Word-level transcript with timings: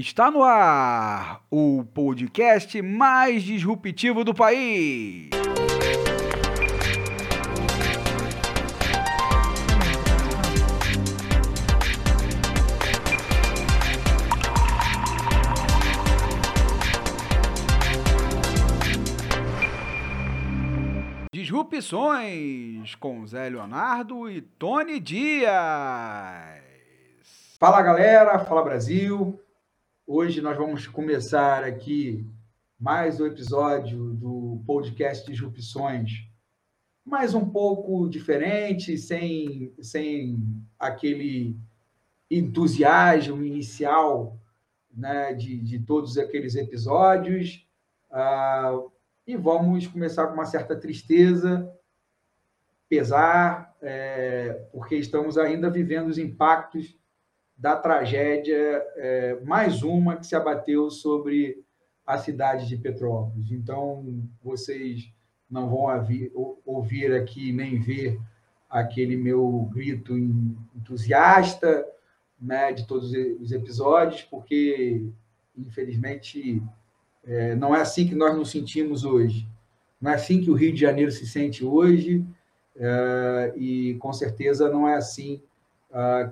Está 0.00 0.30
no 0.30 0.44
ar 0.44 1.42
o 1.50 1.84
podcast 1.92 2.80
mais 2.80 3.42
disruptivo 3.42 4.22
do 4.22 4.32
país. 4.32 5.28
Disrupções 21.32 22.94
com 22.94 23.26
Zé 23.26 23.48
Leonardo 23.48 24.30
e 24.30 24.42
Tony 24.42 25.00
Dias. 25.00 25.48
Fala 27.58 27.82
galera, 27.82 28.38
fala 28.38 28.62
Brasil. 28.62 29.42
Hoje 30.10 30.40
nós 30.40 30.56
vamos 30.56 30.86
começar 30.86 31.62
aqui 31.62 32.26
mais 32.80 33.20
um 33.20 33.26
episódio 33.26 34.14
do 34.14 34.58
podcast 34.66 35.30
Disrupções, 35.30 36.26
mais 37.04 37.34
um 37.34 37.46
pouco 37.46 38.08
diferente, 38.08 38.96
sem, 38.96 39.70
sem 39.82 40.42
aquele 40.78 41.54
entusiasmo 42.30 43.44
inicial 43.44 44.40
né, 44.90 45.34
de, 45.34 45.60
de 45.60 45.78
todos 45.78 46.16
aqueles 46.16 46.54
episódios. 46.54 47.68
Uh, 48.10 48.90
e 49.26 49.36
vamos 49.36 49.86
começar 49.86 50.26
com 50.28 50.32
uma 50.32 50.46
certa 50.46 50.74
tristeza, 50.74 51.70
pesar, 52.88 53.76
é, 53.82 54.54
porque 54.72 54.96
estamos 54.96 55.36
ainda 55.36 55.68
vivendo 55.68 56.08
os 56.08 56.16
impactos 56.16 56.96
da 57.58 57.74
tragédia, 57.74 58.86
é, 58.94 59.40
mais 59.44 59.82
uma 59.82 60.16
que 60.16 60.26
se 60.26 60.36
abateu 60.36 60.88
sobre 60.90 61.60
a 62.06 62.16
cidade 62.16 62.68
de 62.68 62.76
Petrópolis. 62.76 63.50
Então, 63.50 64.22
vocês 64.42 65.12
não 65.50 65.68
vão 65.68 65.86
ouvir, 66.64 67.12
aqui 67.14 67.50
nem 67.52 67.80
ver 67.80 68.20
aquele 68.70 69.16
meu 69.16 69.68
grito 69.72 70.16
entusiasta 70.16 71.84
né, 72.40 72.72
de 72.72 72.86
todos 72.86 73.12
os 73.40 73.50
episódios, 73.50 74.22
porque, 74.22 75.04
infelizmente, 75.56 76.62
é, 77.24 77.56
não 77.56 77.74
é 77.74 77.80
assim 77.80 78.06
que 78.06 78.14
nós 78.14 78.36
nos 78.36 78.50
sentimos 78.50 79.04
hoje. 79.04 79.48
Não 80.00 80.12
é 80.12 80.14
assim 80.14 80.40
que 80.40 80.50
o 80.50 80.54
Rio 80.54 80.72
de 80.72 80.80
Janeiro 80.80 81.10
se 81.10 81.26
sente 81.26 81.64
hoje, 81.64 82.24
é, 82.76 83.52
e 83.56 83.94
com 83.96 84.12
certeza 84.12 84.70
não 84.70 84.88
é 84.88 84.94
assim 84.94 85.42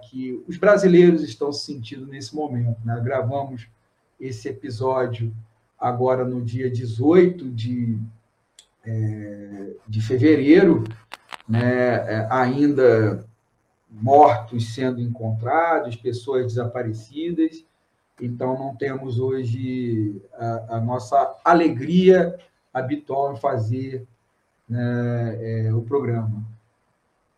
que 0.02 0.44
os 0.46 0.56
brasileiros 0.58 1.22
estão 1.22 1.52
se 1.52 1.64
sentindo 1.64 2.06
nesse 2.06 2.34
momento. 2.34 2.78
Né? 2.84 3.00
Gravamos 3.02 3.68
esse 4.20 4.48
episódio 4.48 5.34
agora 5.78 6.24
no 6.24 6.42
dia 6.42 6.70
18 6.70 7.50
de, 7.50 7.98
é, 8.84 9.72
de 9.86 10.02
fevereiro, 10.02 10.84
né? 11.48 11.94
É, 11.94 12.28
ainda 12.30 13.26
mortos 13.90 14.74
sendo 14.74 15.00
encontrados, 15.00 15.96
pessoas 15.96 16.46
desaparecidas. 16.46 17.64
Então, 18.20 18.58
não 18.58 18.74
temos 18.74 19.18
hoje 19.18 20.20
a, 20.34 20.76
a 20.76 20.80
nossa 20.80 21.36
alegria 21.44 22.36
habitual 22.72 23.32
em 23.32 23.36
fazer 23.36 24.06
né, 24.68 25.66
é, 25.66 25.74
o 25.74 25.82
programa. 25.82 26.42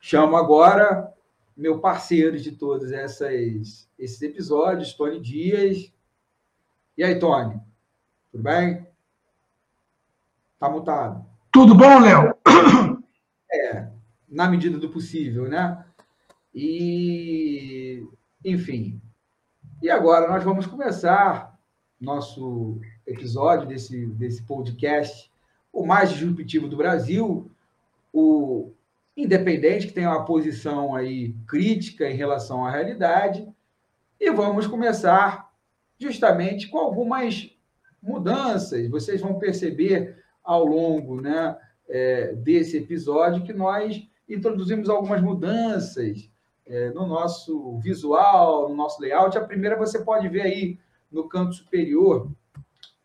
Chamo 0.00 0.36
agora 0.36 1.12
meu 1.58 1.80
parceiro 1.80 2.38
de 2.38 2.52
todos 2.52 2.92
essas, 2.92 3.90
esses 3.98 4.22
episódios, 4.22 4.94
Tony 4.94 5.20
Dias. 5.20 5.92
E 6.96 7.02
aí, 7.02 7.18
Tony? 7.18 7.60
Tudo 8.30 8.44
bem? 8.44 8.86
Tá 10.60 10.70
mutado. 10.70 11.26
Tudo 11.52 11.74
bom, 11.74 11.98
Léo? 11.98 12.32
É, 13.50 13.88
na 14.28 14.48
medida 14.48 14.78
do 14.78 14.90
possível, 14.90 15.48
né? 15.48 15.84
E, 16.54 18.06
enfim. 18.44 19.00
E 19.82 19.90
agora 19.90 20.28
nós 20.28 20.44
vamos 20.44 20.66
começar 20.66 21.58
nosso 22.00 22.78
episódio 23.06 23.66
desse, 23.66 24.06
desse 24.06 24.42
podcast, 24.42 25.32
o 25.72 25.84
mais 25.84 26.10
disruptivo 26.10 26.68
do 26.68 26.76
Brasil, 26.76 27.50
o 28.12 28.72
independente, 29.18 29.88
que 29.88 29.92
tem 29.92 30.06
uma 30.06 30.24
posição 30.24 30.94
aí 30.94 31.34
crítica 31.48 32.08
em 32.08 32.14
relação 32.14 32.64
à 32.64 32.70
realidade, 32.70 33.46
e 34.20 34.30
vamos 34.30 34.68
começar 34.68 35.50
justamente 35.98 36.68
com 36.68 36.78
algumas 36.78 37.50
mudanças. 38.00 38.88
Vocês 38.88 39.20
vão 39.20 39.36
perceber 39.36 40.16
ao 40.44 40.64
longo 40.64 41.20
né, 41.20 41.58
é, 41.88 42.32
desse 42.34 42.76
episódio 42.76 43.42
que 43.42 43.52
nós 43.52 44.00
introduzimos 44.28 44.88
algumas 44.88 45.20
mudanças 45.20 46.30
é, 46.64 46.90
no 46.90 47.04
nosso 47.04 47.76
visual, 47.78 48.68
no 48.68 48.76
nosso 48.76 49.02
layout. 49.02 49.36
A 49.36 49.44
primeira 49.44 49.76
você 49.76 49.98
pode 49.98 50.28
ver 50.28 50.42
aí 50.42 50.78
no 51.10 51.28
canto 51.28 51.54
superior 51.54 52.30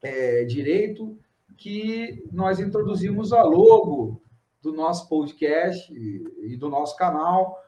é, 0.04 0.44
direito 0.44 1.18
que 1.58 2.24
nós 2.32 2.60
introduzimos 2.60 3.34
a 3.34 3.42
logo 3.42 4.22
do 4.64 4.72
nosso 4.72 5.10
podcast 5.10 5.94
e 5.94 6.56
do 6.56 6.70
nosso 6.70 6.96
canal 6.96 7.62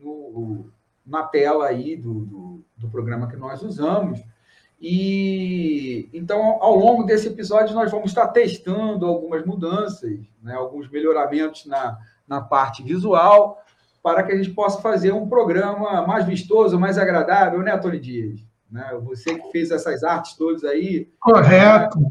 no, 0.00 0.70
na 1.04 1.24
tela 1.24 1.66
aí 1.66 1.96
do, 1.96 2.14
do, 2.24 2.64
do, 2.76 2.88
programa 2.88 3.28
que 3.28 3.36
nós 3.36 3.62
usamos. 3.62 4.22
E 4.80 6.08
então, 6.12 6.58
ao 6.60 6.76
longo 6.76 7.02
desse 7.02 7.26
episódio, 7.28 7.74
nós 7.74 7.90
vamos 7.90 8.10
estar 8.10 8.28
testando 8.28 9.06
algumas 9.06 9.44
mudanças, 9.44 10.20
né, 10.40 10.54
alguns 10.54 10.88
melhoramentos 10.88 11.66
na, 11.66 11.98
na 12.28 12.40
parte 12.40 12.82
visual, 12.82 13.60
para 14.02 14.22
que 14.22 14.32
a 14.32 14.36
gente 14.36 14.50
possa 14.50 14.80
fazer 14.80 15.12
um 15.12 15.28
programa 15.28 16.06
mais 16.06 16.26
vistoso, 16.26 16.78
mais 16.78 16.96
agradável, 16.96 17.60
né, 17.60 17.76
Tony 17.76 17.98
Dias? 17.98 18.40
Né? 18.70 18.96
Você 19.02 19.36
que 19.36 19.50
fez 19.50 19.70
essas 19.72 20.04
artes 20.04 20.34
todas 20.34 20.62
aí. 20.62 21.08
Correto. 21.18 21.98
Né? 21.98 22.10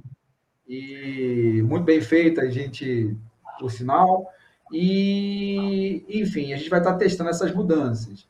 E 0.68 1.62
muito 1.64 1.84
bem 1.84 2.02
feita, 2.02 2.42
a 2.42 2.50
gente 2.50 3.16
por 3.60 3.72
sinal. 3.72 4.30
E, 4.72 6.06
enfim, 6.10 6.54
a 6.54 6.58
gente 6.58 6.70
vai 6.70 6.80
estar 6.80 6.96
testando 6.96 7.30
essas 7.30 7.54
mudanças. 7.54 8.28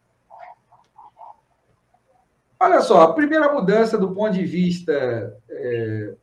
Olha 2.59 2.81
só, 2.81 3.01
a 3.01 3.13
primeira 3.13 3.51
mudança 3.51 3.97
do 3.97 4.13
ponto 4.13 4.33
de 4.33 4.45
vista 4.45 5.37
é, 5.49 6.13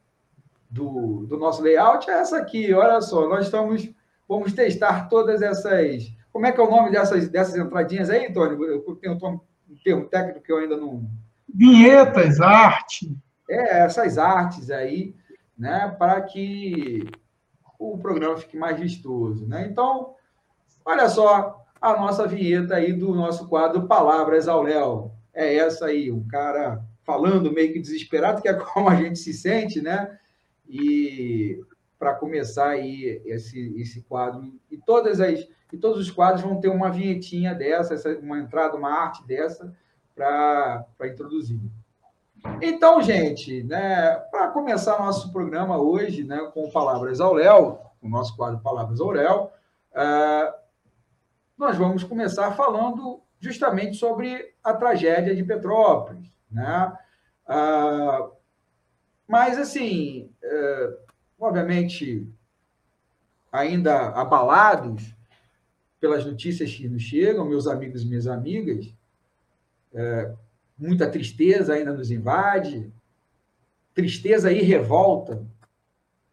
do, 0.69 1.27
do 1.27 1.37
nosso 1.37 1.63
layout 1.63 2.11
é 2.11 2.15
essa 2.15 2.39
aqui. 2.39 2.73
Olha 2.73 3.01
só, 3.01 3.29
nós 3.29 3.45
estamos, 3.47 3.89
vamos 4.29 4.53
testar 4.53 5.09
todas 5.09 5.43
essas. 5.43 6.11
Como 6.33 6.47
é 6.47 6.53
que 6.53 6.61
é 6.61 6.65
o 6.65 6.71
nome 6.71 6.91
dessas, 6.91 7.29
dessas 7.29 7.57
entradinhas 7.57 8.09
aí, 8.09 8.33
Tony? 8.33 8.61
Eu 8.67 8.97
tenho 8.97 9.15
um 9.15 9.77
termo 9.85 10.05
técnico 10.07 10.41
que 10.41 10.53
eu 10.53 10.59
ainda 10.59 10.77
não. 10.77 11.07
Vinhetas, 11.55 12.41
arte. 12.41 13.15
É, 13.49 13.85
essas 13.85 14.17
artes 14.17 14.71
aí, 14.71 15.15
né, 15.59 15.95
para 15.99 16.21
que 16.23 17.07
o 17.91 17.99
programa 17.99 18.37
fique 18.37 18.57
mais 18.57 18.79
vistoso. 18.79 19.47
Né? 19.47 19.67
Então, 19.71 20.15
olha 20.85 21.09
só 21.09 21.65
a 21.81 21.97
nossa 21.97 22.27
vinheta 22.27 22.77
aí 22.77 22.93
do 22.93 23.15
nosso 23.15 23.49
quadro 23.49 23.89
Palavras 23.89 24.47
ao 24.47 24.63
Léo. 24.63 25.11
É 25.35 25.57
essa 25.57 25.87
aí, 25.87 26.13
um 26.13 26.27
cara 26.27 26.85
falando 27.05 27.53
meio 27.53 27.73
que 27.73 27.81
desesperado, 27.81 28.41
que 28.41 28.49
é 28.49 28.55
como 28.55 28.89
a 28.89 28.95
gente 28.95 29.19
se 29.19 29.33
sente, 29.33 29.81
né? 29.81 30.19
E 30.69 31.61
para 31.99 32.15
começar 32.15 32.71
aí 32.71 33.23
esse, 33.25 33.75
esse 33.81 34.03
quadro, 34.03 34.53
e 34.71 34.77
todas 34.77 35.21
as 35.21 35.49
e 35.73 35.79
todos 35.79 35.99
os 35.99 36.11
quadros 36.11 36.43
vão 36.43 36.61
ter 36.61 36.69
uma 36.69 36.91
vinhetinha 36.91 37.55
dessa, 37.55 37.95
essa, 37.95 38.11
uma 38.19 38.39
entrada, 38.39 38.77
uma 38.77 38.91
arte 38.91 39.27
dessa 39.27 39.75
para 40.15 40.87
introduzir. 41.05 41.59
Então, 42.61 43.01
gente, 43.03 43.63
né, 43.65 44.15
para 44.31 44.49
começar 44.49 44.99
nosso 44.99 45.33
programa 45.33 45.79
hoje, 45.79 46.25
né, 46.25 46.39
com 46.53 46.71
Palavras 46.71 47.21
ao 47.21 47.35
Léo, 47.35 47.79
o 48.01 48.09
nosso 48.09 48.37
quadro 48.37 48.61
Palavras 48.61 49.01
ao 49.01 49.11
Léo, 49.11 49.45
uh, 49.45 50.55
nós 51.57 51.77
vamos 51.77 52.03
começar 52.03 52.53
falando 52.53 53.21
justamente 53.39 53.97
sobre 53.97 54.55
a 54.63 54.73
tragédia 54.75 55.35
de 55.35 55.45
Petrópolis. 55.45 56.27
Né? 56.51 56.93
Uh, 57.49 58.33
mas, 59.27 59.59
assim, 59.59 60.31
uh, 60.43 60.97
obviamente, 61.39 62.29
ainda 63.51 64.09
abalados 64.11 65.15
pelas 66.01 66.25
notícias 66.25 66.73
que 66.75 66.89
nos 66.89 67.03
chegam, 67.03 67.45
meus 67.45 67.67
amigos 67.67 68.03
e 68.03 68.07
minhas 68.07 68.27
amigas, 68.27 68.93
muita 70.83 71.09
tristeza 71.09 71.75
ainda 71.75 71.93
nos 71.93 72.11
invade, 72.11 72.93
tristeza 73.95 74.53
e 74.53 74.61
revolta, 74.63 75.47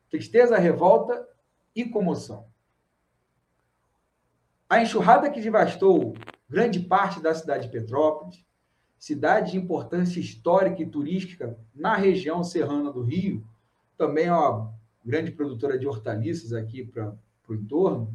tristeza, 0.09 0.57
revolta 0.57 1.27
e 1.75 1.85
comoção. 1.85 2.47
A 4.67 4.81
enxurrada 4.81 5.29
que 5.29 5.39
devastou 5.39 6.15
grande 6.49 6.79
parte 6.79 7.21
da 7.21 7.33
cidade 7.33 7.67
de 7.67 7.71
Petrópolis 7.71 8.43
cidade 8.99 9.51
de 9.51 9.57
importância 9.57 10.19
histórica 10.19 10.83
e 10.83 10.85
turística 10.85 11.57
na 11.73 11.95
região 11.95 12.43
serrana 12.43 12.91
do 12.91 13.01
Rio, 13.01 13.47
também 13.97 14.25
é 14.25 14.33
uma 14.33 14.73
grande 15.05 15.31
produtora 15.31 15.79
de 15.79 15.87
hortaliças 15.87 16.51
aqui 16.51 16.83
para 16.83 17.15
o 17.47 17.53
entorno, 17.53 18.13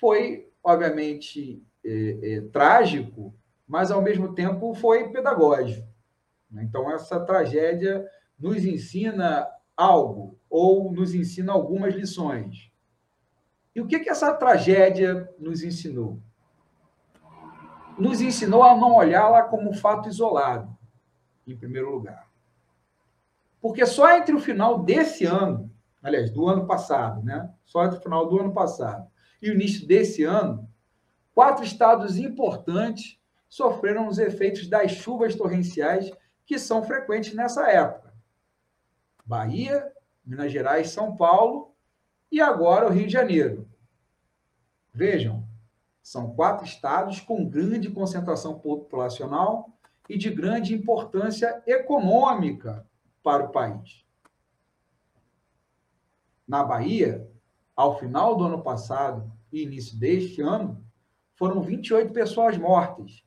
foi, 0.00 0.48
obviamente, 0.62 1.62
é, 1.84 2.18
é, 2.22 2.40
trágico, 2.40 3.34
mas, 3.66 3.90
ao 3.90 4.02
mesmo 4.02 4.34
tempo, 4.34 4.74
foi 4.74 5.08
pedagógico. 5.10 5.88
Então, 6.52 6.90
essa 6.90 7.18
tragédia 7.20 8.06
nos 8.38 8.64
ensina 8.64 9.46
algo, 9.76 10.38
ou 10.48 10.92
nos 10.92 11.14
ensina 11.14 11.52
algumas 11.52 11.94
lições. 11.94 12.70
E 13.74 13.80
o 13.80 13.86
que, 13.86 13.98
que 14.00 14.10
essa 14.10 14.32
tragédia 14.32 15.28
nos 15.38 15.62
ensinou? 15.62 16.20
nos 17.98 18.20
ensinou 18.20 18.62
a 18.62 18.76
não 18.76 18.94
olhá-la 18.94 19.42
como 19.42 19.70
um 19.70 19.74
fato 19.74 20.08
isolado, 20.08 20.76
em 21.46 21.56
primeiro 21.56 21.90
lugar. 21.90 22.28
Porque 23.60 23.86
só 23.86 24.16
entre 24.16 24.34
o 24.34 24.40
final 24.40 24.82
desse 24.82 25.24
ano, 25.24 25.70
aliás, 26.02 26.30
do 26.30 26.48
ano 26.48 26.66
passado, 26.66 27.22
né? 27.22 27.50
Só 27.64 27.84
entre 27.84 27.98
o 27.98 28.02
final 28.02 28.28
do 28.28 28.40
ano 28.40 28.52
passado 28.52 29.08
e 29.40 29.50
o 29.50 29.54
início 29.54 29.86
desse 29.86 30.22
ano, 30.24 30.68
quatro 31.34 31.64
estados 31.64 32.16
importantes 32.16 33.18
sofreram 33.54 34.08
os 34.08 34.18
efeitos 34.18 34.66
das 34.66 34.90
chuvas 34.90 35.36
torrenciais 35.36 36.10
que 36.44 36.58
são 36.58 36.82
frequentes 36.82 37.34
nessa 37.34 37.70
época. 37.70 38.12
Bahia, 39.24 39.92
Minas 40.24 40.50
Gerais, 40.50 40.90
São 40.90 41.16
Paulo 41.16 41.72
e 42.32 42.40
agora 42.40 42.88
o 42.88 42.90
Rio 42.90 43.06
de 43.06 43.12
Janeiro. 43.12 43.70
Vejam, 44.92 45.48
são 46.02 46.34
quatro 46.34 46.64
estados 46.66 47.20
com 47.20 47.48
grande 47.48 47.88
concentração 47.90 48.58
populacional 48.58 49.70
e 50.08 50.18
de 50.18 50.30
grande 50.30 50.74
importância 50.74 51.62
econômica 51.64 52.84
para 53.22 53.44
o 53.44 53.52
país. 53.52 54.04
Na 56.44 56.64
Bahia, 56.64 57.30
ao 57.76 58.00
final 58.00 58.34
do 58.34 58.46
ano 58.46 58.64
passado 58.64 59.32
e 59.52 59.62
início 59.62 59.96
deste 59.96 60.42
ano, 60.42 60.84
foram 61.36 61.62
28 61.62 62.12
pessoas 62.12 62.58
mortas, 62.58 63.24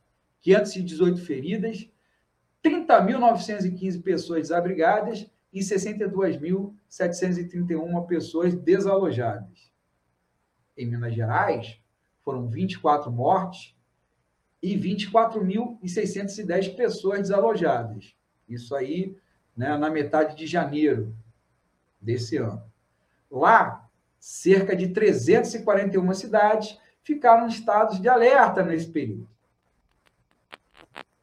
518 0.47 1.19
feridas, 1.25 1.89
30.915 2.63 4.01
pessoas 4.01 4.43
desabrigadas 4.43 5.29
e 5.51 5.59
62.731 5.59 8.05
pessoas 8.05 8.55
desalojadas. 8.55 9.69
Em 10.77 10.85
Minas 10.85 11.13
Gerais, 11.13 11.77
foram 12.23 12.47
24 12.47 13.11
mortes 13.11 13.75
e 14.63 14.77
24.610 14.77 16.77
pessoas 16.77 17.19
desalojadas. 17.19 18.15
Isso 18.47 18.73
aí 18.73 19.17
né, 19.55 19.77
na 19.77 19.89
metade 19.89 20.37
de 20.37 20.47
janeiro 20.47 21.13
desse 21.99 22.37
ano. 22.37 22.63
Lá, 23.29 23.85
cerca 24.17 24.73
de 24.77 24.93
341 24.93 26.13
cidades 26.13 26.79
ficaram 27.03 27.47
em 27.47 27.49
estados 27.49 27.99
de 27.99 28.07
alerta 28.07 28.63
nesse 28.63 28.89
período. 28.89 29.35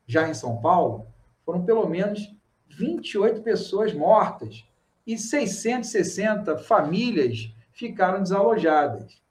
Já 0.06 0.28
em 0.28 0.34
São 0.34 0.60
Paulo, 0.60 1.06
foram 1.44 1.64
pelo 1.64 1.88
menos 1.88 2.34
28 2.68 3.42
pessoas 3.42 3.92
mortas 3.92 4.64
e 5.06 5.18
660 5.18 6.58
famílias 6.58 7.52
ficaram 7.72 8.22
desalojadas 8.22 9.22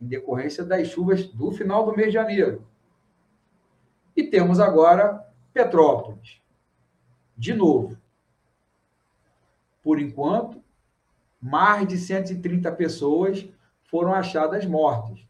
em 0.00 0.06
decorrência 0.06 0.64
das 0.64 0.88
chuvas 0.88 1.26
do 1.26 1.50
final 1.50 1.84
do 1.84 1.96
mês 1.96 2.08
de 2.08 2.14
janeiro. 2.14 2.66
E 4.14 4.22
temos 4.24 4.60
agora 4.60 5.26
Petrópolis. 5.52 6.40
De 7.36 7.52
novo. 7.54 7.98
Por 9.82 10.00
enquanto, 10.00 10.62
mais 11.40 11.86
de 11.86 11.98
130 11.98 12.72
pessoas 12.72 13.48
foram 13.84 14.12
achadas 14.12 14.64
mortas. 14.66 15.26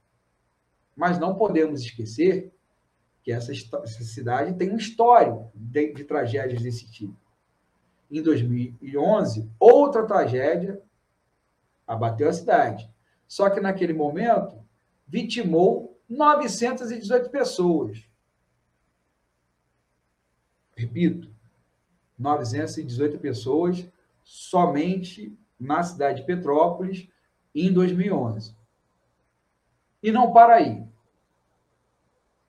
Mas 0.97 1.19
não 1.19 1.35
podemos 1.35 1.83
esquecer 1.83 2.53
que 3.27 3.33
essa, 3.33 3.51
essa 3.51 4.05
cidade 4.05 4.55
tem 4.55 4.71
um 4.71 4.77
histórico 4.77 5.51
de, 5.53 5.93
de 5.93 6.05
tragédias 6.05 6.63
desse 6.63 6.89
tipo. 6.89 7.17
Em 8.09 8.23
2011, 8.23 9.51
outra 9.59 10.07
tragédia 10.07 10.81
abateu 11.85 12.29
a 12.29 12.33
cidade. 12.33 12.89
Só 13.27 13.51
que 13.51 13.59
naquele 13.59 13.93
momento 13.93 14.57
vitimou 15.09 16.01
918 16.09 17.29
pessoas. 17.29 18.09
Repito, 20.77 21.29
918 22.17 23.19
pessoas 23.19 23.85
somente 24.23 25.37
na 25.59 25.83
cidade 25.83 26.21
de 26.21 26.27
Petrópolis 26.29 27.09
em 27.53 27.73
2011. 27.73 28.55
E 30.01 30.13
não 30.13 30.33
para 30.33 30.55
aí. 30.55 30.87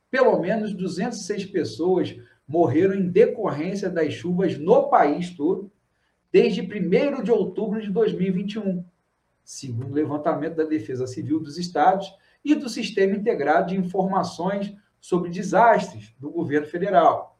Pelo 0.09 0.39
menos 0.39 0.74
206 0.74 1.45
pessoas 1.45 2.15
morreram 2.48 2.95
em 2.95 3.09
decorrência 3.09 3.89
das 3.89 4.13
chuvas 4.13 4.57
no 4.57 4.89
país 4.89 5.36
todo 5.36 5.71
desde 6.31 6.62
1 6.62 7.24
de 7.24 7.31
outubro 7.31 7.81
de 7.81 7.89
2021 7.89 8.86
segundo 9.48 9.92
o 9.92 9.94
levantamento 9.94 10.56
da 10.56 10.65
Defesa 10.65 11.07
Civil 11.07 11.39
dos 11.39 11.57
Estados 11.57 12.13
e 12.44 12.54
do 12.54 12.68
Sistema 12.68 13.15
Integrado 13.15 13.69
de 13.69 13.77
Informações 13.77 14.75
sobre 15.00 15.30
Desastres 15.30 16.13
do 16.19 16.30
governo 16.30 16.68
federal. 16.68 17.39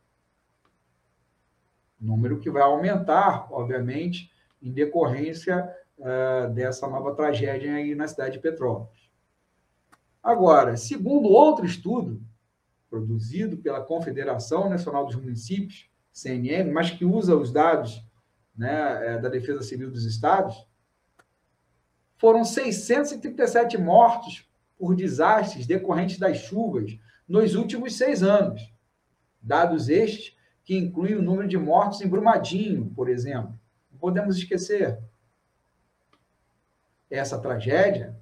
Número 1.99 2.39
que 2.39 2.49
vai 2.49 2.61
aumentar, 2.61 3.51
obviamente, 3.51 4.31
em 4.61 4.71
decorrência 4.71 5.69
uh, 5.97 6.49
dessa 6.53 6.87
nova 6.87 7.13
tragédia 7.13 7.75
aí 7.75 7.93
na 7.93 8.07
cidade 8.07 8.35
de 8.35 8.39
Petrópolis. 8.39 9.11
Agora, 10.23 10.77
segundo 10.77 11.27
outro 11.27 11.65
estudo, 11.65 12.21
produzido 12.89 13.57
pela 13.57 13.81
Confederação 13.81 14.69
Nacional 14.69 15.05
dos 15.05 15.15
Municípios, 15.15 15.89
CNM, 16.11 16.71
mas 16.71 16.89
que 16.91 17.05
usa 17.05 17.35
os 17.35 17.51
dados 17.51 18.03
né, 18.55 19.15
eh, 19.15 19.19
da 19.19 19.29
Defesa 19.29 19.61
Civil 19.61 19.91
dos 19.91 20.05
Estados, 20.05 20.65
foram 22.17 22.43
637 22.43 23.77
mortos 23.77 24.49
por 24.77 24.95
desastres 24.95 25.67
decorrentes 25.67 26.17
das 26.17 26.37
chuvas 26.37 26.97
nos 27.27 27.55
últimos 27.55 27.95
seis 27.95 28.23
anos. 28.23 28.73
Dados 29.41 29.89
estes 29.89 30.35
que 30.63 30.75
incluem 30.75 31.15
o 31.15 31.21
número 31.21 31.47
de 31.47 31.57
mortos 31.57 32.01
em 32.01 32.07
Brumadinho, 32.07 32.91
por 32.95 33.09
exemplo. 33.09 33.57
Não 33.91 33.99
podemos 33.99 34.37
esquecer. 34.37 34.99
Essa 37.09 37.39
tragédia 37.39 38.19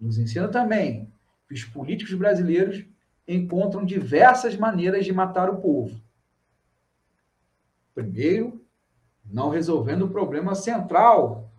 nos 0.00 0.18
ensina 0.18 0.48
também 0.48 1.12
que 1.46 1.54
os 1.54 1.64
políticos 1.64 2.14
brasileiros 2.14 2.84
encontram 3.28 3.84
diversas 3.84 4.56
maneiras 4.56 5.04
de 5.04 5.12
matar 5.12 5.50
o 5.50 5.60
povo. 5.60 6.00
Primeiro, 7.94 8.64
não 9.24 9.50
resolvendo 9.50 10.06
o 10.06 10.10
problema 10.10 10.54
central 10.54 11.50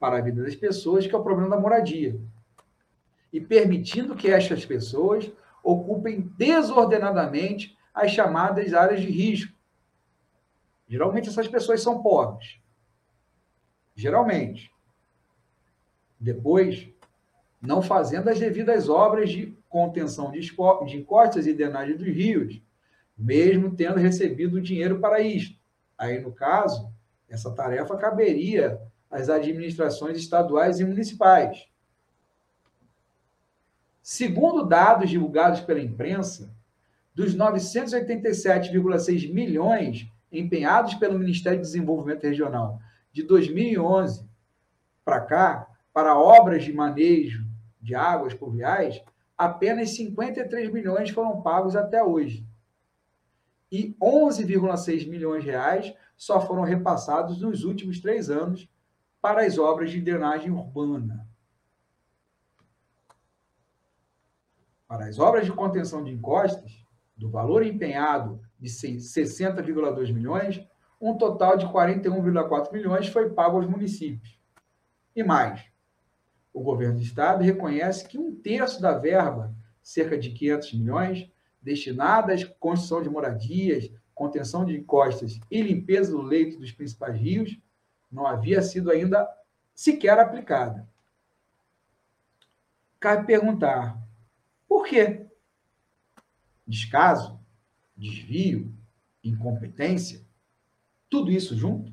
para 0.00 0.18
a 0.18 0.20
vida 0.20 0.42
das 0.42 0.56
pessoas, 0.56 1.06
que 1.06 1.14
é 1.14 1.18
o 1.18 1.22
problema 1.22 1.48
da 1.48 1.60
moradia. 1.60 2.20
E 3.32 3.40
permitindo 3.40 4.16
que 4.16 4.28
estas 4.28 4.66
pessoas 4.66 5.30
ocupem 5.62 6.22
desordenadamente 6.36 7.78
as 7.94 8.10
chamadas 8.10 8.74
áreas 8.74 9.00
de 9.00 9.10
risco. 9.10 9.54
Geralmente 10.88 11.28
essas 11.28 11.46
pessoas 11.46 11.82
são 11.82 12.02
pobres. 12.02 12.58
Geralmente. 13.94 14.72
Depois, 16.18 16.88
não 17.60 17.80
fazendo 17.80 18.28
as 18.28 18.40
devidas 18.40 18.88
obras 18.88 19.30
de 19.30 19.59
contenção 19.70 20.32
de 20.32 20.96
encostas 20.96 21.46
e 21.46 21.54
drenagem 21.54 21.96
dos 21.96 22.08
rios, 22.08 22.60
mesmo 23.16 23.74
tendo 23.74 23.98
recebido 23.98 24.60
dinheiro 24.60 24.98
para 24.98 25.20
isto. 25.20 25.58
Aí, 25.96 26.20
no 26.20 26.32
caso, 26.32 26.92
essa 27.28 27.54
tarefa 27.54 27.96
caberia 27.96 28.80
às 29.08 29.28
administrações 29.28 30.18
estaduais 30.18 30.80
e 30.80 30.84
municipais. 30.84 31.68
Segundo 34.02 34.66
dados 34.66 35.08
divulgados 35.08 35.60
pela 35.60 35.80
imprensa, 35.80 36.52
dos 37.14 37.36
987,6 37.36 39.32
milhões 39.32 40.10
empenhados 40.32 40.94
pelo 40.94 41.18
Ministério 41.18 41.58
de 41.60 41.66
Desenvolvimento 41.66 42.24
Regional 42.24 42.80
de 43.12 43.22
2011 43.22 44.28
para 45.04 45.20
cá, 45.20 45.68
para 45.92 46.18
obras 46.18 46.64
de 46.64 46.72
manejo 46.72 47.44
de 47.80 47.94
águas 47.94 48.34
pluviais, 48.34 49.02
apenas 49.40 49.96
53 49.96 50.70
milhões 50.70 51.08
foram 51.08 51.40
pagos 51.40 51.74
até 51.74 52.04
hoje. 52.04 52.46
E 53.72 53.96
11,6 53.98 55.08
milhões 55.08 55.42
de 55.42 55.48
reais 55.48 55.94
só 56.14 56.46
foram 56.46 56.62
repassados 56.62 57.40
nos 57.40 57.64
últimos 57.64 58.00
três 58.00 58.28
anos 58.28 58.68
para 59.18 59.46
as 59.46 59.56
obras 59.56 59.90
de 59.90 59.98
drenagem 59.98 60.50
urbana. 60.50 61.26
Para 64.86 65.06
as 65.06 65.18
obras 65.18 65.46
de 65.46 65.52
contenção 65.52 66.04
de 66.04 66.10
encostas, 66.10 66.84
do 67.16 67.30
valor 67.30 67.64
empenhado 67.64 68.42
de 68.58 68.68
60,2 68.68 70.12
milhões, 70.12 70.62
um 71.00 71.16
total 71.16 71.56
de 71.56 71.64
41,4 71.66 72.70
milhões 72.70 73.06
foi 73.06 73.30
pago 73.30 73.56
aos 73.56 73.66
municípios. 73.66 74.38
E 75.16 75.22
mais, 75.22 75.64
o 76.52 76.62
governo 76.62 76.96
do 76.96 77.02
estado 77.02 77.42
reconhece 77.42 78.06
que 78.06 78.18
um 78.18 78.34
terço 78.34 78.80
da 78.80 78.92
verba, 78.92 79.54
cerca 79.82 80.18
de 80.18 80.30
500 80.30 80.74
milhões, 80.74 81.30
destinada 81.62 82.34
à 82.34 82.46
construção 82.58 83.02
de 83.02 83.08
moradias, 83.08 83.90
contenção 84.14 84.64
de 84.64 84.76
encostas 84.76 85.40
e 85.50 85.62
limpeza 85.62 86.10
do 86.10 86.22
leito 86.22 86.58
dos 86.58 86.72
principais 86.72 87.16
rios, 87.16 87.58
não 88.10 88.26
havia 88.26 88.60
sido 88.60 88.90
ainda 88.90 89.28
sequer 89.74 90.18
aplicada. 90.18 90.88
Cabe 92.98 93.26
perguntar, 93.26 93.98
por 94.68 94.84
quê? 94.84 95.26
Descaso? 96.66 97.40
Desvio? 97.96 98.74
Incompetência? 99.24 100.22
Tudo 101.08 101.30
isso 101.30 101.56
junto? 101.56 101.92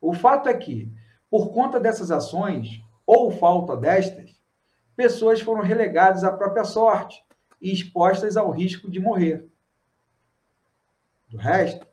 O 0.00 0.14
fato 0.14 0.48
é 0.48 0.54
que, 0.54 0.92
por 1.28 1.52
conta 1.52 1.80
dessas 1.80 2.10
ações, 2.10 2.82
ou 3.12 3.32
falta 3.32 3.76
destas, 3.76 4.40
pessoas 4.94 5.40
foram 5.40 5.62
relegadas 5.62 6.22
à 6.22 6.30
própria 6.30 6.62
sorte 6.62 7.20
e 7.60 7.72
expostas 7.72 8.36
ao 8.36 8.52
risco 8.52 8.88
de 8.88 9.00
morrer. 9.00 9.48
Do 11.28 11.36
resto, 11.36 11.84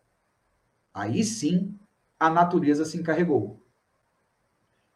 aí 0.93 1.24
sim 1.24 1.75
a 2.19 2.29
natureza 2.29 2.86
se 2.86 3.00
encarregou. 3.00 3.59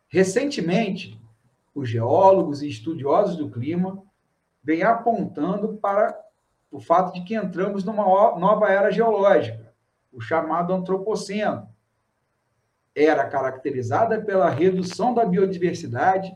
Recentemente, 0.09 1.19
os 1.73 1.89
geólogos 1.89 2.61
e 2.61 2.69
estudiosos 2.69 3.35
do 3.35 3.49
clima 3.49 4.03
vêm 4.63 4.83
apontando 4.83 5.77
para 5.77 6.15
o 6.69 6.79
fato 6.79 7.13
de 7.13 7.23
que 7.23 7.33
entramos 7.33 7.83
numa 7.83 8.03
nova 8.37 8.69
era 8.69 8.91
geológica, 8.91 9.73
o 10.13 10.21
chamado 10.21 10.71
antropoceno. 10.71 11.67
Era 12.93 13.27
caracterizada 13.27 14.21
pela 14.21 14.49
redução 14.49 15.13
da 15.13 15.25
biodiversidade, 15.25 16.35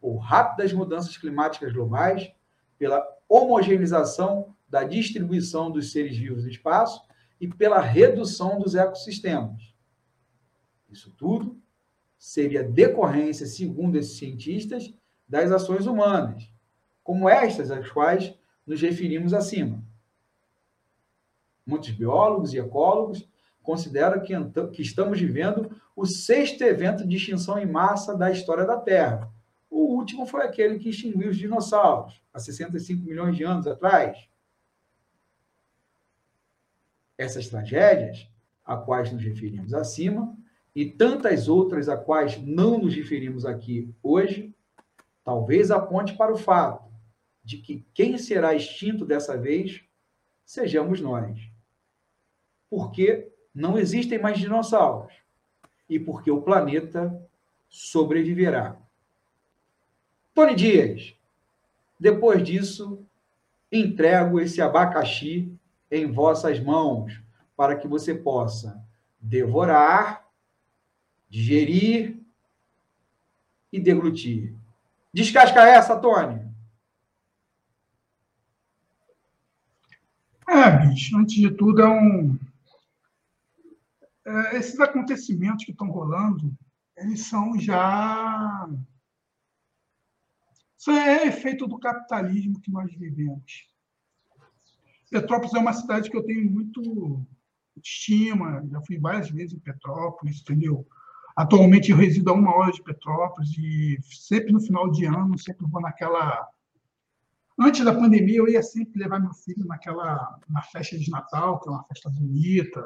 por 0.00 0.16
rápidas 0.18 0.72
mudanças 0.72 1.16
climáticas 1.16 1.72
globais, 1.72 2.32
pela 2.78 3.06
homogeneização 3.28 4.54
da 4.68 4.84
distribuição 4.84 5.70
dos 5.70 5.92
seres 5.92 6.16
vivos 6.16 6.44
no 6.44 6.50
espaço 6.50 7.02
e 7.40 7.48
pela 7.48 7.80
redução 7.80 8.58
dos 8.58 8.74
ecossistemas. 8.74 9.74
Isso 10.90 11.10
tudo 11.16 11.60
seria 12.18 12.62
decorrência, 12.62 13.46
segundo 13.46 13.96
esses 13.96 14.18
cientistas, 14.18 14.92
das 15.28 15.50
ações 15.52 15.86
humanas, 15.86 16.52
como 17.02 17.28
estas 17.28 17.70
às 17.70 17.88
quais 17.90 18.34
nos 18.66 18.80
referimos 18.80 19.32
acima. 19.32 19.82
Muitos 21.64 21.90
biólogos 21.90 22.52
e 22.52 22.58
ecólogos 22.58 23.28
consideram 23.62 24.20
que, 24.22 24.34
que 24.72 24.82
estamos 24.82 25.20
vivendo 25.20 25.70
o 25.94 26.06
sexto 26.06 26.62
evento 26.62 27.06
de 27.06 27.16
extinção 27.16 27.58
em 27.58 27.66
massa 27.66 28.16
da 28.16 28.30
história 28.30 28.64
da 28.64 28.78
Terra. 28.78 29.30
O 29.68 29.94
último 29.94 30.26
foi 30.26 30.42
aquele 30.42 30.78
que 30.78 30.88
extinguiu 30.88 31.30
os 31.30 31.36
dinossauros, 31.36 32.20
há 32.32 32.38
65 32.38 33.04
milhões 33.04 33.36
de 33.36 33.44
anos 33.44 33.66
atrás. 33.66 34.28
Essas 37.16 37.48
tragédias, 37.48 38.28
a 38.64 38.76
quais 38.76 39.12
nos 39.12 39.22
referimos 39.22 39.74
acima, 39.74 40.36
e 40.74 40.86
tantas 40.86 41.48
outras 41.48 41.88
a 41.88 41.96
quais 41.96 42.40
não 42.42 42.78
nos 42.78 42.94
referimos 42.94 43.44
aqui 43.44 43.94
hoje, 44.02 44.54
talvez 45.24 45.70
aponte 45.70 46.16
para 46.16 46.32
o 46.32 46.38
fato 46.38 46.90
de 47.44 47.58
que 47.58 47.84
quem 47.92 48.16
será 48.16 48.54
extinto 48.54 49.04
dessa 49.04 49.36
vez 49.36 49.82
sejamos 50.44 51.00
nós. 51.00 51.38
Porque 52.68 53.29
não 53.54 53.78
existem 53.78 54.18
mais 54.18 54.38
dinossauros 54.38 55.12
e 55.88 55.98
porque 55.98 56.30
o 56.30 56.42
planeta 56.42 57.14
sobreviverá. 57.68 58.76
Tony 60.34 60.54
Dias, 60.54 61.14
depois 61.98 62.42
disso, 62.42 63.04
entrego 63.70 64.40
esse 64.40 64.60
abacaxi 64.62 65.52
em 65.90 66.10
vossas 66.10 66.60
mãos 66.60 67.20
para 67.56 67.76
que 67.76 67.86
você 67.86 68.14
possa 68.14 68.82
devorar 69.20 70.30
digerir 71.30 72.18
e 73.72 73.78
deglutir. 73.80 74.52
Descasca 75.14 75.64
essa, 75.64 75.96
Tony. 75.96 76.50
É, 80.48 80.88
bicho, 80.88 81.16
antes 81.16 81.36
de 81.36 81.50
tudo, 81.52 81.80
é 81.80 81.88
um. 81.88 82.36
É, 84.30 84.56
esses 84.58 84.78
acontecimentos 84.78 85.64
que 85.64 85.72
estão 85.72 85.90
rolando, 85.90 86.54
eles 86.96 87.26
são 87.26 87.58
já. 87.58 88.68
Isso 90.78 90.90
é 90.92 91.26
efeito 91.26 91.66
do 91.66 91.78
capitalismo 91.78 92.60
que 92.60 92.70
nós 92.70 92.94
vivemos. 92.94 93.68
Petrópolis 95.10 95.54
é 95.54 95.58
uma 95.58 95.72
cidade 95.72 96.08
que 96.08 96.16
eu 96.16 96.22
tenho 96.22 96.48
muito 96.48 97.26
estima, 97.76 98.64
já 98.70 98.80
fui 98.82 98.98
várias 98.98 99.28
vezes 99.30 99.54
em 99.54 99.58
Petrópolis, 99.58 100.40
entendeu? 100.40 100.86
Atualmente 101.34 101.90
eu 101.90 101.96
resido 101.96 102.30
a 102.30 102.34
uma 102.34 102.54
hora 102.54 102.70
de 102.70 102.82
Petrópolis 102.82 103.50
e 103.58 103.98
sempre 104.02 104.52
no 104.52 104.60
final 104.60 104.88
de 104.90 105.06
ano, 105.06 105.36
sempre 105.38 105.66
vou 105.66 105.80
naquela. 105.80 106.48
Antes 107.58 107.84
da 107.84 107.92
pandemia, 107.92 108.38
eu 108.38 108.48
ia 108.48 108.62
sempre 108.62 109.02
levar 109.02 109.18
meu 109.18 109.34
filho 109.34 109.66
naquela 109.66 110.38
na 110.48 110.62
festa 110.62 110.96
de 110.96 111.10
Natal, 111.10 111.58
que 111.60 111.68
é 111.68 111.72
uma 111.72 111.84
festa 111.84 112.08
bonita, 112.08 112.80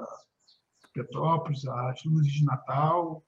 Petrópolis, 0.94 1.66
as 1.66 2.02
luzes 2.04 2.32
de 2.32 2.44
Natal. 2.44 3.22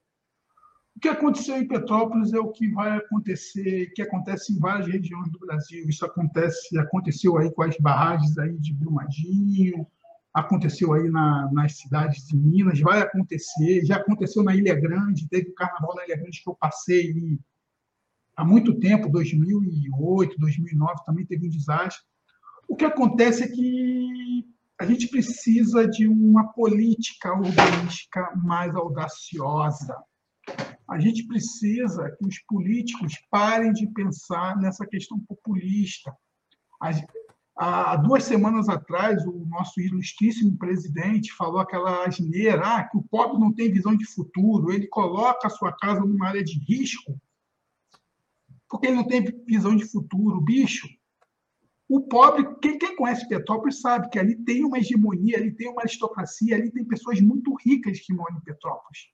O 0.96 1.00
que 1.00 1.08
aconteceu 1.08 1.58
em 1.58 1.68
Petrópolis 1.68 2.32
é 2.32 2.38
o 2.38 2.50
que 2.50 2.68
vai 2.68 2.96
acontecer, 2.96 3.92
que 3.94 4.00
acontece 4.00 4.54
em 4.54 4.58
várias 4.58 4.86
regiões 4.86 5.30
do 5.30 5.38
Brasil. 5.38 5.86
Isso 5.86 6.06
acontece, 6.06 6.78
aconteceu 6.78 7.36
aí 7.36 7.52
com 7.52 7.62
as 7.62 7.76
barragens 7.76 8.38
aí 8.38 8.56
de 8.56 8.72
Brumadinho, 8.72 9.86
aconteceu 10.32 10.94
aí 10.94 11.10
na, 11.10 11.50
nas 11.52 11.76
cidades 11.76 12.26
de 12.26 12.36
Minas, 12.36 12.80
vai 12.80 13.02
acontecer, 13.02 13.84
já 13.84 13.96
aconteceu 13.96 14.42
na 14.42 14.54
Ilha 14.54 14.74
Grande, 14.74 15.28
teve 15.28 15.50
o 15.50 15.54
carnaval 15.54 15.94
na 15.96 16.04
Ilha 16.04 16.16
Grande 16.16 16.42
que 16.42 16.48
eu 16.48 16.54
passei 16.54 17.38
há 18.34 18.44
muito 18.44 18.78
tempo, 18.78 19.10
2008, 19.10 20.38
2009, 20.38 21.04
também 21.04 21.26
teve 21.26 21.46
um 21.46 21.50
desastre. 21.50 22.04
O 22.68 22.76
que 22.76 22.84
acontece 22.84 23.44
é 23.44 23.48
que 23.48 24.25
a 24.78 24.84
gente 24.84 25.08
precisa 25.08 25.88
de 25.88 26.06
uma 26.06 26.52
política 26.52 27.32
urbanística 27.32 28.30
mais 28.36 28.74
audaciosa. 28.74 29.96
A 30.88 30.98
gente 30.98 31.26
precisa 31.26 32.10
que 32.10 32.26
os 32.26 32.38
políticos 32.40 33.14
parem 33.30 33.72
de 33.72 33.86
pensar 33.88 34.56
nessa 34.58 34.86
questão 34.86 35.18
populista. 35.20 36.14
Há 37.58 37.96
duas 37.96 38.24
semanas 38.24 38.68
atrás, 38.68 39.24
o 39.26 39.46
nosso 39.46 39.80
ilustríssimo 39.80 40.58
presidente 40.58 41.32
falou 41.32 41.58
aquela 41.58 42.04
asneira, 42.06 42.60
ah, 42.62 42.84
que 42.84 42.98
o 42.98 43.02
pobre 43.02 43.40
não 43.40 43.52
tem 43.52 43.72
visão 43.72 43.96
de 43.96 44.04
futuro, 44.04 44.70
ele 44.70 44.86
coloca 44.88 45.46
a 45.46 45.50
sua 45.50 45.72
casa 45.72 46.00
numa 46.00 46.28
área 46.28 46.44
de 46.44 46.58
risco, 46.58 47.18
porque 48.68 48.88
ele 48.88 48.96
não 48.96 49.06
tem 49.06 49.24
visão 49.46 49.74
de 49.74 49.86
futuro. 49.86 50.38
Bicho, 50.42 50.86
o 51.88 52.00
pobre, 52.00 52.44
quem, 52.60 52.78
quem 52.78 52.96
conhece 52.96 53.28
Petrópolis 53.28 53.80
sabe 53.80 54.08
que 54.10 54.18
ali 54.18 54.34
tem 54.44 54.64
uma 54.64 54.78
hegemonia, 54.78 55.36
ali 55.38 55.52
tem 55.52 55.68
uma 55.68 55.82
aristocracia, 55.82 56.56
ali 56.56 56.70
tem 56.70 56.84
pessoas 56.84 57.20
muito 57.20 57.54
ricas 57.64 58.00
que 58.00 58.12
moram 58.12 58.36
em 58.36 58.40
Petrópolis. 58.40 59.06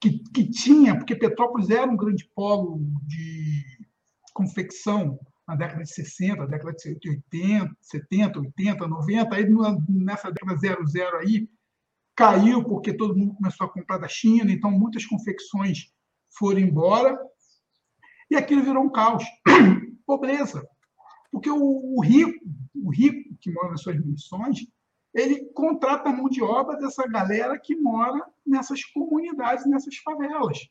Que, 0.00 0.18
que 0.32 0.48
tinha, 0.48 0.96
porque 0.96 1.16
Petrópolis 1.16 1.70
era 1.70 1.90
um 1.90 1.96
grande 1.96 2.30
polo 2.34 2.80
de 3.04 3.64
confecção 4.32 5.18
na 5.46 5.56
década 5.56 5.82
de 5.82 5.92
60, 5.92 6.46
década 6.46 6.72
de 6.72 7.08
80, 7.08 7.76
70, 7.80 8.38
80, 8.38 8.86
90, 8.86 9.34
aí 9.34 9.46
nessa 9.88 10.30
década 10.30 10.56
00 10.56 11.18
aí 11.18 11.48
caiu 12.14 12.62
porque 12.62 12.92
todo 12.92 13.16
mundo 13.16 13.34
começou 13.34 13.66
a 13.66 13.70
comprar 13.72 13.98
da 13.98 14.08
China, 14.08 14.52
então 14.52 14.70
muitas 14.70 15.04
confecções 15.04 15.92
foram 16.36 16.60
embora. 16.60 17.18
E 18.30 18.36
aquilo 18.36 18.62
virou 18.62 18.84
um 18.84 18.90
caos, 18.90 19.24
pobreza, 20.06 20.64
porque 21.30 21.50
o, 21.50 21.96
o 21.96 22.02
rico, 22.02 22.44
o 22.74 22.90
rico 22.90 23.36
que 23.40 23.50
mora 23.52 23.70
nas 23.70 23.82
suas 23.82 23.98
missões, 24.04 24.66
ele 25.14 25.46
contrata 25.52 26.08
a 26.08 26.12
mão 26.12 26.28
de 26.28 26.42
obra 26.42 26.76
dessa 26.76 27.06
galera 27.06 27.58
que 27.58 27.76
mora 27.76 28.24
nessas 28.46 28.84
comunidades, 28.84 29.66
nessas 29.66 29.96
favelas. 29.96 30.68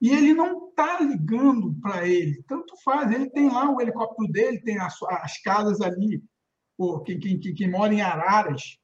E 0.00 0.10
ele 0.10 0.34
não 0.34 0.68
está 0.68 1.00
ligando 1.00 1.74
para 1.80 2.08
ele, 2.08 2.42
tanto 2.48 2.74
faz. 2.82 3.12
Ele 3.12 3.30
tem 3.30 3.48
lá 3.48 3.70
o 3.70 3.80
helicóptero 3.80 4.30
dele, 4.32 4.60
tem 4.60 4.78
as, 4.78 5.00
as 5.02 5.40
casas 5.40 5.80
ali. 5.80 6.22
Pô, 6.76 7.00
quem, 7.00 7.70
mora 7.70 7.94
em 7.94 8.00
Araras, 8.00 8.78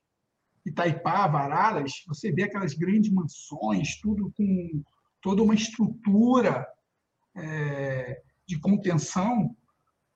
Itaipava, 0.64 1.38
Araras, 1.38 2.04
você 2.06 2.30
vê 2.30 2.44
aquelas 2.44 2.74
grandes 2.74 3.10
mansões, 3.10 3.98
tudo 4.00 4.32
com 4.36 4.82
toda 5.20 5.42
uma 5.42 5.54
estrutura 5.54 6.64
é, 7.34 8.22
de 8.46 8.60
contenção, 8.60 9.56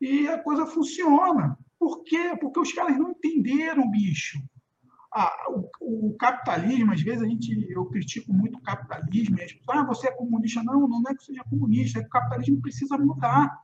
e 0.03 0.27
a 0.27 0.37
coisa 0.37 0.67
funciona. 0.67 1.57
Por 1.79 2.03
quê? 2.03 2.37
Porque 2.41 2.59
os 2.59 2.73
caras 2.73 2.99
não 2.99 3.13
entenderam, 3.13 3.89
bicho. 3.89 4.37
Ah, 5.15 5.33
o, 5.49 6.09
o, 6.09 6.17
capitalismo, 6.17 6.93
às 6.93 7.01
vezes 7.01 7.23
a 7.23 7.27
gente, 7.27 7.71
eu 7.71 7.85
critico 7.87 8.33
muito 8.33 8.59
o 8.59 8.63
capitalismo, 8.63 9.39
e 9.39 9.45
as 9.45 9.53
pessoas, 9.53 9.79
ah, 9.79 9.85
você 9.85 10.09
é 10.09 10.13
comunista. 10.13 10.61
Não, 10.65 10.89
não 10.89 11.03
é 11.09 11.15
que 11.15 11.25
seja 11.25 11.45
comunista, 11.45 12.01
é 12.01 12.03
que 12.03 12.09
o 12.09 12.11
capitalismo 12.11 12.61
precisa 12.61 12.99
mudar. 12.99 13.63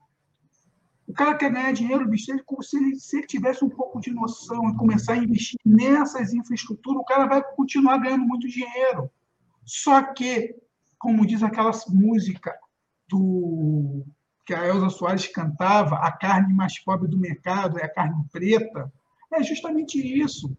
O 1.08 1.12
cara 1.12 1.34
quer 1.34 1.50
ganhar 1.50 1.72
dinheiro, 1.72 2.06
bicho, 2.06 2.26
se 2.62 2.76
ele, 2.76 3.00
se 3.00 3.16
ele 3.16 3.26
tivesse 3.26 3.64
um 3.64 3.70
pouco 3.70 3.98
de 3.98 4.12
noção 4.12 4.68
e 4.70 4.76
começar 4.76 5.14
a 5.14 5.18
investir 5.18 5.58
nessas 5.64 6.32
infraestruturas, 6.32 7.00
o 7.00 7.04
cara 7.04 7.26
vai 7.26 7.42
continuar 7.56 7.98
ganhando 7.98 8.24
muito 8.24 8.46
dinheiro. 8.46 9.10
Só 9.64 10.02
que, 10.12 10.54
como 10.98 11.26
diz 11.26 11.42
aquela 11.42 11.72
música 11.88 12.54
do 13.08 14.06
que 14.48 14.54
a 14.54 14.66
Elza 14.66 14.88
Soares 14.88 15.28
cantava, 15.28 15.96
a 15.96 16.10
carne 16.10 16.54
mais 16.54 16.82
pobre 16.82 17.06
do 17.06 17.18
mercado 17.18 17.78
é 17.78 17.84
a 17.84 17.92
carne 17.92 18.24
preta, 18.32 18.90
é 19.30 19.42
justamente 19.42 19.98
isso. 19.98 20.56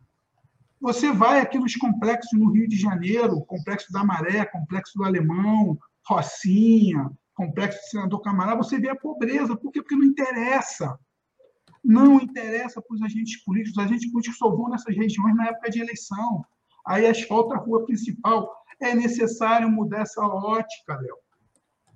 Você 0.79 1.11
vai 1.11 1.41
aqui 1.41 1.57
nos 1.57 1.75
complexos 1.75 2.39
no 2.39 2.51
Rio 2.51 2.67
de 2.67 2.75
Janeiro, 2.75 3.43
Complexo 3.45 3.91
da 3.91 4.03
Maré, 4.03 4.45
Complexo 4.45 4.95
do 4.95 5.03
Alemão, 5.03 5.75
Rocinha, 6.07 7.09
complexo 7.33 7.79
de 7.79 7.89
senador 7.89 8.21
Camará, 8.21 8.53
você 8.53 8.79
vê 8.79 8.89
a 8.89 8.95
pobreza. 8.95 9.57
Por 9.57 9.71
quê? 9.71 9.81
Porque 9.81 9.95
não 9.95 10.05
interessa. 10.05 10.95
Não 11.83 12.21
interessa 12.21 12.79
para 12.79 12.93
os 12.93 13.01
agentes 13.01 13.43
políticos. 13.43 13.75
Os 13.75 13.85
agentes 13.85 14.11
políticos 14.11 14.37
só 14.37 14.51
vão 14.51 14.69
nessas 14.69 14.95
regiões 14.95 15.35
na 15.35 15.47
época 15.47 15.71
de 15.71 15.81
eleição. 15.81 16.45
Aí 16.85 17.07
asfalta 17.07 17.55
a 17.55 17.57
rua 17.57 17.83
principal. 17.85 18.53
É 18.79 18.93
necessário 18.93 19.67
mudar 19.67 20.01
essa 20.01 20.21
ótica, 20.21 20.95
Léo. 20.95 21.17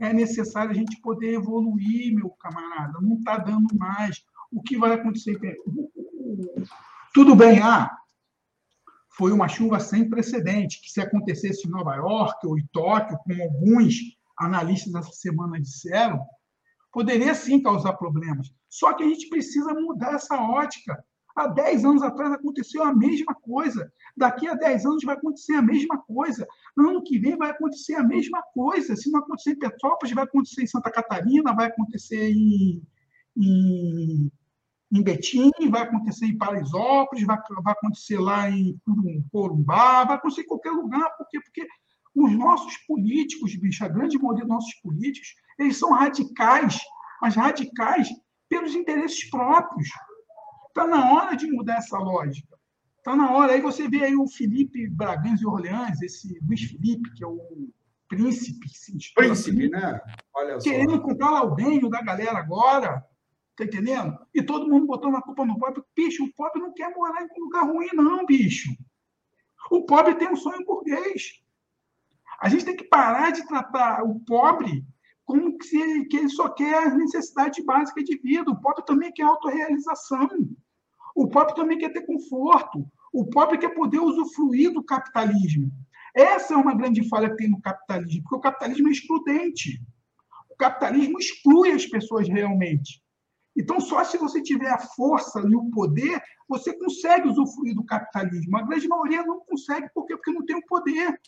É 0.03 0.11
necessário 0.11 0.71
a 0.71 0.73
gente 0.73 0.99
poder 0.99 1.33
evoluir, 1.33 2.13
meu 2.13 2.29
camarada. 2.31 2.99
Não 2.99 3.15
está 3.15 3.37
dando 3.37 3.73
mais. 3.77 4.21
O 4.51 4.61
que 4.61 4.77
vai 4.77 4.91
acontecer? 4.91 5.39
Tudo 7.13 7.33
bem, 7.35 7.59
ah, 7.59 7.89
foi 9.15 9.31
uma 9.31 9.47
chuva 9.47 9.79
sem 9.79 10.09
precedente, 10.09 10.81
que 10.81 10.89
se 10.89 10.99
acontecesse 10.99 11.65
em 11.65 11.71
Nova 11.71 11.95
York 11.95 12.45
ou 12.45 12.59
em 12.59 12.67
Tóquio, 12.73 13.17
como 13.19 13.43
alguns 13.43 13.95
analistas 14.37 14.93
essa 14.93 15.11
semana 15.13 15.61
disseram, 15.61 16.19
poderia 16.91 17.33
sim 17.33 17.61
causar 17.61 17.93
problemas. 17.93 18.51
Só 18.67 18.93
que 18.93 19.03
a 19.03 19.07
gente 19.07 19.29
precisa 19.29 19.73
mudar 19.73 20.15
essa 20.15 20.35
ótica. 20.35 21.01
Há 21.35 21.47
10 21.47 21.85
anos 21.85 22.03
atrás 22.03 22.31
aconteceu 22.31 22.83
a 22.83 22.93
mesma 22.93 23.33
coisa. 23.33 23.91
Daqui 24.15 24.47
a 24.47 24.53
10 24.53 24.85
anos 24.85 25.03
vai 25.03 25.15
acontecer 25.15 25.53
a 25.55 25.61
mesma 25.61 25.97
coisa. 25.97 26.47
No 26.77 26.89
ano 26.89 27.03
que 27.03 27.17
vem 27.17 27.35
vai 27.35 27.49
acontecer 27.49 27.95
a 27.95 28.03
mesma 28.03 28.41
coisa. 28.53 28.95
Se 28.95 29.11
não 29.11 29.19
acontecer 29.19 29.51
em 29.51 29.59
Petrópolis, 29.59 30.13
vai 30.13 30.23
acontecer 30.25 30.63
em 30.63 30.67
Santa 30.67 30.91
Catarina, 30.91 31.55
vai 31.55 31.67
acontecer 31.67 32.29
em, 32.29 32.83
em, 33.35 34.31
em 34.91 35.03
Betim, 35.03 35.51
vai 35.71 35.81
acontecer 35.81 36.27
em 36.27 36.37
Paraisópolis, 36.37 37.25
vai, 37.25 37.37
vai 37.63 37.73
acontecer 37.73 38.19
lá 38.19 38.47
em 38.49 38.79
Corumbá, 39.31 40.03
vai 40.05 40.17
acontecer 40.17 40.41
em 40.41 40.47
qualquer 40.47 40.71
lugar. 40.71 41.09
Por 41.17 41.27
quê? 41.29 41.39
Porque 41.41 41.67
os 42.15 42.31
nossos 42.37 42.77
políticos, 42.87 43.55
bicho, 43.55 43.83
a 43.83 43.87
grande 43.87 44.19
maioria 44.19 44.45
dos 44.45 44.53
nossos 44.53 44.73
políticos, 44.75 45.33
eles 45.57 45.77
são 45.77 45.91
radicais, 45.91 46.77
mas 47.19 47.35
radicais 47.35 48.07
pelos 48.47 48.75
interesses 48.75 49.27
próprios. 49.31 49.89
Está 50.73 50.87
na 50.87 51.13
hora 51.13 51.37
de 51.37 51.45
mudar 51.45 51.77
essa 51.77 51.99
lógica. 51.99 52.57
Está 52.97 53.15
na 53.15 53.31
hora. 53.31 53.53
Aí 53.53 53.61
você 53.61 53.87
vê 53.87 54.05
aí 54.05 54.15
o 54.15 54.27
Felipe 54.27 54.89
Bragança 54.89 55.43
e 55.43 55.45
Orleans, 55.45 56.01
esse 56.01 56.39
Luiz 56.43 56.63
Felipe, 56.63 57.13
que 57.13 57.23
é 57.23 57.27
o 57.27 57.69
príncipe. 58.07 58.67
Príncipe, 59.15 59.21
assim, 59.21 59.69
né? 59.69 60.01
Olha 60.33 60.57
querendo 60.57 60.93
só. 60.93 60.99
comprar 60.99 61.29
lá 61.29 61.43
o 61.43 61.53
bem 61.53 61.79
da 61.87 62.01
galera 62.01 62.39
agora. 62.39 63.05
Tá 63.55 63.65
entendendo? 63.65 64.17
E 64.33 64.41
todo 64.41 64.67
mundo 64.67 64.87
botando 64.87 65.15
a 65.15 65.21
culpa 65.21 65.45
no 65.45 65.59
pobre. 65.59 65.83
Bicho, 65.95 66.25
o 66.25 66.33
pobre 66.33 66.59
não 66.59 66.73
quer 66.73 66.89
morar 66.95 67.21
em 67.21 67.39
lugar 67.39 67.67
ruim, 67.67 67.89
não, 67.93 68.25
bicho. 68.25 68.75
O 69.69 69.85
pobre 69.85 70.15
tem 70.15 70.27
um 70.27 70.35
sonho 70.35 70.65
burguês. 70.65 71.39
A 72.39 72.49
gente 72.49 72.65
tem 72.65 72.75
que 72.75 72.85
parar 72.85 73.29
de 73.29 73.45
tratar 73.45 74.01
o 74.03 74.19
pobre 74.21 74.83
como 75.23 75.55
se 75.61 75.79
ele, 75.79 76.05
que 76.05 76.17
ele 76.17 76.29
só 76.29 76.49
quer 76.49 76.87
as 76.87 76.97
necessidades 76.97 77.63
básicas 77.63 78.03
de 78.03 78.17
vida. 78.17 78.49
O 78.49 78.59
pobre 78.59 78.83
também 78.85 79.11
quer 79.11 79.23
autorrealização. 79.23 80.27
O 81.15 81.27
pobre 81.27 81.55
também 81.55 81.77
quer 81.77 81.89
ter 81.89 82.05
conforto. 82.05 82.85
O 83.13 83.25
pobre 83.25 83.57
quer 83.57 83.73
poder 83.73 83.99
usufruir 83.99 84.71
do 84.73 84.83
capitalismo. 84.83 85.71
Essa 86.15 86.53
é 86.53 86.57
uma 86.57 86.75
grande 86.75 87.07
falha 87.07 87.29
que 87.29 87.37
tem 87.37 87.49
no 87.49 87.61
capitalismo, 87.61 88.21
porque 88.23 88.35
o 88.35 88.41
capitalismo 88.41 88.87
é 88.87 88.91
excludente. 88.91 89.81
O 90.49 90.55
capitalismo 90.55 91.17
exclui 91.19 91.71
as 91.71 91.85
pessoas 91.85 92.27
realmente. 92.27 93.01
Então, 93.55 93.79
só 93.79 94.03
se 94.03 94.17
você 94.17 94.41
tiver 94.41 94.69
a 94.69 94.79
força 94.79 95.39
e 95.41 95.55
o 95.55 95.69
poder, 95.69 96.21
você 96.47 96.75
consegue 96.77 97.27
usufruir 97.27 97.75
do 97.75 97.85
capitalismo. 97.85 98.57
A 98.57 98.63
grande 98.63 98.87
maioria 98.87 99.23
não 99.23 99.39
consegue, 99.41 99.89
por 99.93 100.05
quê? 100.05 100.15
Porque 100.15 100.31
não 100.31 100.45
tem 100.45 100.55
o 100.55 100.65
poder. 100.65 101.19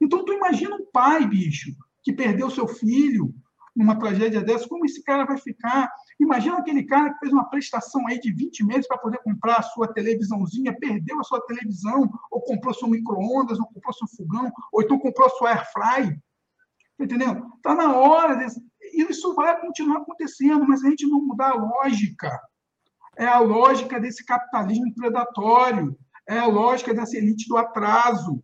Então, 0.00 0.24
tu 0.24 0.32
imagina 0.32 0.76
um 0.76 0.86
pai, 0.90 1.26
bicho, 1.26 1.70
que 2.02 2.12
perdeu 2.12 2.50
seu 2.50 2.66
filho 2.66 3.34
numa 3.76 3.98
tragédia 3.98 4.40
dessa, 4.40 4.68
como 4.68 4.84
esse 4.84 5.02
cara 5.02 5.24
vai 5.24 5.38
ficar? 5.38 5.90
Imagina 6.18 6.58
aquele 6.58 6.82
cara 6.82 7.12
que 7.12 7.20
fez 7.20 7.32
uma 7.32 7.48
prestação 7.48 8.06
aí 8.08 8.18
de 8.18 8.32
20 8.32 8.64
meses 8.64 8.88
para 8.88 8.98
poder 8.98 9.18
comprar 9.18 9.58
a 9.58 9.62
sua 9.62 9.92
televisãozinha, 9.92 10.76
perdeu 10.76 11.20
a 11.20 11.24
sua 11.24 11.40
televisão, 11.46 12.10
ou 12.30 12.40
comprou 12.42 12.74
seu 12.74 12.88
micro-ondas, 12.88 13.58
ou 13.58 13.66
comprou 13.66 13.92
seu 13.92 14.08
fogão, 14.08 14.50
ou 14.72 14.82
então 14.82 14.98
comprou 14.98 15.30
sua 15.30 15.50
air 15.50 15.72
fry. 15.72 16.20
Tá 16.96 17.04
entendendo? 17.04 17.52
Está 17.56 17.74
na 17.74 17.94
hora 17.96 18.34
desse... 18.34 18.60
Isso 18.92 19.34
vai 19.34 19.60
continuar 19.60 19.98
acontecendo, 19.98 20.66
mas 20.66 20.84
a 20.84 20.90
gente 20.90 21.06
não 21.06 21.20
mudar 21.20 21.52
a 21.52 21.54
lógica. 21.54 22.40
É 23.16 23.26
a 23.26 23.38
lógica 23.38 24.00
desse 24.00 24.24
capitalismo 24.24 24.92
predatório, 24.94 25.96
é 26.28 26.38
a 26.38 26.46
lógica 26.46 26.92
dessa 26.92 27.16
elite 27.16 27.48
do 27.48 27.56
atraso 27.56 28.42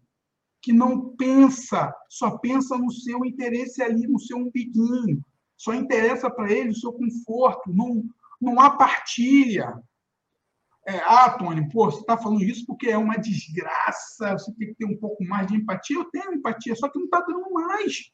que 0.63 0.73
não 0.73 1.15
pensa, 1.17 1.95
só 2.09 2.39
pensa 2.39 2.79
no 2.79 2.91
seu 2.91 3.25
interesse 3.25 3.83
ali, 3.83 4.07
no 4.07 4.19
seu 4.19 4.39
umbiguinho, 4.39 5.23
só 5.57 5.75
interessa 5.75 6.31
para 6.31 6.51
ele 6.51 6.71
o 6.71 6.75
seu 6.75 6.93
conforto, 6.93 7.73
não, 7.73 8.05
não 8.41 8.61
há 8.61 8.71
partilha. 8.71 9.75
É, 10.87 10.99
ah, 10.99 11.31
Tony, 11.31 11.69
pô, 11.71 11.87
você 11.91 12.01
está 12.01 12.17
falando 12.17 12.43
isso 12.43 12.67
porque 12.67 12.89
é 12.89 12.99
uma 12.99 13.17
desgraça, 13.17 14.33
você 14.33 14.53
tem 14.55 14.69
que 14.69 14.75
ter 14.75 14.85
um 14.85 14.97
pouco 14.97 15.25
mais 15.25 15.47
de 15.47 15.57
empatia. 15.57 15.97
Eu 15.97 16.05
tenho 16.11 16.35
empatia, 16.35 16.75
só 16.75 16.89
que 16.89 16.99
não 16.99 17.07
está 17.07 17.21
dando 17.21 17.51
mais. 17.51 18.11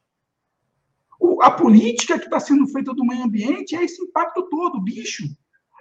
O, 1.18 1.42
a 1.42 1.50
política 1.50 2.18
que 2.18 2.26
está 2.26 2.38
sendo 2.38 2.66
feita 2.68 2.94
do 2.94 3.04
meio 3.04 3.24
ambiente 3.24 3.74
é 3.74 3.82
esse 3.82 4.00
impacto 4.02 4.48
todo, 4.48 4.80
bicho. 4.80 5.24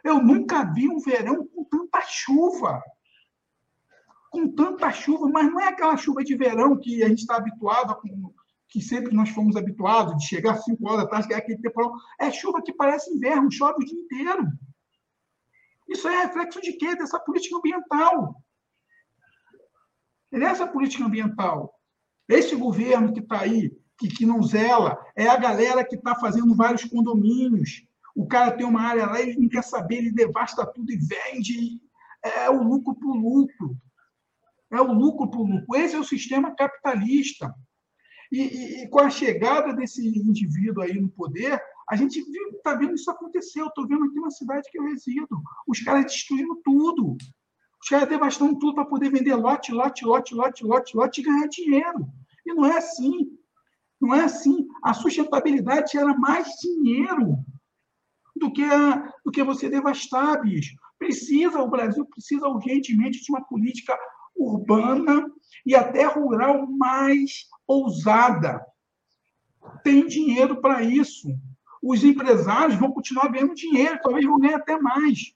Eu 0.04 0.22
nunca 0.22 0.64
vi 0.74 0.90
um 0.90 1.00
verão 1.00 1.46
com 1.48 1.64
tanta 1.66 2.02
chuva 2.02 2.82
com 4.30 4.48
tanta 4.48 4.92
chuva, 4.92 5.28
mas 5.28 5.52
não 5.52 5.60
é 5.60 5.68
aquela 5.68 5.98
chuva 5.98 6.24
de 6.24 6.36
verão 6.36 6.78
que 6.78 7.04
a 7.04 7.10
gente 7.10 7.20
está 7.20 7.38
habituado, 7.38 7.96
com, 8.00 8.34
que 8.70 8.82
sempre 8.82 9.16
nós 9.16 9.30
fomos 9.30 9.56
habituados, 9.56 10.18
de 10.18 10.28
chegar 10.28 10.54
às 10.54 10.64
5 10.64 10.88
horas 10.88 11.04
da 11.04 11.10
tarde, 11.10 11.28
que 11.28 11.34
é 11.34 11.38
aquele 11.38 11.60
temporal. 11.60 11.94
É 12.20 12.32
chuva 12.32 12.62
que 12.62 12.74
parece 12.74 13.12
inverno, 13.12 13.52
chove 13.52 13.84
o 13.84 13.86
dia 13.86 14.00
inteiro. 14.00 14.48
Isso 15.88 16.08
é 16.08 16.24
reflexo 16.26 16.62
de 16.62 16.74
quê? 16.74 16.96
Dessa 16.96 17.20
política 17.20 17.58
ambiental. 17.58 18.36
É 20.32 20.40
essa 20.40 20.68
política 20.68 21.06
ambiental. 21.06 21.74
Esse 22.28 22.56
governo 22.56 23.12
que 23.12 23.20
está 23.20 23.42
aí, 23.42 23.76
que, 23.98 24.08
que 24.08 24.26
não 24.26 24.44
zela, 24.44 25.04
é 25.16 25.28
a 25.28 25.38
galera 25.38 25.84
que 25.84 25.96
está 25.96 26.16
fazendo 26.16 26.56
vários 26.56 26.86
condomínios. 26.86 27.84
O 28.16 28.28
cara 28.28 28.52
tem 28.52 28.66
uma 28.66 28.82
área 28.82 29.08
lá, 29.08 29.20
ele 29.20 29.40
não 29.40 29.50
quer 29.50 29.64
saber, 29.64 29.98
ele 29.98 30.12
devasta 30.12 30.66
tudo 30.66 30.92
e 30.92 30.98
vende. 30.98 31.82
É 32.24 32.50
o 32.50 32.62
lucro 32.62 32.94
por 32.94 33.16
lucro 33.16 33.76
é 34.72 34.82
o 34.82 34.94
lucro 34.94 35.30
por 35.30 35.48
lucro. 35.48 35.76
Esse 35.76 35.96
é 35.96 36.00
o 36.00 36.04
sistema 36.04 36.56
capitalista. 36.56 37.54
E, 38.32 38.42
e, 38.42 38.84
e 38.84 38.90
com 38.90 39.00
a 39.00 39.10
chegada 39.10 39.74
desse 39.74 40.08
indivíduo 40.08 40.84
aí 40.84 41.00
no 41.00 41.10
poder, 41.10 41.60
a 41.90 41.96
gente 41.96 42.20
está 42.20 42.76
vendo 42.76 42.94
isso 42.94 43.10
acontecer. 43.10 43.62
Eu 43.62 43.68
estou 43.68 43.88
vendo 43.88 44.06
aqui 44.06 44.20
na 44.20 44.30
cidade 44.30 44.70
que 44.72 44.78
eu 44.78 44.84
resido. 44.84 45.42
Os 45.68 45.82
caras 45.82 46.06
destruindo 46.06 46.56
tudo. 46.64 47.18
Os 47.82 47.90
caras 47.90 48.10
devastando 48.10 48.60
tudo 48.60 48.76
para 48.76 48.86
poder 48.86 49.10
vender 49.10 49.36
lote, 49.36 49.72
lote, 49.72 50.06
lote, 50.06 50.36
lote, 50.36 50.66
lote, 50.66 50.96
lote 50.96 51.22
e 51.22 51.24
ganhar 51.24 51.48
dinheiro. 51.48 52.08
E 52.46 52.54
não 52.54 52.66
é 52.66 52.78
assim. 52.78 53.32
Não 54.00 54.14
é 54.14 54.24
assim. 54.26 54.68
A 54.84 54.94
sustentabilidade 54.94 55.98
era 55.98 56.16
mais 56.16 56.48
dinheiro 56.62 57.38
do 58.36 58.52
que, 58.52 58.64
a, 58.64 59.12
do 59.26 59.32
que 59.32 59.44
você 59.44 59.70
devastar, 59.70 60.42
bicho. 60.42 60.76
Precisa, 60.98 61.62
o 61.62 61.70
Brasil 61.70 62.06
precisa 62.06 62.48
urgentemente 62.48 63.24
de 63.24 63.32
uma 63.32 63.44
política 63.44 63.98
urbana 64.36 65.26
e 65.66 65.76
até 65.76 66.06
rural 66.06 66.68
mais 66.68 67.48
ousada. 67.68 68.66
Tem 69.84 70.08
dinheiro 70.08 70.62
para 70.62 70.82
isso. 70.84 71.30
Os 71.82 72.04
empresários 72.04 72.80
vão 72.80 72.92
continuar 72.92 73.30
ganhando 73.30 73.56
dinheiro, 73.56 74.00
talvez 74.02 74.26
vão 74.26 74.40
ganhar 74.40 74.58
até 74.58 74.78
mais. 74.78 75.34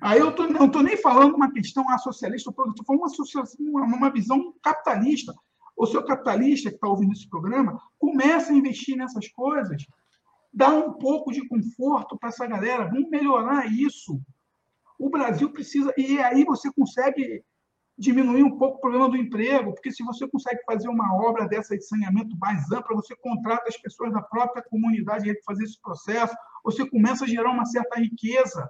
Aí 0.00 0.20
eu 0.20 0.34
tô, 0.34 0.46
não 0.46 0.66
estou 0.66 0.82
nem 0.82 0.96
falando 0.96 1.34
uma 1.34 1.50
questão 1.50 1.84
socialista, 1.98 2.50
estou 2.50 2.84
falando 2.84 3.12
uma, 3.58 3.84
uma 3.84 4.10
visão 4.10 4.54
capitalista. 4.62 5.34
O 5.76 5.86
seu 5.86 6.04
capitalista 6.04 6.68
que 6.68 6.76
está 6.76 6.86
ouvindo 6.86 7.12
esse 7.12 7.28
programa, 7.28 7.80
começa 7.98 8.52
a 8.52 8.54
investir 8.54 8.96
nessas 8.96 9.26
coisas 9.28 9.84
dar 10.54 10.72
um 10.72 10.92
pouco 10.92 11.32
de 11.32 11.46
conforto 11.48 12.16
para 12.16 12.28
essa 12.28 12.46
galera, 12.46 12.88
vamos 12.88 13.10
melhorar 13.10 13.66
isso. 13.66 14.20
O 14.96 15.10
Brasil 15.10 15.50
precisa. 15.50 15.92
E 15.96 16.20
aí 16.20 16.44
você 16.44 16.72
consegue 16.72 17.42
diminuir 17.96 18.42
um 18.42 18.58
pouco 18.58 18.78
o 18.78 18.80
problema 18.80 19.08
do 19.08 19.16
emprego, 19.16 19.72
porque 19.72 19.92
se 19.92 20.02
você 20.02 20.28
consegue 20.28 20.60
fazer 20.66 20.88
uma 20.88 21.14
obra 21.16 21.46
dessa 21.46 21.76
de 21.76 21.86
saneamento 21.86 22.36
mais 22.38 22.70
ampla, 22.72 22.96
você 22.96 23.14
contrata 23.16 23.68
as 23.68 23.76
pessoas 23.76 24.12
da 24.12 24.20
própria 24.20 24.62
comunidade 24.62 25.32
para 25.32 25.42
fazer 25.46 25.64
esse 25.64 25.80
processo, 25.80 26.34
você 26.64 26.88
começa 26.88 27.24
a 27.24 27.28
gerar 27.28 27.50
uma 27.50 27.64
certa 27.64 28.00
riqueza. 28.00 28.68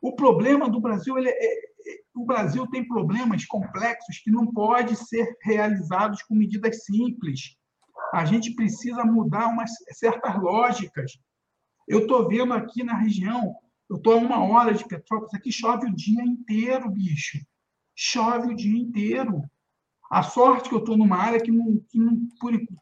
O 0.00 0.16
problema 0.16 0.68
do 0.68 0.80
Brasil, 0.80 1.16
ele 1.16 1.28
é, 1.28 1.32
é, 1.32 1.72
o 2.14 2.24
Brasil 2.24 2.66
tem 2.66 2.86
problemas 2.86 3.46
complexos 3.46 4.18
que 4.18 4.30
não 4.30 4.46
podem 4.52 4.96
ser 4.96 5.36
realizados 5.42 6.22
com 6.22 6.34
medidas 6.34 6.84
simples. 6.84 7.56
A 8.12 8.24
gente 8.24 8.54
precisa 8.54 9.04
mudar 9.04 9.46
umas 9.46 9.70
certas 9.92 10.36
lógicas. 10.42 11.12
Eu 11.86 12.00
estou 12.00 12.28
vendo 12.28 12.52
aqui 12.52 12.82
na 12.82 12.96
região, 12.96 13.54
eu 13.88 13.96
estou 13.96 14.14
a 14.14 14.16
uma 14.16 14.44
hora 14.44 14.74
de 14.74 14.86
Petrópolis, 14.86 15.34
aqui 15.34 15.52
chove 15.52 15.86
o 15.86 15.94
dia 15.94 16.22
inteiro, 16.24 16.90
bicho 16.90 17.38
chove 17.94 18.52
o 18.52 18.56
dia 18.56 18.78
inteiro. 18.78 19.42
A 20.10 20.22
sorte 20.22 20.68
que 20.68 20.74
eu 20.74 20.80
estou 20.80 20.96
numa 20.96 21.16
área 21.16 21.40
que, 21.40 21.50
não, 21.50 21.80
que, 21.88 21.98
não, 21.98 22.28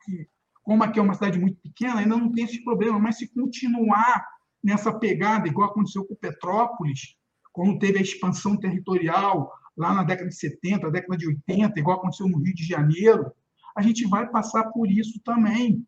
que, 0.05 0.29
como 0.63 0.83
aqui 0.83 0.99
é 0.99 1.03
uma 1.03 1.15
cidade 1.15 1.39
muito 1.39 1.61
pequena, 1.61 2.01
ainda 2.01 2.17
não 2.17 2.33
tem 2.33 2.45
esse 2.45 2.63
problema, 2.65 2.99
mas 2.99 3.19
se 3.19 3.29
continuar 3.29 4.27
nessa 4.63 4.93
pegada, 4.93 5.49
igual 5.49 5.71
aconteceu 5.71 6.05
com 6.05 6.15
Petrópolis, 6.15 7.17
quando 7.53 7.79
teve 7.79 7.99
a 7.99 8.03
expansão 8.03 8.57
territorial 8.57 9.53
lá 9.77 9.95
na 9.95 10.03
década 10.03 10.29
de 10.29 10.37
70, 10.37 10.91
década 10.91 11.17
de 11.17 11.27
80, 11.27 11.79
igual 11.79 11.99
aconteceu 11.99 12.29
no 12.29 12.39
Rio 12.39 12.55
de 12.55 12.65
Janeiro, 12.65 13.33
a 13.77 13.83
gente 13.83 14.07
vai 14.07 14.29
passar 14.29 14.65
por 14.65 14.91
isso 14.91 15.21
também. 15.25 15.87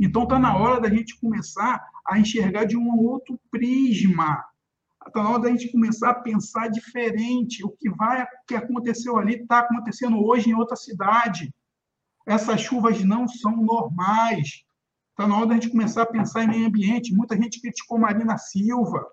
Então 0.00 0.24
está 0.24 0.38
na 0.38 0.56
hora 0.56 0.80
da 0.80 0.90
gente 0.90 1.18
começar 1.18 1.82
a 2.06 2.18
enxergar 2.18 2.64
de 2.64 2.76
um 2.76 2.98
outro 2.98 3.40
prisma 3.50 4.44
Está 5.06 5.22
na 5.22 5.30
hora 5.30 5.42
da 5.42 5.50
gente 5.50 5.70
começar 5.70 6.10
a 6.10 6.20
pensar 6.20 6.68
diferente. 6.68 7.64
O 7.64 7.70
que 7.70 7.90
vai, 7.90 8.22
o 8.22 8.26
que 8.46 8.54
aconteceu 8.54 9.16
ali 9.16 9.34
está 9.34 9.60
acontecendo 9.60 10.22
hoje 10.24 10.50
em 10.50 10.54
outra 10.54 10.76
cidade. 10.76 11.52
Essas 12.26 12.60
chuvas 12.60 13.02
não 13.02 13.26
são 13.26 13.56
normais. 13.56 14.64
Está 15.10 15.26
na 15.26 15.36
hora 15.36 15.48
da 15.48 15.54
gente 15.54 15.70
começar 15.70 16.02
a 16.02 16.06
pensar 16.06 16.44
em 16.44 16.48
meio 16.48 16.66
ambiente. 16.66 17.14
Muita 17.14 17.36
gente 17.36 17.60
criticou 17.60 17.98
Marina 17.98 18.38
Silva, 18.38 19.06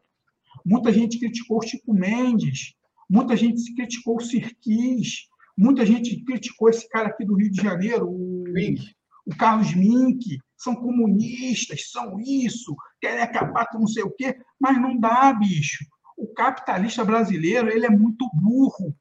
muita 0.65 0.91
gente 0.93 1.19
criticou 1.19 1.61
Chico 1.61 1.93
Mendes, 1.93 2.73
muita 3.09 3.35
gente 3.35 3.73
criticou 3.75 4.17
o 4.17 4.21
Sirquis, 4.21 5.27
muita 5.57 5.85
gente 5.85 6.23
criticou 6.23 6.69
esse 6.69 6.87
cara 6.87 7.09
aqui 7.09 7.25
do 7.25 7.35
Rio 7.35 7.51
de 7.51 7.61
Janeiro, 7.61 8.07
o, 8.07 8.43
o 9.25 9.35
Carlos 9.35 9.73
Mink, 9.73 10.39
são 10.59 10.75
comunistas, 10.75 11.89
são 11.89 12.19
isso, 12.19 12.75
querem 12.99 13.23
acabar 13.23 13.65
com 13.67 13.79
não 13.79 13.87
sei 13.87 14.03
o 14.03 14.11
quê, 14.11 14.37
mas 14.59 14.79
não 14.79 14.99
dá, 14.99 15.31
bicho. 15.31 15.85
O 16.17 16.27
capitalista 16.33 17.03
brasileiro 17.05 17.69
ele 17.69 17.85
é 17.85 17.89
muito 17.89 18.29
burro. 18.33 18.93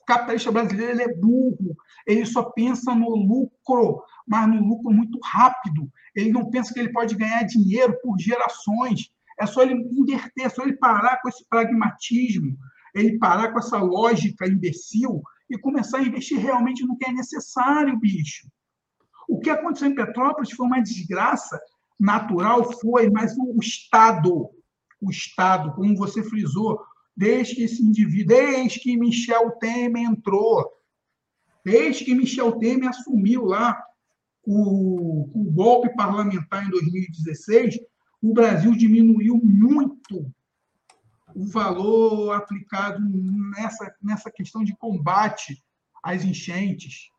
O 0.00 0.04
capitalista 0.06 0.50
brasileiro 0.50 0.92
ele 0.92 1.02
é 1.02 1.14
burro. 1.14 1.76
Ele 2.06 2.24
só 2.24 2.44
pensa 2.44 2.94
no 2.94 3.10
lucro, 3.14 4.02
mas 4.26 4.48
no 4.48 4.66
lucro 4.66 4.90
muito 4.90 5.20
rápido. 5.22 5.90
Ele 6.14 6.32
não 6.32 6.48
pensa 6.48 6.72
que 6.72 6.80
ele 6.80 6.92
pode 6.92 7.14
ganhar 7.14 7.42
dinheiro 7.42 7.94
por 8.02 8.18
gerações. 8.18 9.10
É 9.38 9.44
só 9.44 9.62
ele 9.62 9.74
inverter, 9.74 10.46
é 10.46 10.48
só 10.48 10.62
ele 10.62 10.78
parar 10.78 11.20
com 11.20 11.28
esse 11.28 11.44
pragmatismo, 11.46 12.56
ele 12.94 13.18
parar 13.18 13.52
com 13.52 13.58
essa 13.58 13.76
lógica 13.76 14.48
imbecil 14.48 15.22
e 15.50 15.58
começar 15.58 15.98
a 15.98 16.02
investir 16.02 16.38
realmente 16.38 16.86
no 16.86 16.96
que 16.96 17.06
é 17.06 17.12
necessário, 17.12 17.98
bicho. 17.98 18.48
O 19.28 19.38
que 19.38 19.50
aconteceu 19.50 19.88
em 19.88 19.94
Petrópolis 19.94 20.50
foi 20.52 20.66
uma 20.66 20.82
desgraça 20.82 21.60
natural, 21.98 22.72
foi, 22.80 23.10
mas 23.10 23.36
o 23.38 23.58
Estado, 23.58 24.50
o 25.00 25.10
Estado, 25.10 25.74
como 25.74 25.96
você 25.96 26.22
frisou, 26.22 26.78
desde 27.16 27.54
que 27.54 27.62
esse 27.62 27.82
indivíduo, 27.82 28.36
desde 28.36 28.80
que 28.80 28.96
Michel 28.96 29.52
Temer 29.52 30.04
entrou, 30.04 30.64
desde 31.64 32.04
que 32.04 32.14
Michel 32.14 32.52
Temer 32.58 32.90
assumiu 32.90 33.44
lá 33.44 33.82
o, 34.44 35.28
o 35.34 35.50
golpe 35.50 35.94
parlamentar 35.96 36.64
em 36.64 36.70
2016, 36.70 37.78
o 38.22 38.32
Brasil 38.32 38.72
diminuiu 38.72 39.40
muito 39.42 40.30
o 41.34 41.46
valor 41.46 42.32
aplicado 42.32 43.00
nessa, 43.56 43.94
nessa 44.02 44.30
questão 44.30 44.62
de 44.64 44.76
combate 44.76 45.62
às 46.02 46.24
enchentes. 46.24 47.10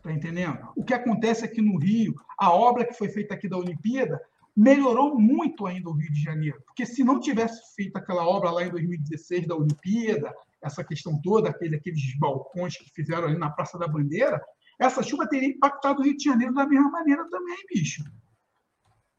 Está 0.00 0.12
entendendo? 0.12 0.58
O 0.74 0.82
que 0.82 0.94
acontece 0.94 1.44
aqui 1.44 1.60
no 1.60 1.78
Rio, 1.78 2.14
a 2.38 2.50
obra 2.50 2.86
que 2.86 2.94
foi 2.94 3.10
feita 3.10 3.34
aqui 3.34 3.46
da 3.46 3.58
Olimpíada, 3.58 4.18
melhorou 4.56 5.18
muito 5.18 5.66
ainda 5.66 5.90
o 5.90 5.92
Rio 5.92 6.10
de 6.10 6.22
Janeiro. 6.22 6.60
Porque 6.64 6.86
se 6.86 7.04
não 7.04 7.20
tivesse 7.20 7.74
feito 7.74 7.96
aquela 7.96 8.26
obra 8.26 8.50
lá 8.50 8.64
em 8.64 8.70
2016 8.70 9.46
da 9.46 9.54
Olimpíada, 9.54 10.34
essa 10.62 10.82
questão 10.82 11.20
toda, 11.20 11.50
aquele, 11.50 11.76
aqueles 11.76 12.18
balcões 12.18 12.78
que 12.78 12.90
fizeram 12.94 13.28
ali 13.28 13.36
na 13.36 13.50
Praça 13.50 13.78
da 13.78 13.86
Bandeira, 13.86 14.42
essa 14.78 15.02
chuva 15.02 15.28
teria 15.28 15.50
impactado 15.50 16.00
o 16.00 16.04
Rio 16.04 16.16
de 16.16 16.24
Janeiro 16.24 16.54
da 16.54 16.66
mesma 16.66 16.90
maneira 16.90 17.28
também, 17.28 17.58
bicho. 17.68 18.02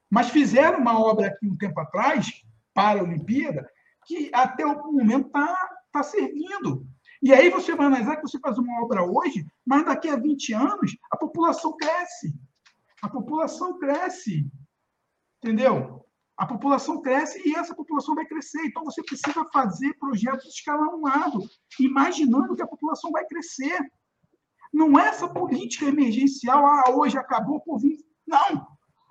Mas 0.10 0.30
fizeram 0.30 0.80
uma 0.80 1.00
obra 1.00 1.28
aqui 1.28 1.48
um 1.48 1.56
tempo 1.56 1.80
atrás, 1.80 2.28
para 2.74 3.02
a 3.02 3.04
Olimpíada, 3.04 3.70
que 4.08 4.32
até 4.34 4.66
o 4.66 4.92
momento 4.92 5.28
está 5.28 5.56
tá 5.92 6.02
servindo. 6.02 6.88
E 7.22 7.32
aí 7.34 7.50
você 7.50 7.76
vai 7.76 7.86
analisar 7.86 8.16
que 8.16 8.24
você 8.24 8.40
faz 8.40 8.58
uma 8.58 8.82
obra 8.82 9.04
hoje, 9.04 9.46
mas 9.66 9.86
daqui 9.86 10.10
a 10.10 10.16
20 10.16 10.54
anos 10.54 10.98
a 11.12 11.18
população 11.18 11.76
cresce. 11.78 12.34
A 13.02 13.08
população 13.08 13.78
cresce. 13.78 14.52
Entendeu? 15.38 16.04
A 16.36 16.46
população 16.48 17.02
cresce 17.02 17.48
e 17.48 17.56
essa 17.56 17.76
população 17.76 18.16
vai 18.16 18.26
crescer. 18.26 18.66
Então 18.66 18.84
você 18.84 19.04
precisa 19.04 19.46
fazer 19.54 19.94
projetos 20.00 20.48
escalonados, 20.48 21.62
imaginando 21.80 22.56
que 22.56 22.64
a 22.64 22.68
população 22.68 23.12
vai 23.12 23.26
crescer. 23.26 23.80
Não 24.74 25.00
é 25.00 25.10
essa 25.10 25.28
política 25.28 25.86
emergencial, 25.86 26.66
ah, 26.66 26.96
hoje 26.96 27.18
acabou 27.18 27.60
por 27.60 27.78
vir. 27.78 27.98
Não! 28.26 28.66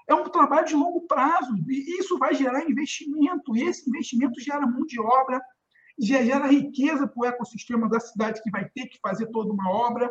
É 0.08 0.14
um 0.14 0.24
trabalho 0.24 0.66
de 0.66 0.74
longo 0.74 1.02
prazo. 1.06 1.54
E 1.68 2.00
isso 2.00 2.18
vai 2.18 2.34
gerar 2.34 2.68
investimento. 2.68 3.56
E 3.56 3.62
esse 3.62 3.88
investimento 3.88 4.40
gera 4.40 4.66
mão 4.66 4.84
de 4.84 5.00
obra, 5.00 5.40
gera 6.00 6.46
riqueza 6.46 7.06
para 7.06 7.20
o 7.20 7.26
ecossistema 7.26 7.88
da 7.88 8.00
cidade 8.00 8.42
que 8.42 8.50
vai 8.50 8.68
ter 8.70 8.86
que 8.86 8.98
fazer 9.02 9.26
toda 9.26 9.52
uma 9.52 9.70
obra, 9.70 10.10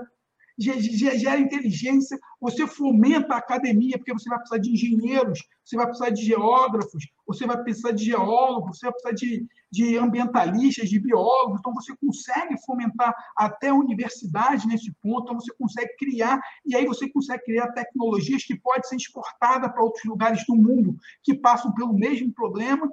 gera 0.60 1.39
inteligência, 1.39 2.19
você 2.39 2.67
fomenta 2.67 3.34
a 3.34 3.38
academia, 3.38 3.97
porque 3.97 4.12
você 4.12 4.30
vai 4.30 4.39
precisar 4.39 4.62
de 4.62 4.71
engenheiros, 4.71 5.39
você 5.63 5.78
vai 5.78 5.86
precisar 5.86 6.10
de 6.10 6.21
geógrafos, 6.21 7.08
você 7.25 7.47
vai 7.47 7.63
precisar 7.63 7.91
de 7.91 8.04
geólogos, 8.04 8.78
você 8.78 8.88
vai 8.88 8.93
precisar 8.93 9.15
de, 9.15 9.47
de 9.71 9.97
ambientalistas, 9.97 10.89
de 10.89 10.99
biólogos, 10.99 11.60
então 11.60 11.73
você 11.73 11.93
consegue 11.95 12.58
fomentar 12.65 13.15
até 13.38 13.69
a 13.69 13.73
universidade 13.73 14.67
nesse 14.67 14.91
ponto, 15.02 15.23
então 15.23 15.39
você 15.39 15.54
consegue 15.58 15.95
criar, 15.97 16.41
e 16.65 16.75
aí 16.75 16.86
você 16.86 17.10
consegue 17.10 17.43
criar 17.43 17.71
tecnologias 17.71 18.43
que 18.43 18.60
podem 18.60 18.84
ser 18.84 18.97
exportadas 18.97 19.71
para 19.71 19.84
outros 19.84 20.04
lugares 20.04 20.45
do 20.45 20.56
mundo 20.56 20.97
que 21.23 21.36
passam 21.36 21.73
pelo 21.73 21.93
mesmo 21.93 22.34
problema, 22.34 22.91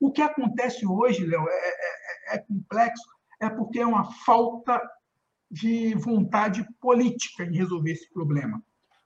o 0.00 0.10
que 0.10 0.22
acontece 0.22 0.86
hoje, 0.86 1.24
Léo, 1.26 1.46
é, 1.48 1.52
é, 1.52 2.34
é, 2.34 2.36
é 2.36 2.38
complexo, 2.38 3.04
é 3.40 3.48
porque 3.48 3.80
é 3.80 3.86
uma 3.86 4.04
falta 4.24 4.80
de 5.50 5.94
vontade 5.94 6.66
política 6.80 7.44
em 7.44 7.56
resolver 7.56 7.92
esse 7.92 8.12
problema. 8.12 8.62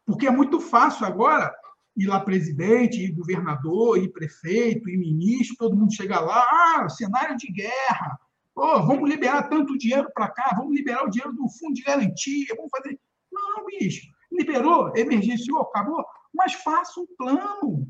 Porque 0.06 0.26
é 0.26 0.30
muito 0.30 0.60
fácil 0.60 1.06
agora 1.06 1.54
ir 1.96 2.06
lá 2.06 2.20
presidente, 2.20 3.02
ir 3.02 3.12
governador, 3.12 3.98
ir 3.98 4.08
prefeito, 4.08 4.88
ir 4.88 4.96
ministro, 4.96 5.56
todo 5.56 5.76
mundo 5.76 5.94
chega 5.94 6.18
lá, 6.20 6.46
ah, 6.50 6.88
cenário 6.88 7.36
de 7.36 7.52
guerra, 7.52 8.18
oh, 8.54 8.86
vamos 8.86 9.08
liberar 9.08 9.48
tanto 9.48 9.76
dinheiro 9.76 10.10
para 10.14 10.30
cá, 10.30 10.54
vamos 10.56 10.74
liberar 10.74 11.04
o 11.04 11.10
dinheiro 11.10 11.32
do 11.32 11.48
fundo 11.48 11.74
de 11.74 11.82
garantia, 11.82 12.54
vamos 12.56 12.70
fazer. 12.70 12.98
Não, 13.30 13.66
bicho, 13.66 14.06
liberou, 14.32 14.92
emergenciou, 14.96 15.60
acabou, 15.62 16.04
mas 16.34 16.54
faça 16.54 17.00
um 17.00 17.06
plano. 17.16 17.86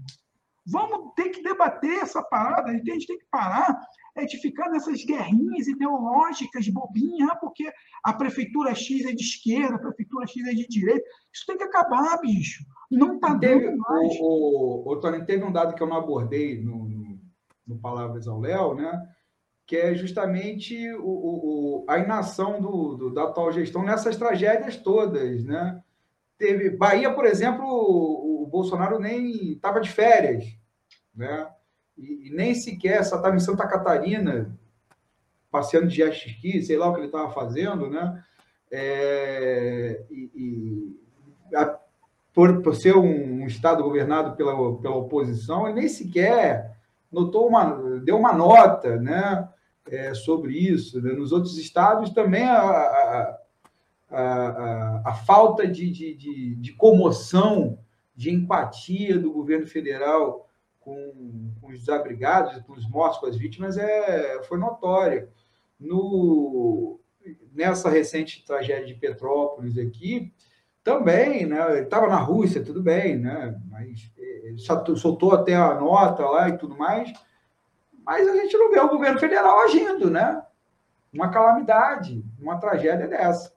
Vamos 0.70 1.12
ter 1.14 1.30
que 1.30 1.42
debater 1.42 2.02
essa 2.02 2.22
parada, 2.22 2.70
a 2.70 2.74
gente 2.74 3.06
tem 3.06 3.18
que 3.18 3.26
parar 3.30 3.80
é 4.16 4.24
de 4.24 4.38
ficar 4.38 4.68
nessas 4.70 5.04
guerrinhas 5.04 5.68
ideológicas 5.68 6.68
bobinhas, 6.68 7.28
ah, 7.30 7.37
porque 7.37 7.70
a 8.04 8.12
prefeitura 8.12 8.74
X 8.74 9.04
é 9.04 9.12
de 9.12 9.22
esquerda, 9.22 9.76
a 9.76 9.80
prefeitura 9.80 10.26
X 10.26 10.46
é 10.46 10.50
de 10.52 10.66
direita. 10.66 11.04
Isso 11.33 11.46
tem 11.46 11.56
que 11.56 11.64
acabar, 11.64 12.20
bicho. 12.20 12.64
Não 12.90 13.14
está 13.14 13.35
dando 13.35 13.76
mais. 13.76 14.12
O, 14.20 14.85
o, 14.85 14.92
o 14.92 14.96
Tony, 14.96 15.24
teve 15.24 15.44
um 15.44 15.52
dado 15.52 15.74
que 15.74 15.83
eu 15.83 15.87
não 15.87 15.96
abordei 15.96 16.61
no, 16.61 16.88
no, 16.88 17.20
no 17.66 17.78
Palavras 17.78 18.26
ao 18.26 18.40
Léo, 18.40 18.74
né? 18.74 19.00
que 19.66 19.76
é 19.76 19.94
justamente 19.94 20.92
o, 20.94 21.04
o, 21.04 21.85
a 21.88 21.98
inação 21.98 22.61
do, 22.61 22.96
do, 22.96 23.14
da 23.14 23.22
atual 23.22 23.52
gestão 23.52 23.85
nessas 23.85 24.16
tragédias 24.16 24.76
todas. 24.76 25.44
Né? 25.44 25.80
Teve 26.37 26.70
Bahia, 26.70 27.14
por 27.14 27.24
exemplo, 27.24 27.64
o, 27.64 28.42
o 28.42 28.46
Bolsonaro 28.48 28.98
nem 28.98 29.52
estava 29.52 29.80
de 29.80 29.88
férias. 29.88 30.44
Né? 31.20 31.46
e, 32.00 32.28
e 32.28 32.30
nem 32.30 32.54
sequer 32.54 33.04
só 33.04 33.16
estava 33.16 33.37
em 33.37 33.40
Santa 33.40 33.66
Catarina, 33.66 34.50
passeando 35.50 35.88
de 35.88 35.96
jet 35.96 36.28
ski, 36.28 36.62
sei 36.62 36.78
lá 36.78 36.88
o 36.88 36.94
que 36.94 37.00
ele 37.00 37.06
estava 37.06 37.30
fazendo, 37.30 37.90
né? 37.90 38.24
É, 38.70 40.02
e, 40.11 40.96
e 41.50 41.56
a, 41.56 41.78
por, 42.33 42.62
por 42.62 42.74
ser 42.74 42.96
um, 42.96 43.42
um, 43.42 43.46
Estado 43.46 43.83
governado 43.83 44.37
pela, 44.37 44.52
pela 44.78 44.96
oposição, 44.96 45.66
ele 45.66 45.80
nem 45.80 45.88
sequer 45.88 46.76
notou 47.11 47.48
uma, 47.48 48.00
deu 48.00 48.16
uma 48.16 48.33
nota 48.33 48.96
né, 48.96 49.48
é, 49.90 50.14
sobre 50.14 50.56
isso. 50.56 51.02
Né? 51.02 51.12
Nos 51.12 51.33
outros 51.33 51.59
estados 51.59 52.11
também 52.11 52.44
a, 52.44 52.61
a, 52.61 53.38
a, 54.12 55.02
a 55.06 55.14
falta 55.14 55.66
de, 55.66 55.90
de, 55.90 56.14
de, 56.14 56.54
de, 56.54 56.72
comoção, 56.74 57.76
de 58.14 58.30
empatia 58.30 59.18
do 59.18 59.33
governo 59.33 59.66
federal 59.66 60.48
com, 60.80 61.52
com 61.60 61.68
os 61.68 61.78
desabrigados, 61.78 62.60
com 62.62 62.72
os 62.72 62.88
mortos, 62.88 63.18
com 63.18 63.26
as 63.26 63.36
vítimas, 63.36 63.76
é, 63.76 64.42
foi 64.44 64.58
notória. 64.58 65.28
No, 65.78 67.00
nessa 67.52 67.88
recente 67.88 68.44
tragédia 68.44 68.86
de 68.86 68.94
Petrópolis 68.94 69.78
aqui, 69.78 70.32
também, 70.82 71.46
né? 71.46 71.76
Ele 71.76 71.84
estava 71.84 72.06
na 72.06 72.18
Rússia, 72.18 72.64
tudo 72.64 72.82
bem, 72.82 73.18
né? 73.18 73.58
Mas 73.70 74.10
ele 74.16 74.58
soltou 74.58 75.32
até 75.32 75.54
a 75.54 75.74
nota 75.74 76.24
lá 76.24 76.48
e 76.48 76.58
tudo 76.58 76.76
mais. 76.76 77.12
Mas 78.04 78.26
a 78.26 78.34
gente 78.34 78.56
não 78.56 78.70
vê 78.70 78.80
o 78.80 78.88
governo 78.88 79.20
federal 79.20 79.60
agindo, 79.60 80.10
né? 80.10 80.42
Uma 81.12 81.30
calamidade, 81.30 82.24
uma 82.40 82.58
tragédia 82.58 83.06
dessa. 83.06 83.52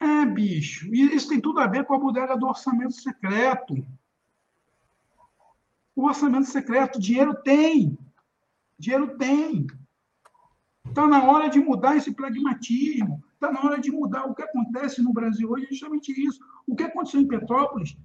É, 0.00 0.26
bicho. 0.26 0.92
E 0.94 1.14
isso 1.14 1.28
tem 1.28 1.40
tudo 1.40 1.60
a 1.60 1.66
ver 1.66 1.84
com 1.84 1.94
a 1.94 1.98
bodega 1.98 2.36
do 2.36 2.46
orçamento 2.46 2.94
secreto. 2.94 3.74
O 5.96 6.06
orçamento 6.06 6.46
secreto, 6.46 7.00
dinheiro 7.00 7.34
tem. 7.42 7.96
Dinheiro 8.78 9.16
tem. 9.16 9.66
Está 10.86 11.06
na 11.06 11.24
hora 11.24 11.48
de 11.48 11.60
mudar 11.60 11.96
esse 11.96 12.12
pragmatismo. 12.12 13.22
Está 13.34 13.52
na 13.52 13.60
hora 13.62 13.80
de 13.80 13.90
mudar. 13.90 14.24
O 14.24 14.34
que 14.34 14.42
acontece 14.42 15.02
no 15.02 15.12
Brasil 15.12 15.50
hoje 15.50 15.66
é 15.66 15.68
justamente 15.68 16.12
isso. 16.12 16.40
O 16.66 16.74
que 16.74 16.82
aconteceu 16.82 17.20
em 17.20 17.28
Petrópolis, 17.28 17.96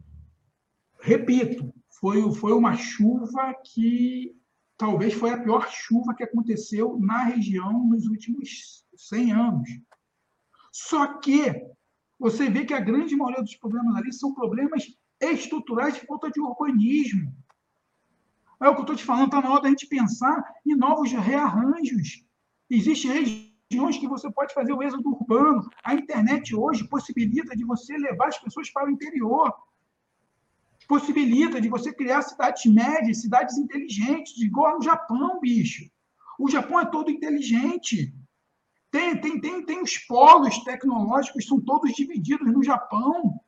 repito, 1.01 1.73
foi, 1.99 2.31
foi 2.33 2.53
uma 2.53 2.75
chuva 2.75 3.53
que 3.63 4.35
talvez 4.77 5.13
foi 5.13 5.31
a 5.31 5.41
pior 5.41 5.67
chuva 5.69 6.15
que 6.15 6.23
aconteceu 6.23 6.97
na 6.99 7.23
região 7.23 7.85
nos 7.85 8.05
últimos 8.05 8.85
100 8.95 9.31
anos. 9.33 9.69
Só 10.71 11.19
que 11.19 11.67
você 12.17 12.49
vê 12.49 12.65
que 12.65 12.73
a 12.73 12.79
grande 12.79 13.15
maioria 13.15 13.43
dos 13.43 13.55
problemas 13.55 13.95
ali 13.95 14.13
são 14.13 14.33
problemas 14.33 14.85
estruturais 15.21 15.95
de 15.95 16.05
falta 16.05 16.29
de 16.29 16.39
urbanismo. 16.39 17.35
É 18.61 18.67
o 18.67 18.73
que 18.73 18.79
eu 18.79 18.83
estou 18.83 18.95
te 18.95 19.05
falando, 19.05 19.27
está 19.27 19.41
na 19.41 19.51
hora 19.51 19.61
da 19.61 19.69
gente 19.69 19.87
pensar 19.87 20.43
em 20.65 20.75
novos 20.75 21.11
rearranjos. 21.11 22.25
Existem 22.69 23.11
regiões 23.71 23.97
que 23.97 24.07
você 24.07 24.29
pode 24.31 24.53
fazer 24.53 24.73
o 24.73 24.83
êxodo 24.83 25.09
urbano. 25.09 25.69
A 25.83 25.93
internet 25.95 26.53
hoje 26.53 26.87
possibilita 26.87 27.55
de 27.55 27.63
você 27.63 27.97
levar 27.97 28.27
as 28.27 28.37
pessoas 28.37 28.69
para 28.69 28.87
o 28.87 28.91
interior. 28.91 29.53
Possibilita 30.87 31.61
de 31.61 31.69
você 31.69 31.93
criar 31.93 32.21
cidades 32.21 32.65
médias, 32.65 33.21
cidades 33.21 33.57
inteligentes, 33.57 34.37
igual 34.41 34.77
no 34.77 34.83
Japão, 34.83 35.39
bicho. 35.39 35.89
O 36.37 36.49
Japão 36.49 36.79
é 36.79 36.85
todo 36.85 37.11
inteligente. 37.11 38.13
Tem, 38.91 39.19
tem, 39.21 39.39
tem, 39.39 39.65
tem 39.65 39.81
os 39.81 39.97
polos 39.99 40.63
tecnológicos, 40.63 41.45
são 41.45 41.61
todos 41.61 41.93
divididos 41.93 42.51
no 42.51 42.63
Japão. 42.63 43.39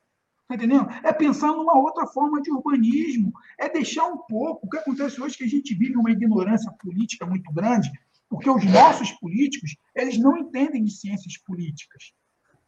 Tá 0.52 0.56
entendendo? 0.56 0.90
É 1.02 1.14
pensar 1.14 1.48
numa 1.48 1.78
outra 1.78 2.06
forma 2.08 2.42
de 2.42 2.52
urbanismo, 2.52 3.32
é 3.58 3.70
deixar 3.70 4.06
um 4.08 4.18
pouco. 4.18 4.68
O 4.68 4.70
que 4.70 4.78
acontece 4.78 5.22
hoje 5.22 5.36
é 5.36 5.38
que 5.38 5.44
a 5.46 5.48
gente 5.48 5.74
vive 5.74 5.96
uma 5.96 6.12
ignorância 6.12 6.70
política 6.74 7.26
muito 7.26 7.50
grande, 7.54 7.90
porque 8.28 8.50
os 8.50 8.66
nossos 8.66 9.14
políticos, 9.14 9.78
eles 9.96 10.18
não 10.18 10.38
entendem 10.38 10.84
de 10.84 10.92
ciências 10.92 11.38
políticas. 11.38 12.12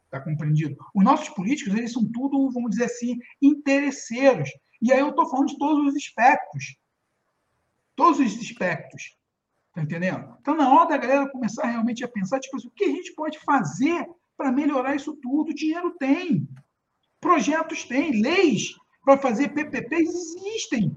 Está 0.06 0.18
compreendido? 0.18 0.78
Os 0.94 1.04
nossos 1.04 1.28
políticos, 1.28 1.74
eles 1.74 1.92
são 1.92 2.10
tudo, 2.10 2.50
vamos 2.52 2.70
dizer 2.70 2.84
assim, 2.84 3.18
interesseiros. 3.42 4.48
E 4.80 4.90
aí 4.90 5.00
eu 5.00 5.10
estou 5.10 5.28
falando 5.28 5.48
de 5.48 5.58
todos 5.58 5.86
os 5.86 5.94
aspectos. 5.94 6.78
Todos 7.94 8.18
os 8.18 8.40
aspectos. 8.40 9.14
Está 9.68 9.82
entendendo? 9.82 10.38
Então, 10.40 10.56
na 10.56 10.72
hora 10.72 10.88
da 10.88 10.96
galera 10.96 11.30
começar 11.30 11.66
realmente 11.66 12.02
a 12.02 12.08
pensar, 12.08 12.40
tipo 12.40 12.56
assim, 12.56 12.68
o 12.68 12.70
que 12.70 12.84
a 12.84 12.92
gente 12.92 13.12
pode 13.12 13.38
fazer 13.40 14.08
para 14.38 14.50
melhorar 14.50 14.96
isso 14.96 15.14
tudo? 15.20 15.50
O 15.50 15.54
dinheiro 15.54 15.94
tem. 15.98 16.48
Projetos 17.24 17.84
têm, 17.84 18.20
leis 18.20 18.74
para 19.02 19.16
fazer 19.16 19.48
PPPs 19.48 20.14
existem. 20.14 20.94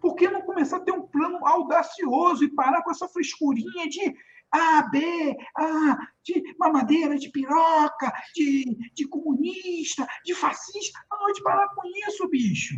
Por 0.00 0.16
que 0.16 0.28
não 0.28 0.42
começar 0.42 0.78
a 0.78 0.80
ter 0.80 0.90
um 0.90 1.06
plano 1.06 1.46
audacioso 1.46 2.42
e 2.42 2.52
parar 2.52 2.82
com 2.82 2.90
essa 2.90 3.06
frescurinha 3.06 3.88
de 3.88 4.12
A, 4.50 4.82
B, 4.90 5.36
A, 5.56 5.96
de 6.24 6.42
mamadeira, 6.58 7.16
de 7.16 7.30
piroca, 7.30 8.12
de, 8.34 8.76
de 8.94 9.06
comunista, 9.06 10.04
de 10.24 10.34
fascista? 10.34 10.98
Não, 11.08 11.32
de 11.32 11.40
parar 11.44 11.68
com 11.68 11.82
isso, 12.08 12.28
bicho. 12.28 12.74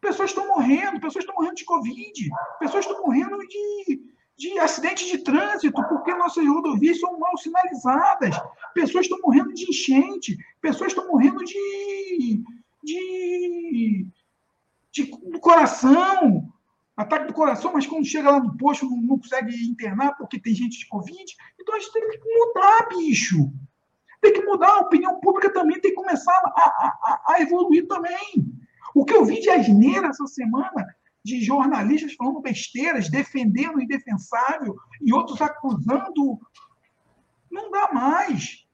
Pessoas 0.00 0.30
estão 0.30 0.46
morrendo, 0.46 1.00
pessoas 1.00 1.24
estão 1.24 1.34
morrendo 1.34 1.56
de 1.56 1.64
Covid, 1.64 2.30
pessoas 2.60 2.86
estão 2.86 3.02
morrendo 3.02 3.36
de, 3.38 4.11
de 4.36 4.58
acidentes 4.58 5.06
de 5.08 5.18
trânsito, 5.18 5.82
porque 5.88 6.14
nossas 6.14 6.46
rodovias 6.46 6.98
são 6.98 7.18
mal 7.18 7.36
sinalizadas. 7.36 8.34
Pessoas 8.74 9.04
estão 9.04 9.18
morrendo 9.22 9.52
de 9.52 9.68
enchente, 9.68 10.36
pessoas 10.60 10.92
estão 10.92 11.06
morrendo 11.06 11.44
de, 11.44 12.42
de, 12.82 14.06
de 14.90 15.04
do 15.04 15.38
coração, 15.38 16.52
ataque 16.96 17.26
do 17.26 17.34
coração, 17.34 17.72
mas 17.72 17.86
quando 17.86 18.04
chega 18.04 18.30
lá 18.30 18.40
no 18.40 18.56
posto 18.56 18.88
não, 18.88 18.96
não, 18.96 19.18
consegue 19.18 19.54
internar 19.66 20.16
porque 20.16 20.40
tem 20.40 20.54
gente 20.54 20.78
de 20.78 20.88
Covid. 20.88 21.24
Então 21.60 21.74
a 21.74 21.78
gente 21.78 21.92
tem 21.92 22.10
que 22.10 22.38
mudar, 22.38 22.88
bicho. 22.88 23.52
Tem 24.20 24.32
que 24.32 24.42
mudar, 24.42 24.68
a 24.68 24.80
opinião 24.80 25.18
pública 25.20 25.52
também 25.52 25.80
tem 25.80 25.90
que 25.90 25.96
começar 25.96 26.32
a, 26.32 26.62
a, 26.62 27.22
a 27.28 27.40
evoluir 27.42 27.86
também. 27.88 28.46
O 28.94 29.04
que 29.04 29.14
eu 29.14 29.24
vi 29.24 29.40
de 29.40 29.50
asneira 29.50 30.08
essa 30.08 30.26
semana 30.26 30.86
de 31.24 31.40
jornalistas 31.40 32.14
falando 32.14 32.40
besteiras, 32.40 33.08
defendendo 33.08 33.76
o 33.76 33.82
indefensável 33.82 34.76
e 35.00 35.12
outros 35.12 35.40
acusando. 35.40 36.40
Não 37.50 37.70
dá 37.70 37.92
mais. 37.92 38.66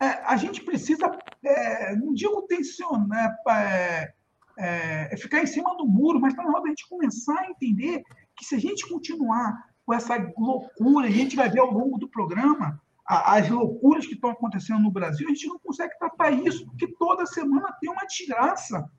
É, 0.00 0.06
a 0.24 0.36
gente 0.36 0.62
precisa, 0.64 1.16
é, 1.44 1.94
não 1.94 2.12
digo 2.12 2.42
tensionar, 2.42 3.36
é, 3.48 4.12
é, 4.58 5.08
é, 5.12 5.16
ficar 5.16 5.42
em 5.42 5.46
cima 5.46 5.76
do 5.76 5.86
muro, 5.86 6.20
mas 6.20 6.32
está 6.32 6.42
na 6.42 6.50
hora 6.50 6.62
da 6.62 6.68
gente 6.68 6.88
começar 6.88 7.38
a 7.38 7.50
entender 7.50 8.02
que 8.36 8.44
se 8.44 8.56
a 8.56 8.58
gente 8.58 8.88
continuar 8.88 9.56
com 9.86 9.94
essa 9.94 10.16
loucura, 10.36 11.06
a 11.06 11.10
gente 11.10 11.36
vai 11.36 11.48
ver 11.48 11.60
ao 11.60 11.70
longo 11.70 11.98
do 11.98 12.08
programa 12.08 12.80
as 13.04 13.48
loucuras 13.48 14.06
que 14.06 14.14
estão 14.14 14.30
acontecendo 14.30 14.80
no 14.80 14.90
Brasil, 14.90 15.26
a 15.26 15.30
gente 15.30 15.46
não 15.46 15.58
consegue 15.58 15.98
tratar 15.98 16.30
isso, 16.30 16.64
porque 16.66 16.86
toda 16.98 17.26
semana 17.26 17.76
tem 17.80 17.90
uma 17.90 18.06
desgraça. 18.06 18.90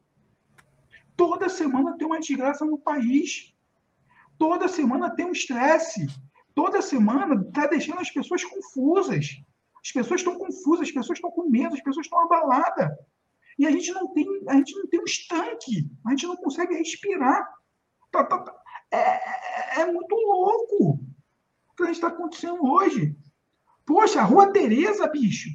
Toda 1.15 1.49
semana 1.49 1.97
tem 1.97 2.07
uma 2.07 2.19
desgraça 2.19 2.65
no 2.65 2.77
país. 2.77 3.53
Toda 4.37 4.67
semana 4.67 5.15
tem 5.15 5.25
um 5.25 5.31
estresse. 5.31 6.07
Toda 6.55 6.81
semana 6.81 7.41
está 7.47 7.67
deixando 7.67 7.99
as 7.99 8.09
pessoas 8.09 8.43
confusas. 8.43 9.41
As 9.83 9.91
pessoas 9.91 10.21
estão 10.21 10.37
confusas, 10.37 10.87
as 10.87 10.93
pessoas 10.93 11.17
estão 11.17 11.31
com 11.31 11.49
medo, 11.49 11.73
as 11.73 11.81
pessoas 11.81 12.05
estão 12.05 12.21
abaladas. 12.21 12.89
E 13.57 13.67
a 13.67 13.71
gente 13.71 13.91
não 13.91 14.07
tem, 14.13 14.25
a 14.47 14.55
gente 14.55 14.75
não 14.75 14.87
tem 14.87 14.99
um 14.99 15.05
estanque, 15.05 15.89
a 16.05 16.09
gente 16.11 16.25
não 16.25 16.35
consegue 16.37 16.75
respirar. 16.75 17.47
Tá, 18.11 18.23
tá, 18.23 18.39
tá. 18.39 18.55
É, 18.91 18.97
é, 18.97 19.81
é, 19.81 19.91
muito 19.91 20.15
louco 20.15 20.99
o 21.69 21.75
que 21.75 21.83
está 21.83 22.07
acontecendo 22.07 22.63
hoje. 22.63 23.15
Poxa, 23.85 24.21
a 24.21 24.23
Rua 24.23 24.51
Tereza, 24.51 25.07
bicho. 25.07 25.49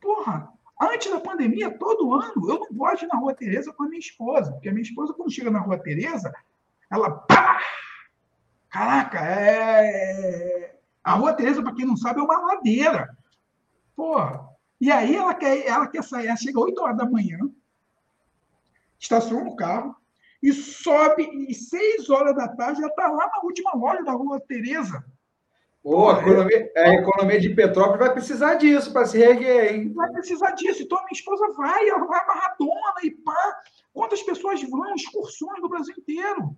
Porra, 0.00 0.52
Antes 0.92 1.10
da 1.10 1.20
pandemia, 1.20 1.76
todo 1.78 2.14
ano, 2.14 2.48
eu 2.48 2.60
não 2.60 2.68
gosto 2.72 3.06
na 3.06 3.18
Rua 3.18 3.34
Tereza 3.34 3.72
com 3.72 3.84
a 3.84 3.88
minha 3.88 3.98
esposa, 3.98 4.52
porque 4.52 4.68
a 4.68 4.72
minha 4.72 4.82
esposa, 4.82 5.14
quando 5.14 5.32
chega 5.32 5.50
na 5.50 5.60
Rua 5.60 5.78
Tereza, 5.78 6.32
ela. 6.90 7.10
Pá! 7.10 7.60
Caraca, 8.68 9.20
é. 9.20 10.76
A 11.02 11.12
Rua 11.14 11.32
Tereza, 11.32 11.62
para 11.62 11.74
quem 11.74 11.86
não 11.86 11.96
sabe, 11.96 12.20
é 12.20 12.22
uma 12.22 12.38
ladeira. 12.38 13.16
Porra. 13.94 14.48
E 14.80 14.90
aí 14.90 15.14
ela 15.14 15.34
quer, 15.34 15.66
ela 15.66 15.86
quer 15.86 16.02
sair, 16.02 16.26
ela 16.26 16.36
chega 16.36 16.60
8 16.60 16.82
horas 16.82 16.96
da 16.96 17.08
manhã, 17.08 17.38
estaciona 18.98 19.48
o 19.48 19.56
carro 19.56 19.96
e 20.42 20.52
sobe, 20.52 21.22
e 21.48 21.54
6 21.54 22.10
horas 22.10 22.34
da 22.36 22.48
tarde 22.48 22.80
já 22.80 22.88
está 22.88 23.08
lá 23.08 23.28
na 23.28 23.40
última 23.42 23.74
loja 23.74 24.02
da 24.02 24.12
Rua 24.12 24.40
Tereza. 24.40 25.04
Oh, 25.86 26.08
a, 26.08 26.18
economia, 26.18 26.72
a 26.78 26.94
economia 26.94 27.38
de 27.38 27.50
Petrópolis 27.50 27.98
vai 27.98 28.12
precisar 28.14 28.54
disso 28.54 28.90
para 28.90 29.04
se 29.04 29.18
reerguer, 29.18 29.74
hein? 29.74 29.92
Vai 29.92 30.10
precisar 30.12 30.52
disso. 30.52 30.82
Então, 30.82 30.96
a 30.96 31.02
minha 31.02 31.12
esposa 31.12 31.46
vai, 31.52 31.86
ela 31.86 32.06
vai 32.06 32.20
amarradona 32.22 32.94
e 33.02 33.10
pá. 33.10 33.60
Quantas 33.92 34.22
pessoas 34.22 34.62
vão, 34.62 34.94
excursões 34.94 35.60
do 35.60 35.68
Brasil 35.68 35.94
inteiro, 35.98 36.56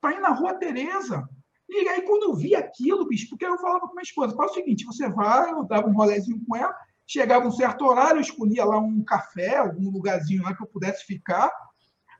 para 0.00 0.16
ir 0.16 0.20
na 0.20 0.30
Rua 0.30 0.54
Tereza. 0.54 1.22
E 1.68 1.88
aí, 1.88 2.02
quando 2.02 2.24
eu 2.24 2.34
vi 2.34 2.56
aquilo, 2.56 3.06
bicho, 3.06 3.28
porque 3.30 3.46
eu 3.46 3.56
falava 3.58 3.86
com 3.86 3.94
minha 3.94 4.02
esposa, 4.02 4.34
faz 4.34 4.50
o 4.50 4.54
seguinte, 4.54 4.84
você 4.84 5.08
vai, 5.08 5.52
eu 5.52 5.62
dava 5.62 5.88
um 5.88 5.94
rolezinho 5.94 6.42
com 6.46 6.56
ela, 6.56 6.74
chegava 7.06 7.46
um 7.46 7.52
certo 7.52 7.86
horário, 7.86 8.16
eu 8.16 8.22
escolhia 8.22 8.64
lá 8.64 8.78
um 8.78 9.04
café, 9.04 9.56
algum 9.56 9.88
lugarzinho 9.88 10.42
lá 10.42 10.52
que 10.52 10.62
eu 10.62 10.66
pudesse 10.66 11.06
ficar. 11.06 11.48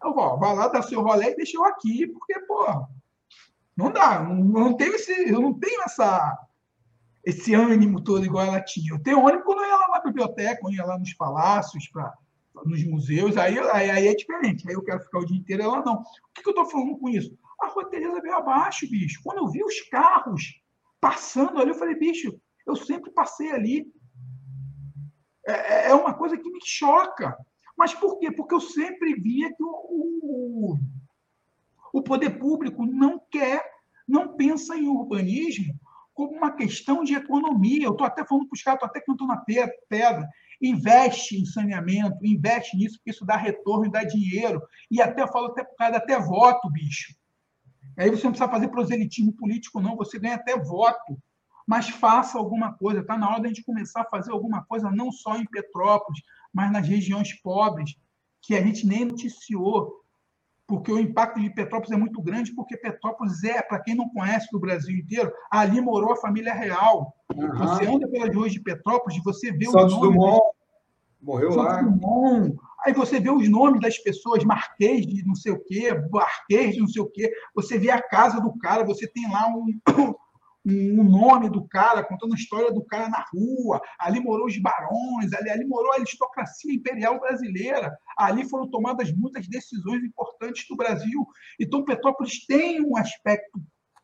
Eu 0.02 0.14
vou, 0.14 0.38
vai 0.38 0.54
lá, 0.54 0.68
dá 0.68 0.82
seu 0.82 1.02
rolê 1.02 1.32
e 1.32 1.36
deixa 1.36 1.56
eu 1.56 1.64
aqui, 1.64 2.06
porque, 2.06 2.38
pô, 2.46 2.64
não 3.76 3.90
dá, 3.92 4.22
não, 4.22 4.36
não 4.36 4.76
esse, 4.78 5.12
eu 5.30 5.40
não 5.40 5.58
tenho 5.58 5.82
essa, 5.82 6.38
esse 7.24 7.54
ânimo 7.54 8.02
todo 8.02 8.24
igual 8.24 8.46
ela 8.46 8.60
tinha. 8.60 8.92
Eu 8.92 9.02
tenho 9.02 9.26
ânimo 9.26 9.44
quando 9.44 9.60
eu 9.60 9.66
ia 9.66 9.76
lá 9.76 9.88
na 9.88 10.00
biblioteca, 10.00 10.60
quando 10.60 10.74
eu 10.74 10.78
ia 10.78 10.86
lá 10.86 10.98
nos 10.98 11.12
palácios 11.14 11.88
para 11.88 12.12
nos 12.64 12.84
museus, 12.84 13.36
aí, 13.36 13.58
aí, 13.58 13.90
aí, 13.90 14.06
é 14.06 14.14
diferente. 14.14 14.68
Aí 14.68 14.74
eu 14.74 14.82
quero 14.82 15.00
ficar 15.00 15.18
o 15.18 15.24
dia 15.24 15.36
inteiro, 15.36 15.64
ela 15.64 15.82
não. 15.84 15.94
O 15.96 16.04
que, 16.32 16.42
que 16.42 16.48
eu 16.48 16.52
estou 16.52 16.66
falando 16.66 16.96
com 16.98 17.08
isso? 17.08 17.36
A 17.60 17.66
Rua 17.66 17.90
Tereza 17.90 18.20
veio 18.20 18.36
abaixo, 18.36 18.88
bicho. 18.88 19.20
Quando 19.24 19.38
eu 19.38 19.48
vi 19.48 19.64
os 19.64 19.80
carros 19.88 20.60
passando 21.00 21.60
ali, 21.60 21.70
eu 21.70 21.74
falei, 21.74 21.96
bicho, 21.96 22.38
eu 22.66 22.76
sempre 22.76 23.10
passei 23.10 23.50
ali. 23.50 23.86
É, 25.46 25.52
é, 25.52 25.90
é 25.90 25.94
uma 25.94 26.14
coisa 26.14 26.36
que 26.38 26.50
me 26.50 26.60
choca. 26.64 27.36
Mas 27.76 27.92
por 27.92 28.18
quê? 28.18 28.30
Porque 28.30 28.54
eu 28.54 28.60
sempre 28.60 29.14
via 29.14 29.48
que 29.48 29.62
o, 29.62 29.68
o, 29.68 30.78
o 31.94 32.02
poder 32.02 32.40
público 32.40 32.84
não 32.84 33.20
quer, 33.30 33.64
não 34.06 34.36
pensa 34.36 34.76
em 34.76 34.88
urbanismo 34.88 35.78
como 36.12 36.32
uma 36.32 36.50
questão 36.50 37.04
de 37.04 37.14
economia. 37.14 37.86
Eu 37.86 37.92
estou 37.92 38.04
até 38.04 38.26
falando 38.26 38.48
para 38.48 38.56
os 38.56 38.62
caras, 38.62 38.78
estou 38.78 38.88
até 38.88 39.00
cantando 39.00 39.28
na 39.28 39.44
pedra. 39.88 40.28
Investe 40.60 41.40
em 41.40 41.46
saneamento, 41.46 42.18
investe 42.26 42.76
nisso, 42.76 42.96
porque 42.96 43.10
isso 43.10 43.24
dá 43.24 43.36
retorno 43.36 43.86
e 43.86 43.92
dá 43.92 44.02
dinheiro. 44.02 44.60
E 44.90 45.00
até 45.00 45.24
falo 45.28 45.46
até 45.46 45.62
por 45.62 45.76
causa 45.76 45.98
até 45.98 46.18
voto, 46.18 46.68
bicho. 46.68 47.14
Aí 47.96 48.10
você 48.10 48.24
não 48.24 48.32
precisa 48.32 48.50
fazer 48.50 48.68
proselitismo 48.68 49.32
político, 49.32 49.80
não, 49.80 49.94
você 49.94 50.18
ganha 50.18 50.34
até 50.34 50.58
voto. 50.58 51.16
Mas 51.64 51.88
faça 51.88 52.36
alguma 52.36 52.74
coisa. 52.74 53.02
Está 53.02 53.16
na 53.16 53.30
hora 53.30 53.42
da 53.42 53.48
gente 53.48 53.62
começar 53.62 54.00
a 54.00 54.10
fazer 54.10 54.32
alguma 54.32 54.64
coisa, 54.64 54.90
não 54.90 55.12
só 55.12 55.36
em 55.36 55.46
Petrópolis, 55.46 56.20
mas 56.52 56.72
nas 56.72 56.88
regiões 56.88 57.32
pobres, 57.40 57.94
que 58.42 58.56
a 58.56 58.60
gente 58.60 58.84
nem 58.84 59.04
noticiou 59.04 60.03
porque 60.66 60.90
o 60.92 60.98
impacto 60.98 61.40
de 61.40 61.50
Petrópolis 61.50 61.92
é 61.92 61.96
muito 61.96 62.20
grande, 62.22 62.54
porque 62.54 62.76
Petrópolis 62.76 63.44
é, 63.44 63.60
para 63.62 63.80
quem 63.80 63.94
não 63.94 64.08
conhece 64.08 64.48
do 64.50 64.58
Brasil 64.58 64.96
inteiro, 64.96 65.32
ali 65.50 65.80
morou 65.80 66.12
a 66.12 66.16
família 66.16 66.54
real. 66.54 67.14
Uhum. 67.34 67.56
Você 67.58 67.86
anda 67.86 68.08
pelas 68.08 68.34
ruas 68.34 68.52
de 68.52 68.60
Petrópolis, 68.60 69.22
você 69.22 69.52
vê 69.52 69.66
Santos 69.66 69.92
os 69.92 70.00
nomes. 70.00 70.14
Dumont 70.14 70.54
morreu 71.20 71.52
Santos 71.52 71.66
lá. 71.66 71.82
Dumont. 71.82 72.56
Aí 72.84 72.92
você 72.92 73.18
vê 73.18 73.30
os 73.30 73.48
nomes 73.48 73.80
das 73.80 73.96
pessoas, 73.98 74.44
Marquês 74.44 75.06
de 75.06 75.26
não 75.26 75.34
sei 75.34 75.52
o 75.52 75.64
quê, 75.64 75.90
Marquês 76.10 76.74
de 76.74 76.80
não 76.80 76.88
sei 76.88 77.02
o 77.02 77.10
quê. 77.10 77.32
Você 77.54 77.78
vê 77.78 77.90
a 77.90 78.02
casa 78.02 78.40
do 78.40 78.56
cara, 78.58 78.84
você 78.84 79.06
tem 79.08 79.30
lá 79.30 79.48
um, 79.48 80.14
o 80.66 81.04
nome 81.04 81.50
do 81.50 81.68
cara, 81.68 82.02
contando 82.02 82.32
a 82.32 82.36
história 82.36 82.72
do 82.72 82.82
cara 82.84 83.08
na 83.08 83.22
rua. 83.32 83.82
Ali 83.98 84.18
morou 84.18 84.46
os 84.46 84.56
barões, 84.56 85.32
ali, 85.34 85.50
ali 85.50 85.66
morou 85.66 85.92
a 85.92 85.96
aristocracia 85.96 86.72
imperial 86.72 87.20
brasileira. 87.20 87.94
Ali 88.16 88.48
foram 88.48 88.70
tomadas 88.70 89.12
muitas 89.12 89.46
decisões 89.46 90.02
importantes 90.02 90.66
do 90.66 90.76
Brasil. 90.76 91.26
Então, 91.60 91.84
Petrópolis 91.84 92.46
tem 92.46 92.80
um 92.80 92.96
aspecto 92.96 93.60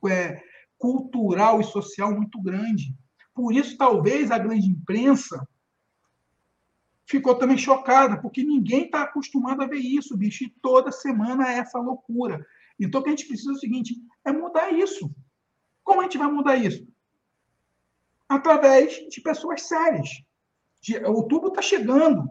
é, 0.07 0.43
cultural 0.77 1.61
e 1.61 1.65
social 1.65 2.15
muito 2.15 2.41
grande. 2.43 2.95
Por 3.35 3.55
isso, 3.55 3.79
talvez 3.79 4.31
a 4.31 4.39
grande 4.39 4.69
imprensa 4.69 5.49
ficou 7.07 7.35
também 7.35 7.57
chocada, 7.57 8.21
porque 8.21 8.45
ninguém 8.45 8.85
está 8.85 9.03
acostumado 9.03 9.63
a 9.63 9.67
ver 9.67 9.79
isso, 9.79 10.15
bicho. 10.15 10.45
E 10.45 10.55
toda 10.61 10.93
semana 10.93 11.51
é 11.51 11.59
essa 11.59 11.79
loucura. 11.79 12.47
Então, 12.79 13.01
o 13.01 13.05
que 13.05 13.09
a 13.09 13.13
gente 13.13 13.27
precisa 13.27 13.51
é 13.51 13.55
o 13.55 13.59
seguinte: 13.59 13.97
é 14.27 14.31
mudar 14.31 14.71
isso. 14.73 15.11
Como 15.91 16.03
a 16.03 16.05
gente 16.05 16.19
vai 16.19 16.31
mudar 16.31 16.55
isso? 16.55 16.87
Através 18.29 19.09
de 19.09 19.21
pessoas 19.21 19.63
sérias. 19.63 20.09
O 21.09 21.25
tubo 21.25 21.49
está 21.49 21.61
chegando. 21.61 22.31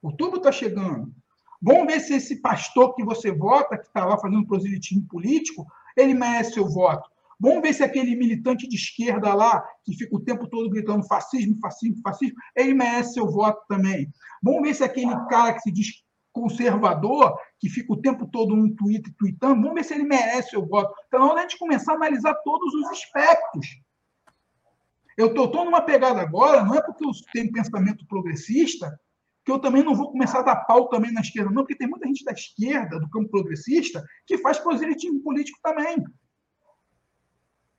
O 0.00 0.12
tubo 0.12 0.36
está 0.36 0.52
chegando. 0.52 1.12
Vamos 1.60 1.92
ver 1.92 1.98
se 1.98 2.14
esse 2.14 2.40
pastor 2.40 2.94
que 2.94 3.02
você 3.02 3.32
vota, 3.32 3.76
que 3.76 3.88
está 3.88 4.04
lá 4.04 4.16
fazendo 4.16 4.46
proselitismo 4.46 5.04
político, 5.08 5.66
ele 5.96 6.14
merece 6.14 6.52
seu 6.52 6.68
voto. 6.68 7.10
Vamos 7.40 7.62
ver 7.62 7.72
se 7.72 7.82
aquele 7.82 8.14
militante 8.14 8.68
de 8.68 8.76
esquerda 8.76 9.34
lá, 9.34 9.60
que 9.84 9.96
fica 9.96 10.14
o 10.14 10.20
tempo 10.20 10.46
todo 10.46 10.70
gritando 10.70 11.04
fascismo, 11.08 11.58
fascismo, 11.60 12.00
fascismo, 12.00 12.36
ele 12.54 12.74
merece 12.74 13.14
seu 13.14 13.28
voto 13.28 13.60
também. 13.66 14.08
Vamos 14.40 14.62
ver 14.62 14.74
se 14.76 14.84
aquele 14.84 15.16
cara 15.26 15.52
que 15.52 15.62
se 15.62 15.72
diz 15.72 16.01
conservador, 16.32 17.38
que 17.58 17.68
fica 17.68 17.92
o 17.92 18.00
tempo 18.00 18.26
todo 18.26 18.56
no 18.56 18.74
Twitter 18.74 19.12
tweetando, 19.18 19.60
vamos 19.60 19.74
ver 19.74 19.84
se 19.84 19.94
ele 19.94 20.04
merece 20.04 20.56
o 20.56 20.66
voto. 20.66 20.94
Então, 21.06 21.28
hora 21.28 21.40
a 21.40 21.42
gente 21.42 21.58
começar 21.58 21.92
a 21.92 21.96
analisar 21.96 22.34
todos 22.42 22.74
os 22.74 22.86
aspectos. 22.88 23.66
Eu 25.16 25.28
estou 25.28 25.64
numa 25.64 25.82
pegada 25.82 26.20
agora, 26.20 26.64
não 26.64 26.74
é 26.74 26.82
porque 26.82 27.04
eu 27.04 27.10
tenho 27.32 27.52
pensamento 27.52 28.06
progressista, 28.06 28.98
que 29.44 29.52
eu 29.52 29.58
também 29.58 29.82
não 29.82 29.94
vou 29.94 30.10
começar 30.10 30.40
a 30.40 30.42
dar 30.42 30.56
pau 30.56 30.88
também 30.88 31.12
na 31.12 31.20
esquerda, 31.20 31.50
não, 31.50 31.62
porque 31.62 31.76
tem 31.76 31.88
muita 31.88 32.06
gente 32.06 32.24
da 32.24 32.32
esquerda, 32.32 32.98
do 32.98 33.10
campo 33.10 33.28
progressista, 33.28 34.02
que 34.26 34.38
faz 34.38 34.58
proselitismo 34.58 35.20
político 35.20 35.58
também. 35.62 36.02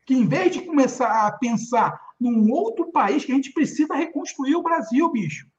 Que 0.05 0.13
em 0.13 0.27
vez 0.27 0.53
de 0.53 0.61
começar 0.61 1.25
a 1.25 1.31
pensar 1.31 1.99
num 2.19 2.51
outro 2.51 2.91
país, 2.91 3.25
que 3.25 3.31
a 3.31 3.35
gente 3.35 3.53
precisa 3.53 3.95
reconstruir 3.95 4.55
o 4.55 4.61
Brasil, 4.61 5.09
bicho 5.11 5.52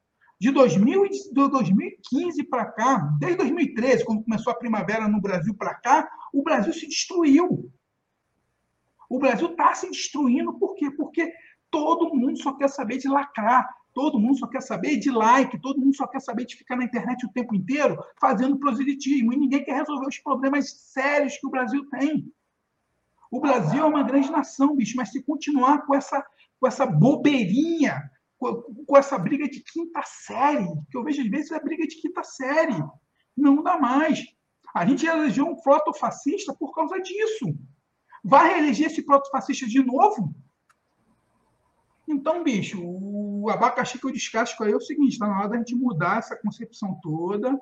de 0.45 0.51
2000, 0.51 1.09
de 1.09 1.33
2015 1.33 2.43
para 2.45 2.67
cá, 2.67 2.99
desde 3.19 3.39
2013, 3.39 4.05
quando 4.05 4.25
começou 4.25 4.53
a 4.53 4.57
primavera 4.57 5.09
no 5.09 5.19
Brasil 5.19 5.55
para 5.55 5.75
cá, 5.75 6.07
o 6.35 6.43
Brasil 6.43 6.71
se 6.75 6.87
destruiu. 6.87 7.73
O 9.09 9.19
Brasil 9.19 9.51
está 9.51 9.73
se 9.73 9.89
destruindo 9.89 10.53
por 10.59 10.75
quê? 10.75 10.91
Porque 10.91 11.33
todo 11.71 12.15
mundo 12.15 12.37
só 12.37 12.53
quer 12.53 12.69
saber 12.69 12.99
de 12.99 13.09
lacrar, 13.09 13.67
todo 13.95 14.21
mundo 14.21 14.39
só 14.39 14.47
quer 14.47 14.61
saber 14.61 14.99
de 14.99 15.11
like, 15.11 15.59
todo 15.63 15.81
mundo 15.81 15.97
só 15.97 16.07
quer 16.07 16.21
saber 16.21 16.45
de 16.45 16.57
ficar 16.57 16.77
na 16.77 16.85
internet 16.85 17.25
o 17.25 17.33
tempo 17.33 17.55
inteiro 17.55 17.97
fazendo 18.21 18.59
proselitismo, 18.59 19.33
e 19.33 19.39
ninguém 19.39 19.65
quer 19.65 19.77
resolver 19.77 20.09
os 20.09 20.19
problemas 20.19 20.71
sérios 20.93 21.39
que 21.39 21.47
o 21.47 21.51
Brasil 21.51 21.89
tem. 21.89 22.31
O 23.31 23.41
Brasil 23.41 23.83
é 23.83 23.87
uma 23.87 24.03
grande 24.03 24.31
nação, 24.31 24.77
bicho, 24.77 24.95
mas 24.95 25.11
se 25.11 25.23
continuar 25.23 25.87
com 25.87 25.95
essa, 25.95 26.23
com 26.61 26.67
essa 26.67 26.85
bobeirinha 26.85 28.11
com, 28.87 28.97
essa 28.97 29.19
briga 29.19 29.49
de 29.49 29.61
quinta 29.61 30.03
série, 30.05 30.67
que 30.91 30.97
eu 30.97 31.05
vejo 31.05 31.23
às 31.23 31.29
vezes 31.29 31.51
é 31.51 31.61
briga 31.61 31.87
de 31.87 31.97
quinta 31.97 32.23
série. 32.23 32.83
Não 33.37 33.63
dá 33.63 33.79
mais. 33.79 34.25
A 34.75 34.85
gente 34.87 35.07
elegeu 35.07 35.47
um 35.47 35.61
protofascista 35.61 36.55
por 36.55 36.75
causa 36.75 37.01
disso. 37.01 37.57
Vai 38.25 38.55
reeleger 38.55 38.87
esse 38.87 39.03
protofascista 39.03 39.67
de 39.67 39.85
novo? 39.85 40.35
Então, 42.07 42.43
bicho, 42.43 42.81
o 42.83 43.49
abacaxi 43.51 43.99
que 43.99 44.07
eu 44.07 44.13
descasco 44.13 44.63
aí 44.63 44.73
é 44.73 44.77
o 44.77 44.81
seguinte: 44.81 45.13
está 45.13 45.27
na 45.27 45.39
hora 45.39 45.49
da 45.51 45.57
gente 45.57 45.75
mudar 45.75 46.19
essa 46.19 46.37
concepção 46.37 46.99
toda, 47.03 47.59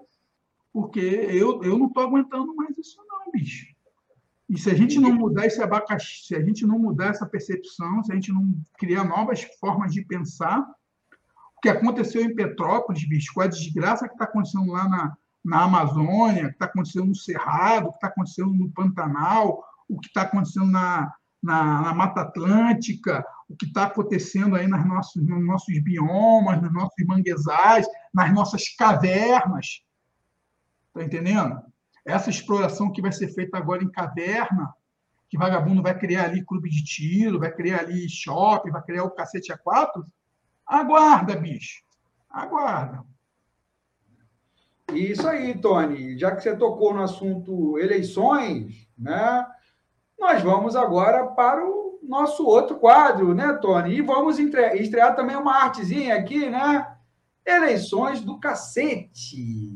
porque 0.72 1.00
eu, 1.00 1.62
eu 1.62 1.78
não 1.78 1.86
estou 1.86 2.02
aguentando 2.02 2.54
mais 2.54 2.76
isso, 2.76 2.98
não, 3.08 3.30
bicho. 3.30 3.71
E 4.52 4.58
se 4.58 4.70
a 4.70 4.74
gente 4.74 5.00
não 5.00 5.14
mudar 5.14 5.46
esse 5.46 5.62
abacaxi, 5.62 6.26
se 6.26 6.36
a 6.36 6.44
gente 6.44 6.66
não 6.66 6.78
mudar 6.78 7.06
essa 7.06 7.24
percepção, 7.24 8.04
se 8.04 8.12
a 8.12 8.14
gente 8.14 8.30
não 8.30 8.54
criar 8.76 9.02
novas 9.02 9.42
formas 9.58 9.94
de 9.94 10.04
pensar, 10.04 10.60
o 10.60 11.60
que 11.62 11.70
aconteceu 11.70 12.20
em 12.20 12.34
Petrópolis, 12.34 13.08
bicho, 13.08 13.40
a 13.40 13.46
desgraça 13.46 14.06
que 14.06 14.12
está 14.12 14.26
acontecendo 14.26 14.70
lá 14.70 14.86
na, 14.86 15.16
na 15.42 15.62
Amazônia, 15.62 16.48
que 16.48 16.52
está 16.52 16.66
acontecendo 16.66 17.06
no 17.06 17.16
Cerrado, 17.16 17.88
que 17.88 17.94
está 17.94 18.08
acontecendo 18.08 18.52
no 18.52 18.70
Pantanal, 18.70 19.64
o 19.88 19.98
que 19.98 20.08
está 20.08 20.20
acontecendo 20.20 20.66
na, 20.66 21.10
na, 21.42 21.80
na, 21.80 21.94
Mata 21.94 22.20
Atlântica, 22.20 23.24
o 23.48 23.56
que 23.56 23.64
está 23.64 23.84
acontecendo 23.84 24.54
aí 24.54 24.68
nas 24.68 24.86
nossos, 24.86 25.26
nos 25.26 25.42
nossos 25.46 25.82
biomas, 25.82 26.60
nos 26.60 26.74
nossos 26.74 27.06
manguezais, 27.06 27.86
nas 28.12 28.30
nossas 28.34 28.68
cavernas. 28.76 29.82
Está 30.88 31.02
entendendo? 31.02 31.71
Essa 32.04 32.30
exploração 32.30 32.90
que 32.90 33.02
vai 33.02 33.12
ser 33.12 33.28
feita 33.28 33.56
agora 33.56 33.82
em 33.82 33.90
caverna, 33.90 34.72
que 35.28 35.38
vagabundo 35.38 35.82
vai 35.82 35.98
criar 35.98 36.24
ali 36.24 36.44
clube 36.44 36.68
de 36.68 36.84
tiro, 36.84 37.38
vai 37.38 37.50
criar 37.50 37.80
ali 37.80 38.08
shopping, 38.08 38.70
vai 38.70 38.82
criar 38.82 39.04
o 39.04 39.10
cacete 39.10 39.52
A4, 39.52 40.04
aguarda, 40.66 41.36
bicho. 41.36 41.82
Aguarda. 42.28 43.04
Isso 44.92 45.26
aí, 45.26 45.58
Tony. 45.58 46.18
Já 46.18 46.34
que 46.34 46.42
você 46.42 46.56
tocou 46.56 46.92
no 46.92 47.02
assunto 47.02 47.78
eleições, 47.78 48.86
né? 48.98 49.46
Nós 50.18 50.42
vamos 50.42 50.76
agora 50.76 51.26
para 51.28 51.66
o 51.66 51.98
nosso 52.02 52.44
outro 52.44 52.78
quadro, 52.78 53.34
né, 53.34 53.54
Tony? 53.54 53.94
E 53.96 54.02
vamos 54.02 54.38
estrear 54.38 55.16
também 55.16 55.36
uma 55.36 55.62
artezinha 55.62 56.14
aqui, 56.16 56.48
né? 56.50 56.86
Eleições 57.44 58.20
do 58.20 58.38
cacete. 58.38 59.71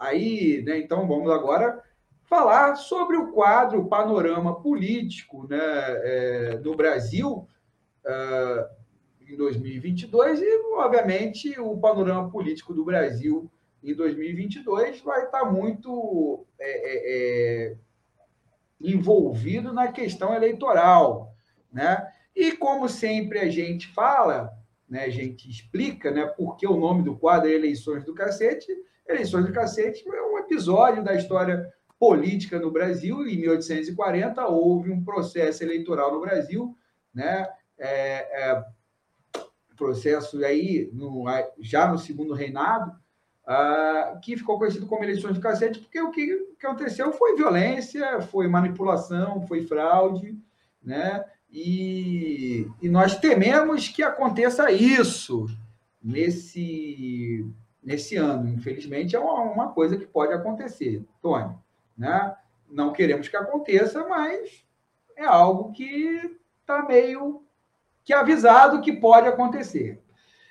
Aí, 0.00 0.62
né, 0.62 0.78
então, 0.78 1.06
vamos 1.06 1.30
agora 1.30 1.82
falar 2.24 2.74
sobre 2.76 3.18
o 3.18 3.32
quadro, 3.32 3.80
o 3.80 3.88
panorama 3.88 4.58
político 4.62 5.46
né, 5.46 5.58
é, 5.60 6.56
do 6.56 6.74
Brasil 6.74 7.46
uh, 8.06 8.64
em 9.28 9.36
2022 9.36 10.40
e, 10.40 10.62
obviamente, 10.74 11.60
o 11.60 11.76
panorama 11.76 12.30
político 12.30 12.72
do 12.72 12.82
Brasil 12.82 13.50
em 13.84 13.94
2022 13.94 15.02
vai 15.02 15.26
estar 15.26 15.44
muito 15.44 16.46
é, 16.58 16.70
é, 16.70 17.72
é, 17.72 17.76
envolvido 18.80 19.70
na 19.74 19.92
questão 19.92 20.34
eleitoral, 20.34 21.34
né? 21.70 22.10
E 22.34 22.52
como 22.52 22.88
sempre 22.88 23.38
a 23.38 23.50
gente 23.50 23.88
fala, 23.88 24.50
né, 24.88 25.04
a 25.04 25.10
gente 25.10 25.50
explica, 25.50 26.10
né, 26.10 26.26
por 26.26 26.56
que 26.56 26.66
o 26.66 26.76
nome 26.76 27.02
do 27.02 27.16
quadro 27.16 27.50
é 27.50 27.52
Eleições 27.52 28.04
do 28.04 28.14
Cacete, 28.14 28.72
Eleições 29.10 29.44
do 29.44 29.52
Cacete 29.52 30.04
é 30.08 30.22
um 30.22 30.38
episódio 30.38 31.02
da 31.02 31.14
história 31.14 31.68
política 31.98 32.58
no 32.58 32.70
Brasil. 32.70 33.26
Em 33.26 33.36
1840, 33.40 34.46
houve 34.46 34.90
um 34.90 35.02
processo 35.02 35.64
eleitoral 35.64 36.12
no 36.12 36.20
Brasil, 36.20 36.76
né? 37.12 37.46
É, 37.76 38.52
é, 38.52 38.64
processo 39.80 40.44
aí 40.44 40.90
no, 40.92 41.24
já 41.58 41.90
no 41.90 41.98
segundo 41.98 42.34
reinado, 42.34 42.90
uh, 43.48 44.20
que 44.20 44.36
ficou 44.36 44.58
conhecido 44.58 44.86
como 44.86 45.02
eleições 45.02 45.34
do 45.34 45.40
cacete, 45.40 45.80
porque 45.80 46.00
o 46.00 46.10
que, 46.10 46.36
que 46.58 46.66
aconteceu 46.66 47.10
foi 47.12 47.34
violência, 47.34 48.20
foi 48.20 48.46
manipulação, 48.46 49.46
foi 49.46 49.66
fraude, 49.66 50.38
né? 50.82 51.24
E, 51.50 52.68
e 52.80 52.88
nós 52.88 53.18
tememos 53.18 53.88
que 53.88 54.02
aconteça 54.02 54.70
isso 54.70 55.46
nesse, 56.00 57.44
nesse 57.82 58.16
ano. 58.16 58.48
Infelizmente, 58.48 59.16
é 59.16 59.18
uma, 59.18 59.72
coisa 59.72 59.96
que 59.96 60.06
pode 60.06 60.32
acontecer, 60.32 61.04
Tony. 61.20 61.54
Né? 61.96 62.34
Não 62.68 62.92
queremos 62.92 63.28
que 63.28 63.36
aconteça, 63.36 64.06
mas 64.06 64.64
é 65.16 65.24
algo 65.24 65.72
que 65.72 66.38
está 66.60 66.82
meio 66.82 67.42
que 68.04 68.12
avisado 68.12 68.80
que 68.80 68.92
pode 68.92 69.28
acontecer. 69.28 70.02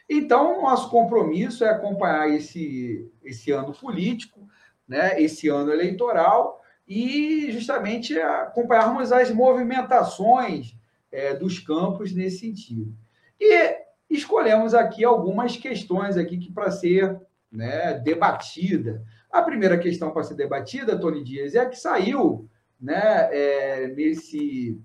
Então, 0.09 0.61
nosso 0.61 0.89
compromisso 0.89 1.63
é 1.63 1.69
acompanhar 1.69 2.29
esse, 2.29 3.11
esse 3.23 3.51
ano 3.51 3.73
político, 3.73 4.47
né, 4.87 5.21
esse 5.21 5.47
ano 5.49 5.71
eleitoral, 5.71 6.63
e 6.87 7.51
justamente 7.51 8.19
acompanharmos 8.19 9.11
as 9.11 9.29
movimentações 9.29 10.75
é, 11.11 11.35
dos 11.35 11.59
campos 11.59 12.11
nesse 12.11 12.39
sentido. 12.39 12.91
E 13.39 13.77
escolhemos 14.09 14.73
aqui 14.73 15.03
algumas 15.03 15.55
questões 15.55 16.17
aqui 16.17 16.37
que 16.37 16.51
para 16.51 16.71
ser 16.71 17.19
né, 17.51 17.93
debatida. 17.99 19.03
A 19.31 19.41
primeira 19.41 19.77
questão 19.77 20.11
para 20.11 20.23
ser 20.23 20.35
debatida, 20.35 20.97
Tony 20.97 21.23
Dias, 21.23 21.55
é 21.55 21.59
a 21.59 21.69
que 21.69 21.75
saiu 21.75 22.49
né, 22.79 23.29
é, 23.31 23.87
nesse, 23.95 24.79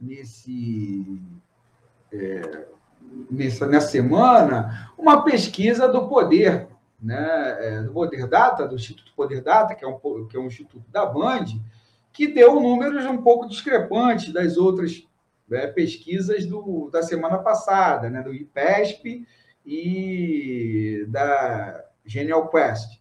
nesse, 0.00 1.20
é, 2.12 2.66
nessa, 3.30 3.66
nessa 3.66 3.88
semana 3.88 4.92
uma 4.98 5.22
pesquisa 5.22 5.88
do 5.88 6.08
Poder, 6.08 6.68
né, 7.00 7.56
é, 7.60 7.82
do 7.82 7.92
Poder 7.92 8.26
Data, 8.26 8.66
do 8.66 8.74
Instituto 8.74 9.12
Poder 9.14 9.42
Data, 9.42 9.74
que 9.74 9.84
é 9.84 9.88
um, 9.88 10.26
que 10.26 10.36
é 10.36 10.40
um 10.40 10.46
instituto 10.46 10.84
da 10.90 11.06
Band, 11.06 11.46
que 12.12 12.26
deu 12.26 12.60
números 12.60 13.04
um 13.06 13.18
pouco 13.18 13.48
discrepantes 13.48 14.32
das 14.32 14.56
outras 14.56 15.06
né, 15.48 15.66
pesquisas 15.68 16.46
do, 16.46 16.90
da 16.90 17.02
semana 17.02 17.38
passada, 17.38 18.08
né, 18.08 18.22
do 18.22 18.32
IPESP 18.32 19.26
e 19.64 21.06
da 21.08 21.84
Genial 22.04 22.48
Quest. 22.48 23.00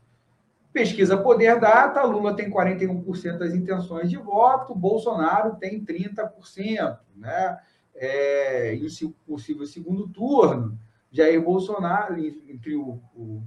Pesquisa 0.71 1.15
Poder 1.15 1.59
Data, 1.59 2.03
Lula 2.03 2.35
tem 2.35 2.49
41% 2.49 3.37
das 3.37 3.53
intenções 3.53 4.09
de 4.09 4.17
voto, 4.17 4.73
Bolsonaro 4.73 5.55
tem 5.57 5.85
30%. 5.85 6.97
Né? 7.15 7.59
É, 7.95 8.73
em 8.73 9.13
possível 9.27 9.67
segundo 9.67 10.07
turno, 10.07 10.77
Jair 11.11 11.39
Bolsonaro, 11.43 12.17
entre 12.17 12.75
o, 12.75 12.99
o 13.15 13.43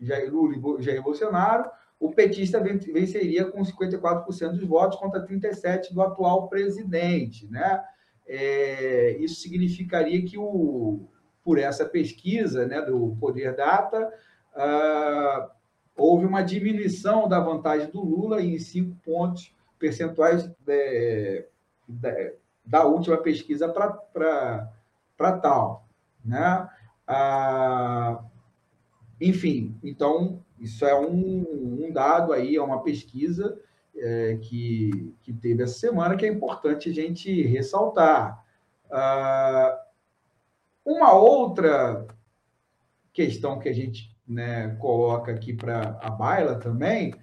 Jair 0.00 0.32
Lula 0.32 0.78
e 0.78 0.82
Jair 0.82 1.02
Bolsonaro, 1.02 1.70
o 1.98 2.10
petista 2.10 2.58
venceria 2.58 3.44
com 3.44 3.60
54% 3.60 4.52
dos 4.52 4.64
votos 4.64 4.98
contra 4.98 5.26
37% 5.26 5.92
do 5.92 6.00
atual 6.00 6.48
presidente. 6.48 7.46
Né? 7.50 7.84
É, 8.32 9.16
isso 9.18 9.40
significaria 9.40 10.24
que, 10.24 10.38
o, 10.38 11.08
por 11.42 11.58
essa 11.58 11.84
pesquisa 11.84 12.64
né, 12.64 12.80
do 12.80 13.16
Poder 13.18 13.56
Data, 13.56 14.08
uh, 14.54 15.50
houve 15.96 16.26
uma 16.26 16.40
diminuição 16.40 17.28
da 17.28 17.40
vantagem 17.40 17.90
do 17.90 18.00
Lula 18.00 18.40
em 18.40 18.56
cinco 18.60 18.94
pontos 19.04 19.52
percentuais 19.80 20.46
de, 20.60 21.44
de, 21.88 22.34
da 22.64 22.84
última 22.84 23.16
pesquisa 23.16 23.68
para 23.68 25.32
tal. 25.42 25.88
Né? 26.24 26.68
Ah, 27.08 28.22
enfim, 29.20 29.76
então, 29.82 30.40
isso 30.60 30.84
é 30.84 30.94
um, 30.94 31.84
um, 31.84 31.92
dado 31.92 32.32
aí, 32.32 32.54
é 32.54 32.62
uma 32.62 32.80
pesquisa 32.84 33.58
é, 33.96 34.38
que, 34.40 35.14
que 35.22 35.32
teve 35.32 35.62
essa 35.62 35.78
semana 35.78 36.16
que 36.16 36.24
é 36.24 36.28
importante 36.28 36.90
a 36.90 36.92
gente 36.92 37.42
ressaltar. 37.42 38.44
Ah, 38.90 39.78
uma 40.84 41.12
outra 41.12 42.06
questão 43.12 43.58
que 43.58 43.68
a 43.68 43.72
gente 43.72 44.14
né, 44.26 44.76
coloca 44.78 45.32
aqui 45.32 45.52
para 45.52 45.98
a 46.00 46.10
baila 46.10 46.54
também, 46.56 47.14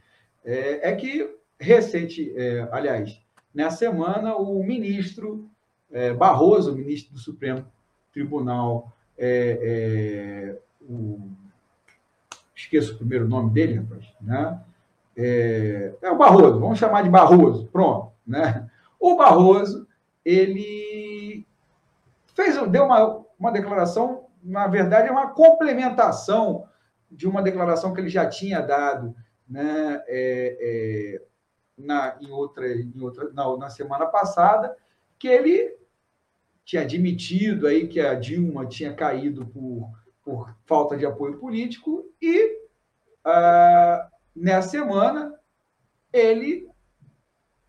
é, 0.44 0.90
é 0.90 0.96
que 0.96 1.36
recente, 1.60 2.34
é, 2.38 2.68
aliás, 2.72 3.20
nessa 3.54 3.78
semana, 3.78 4.36
o 4.36 4.64
ministro 4.64 5.50
é, 5.92 6.14
Barroso, 6.14 6.76
ministro 6.76 7.14
do 7.14 7.20
Supremo 7.20 7.66
Tribunal, 8.14 8.96
é, 9.18 9.60
é, 9.62 10.60
o, 10.82 11.30
esqueço 12.56 12.94
o 12.94 12.98
primeiro 12.98 13.28
nome 13.28 13.52
dele, 13.52 13.76
rapaz, 13.76 14.06
né? 14.22 14.62
É, 15.20 15.96
é, 16.00 16.12
o 16.12 16.16
Barroso, 16.16 16.60
vamos 16.60 16.78
chamar 16.78 17.02
de 17.02 17.10
Barroso, 17.10 17.68
pronto, 17.72 18.12
né? 18.26 18.70
O 19.00 19.16
Barroso, 19.16 19.88
ele 20.24 21.44
fez, 22.36 22.56
deu 22.70 22.86
uma, 22.86 23.26
uma 23.40 23.52
declaração, 23.52 24.26
na 24.44 24.68
verdade, 24.68 25.08
é 25.08 25.12
uma 25.12 25.32
complementação 25.32 26.68
de 27.10 27.28
uma 27.28 27.42
declaração 27.42 27.96
que 27.96 28.02
ele 28.02 28.10
já 28.10 28.30
tinha 28.30 28.62
dado 28.62 29.16
né, 29.50 30.04
é, 30.08 30.58
é, 30.60 31.22
na, 31.76 32.16
em 32.22 32.30
outra, 32.30 32.68
em 32.68 33.02
outra, 33.02 33.32
na, 33.34 33.58
na 33.58 33.70
semana 33.72 34.06
passada, 34.06 34.76
que 35.18 35.28
ele 35.28 35.76
tinha 36.64 36.84
admitido 36.84 37.66
aí 37.66 37.88
que 37.88 38.00
a 38.00 38.14
Dilma 38.14 38.68
tinha 38.68 38.94
caído 38.94 39.48
por, 39.48 39.90
por 40.22 40.56
falta 40.66 40.96
de 40.96 41.06
apoio 41.06 41.38
político 41.38 42.06
e 42.22 42.60
ah, 43.24 44.10
nessa 44.38 44.70
semana 44.70 45.34
ele 46.14 46.68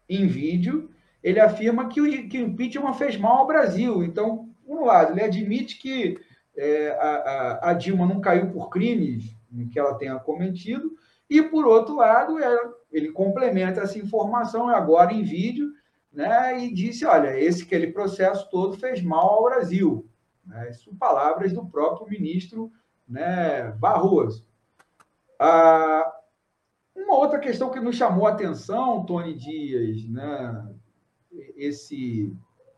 em 0.08 0.26
vídeo 0.26 0.90
ele 1.22 1.40
afirma 1.40 1.88
que 1.88 2.00
o, 2.00 2.28
que 2.28 2.38
o 2.38 2.46
impeachment 2.46 2.94
fez 2.94 3.16
mal 3.16 3.38
ao 3.38 3.46
Brasil. 3.46 4.02
Então, 4.02 4.48
por 4.64 4.78
um 4.78 4.84
lado, 4.84 5.12
ele 5.12 5.22
admite 5.22 5.78
que 5.78 6.18
é, 6.56 6.90
a, 6.90 7.70
a, 7.70 7.72
Dilma 7.74 8.06
não 8.06 8.20
caiu 8.20 8.50
por 8.50 8.68
crimes 8.68 9.36
que 9.72 9.78
ela 9.78 9.96
tenha 9.96 10.18
cometido, 10.18 10.92
e, 11.28 11.42
por 11.42 11.66
outro 11.66 11.96
lado, 11.96 12.38
é, 12.38 12.58
ele 12.90 13.10
complementa 13.12 13.80
essa 13.80 13.98
informação 13.98 14.68
agora 14.68 15.12
em 15.12 15.22
vídeo 15.22 15.70
né, 16.12 16.64
e 16.64 16.72
disse: 16.72 17.04
olha, 17.04 17.38
esse 17.38 17.64
aquele 17.64 17.88
processo 17.88 18.48
todo 18.50 18.78
fez 18.78 19.02
mal 19.02 19.28
ao 19.28 19.44
Brasil. 19.44 20.08
Né, 20.46 20.70
isso 20.70 20.94
palavras 20.96 21.52
do 21.52 21.66
próprio 21.66 22.08
ministro 22.08 22.72
né, 23.06 23.70
Barroso. 23.72 24.46
Ah, 25.38 26.10
uma 27.08 27.18
outra 27.18 27.38
questão 27.38 27.70
que 27.70 27.80
nos 27.80 27.96
chamou 27.96 28.26
a 28.26 28.32
atenção, 28.32 29.04
Tony 29.04 29.34
Dias, 29.34 30.04
né, 30.08 30.68
esse, 31.56 32.30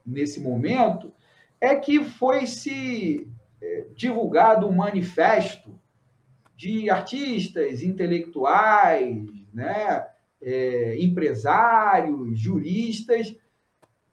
nesse 0.07 0.41
momento, 0.41 1.13
é 1.61 1.75
que 1.75 2.05
foi 2.05 2.47
se 2.47 3.29
é, 3.61 3.87
divulgado 3.95 4.69
um 4.69 4.73
manifesto 4.73 5.79
de 6.57 6.89
artistas, 6.89 7.83
intelectuais, 7.83 9.27
né, 9.53 10.07
é, 10.41 10.97
empresários, 11.03 12.39
juristas, 12.39 13.35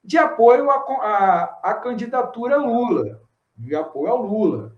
de 0.02 0.18
apoio 0.18 0.68
à 0.70 1.80
candidatura 1.82 2.56
Lula, 2.56 3.20
de 3.56 3.74
apoio 3.74 4.10
ao 4.10 4.22
Lula. 4.22 4.76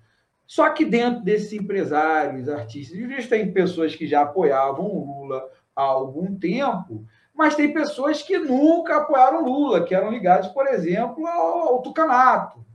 Só 0.50 0.68
que 0.70 0.84
dentro 0.84 1.22
desses 1.22 1.52
empresários, 1.52 2.48
artistas, 2.48 2.98
juristas, 2.98 3.28
tem 3.28 3.52
pessoas 3.52 3.94
que 3.94 4.04
já 4.04 4.22
apoiavam 4.22 4.84
o 4.84 5.04
Lula 5.04 5.48
há 5.76 5.82
algum 5.82 6.36
tempo, 6.36 7.06
mas 7.32 7.54
tem 7.54 7.72
pessoas 7.72 8.20
que 8.20 8.36
nunca 8.36 8.96
apoiaram 8.96 9.44
Lula, 9.44 9.84
que 9.84 9.94
eram 9.94 10.10
ligados, 10.10 10.48
por 10.48 10.66
exemplo, 10.66 11.24
ao, 11.24 11.68
ao 11.68 11.82
Tucanato. 11.82 12.66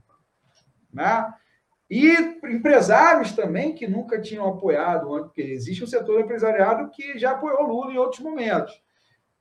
Né? 0.90 1.30
E 1.90 2.12
empresários 2.44 3.32
também 3.32 3.74
que 3.74 3.86
nunca 3.86 4.22
tinham 4.22 4.48
apoiado, 4.48 5.08
porque 5.08 5.42
existe 5.42 5.84
um 5.84 5.86
setor 5.86 6.22
empresariado 6.22 6.88
que 6.88 7.18
já 7.18 7.32
apoiou 7.32 7.66
Lula 7.66 7.92
em 7.92 7.98
outros 7.98 8.22
momentos. 8.22 8.72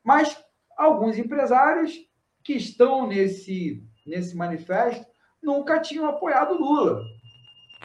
Mas 0.03 0.37
alguns 0.75 1.17
empresários 1.17 1.97
que 2.43 2.51
estão 2.51 3.07
nesse, 3.07 3.81
nesse 4.05 4.35
manifesto 4.35 5.05
nunca 5.41 5.79
tinham 5.79 6.09
apoiado 6.09 6.59
Lula. 6.59 6.99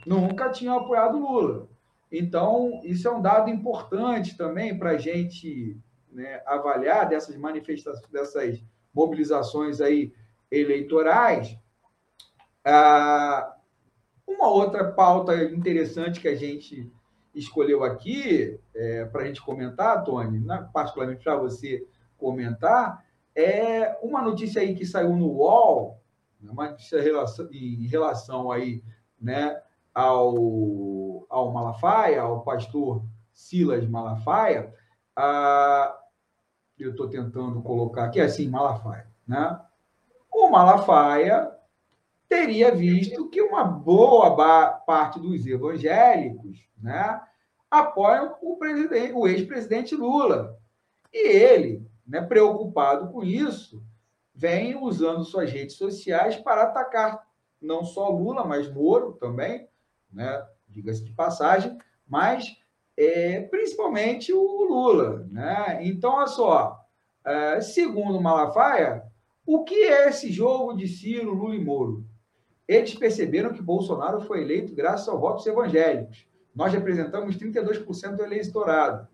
Nunca 0.06 0.50
tinham 0.50 0.78
apoiado 0.78 1.18
Lula. 1.18 1.68
Então, 2.10 2.80
isso 2.84 3.06
é 3.06 3.10
um 3.10 3.22
dado 3.22 3.50
importante 3.50 4.36
também 4.36 4.76
para 4.76 4.90
a 4.90 4.98
gente 4.98 5.78
né, 6.10 6.42
avaliar 6.44 7.08
dessas 7.08 7.36
manifestações, 7.36 8.08
dessas 8.10 8.64
mobilizações 8.92 9.80
aí 9.80 10.12
eleitorais. 10.50 11.56
Ah, 12.64 13.54
uma 14.26 14.48
outra 14.48 14.90
pauta 14.90 15.34
interessante 15.44 16.20
que 16.20 16.28
a 16.28 16.34
gente 16.34 16.92
escolheu 17.34 17.84
aqui 17.84 18.58
é, 18.74 19.04
para 19.04 19.22
a 19.22 19.26
gente 19.26 19.40
comentar, 19.40 20.02
Tony, 20.02 20.40
né, 20.40 20.68
particularmente 20.72 21.22
para 21.22 21.36
você 21.36 21.86
comentar, 22.18 23.04
é 23.34 23.96
uma 24.02 24.20
notícia 24.20 24.60
aí 24.60 24.74
que 24.74 24.84
saiu 24.84 25.16
no 25.16 25.28
UOL, 25.28 26.00
né, 26.40 26.50
uma 26.50 26.70
notícia 26.70 26.98
em 27.52 27.86
relação 27.86 28.50
aí, 28.50 28.82
né, 29.20 29.60
ao, 29.94 31.26
ao 31.28 31.52
Malafaia, 31.52 32.22
ao 32.22 32.42
pastor 32.42 33.04
Silas 33.32 33.86
Malafaia, 33.88 34.72
ah, 35.16 35.96
eu 36.78 36.90
estou 36.90 37.08
tentando 37.08 37.62
colocar 37.62 38.04
aqui 38.04 38.20
assim, 38.20 38.48
Malafaia, 38.48 39.06
né? 39.26 39.60
O 40.32 40.48
Malafaia 40.48 41.50
teria 42.28 42.72
visto 42.72 43.28
que 43.28 43.42
uma 43.42 43.64
boa 43.64 44.36
parte 44.86 45.18
dos 45.18 45.44
evangélicos, 45.46 46.58
né, 46.80 47.20
apoiam 47.68 48.36
o, 48.40 48.56
o 49.14 49.28
ex-presidente 49.28 49.96
Lula. 49.96 50.56
E 51.12 51.28
ele, 51.28 51.84
né, 52.06 52.20
preocupado 52.22 53.08
com 53.08 53.24
isso, 53.24 53.82
vem 54.32 54.76
usando 54.76 55.24
suas 55.24 55.50
redes 55.50 55.76
sociais 55.76 56.36
para 56.36 56.62
atacar 56.62 57.26
não 57.60 57.84
só 57.84 58.08
Lula, 58.08 58.44
mas 58.44 58.72
Moro 58.72 59.12
também, 59.14 59.68
né, 60.12 60.44
diga-se 60.68 61.04
de 61.04 61.12
passagem, 61.12 61.76
mas 62.06 62.56
é, 62.96 63.40
principalmente 63.42 64.32
o 64.32 64.64
Lula. 64.64 65.26
Né? 65.30 65.80
Então, 65.82 66.14
olha 66.14 66.26
só, 66.26 66.80
é, 67.24 67.60
segundo 67.60 68.20
Malafaia, 68.20 69.04
o 69.46 69.64
que 69.64 69.84
é 69.84 70.08
esse 70.08 70.30
jogo 70.30 70.74
de 70.74 70.86
Ciro, 70.86 71.34
Lula 71.34 71.54
e 71.54 71.64
Moro? 71.64 72.04
Eles 72.68 72.94
perceberam 72.94 73.52
que 73.52 73.62
Bolsonaro 73.62 74.20
foi 74.20 74.42
eleito 74.42 74.74
graças 74.74 75.08
aos 75.08 75.20
votos 75.20 75.46
evangélicos. 75.46 76.26
Nós 76.54 76.72
representamos 76.72 77.36
32% 77.36 78.16
do 78.16 78.22
eleitorado. 78.22 79.08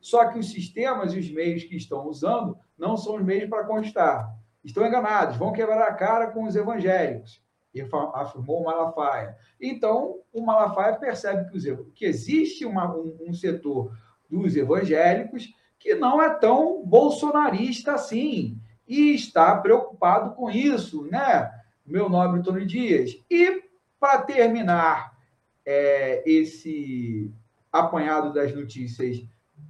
Só 0.00 0.26
que 0.26 0.38
os 0.38 0.50
sistemas 0.50 1.14
e 1.14 1.18
os 1.18 1.30
meios 1.30 1.64
que 1.64 1.76
estão 1.76 2.06
usando 2.06 2.58
não 2.76 2.96
são 2.96 3.16
os 3.16 3.22
meios 3.22 3.48
para 3.48 3.64
conquistar. 3.64 4.28
Estão 4.64 4.86
enganados, 4.86 5.36
vão 5.36 5.52
quebrar 5.52 5.82
a 5.82 5.94
cara 5.94 6.28
com 6.28 6.44
os 6.44 6.54
evangélicos, 6.54 7.42
afirmou 7.82 8.62
o 8.62 8.64
Malafaia. 8.64 9.36
Então, 9.60 10.20
o 10.32 10.40
Malafaia 10.40 10.96
percebe 10.96 11.50
que, 11.50 11.56
os, 11.56 11.64
que 11.94 12.04
existe 12.04 12.64
uma, 12.64 12.94
um, 12.94 13.16
um 13.28 13.32
setor 13.34 13.92
dos 14.28 14.56
evangélicos 14.56 15.48
que 15.78 15.94
não 15.94 16.20
é 16.20 16.30
tão 16.30 16.84
bolsonarista 16.84 17.94
assim 17.94 18.60
e 18.86 19.14
está 19.14 19.56
preocupado 19.56 20.34
com 20.34 20.50
isso, 20.50 21.04
né, 21.04 21.52
meu 21.86 22.08
nobre 22.08 22.42
Tony 22.42 22.66
Dias? 22.66 23.18
E, 23.30 23.62
para 24.00 24.22
terminar 24.22 25.16
é, 25.64 26.22
esse 26.26 27.32
apanhado 27.70 28.32
das 28.32 28.54
notícias 28.54 29.22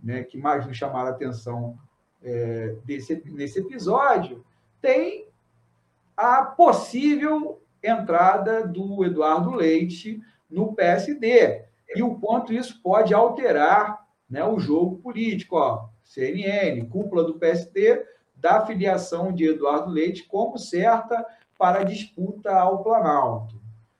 né, 0.02 0.22
que 0.22 0.38
mais 0.38 0.66
nos 0.66 0.76
chamaram 0.76 1.08
a 1.08 1.10
atenção 1.10 1.78
é, 2.22 2.76
desse, 2.84 3.22
nesse 3.26 3.60
episódio, 3.60 4.44
tem 4.80 5.28
a 6.16 6.42
possível 6.44 7.62
entrada 7.82 8.66
do 8.66 9.04
Eduardo 9.04 9.50
Leite 9.50 10.20
no 10.50 10.74
PSD 10.74 11.64
e 11.94 12.02
o 12.02 12.16
quanto 12.16 12.52
isso 12.52 12.80
pode 12.82 13.14
alterar 13.14 14.06
né, 14.28 14.44
o 14.44 14.58
jogo 14.58 14.98
político. 14.98 15.56
Ó, 15.56 15.88
CNN, 16.04 16.84
cúpula 16.86 17.24
do 17.24 17.38
PSD, 17.38 18.04
da 18.34 18.64
filiação 18.64 19.32
de 19.32 19.46
Eduardo 19.46 19.90
Leite 19.90 20.24
como 20.24 20.58
certa 20.58 21.24
para 21.58 21.80
a 21.80 21.84
disputa 21.84 22.54
ao 22.54 22.82
Planalto. 22.82 23.58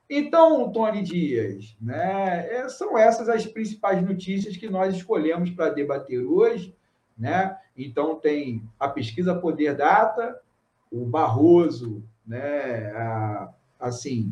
Então, 0.08 0.72
Tony 0.72 1.02
Dias, 1.02 1.76
né, 1.80 2.46
é, 2.50 2.68
são 2.68 2.96
essas 2.96 3.28
as 3.28 3.44
principais 3.44 4.02
notícias 4.02 4.56
que 4.56 4.68
nós 4.68 4.94
escolhemos 4.94 5.50
para 5.50 5.68
debater 5.68 6.20
hoje. 6.20 6.74
Né? 7.16 7.56
Então, 7.76 8.14
tem 8.14 8.62
a 8.78 8.88
pesquisa 8.88 9.34
Poder 9.34 9.74
Data, 9.74 10.40
o 10.90 11.04
Barroso, 11.04 12.02
né, 12.26 12.90
a, 12.92 13.52
assim, 13.78 14.30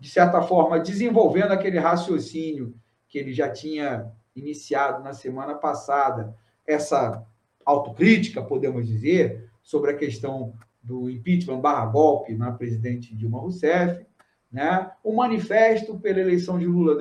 de 0.00 0.08
certa 0.08 0.42
forma, 0.42 0.80
desenvolvendo 0.80 1.52
aquele 1.52 1.78
raciocínio 1.78 2.74
que 3.08 3.18
ele 3.18 3.32
já 3.32 3.48
tinha 3.48 4.10
iniciado 4.34 5.02
na 5.02 5.12
semana 5.12 5.54
passada, 5.54 6.34
essa 6.66 7.24
autocrítica, 7.64 8.42
podemos 8.42 8.86
dizer, 8.86 9.48
sobre 9.62 9.92
a 9.92 9.96
questão 9.96 10.54
do 10.82 11.08
impeachment 11.08 11.60
barra 11.60 11.86
golpe 11.86 12.34
na 12.34 12.50
presidente 12.50 13.14
Dilma 13.14 13.38
Rousseff, 13.38 14.04
né? 14.50 14.90
o 15.04 15.14
manifesto 15.14 15.98
pela 15.98 16.20
eleição 16.20 16.58
de 16.58 16.66
Lula, 16.66 16.98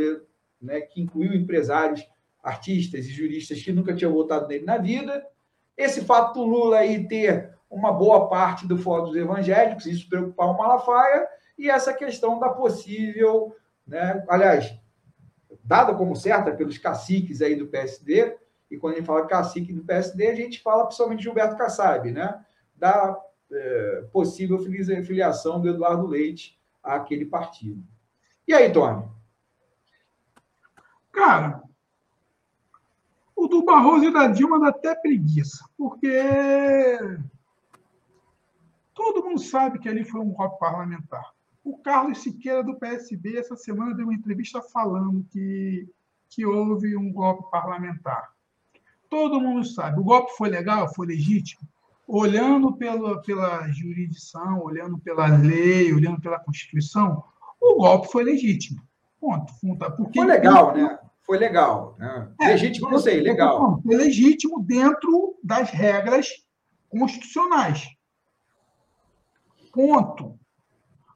né, 0.61 0.81
que 0.81 1.01
incluiu 1.01 1.33
empresários, 1.33 2.07
artistas 2.43 3.05
e 3.05 3.11
juristas 3.11 3.61
que 3.61 3.71
nunca 3.71 3.95
tinham 3.95 4.13
votado 4.13 4.47
nele 4.47 4.65
na 4.65 4.77
vida, 4.77 5.25
esse 5.81 6.01
fato 6.01 6.33
do 6.33 6.45
Lula 6.45 6.77
aí 6.77 7.07
ter 7.07 7.51
uma 7.69 7.91
boa 7.91 8.27
parte 8.27 8.67
do 8.67 8.77
fórum 8.77 9.05
dos 9.05 9.15
evangélicos, 9.15 9.85
isso 9.85 10.09
preocupar 10.09 10.47
o 10.47 10.57
Malafaia, 10.57 11.27
e 11.57 11.69
essa 11.69 11.93
questão 11.93 12.39
da 12.39 12.49
possível, 12.49 13.55
né, 13.87 14.23
aliás, 14.27 14.73
dada 15.63 15.93
como 15.93 16.15
certa 16.15 16.51
pelos 16.51 16.77
caciques 16.77 17.41
aí 17.41 17.55
do 17.55 17.67
PSD, 17.67 18.37
e 18.71 18.77
quando 18.77 18.93
a 18.93 18.97
gente 18.97 19.05
fala 19.05 19.27
cacique 19.27 19.73
do 19.73 19.83
PSD, 19.83 20.27
a 20.27 20.35
gente 20.35 20.61
fala 20.61 20.85
principalmente 20.85 21.23
Gilberto 21.23 21.57
Kassab, 21.57 22.09
né? 22.09 22.43
Da 22.73 23.17
é, 23.51 24.05
possível 24.13 24.57
filiação 24.59 25.59
do 25.59 25.69
Eduardo 25.69 26.07
Leite 26.07 26.57
àquele 26.81 27.25
partido. 27.25 27.83
E 28.47 28.53
aí, 28.53 28.71
Tony? 28.71 29.05
Cara, 31.11 31.61
do 33.51 33.63
Barroso 33.63 34.05
e 34.05 34.13
da 34.13 34.27
Dilma 34.27 34.59
dá 34.59 34.69
até 34.69 34.95
preguiça, 34.95 35.63
porque 35.77 36.97
todo 38.93 39.23
mundo 39.23 39.41
sabe 39.41 39.77
que 39.77 39.89
ali 39.89 40.05
foi 40.05 40.21
um 40.21 40.31
golpe 40.31 40.57
parlamentar. 40.57 41.33
O 41.63 41.77
Carlos 41.77 42.19
Siqueira, 42.19 42.63
do 42.63 42.79
PSB, 42.79 43.37
essa 43.37 43.55
semana 43.55 43.93
deu 43.93 44.05
uma 44.05 44.15
entrevista 44.15 44.61
falando 44.61 45.23
que, 45.29 45.87
que 46.29 46.45
houve 46.45 46.95
um 46.95 47.11
golpe 47.11 47.51
parlamentar. 47.51 48.31
Todo 49.09 49.41
mundo 49.41 49.65
sabe. 49.65 49.99
O 49.99 50.03
golpe 50.03 50.31
foi 50.37 50.49
legal, 50.49 50.91
foi 50.95 51.07
legítimo. 51.07 51.61
Olhando 52.07 52.73
pela, 52.73 53.21
pela 53.21 53.67
jurisdição, 53.67 54.63
olhando 54.63 54.97
pela 54.97 55.27
lei, 55.27 55.93
olhando 55.93 56.21
pela 56.21 56.39
Constituição, 56.39 57.23
o 57.59 57.75
golpe 57.75 58.07
foi 58.07 58.23
legítimo. 58.23 58.81
Ponto. 59.19 59.53
Porque 59.97 60.19
foi 60.19 60.27
legal, 60.27 60.73
né? 60.73 60.97
Foi 61.23 61.37
legal. 61.37 61.95
Né? 61.97 62.33
É, 62.41 62.47
legítimo, 62.47 62.89
não 62.89 62.99
sei, 62.99 63.21
legal. 63.21 63.81
Foi 63.81 63.95
legítimo 63.95 64.61
dentro 64.63 65.37
das 65.43 65.69
regras 65.69 66.29
constitucionais. 66.89 67.87
Ponto. 69.71 70.39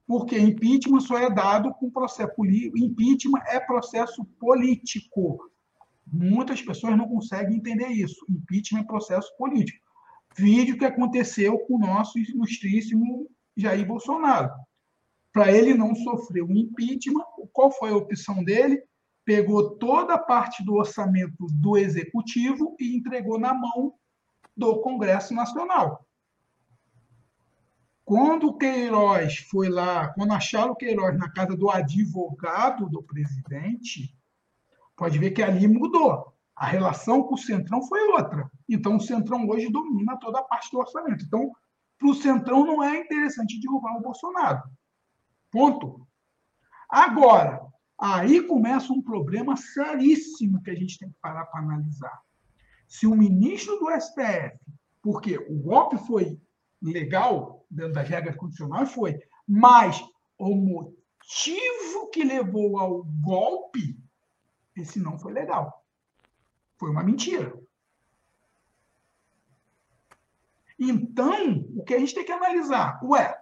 Porque 0.08 0.38
impeachment 0.38 1.02
só 1.02 1.18
é 1.18 1.30
dado 1.30 1.74
com 1.74 1.90
processo 1.90 2.34
político. 2.36 2.78
Impeachment 2.78 3.42
é 3.48 3.60
processo 3.60 4.24
político. 4.40 5.50
Muitas 6.06 6.62
pessoas 6.62 6.96
não 6.96 7.08
conseguem 7.08 7.58
entender 7.58 7.88
isso. 7.88 8.24
Impeachment 8.30 8.82
é 8.82 8.86
processo 8.86 9.36
político. 9.38 9.84
Vídeo 10.38 10.78
que 10.78 10.86
aconteceu 10.86 11.58
com 11.60 11.76
o 11.76 11.80
nosso 11.80 12.20
ilustríssimo 12.20 13.28
Jair 13.58 13.86
Bolsonaro. 13.86 14.52
Para 15.34 15.52
ele 15.52 15.74
não 15.74 15.96
sofrer 15.96 16.44
um 16.44 16.56
impeachment, 16.56 17.24
qual 17.52 17.72
foi 17.72 17.90
a 17.90 17.98
opção 17.98 18.44
dele? 18.44 18.82
Pegou 19.26 19.72
toda 19.72 20.14
a 20.14 20.20
parte 20.20 20.64
do 20.64 20.76
orçamento 20.76 21.48
do 21.52 21.78
executivo 21.78 22.76
e 22.80 22.96
entregou 22.96 23.38
na 23.40 23.54
mão 23.54 23.94
do 24.56 24.80
Congresso 24.82 25.34
Nacional. 25.34 26.06
Quando 28.06 28.50
o 28.50 28.58
Queiroz 28.58 29.40
foi 29.50 29.68
lá, 29.68 30.10
quando 30.10 30.32
acharam 30.32 30.74
o 30.74 30.76
Queiroz 30.76 31.18
na 31.18 31.28
casa 31.32 31.58
do 31.58 31.72
advogado 31.72 32.88
do 32.88 33.02
presidente, 33.02 34.16
pode 34.96 35.18
ver 35.18 35.32
que 35.32 35.42
ali 35.42 35.68
mudou. 35.68 36.32
A 36.56 36.68
relação 36.68 37.24
com 37.24 37.34
o 37.34 37.38
Centrão 37.38 37.82
foi 37.82 38.00
outra. 38.12 38.50
Então, 38.70 38.96
o 38.96 39.02
Centrão 39.02 39.48
hoje 39.50 39.72
domina 39.72 40.18
toda 40.18 40.40
a 40.40 40.44
parte 40.44 40.72
do 40.72 40.78
orçamento. 40.78 41.26
Então, 41.26 41.52
para 41.98 42.08
o 42.08 42.14
Centrão 42.14 42.64
não 42.64 42.84
é 42.84 43.00
interessante 43.00 43.60
derrubar 43.60 43.98
o 43.98 44.02
Bolsonaro. 44.02 44.62
Ponto. 45.52 46.08
Agora, 46.88 47.66
aí 47.98 48.42
começa 48.42 48.92
um 48.92 49.02
problema 49.02 49.56
seríssimo 49.56 50.62
que 50.62 50.72
a 50.72 50.76
gente 50.76 51.00
tem 51.00 51.10
que 51.10 51.16
parar 51.22 51.46
para 51.46 51.62
analisar. 51.62 52.22
Se 52.88 53.08
o 53.08 53.16
ministro 53.16 53.78
do 53.80 53.90
STF, 53.90 54.60
porque 55.02 55.38
o 55.38 55.56
golpe 55.60 55.98
foi 56.06 56.40
legal, 56.82 57.66
dentro 57.70 57.94
das 57.94 58.08
regras 58.08 58.36
constitucionais, 58.36 58.92
foi, 58.92 59.20
mas 59.48 60.04
o 60.38 60.56
motivo 60.56 62.10
que 62.12 62.24
levou 62.24 62.80
ao 62.80 63.04
golpe 63.04 63.98
esse 64.76 65.00
não 65.00 65.18
foi 65.18 65.32
legal. 65.32 65.84
Foi 66.78 66.90
uma 66.90 67.04
mentira. 67.04 67.58
Então, 70.78 71.66
o 71.76 71.84
que 71.84 71.94
a 71.94 72.00
gente 72.00 72.14
tem 72.14 72.26
que 72.26 72.32
analisar? 72.32 73.00
Ué, 73.04 73.42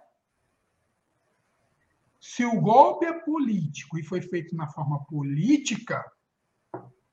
se 2.26 2.42
o 2.42 2.58
golpe 2.58 3.04
é 3.04 3.12
político 3.12 3.98
e 3.98 4.02
foi 4.02 4.22
feito 4.22 4.56
na 4.56 4.66
forma 4.66 5.04
política, 5.04 6.02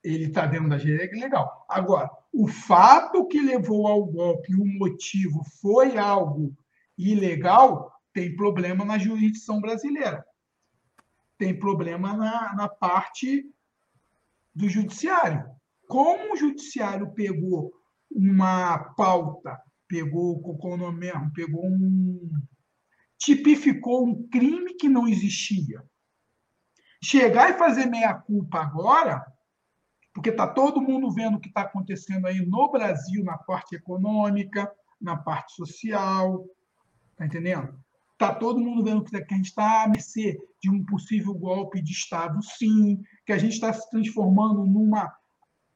ele 0.02 0.24
está 0.24 0.46
dentro 0.46 0.70
da 0.70 0.78
regras 0.78 1.20
legal. 1.20 1.66
Agora, 1.68 2.10
o 2.32 2.48
fato 2.48 3.28
que 3.28 3.38
levou 3.38 3.86
ao 3.86 4.06
golpe, 4.06 4.54
o 4.54 4.64
motivo 4.64 5.44
foi 5.60 5.98
algo 5.98 6.56
ilegal, 6.96 7.92
tem 8.14 8.34
problema 8.34 8.86
na 8.86 8.96
jurisdição 8.96 9.60
brasileira. 9.60 10.24
Tem 11.36 11.58
problema 11.58 12.16
na, 12.16 12.54
na 12.54 12.68
parte 12.68 13.44
do 14.54 14.66
judiciário. 14.66 15.44
como 15.86 16.32
o 16.32 16.36
judiciário 16.38 17.12
pegou 17.12 17.70
uma 18.10 18.78
pauta, 18.96 19.60
pegou 19.86 20.40
qual 20.40 20.72
o 20.72 20.76
nome 20.78 21.00
mesmo, 21.00 21.30
pegou 21.34 21.66
um 21.66 22.30
tipificou 23.22 24.04
um 24.04 24.28
crime 24.28 24.74
que 24.74 24.88
não 24.88 25.06
existia. 25.06 25.82
Chegar 27.02 27.50
e 27.50 27.58
fazer 27.58 27.86
meia 27.86 28.14
culpa 28.14 28.60
agora, 28.60 29.24
porque 30.12 30.30
está 30.30 30.46
todo 30.46 30.80
mundo 30.80 31.10
vendo 31.10 31.36
o 31.36 31.40
que 31.40 31.48
está 31.48 31.62
acontecendo 31.62 32.26
aí 32.26 32.44
no 32.44 32.70
Brasil, 32.70 33.24
na 33.24 33.38
parte 33.38 33.76
econômica, 33.76 34.70
na 35.00 35.16
parte 35.16 35.54
social, 35.54 36.44
tá 37.16 37.24
entendendo? 37.24 37.80
Está 38.12 38.34
todo 38.34 38.60
mundo 38.60 38.84
vendo 38.84 39.04
que 39.04 39.16
a 39.16 39.36
gente 39.36 39.46
está 39.46 39.84
à 39.84 39.88
mercê 39.88 40.38
de 40.60 40.70
um 40.70 40.84
possível 40.84 41.34
golpe 41.34 41.80
de 41.80 41.92
Estado, 41.92 42.42
sim, 42.42 43.02
que 43.24 43.32
a 43.32 43.38
gente 43.38 43.54
está 43.54 43.72
se 43.72 43.88
transformando 43.90 44.64
numa. 44.66 45.12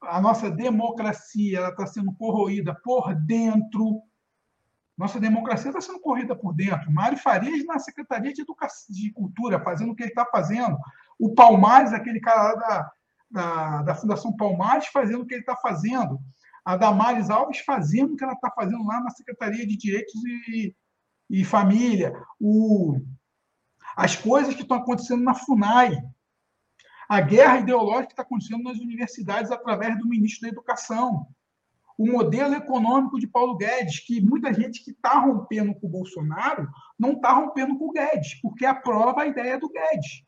A 0.01 0.21
nossa 0.21 0.51
democracia 0.51 1.67
está 1.67 1.87
sendo 1.87 2.13
corroída 2.13 2.75
por 2.83 3.15
dentro. 3.15 4.01
Nossa 4.97 5.19
democracia 5.19 5.69
está 5.69 5.79
sendo 5.79 5.99
corrida 5.99 6.35
por 6.35 6.53
dentro. 6.53 6.91
Mário 6.91 7.17
Farias 7.19 7.63
na 7.65 7.77
Secretaria 7.77 8.33
de, 8.33 8.41
Educação, 8.41 8.87
de 8.89 9.11
Cultura, 9.11 9.63
fazendo 9.63 9.91
o 9.91 9.95
que 9.95 10.03
ele 10.03 10.09
está 10.09 10.25
fazendo. 10.25 10.77
O 11.19 11.35
Palmares, 11.35 11.93
aquele 11.93 12.19
cara 12.19 12.41
lá 12.41 12.55
da, 12.55 12.91
da, 13.29 13.81
da 13.83 13.95
Fundação 13.95 14.35
Palmares, 14.35 14.87
fazendo 14.87 15.21
o 15.21 15.25
que 15.25 15.35
ele 15.35 15.41
está 15.41 15.55
fazendo. 15.55 16.19
A 16.65 16.75
Damares 16.75 17.29
Alves 17.29 17.59
fazendo 17.59 18.13
o 18.13 18.17
que 18.17 18.23
ela 18.23 18.33
está 18.33 18.51
fazendo 18.51 18.85
lá 18.85 18.99
na 18.99 19.11
Secretaria 19.11 19.65
de 19.65 19.77
Direitos 19.77 20.15
e, 20.25 20.75
e 21.29 21.45
Família. 21.45 22.11
O, 22.39 22.99
as 23.95 24.15
coisas 24.15 24.55
que 24.55 24.63
estão 24.63 24.77
acontecendo 24.77 25.23
na 25.23 25.35
FUNAI. 25.35 25.95
A 27.07 27.21
guerra 27.21 27.59
ideológica 27.59 28.07
que 28.07 28.13
está 28.13 28.23
acontecendo 28.23 28.63
nas 28.63 28.79
universidades 28.79 29.51
através 29.51 29.97
do 29.97 30.07
ministro 30.07 30.41
da 30.41 30.49
Educação. 30.49 31.27
O 31.97 32.05
modelo 32.05 32.53
econômico 32.53 33.19
de 33.19 33.25
Paulo 33.27 33.57
Guedes, 33.57 33.99
que 33.99 34.21
muita 34.21 34.53
gente 34.53 34.83
que 34.83 34.91
está 34.91 35.19
rompendo 35.19 35.73
com 35.73 35.87
o 35.87 35.89
Bolsonaro 35.89 36.69
não 36.97 37.13
está 37.13 37.33
rompendo 37.33 37.77
com 37.77 37.85
o 37.85 37.91
Guedes, 37.91 38.39
porque 38.41 38.65
aprova 38.65 39.23
a 39.23 39.27
ideia 39.27 39.59
do 39.59 39.69
Guedes. 39.69 40.23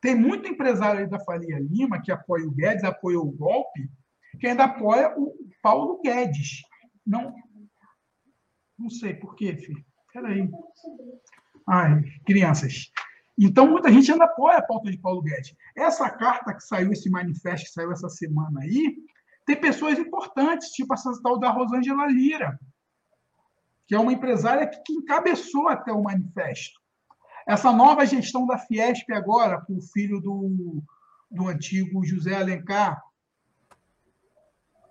Tem 0.00 0.14
muito 0.14 0.48
empresário 0.48 1.00
aí 1.00 1.06
da 1.06 1.20
Faria 1.20 1.58
Lima 1.58 2.00
que 2.00 2.12
apoia 2.12 2.46
o 2.46 2.50
Guedes, 2.50 2.84
apoia 2.84 3.18
o 3.18 3.30
golpe, 3.30 3.90
que 4.40 4.46
ainda 4.46 4.64
apoia 4.64 5.14
o 5.16 5.34
Paulo 5.62 6.00
Guedes. 6.02 6.62
Não, 7.06 7.34
não 8.78 8.90
sei 8.90 9.14
por 9.14 9.34
quê, 9.34 9.56
filho. 9.56 9.84
Peraí. 10.12 10.48
Ai, 11.66 12.02
crianças. 12.26 12.90
Então, 13.38 13.68
muita 13.68 13.90
gente 13.90 14.12
ainda 14.12 14.24
apoia 14.24 14.58
a 14.58 14.62
pauta 14.62 14.90
de 14.90 14.98
Paulo 14.98 15.22
Guedes. 15.22 15.56
Essa 15.76 16.08
carta 16.10 16.54
que 16.54 16.62
saiu, 16.62 16.92
esse 16.92 17.10
manifesto 17.10 17.66
que 17.66 17.72
saiu 17.72 17.90
essa 17.90 18.08
semana 18.08 18.60
aí, 18.60 18.96
tem 19.46 19.60
pessoas 19.60 19.98
importantes, 19.98 20.70
tipo 20.70 20.94
essa 20.94 21.10
tal 21.22 21.38
da 21.38 21.50
Rosângela 21.50 22.06
Lira, 22.06 22.58
que 23.86 23.94
é 23.94 23.98
uma 23.98 24.12
empresária 24.12 24.66
que 24.66 24.92
encabeçou 24.92 25.68
até 25.68 25.92
o 25.92 26.02
manifesto. 26.02 26.80
Essa 27.46 27.70
nova 27.72 28.06
gestão 28.06 28.46
da 28.46 28.56
Fiesp 28.56 29.12
agora, 29.12 29.60
com 29.60 29.76
o 29.76 29.82
filho 29.82 30.20
do, 30.20 30.82
do 31.30 31.48
antigo 31.48 32.04
José 32.04 32.34
Alencar, 32.34 33.02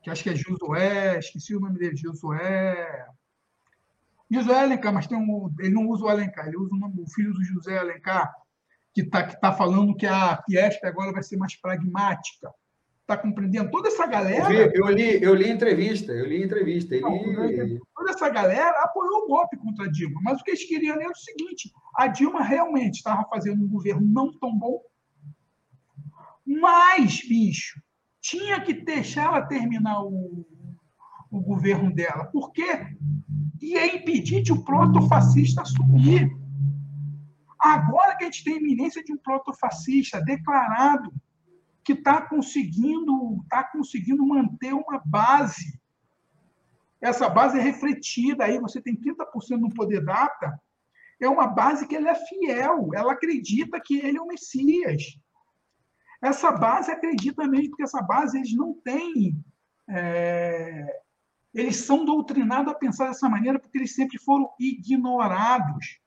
que 0.03 0.09
acho 0.09 0.21
que 0.21 0.29
é 0.29 0.35
Josué, 0.35 1.17
esqueci 1.17 1.55
o 1.55 1.61
nome 1.61 1.79
dele, 1.79 1.95
Josué. 1.95 3.07
Josué 4.29 4.59
Alencar, 4.59 4.93
mas 4.93 5.07
tem 5.07 5.17
um, 5.17 5.53
ele 5.59 5.73
não 5.73 5.87
usa 5.87 6.03
o 6.03 6.09
Alencar, 6.09 6.47
ele 6.47 6.57
usa 6.57 6.75
o, 6.75 7.09
filho 7.09 7.33
do 7.33 7.43
José 7.43 7.77
Alencar, 7.77 8.31
que 8.93 9.01
está 9.01 9.25
que 9.25 9.39
tá 9.39 9.53
falando 9.53 9.95
que 9.95 10.05
a 10.05 10.41
Fiesp 10.43 10.83
agora 10.85 11.13
vai 11.13 11.23
ser 11.23 11.37
mais 11.37 11.55
pragmática. 11.55 12.53
Está 13.03 13.17
compreendendo? 13.17 13.69
Toda 13.69 13.89
essa 13.89 14.07
galera. 14.07 14.53
Eu, 14.53 14.69
vi, 14.69 14.77
eu, 14.77 14.87
li, 14.87 15.23
eu 15.23 15.35
li 15.35 15.49
entrevista, 15.49 16.13
eu 16.13 16.25
li 16.25 16.41
entrevista. 16.41 16.95
Ele... 16.95 17.79
toda 17.93 18.11
essa 18.11 18.29
galera 18.29 18.81
apoiou 18.81 19.25
o 19.25 19.27
golpe 19.27 19.57
contra 19.57 19.85
a 19.85 19.91
Dilma. 19.91 20.21
Mas 20.23 20.39
o 20.39 20.43
que 20.43 20.51
eles 20.51 20.65
queriam 20.65 20.95
era 20.95 21.11
o 21.11 21.15
seguinte: 21.15 21.69
a 21.97 22.07
Dilma 22.07 22.41
realmente 22.41 22.95
estava 22.95 23.27
fazendo 23.29 23.61
um 23.61 23.67
governo 23.67 24.07
não 24.07 24.31
tão 24.39 24.57
bom. 24.57 24.79
Mas, 26.45 27.27
bicho, 27.27 27.81
tinha 28.21 28.61
que 28.61 28.73
deixar 28.73 29.25
ela 29.25 29.41
terminar 29.41 30.01
o, 30.01 30.45
o 31.29 31.41
governo 31.41 31.93
dela. 31.93 32.25
Por 32.27 32.53
quê? 32.53 32.87
Ia 33.61 33.97
impedir 33.97 34.41
de 34.41 34.53
o 34.53 34.55
um 34.55 34.63
protofascista 34.63 35.61
assumir. 35.61 36.31
Agora 37.59 38.15
que 38.15 38.23
a 38.23 38.27
gente 38.27 38.45
tem 38.45 38.57
iminência 38.57 39.03
de 39.03 39.11
um 39.11 39.17
protofascista 39.17 40.21
declarado, 40.21 41.13
que 41.83 41.93
está 41.93 42.21
conseguindo, 42.21 43.43
tá 43.49 43.63
conseguindo 43.63 44.25
manter 44.25 44.73
uma 44.73 45.01
base. 45.05 45.79
Essa 47.01 47.27
base 47.27 47.59
é 47.59 47.61
refletida, 47.61 48.45
aí 48.45 48.57
você 48.59 48.81
tem 48.81 48.95
30% 48.95 49.57
no 49.57 49.73
poder 49.73 50.03
data, 50.03 50.59
é 51.19 51.27
uma 51.27 51.47
base 51.47 51.87
que 51.87 51.95
ele 51.95 52.07
é 52.07 52.15
fiel, 52.15 52.89
ela 52.93 53.13
acredita 53.13 53.79
que 53.79 53.97
ele 53.99 54.17
é 54.17 54.21
o 54.21 54.27
Messias. 54.27 55.03
Essa 56.21 56.51
base 56.51 56.89
acredita 56.89 57.45
mesmo, 57.47 57.71
porque 57.71 57.83
essa 57.83 58.01
base 58.01 58.37
eles 58.37 58.55
não 58.55 58.73
têm. 58.81 59.35
É, 59.89 61.01
eles 61.53 61.75
são 61.75 62.05
doutrinados 62.05 62.71
a 62.71 62.77
pensar 62.77 63.07
dessa 63.07 63.27
maneira 63.27 63.59
porque 63.59 63.77
eles 63.77 63.93
sempre 63.93 64.17
foram 64.17 64.49
ignorados 64.57 65.99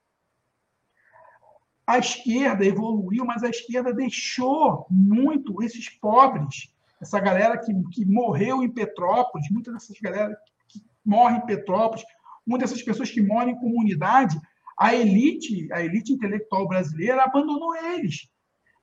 a 1.87 1.97
esquerda 1.97 2.65
evoluiu, 2.65 3.23
mas 3.23 3.43
a 3.43 3.49
esquerda 3.49 3.93
deixou 3.93 4.85
muito 4.91 5.63
esses 5.63 5.87
pobres, 5.87 6.69
essa 7.01 7.17
galera 7.17 7.57
que, 7.57 7.73
que 7.91 8.03
morreu 8.03 8.61
em 8.61 8.69
Petrópolis, 8.69 9.49
muitas 9.49 9.73
dessas 9.73 9.97
galera 10.01 10.37
que 10.67 10.83
morrem 11.05 11.37
em 11.37 11.45
Petrópolis, 11.45 12.03
muitas 12.45 12.71
dessas 12.71 12.83
pessoas 12.83 13.09
que 13.09 13.21
moram 13.21 13.51
em 13.51 13.59
comunidade, 13.59 14.37
a 14.77 14.93
elite, 14.93 15.71
a 15.71 15.81
elite 15.81 16.11
intelectual 16.11 16.67
brasileira 16.67 17.23
abandonou 17.23 17.73
eles, 17.73 18.29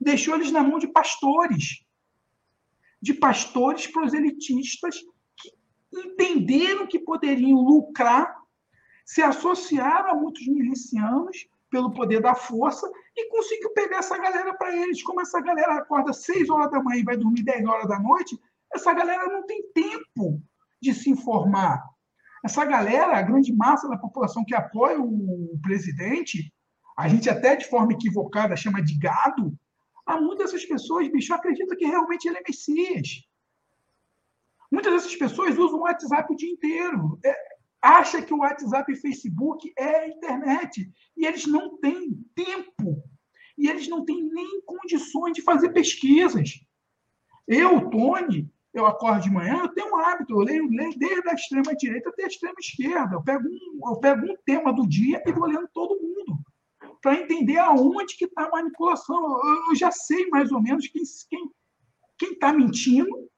deixou 0.00 0.34
eles 0.36 0.50
na 0.50 0.62
mão 0.62 0.78
de 0.78 0.88
pastores, 0.88 1.84
de 3.02 3.12
pastores 3.12 3.86
proselitistas 3.86 4.98
que 5.36 5.52
entenderam 5.92 6.86
que 6.86 6.98
poderiam 6.98 7.61
lucrar, 7.61 8.34
se 9.05 9.20
associaram 9.20 10.11
a 10.11 10.14
muitos 10.14 10.46
milicianos 10.46 11.46
pelo 11.74 11.90
poder 11.90 12.20
da 12.20 12.36
força 12.36 12.88
e 13.16 13.28
conseguiu 13.28 13.70
pegar 13.70 13.98
essa 13.98 14.16
galera 14.16 14.54
para 14.54 14.76
eles. 14.76 15.02
Como 15.02 15.20
essa 15.20 15.40
galera 15.40 15.74
acorda 15.74 16.12
6 16.12 16.48
horas 16.48 16.70
da 16.70 16.80
manhã 16.80 17.00
e 17.00 17.04
vai 17.04 17.16
dormir 17.16 17.42
10 17.42 17.66
horas 17.66 17.88
da 17.88 17.98
noite, 17.98 18.38
essa 18.72 18.94
galera 18.94 19.26
não 19.26 19.44
tem 19.44 19.60
tempo 19.72 20.40
de 20.80 20.94
se 20.94 21.10
informar. 21.10 21.82
Essa 22.44 22.64
galera, 22.64 23.18
a 23.18 23.22
grande 23.22 23.52
massa 23.52 23.88
da 23.88 23.96
população 23.96 24.44
que 24.44 24.54
apoia 24.54 25.00
o 25.00 25.58
presidente, 25.60 26.54
a 26.96 27.08
gente 27.08 27.28
até 27.28 27.56
de 27.56 27.68
forma 27.68 27.92
equivocada 27.92 28.54
chama 28.54 28.80
de 28.80 28.96
gado, 28.96 29.52
há 30.06 30.20
muitas 30.20 30.52
dessas 30.52 30.64
pessoas, 30.64 31.08
bicho, 31.08 31.34
acreditam 31.34 31.76
que 31.76 31.86
realmente 31.86 32.28
ele 32.28 32.38
é 32.38 32.42
Messias. 32.46 33.08
Muitas 34.70 34.92
dessas 34.92 35.16
pessoas 35.16 35.58
usam 35.58 35.80
o 35.80 35.82
WhatsApp 35.82 36.32
o 36.32 36.36
dia 36.36 36.52
inteiro. 36.52 37.18
É, 37.24 37.34
acha 37.85 38.22
que 38.22 38.32
o 38.32 38.39
WhatsApp 38.39 38.91
e 38.91 38.97
Facebook 38.97 39.72
é 39.76 39.97
a 39.97 40.09
internet. 40.09 40.91
E 41.16 41.26
eles 41.26 41.47
não 41.47 41.76
têm 41.78 42.18
tempo. 42.35 43.03
E 43.59 43.68
eles 43.68 43.87
não 43.89 44.05
têm 44.05 44.22
nem 44.22 44.62
condições 44.64 45.35
de 45.35 45.43
fazer 45.43 45.70
pesquisas. 45.70 46.61
Eu, 47.47 47.91
Tony, 47.91 48.51
eu 48.72 48.87
acordo 48.87 49.22
de 49.22 49.30
manhã, 49.30 49.61
eu 49.61 49.68
tenho 49.68 49.95
um 49.95 49.99
hábito, 49.99 50.32
eu 50.32 50.39
leio, 50.39 50.68
leio 50.68 50.99
desde 50.99 51.28
a 51.28 51.35
extrema 51.35 51.76
direita 51.76 52.09
até 52.09 52.24
a 52.24 52.26
extrema 52.26 52.57
esquerda. 52.59 53.14
Eu 53.14 53.22
pego 53.22 53.47
um, 53.47 53.89
eu 53.89 53.97
pego 54.01 54.26
um 54.26 54.37
tema 54.45 54.72
do 54.72 54.89
dia 54.89 55.22
e 55.24 55.32
vou 55.32 55.47
lendo 55.47 55.68
todo 55.72 56.01
mundo 56.01 56.39
para 57.03 57.20
entender 57.20 57.59
aonde 57.59 58.16
que 58.16 58.24
está 58.24 58.47
a 58.47 58.51
manipulação. 58.51 59.22
Eu, 59.22 59.68
eu, 59.68 59.76
já 59.76 59.91
sei 59.91 60.26
mais 60.28 60.51
ou 60.51 60.61
menos 60.61 60.89
quem 60.89 61.03
quem 61.28 61.51
quem 62.16 62.32
está 62.32 62.53
mentindo, 62.53 63.28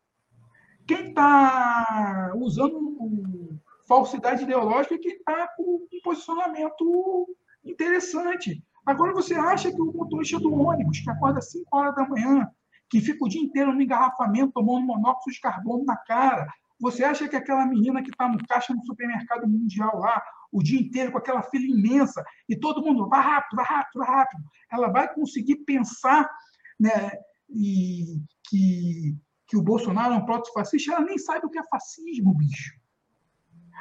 quem 0.86 1.08
está 1.08 2.32
usando 2.36 2.78
falsidade 3.86 4.42
ideológica 4.42 4.98
que 4.98 5.08
está 5.08 5.48
com 5.56 5.86
um 5.92 6.00
posicionamento 6.02 7.28
interessante. 7.64 8.62
Agora 8.84 9.12
você 9.12 9.34
acha 9.34 9.70
que 9.70 9.80
o 9.80 9.92
motorista 9.92 10.38
do 10.38 10.52
ônibus, 10.52 11.00
que 11.00 11.10
acorda 11.10 11.38
às 11.38 11.50
5 11.50 11.76
horas 11.76 11.94
da 11.94 12.08
manhã, 12.08 12.48
que 12.88 13.00
fica 13.00 13.24
o 13.24 13.28
dia 13.28 13.40
inteiro 13.40 13.72
no 13.72 13.82
engarrafamento 13.82 14.52
tomando 14.52 14.86
monóxido 14.86 15.32
de 15.32 15.40
carbono 15.40 15.84
na 15.84 15.96
cara, 15.96 16.46
você 16.78 17.02
acha 17.04 17.26
que 17.26 17.34
aquela 17.34 17.66
menina 17.66 18.02
que 18.02 18.10
está 18.10 18.28
no 18.28 18.38
caixa 18.46 18.74
no 18.74 18.84
supermercado 18.84 19.48
mundial 19.48 19.98
lá, 19.98 20.22
o 20.52 20.62
dia 20.62 20.80
inteiro 20.80 21.10
com 21.10 21.18
aquela 21.18 21.42
fila 21.42 21.64
imensa, 21.64 22.24
e 22.48 22.54
todo 22.54 22.82
mundo 22.82 23.08
vai 23.08 23.22
rápido, 23.22 23.56
vai 23.56 23.64
rápido, 23.64 23.98
vai 23.98 24.08
rápido, 24.08 24.42
ela 24.70 24.88
vai 24.88 25.12
conseguir 25.12 25.56
pensar 25.64 26.28
né, 26.78 27.10
e 27.48 28.20
que, 28.48 29.16
que 29.48 29.56
o 29.56 29.62
Bolsonaro 29.62 30.14
é 30.14 30.16
um 30.16 30.24
proto-fascista? 30.24 30.92
Ela 30.92 31.04
nem 31.04 31.18
sabe 31.18 31.46
o 31.46 31.50
que 31.50 31.58
é 31.58 31.68
fascismo, 31.68 32.34
bicho. 32.34 32.72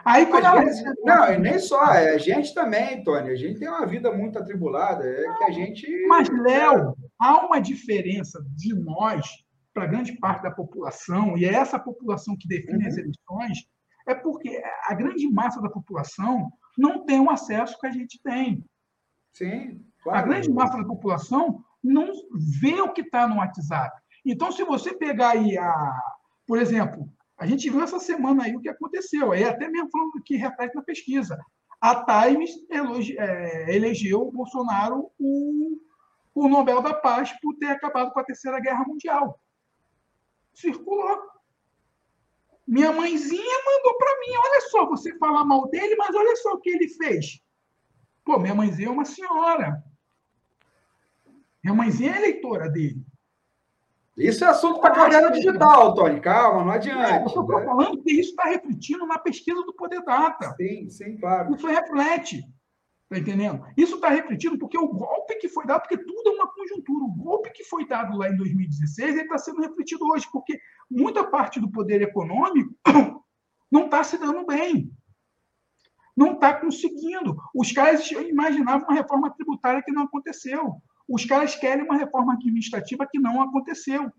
Aí 0.05 0.27
quando 0.27 0.45
ela... 0.45 0.61
não, 1.03 1.33
e 1.33 1.37
nem 1.39 1.57
só, 1.57 1.83
é 1.85 2.13
a 2.13 2.17
gente 2.19 2.53
também, 2.53 3.03
Tony. 3.03 3.31
A 3.31 3.35
gente 3.35 3.59
tem 3.59 3.67
uma 3.67 3.87
vida 3.87 4.11
muito 4.11 4.37
atribulada, 4.37 5.03
é 5.03 5.37
que 5.37 5.43
a 5.45 5.51
gente. 5.51 6.07
Mas, 6.07 6.29
Léo, 6.29 6.95
há 7.19 7.43
uma 7.43 7.59
diferença 7.59 8.45
de 8.55 8.75
nós 8.75 9.25
para 9.73 9.87
grande 9.87 10.13
parte 10.13 10.43
da 10.43 10.51
população, 10.51 11.35
e 11.35 11.43
é 11.43 11.53
essa 11.53 11.79
população 11.79 12.37
que 12.37 12.47
define 12.47 12.83
uhum. 12.83 12.87
as 12.87 12.97
eleições, 12.97 13.67
é 14.07 14.13
porque 14.13 14.61
a 14.87 14.93
grande 14.93 15.27
massa 15.27 15.59
da 15.59 15.69
população 15.69 16.49
não 16.77 17.03
tem 17.03 17.19
o 17.19 17.29
acesso 17.29 17.77
que 17.79 17.87
a 17.87 17.91
gente 17.91 18.21
tem. 18.23 18.63
Sim, 19.33 19.83
claro. 20.03 20.19
A 20.19 20.21
grande 20.21 20.49
massa 20.51 20.77
da 20.77 20.85
população 20.85 21.61
não 21.83 22.11
vê 22.61 22.79
o 22.79 22.93
que 22.93 23.01
está 23.01 23.27
no 23.27 23.37
WhatsApp. 23.37 23.99
Então, 24.25 24.51
se 24.51 24.63
você 24.63 24.93
pegar 24.93 25.31
aí 25.31 25.57
a. 25.57 25.99
Por 26.47 26.59
exemplo, 26.59 27.09
a 27.37 27.45
gente 27.45 27.69
viu 27.69 27.81
essa 27.81 27.99
semana 27.99 28.43
aí 28.43 28.55
o 28.55 28.61
que 28.61 28.69
aconteceu, 28.69 29.31
aí 29.31 29.43
até 29.43 29.67
mesmo 29.67 29.89
falando 29.91 30.23
que 30.23 30.37
reflete 30.37 30.73
na 30.73 30.81
pesquisa. 30.81 31.37
A 31.81 32.05
Times 32.05 32.51
é, 32.69 33.75
elegeu 33.75 34.31
Bolsonaro 34.31 35.11
o, 35.19 35.77
o 36.33 36.47
Nobel 36.47 36.81
da 36.81 36.93
Paz 36.93 37.31
por 37.41 37.55
ter 37.55 37.67
acabado 37.67 38.11
com 38.11 38.19
a 38.19 38.23
Terceira 38.23 38.59
Guerra 38.59 38.85
Mundial. 38.87 39.39
Circulou. 40.53 41.19
Minha 42.65 42.91
mãezinha 42.91 43.57
mandou 43.65 43.97
para 43.97 44.19
mim: 44.21 44.35
olha 44.37 44.61
só, 44.61 44.85
você 44.87 45.15
fala 45.17 45.45
mal 45.45 45.69
dele, 45.69 45.95
mas 45.97 46.15
olha 46.15 46.35
só 46.37 46.53
o 46.53 46.59
que 46.59 46.69
ele 46.69 46.87
fez. 46.89 47.41
Pô, 48.23 48.39
minha 48.39 48.55
mãezinha 48.55 48.87
é 48.87 48.91
uma 48.91 49.05
senhora. 49.05 49.83
Minha 51.61 51.75
mãezinha 51.75 52.13
é 52.13 52.17
eleitora 52.17 52.69
dele. 52.69 53.04
Isso 54.17 54.45
é 54.45 54.47
assunto 54.47 54.79
para 54.79 54.95
carreira 54.95 55.29
digital, 55.31 55.93
Tony. 55.93 56.21
Calma, 56.21 56.63
não 56.63 56.71
adianta. 56.71 57.21
eu 57.21 57.25
estou 57.25 57.47
né? 57.47 57.65
falando 57.65 58.01
que 58.01 58.13
isso 58.13 58.29
está 58.29 58.45
refletindo 58.45 59.05
na 59.05 59.19
pesquisa 59.19 59.61
do 59.63 59.73
Poder 59.73 60.01
Data. 60.03 60.55
Sim, 60.55 60.89
sim, 60.89 61.17
claro. 61.17 61.53
Isso 61.53 61.67
reflete. 61.67 62.41
Está 63.11 63.19
entendendo? 63.19 63.63
Isso 63.77 63.95
está 63.95 64.09
refletindo 64.09 64.57
porque 64.57 64.77
o 64.77 64.87
golpe 64.87 65.35
que 65.35 65.49
foi 65.49 65.65
dado, 65.65 65.81
porque 65.81 65.97
tudo 65.97 66.29
é 66.29 66.31
uma 66.31 66.47
conjuntura. 66.47 67.05
O 67.05 67.11
golpe 67.11 67.51
que 67.51 67.63
foi 67.65 67.85
dado 67.85 68.17
lá 68.17 68.29
em 68.29 68.37
2016 68.37 69.17
está 69.17 69.37
sendo 69.37 69.61
refletido 69.61 70.07
hoje, 70.07 70.27
porque 70.31 70.59
muita 70.89 71.23
parte 71.23 71.59
do 71.59 71.69
poder 71.69 72.01
econômico 72.01 72.73
não 73.71 73.85
está 73.85 74.03
se 74.03 74.17
dando 74.17 74.45
bem. 74.45 74.89
Não 76.15 76.33
está 76.33 76.53
conseguindo. 76.53 77.37
Os 77.53 77.71
caras 77.73 78.09
imaginavam 78.09 78.87
uma 78.87 78.95
reforma 78.95 79.29
tributária 79.29 79.83
que 79.83 79.91
não 79.91 80.03
aconteceu. 80.03 80.81
Os 81.07 81.25
caras 81.25 81.55
querem 81.55 81.85
uma 81.85 81.97
reforma 81.97 82.33
administrativa 82.33 83.07
que 83.09 83.19
não 83.19 83.41
aconteceu. 83.41 84.11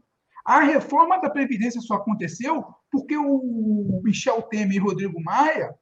A 0.44 0.60
reforma 0.60 1.20
da 1.20 1.28
Previdência 1.28 1.80
só 1.80 1.94
aconteceu 1.94 2.64
porque 2.90 3.16
o 3.16 4.00
Michel 4.04 4.42
Temer 4.42 4.76
e 4.76 4.78
Rodrigo 4.78 5.20
Maia 5.20 5.74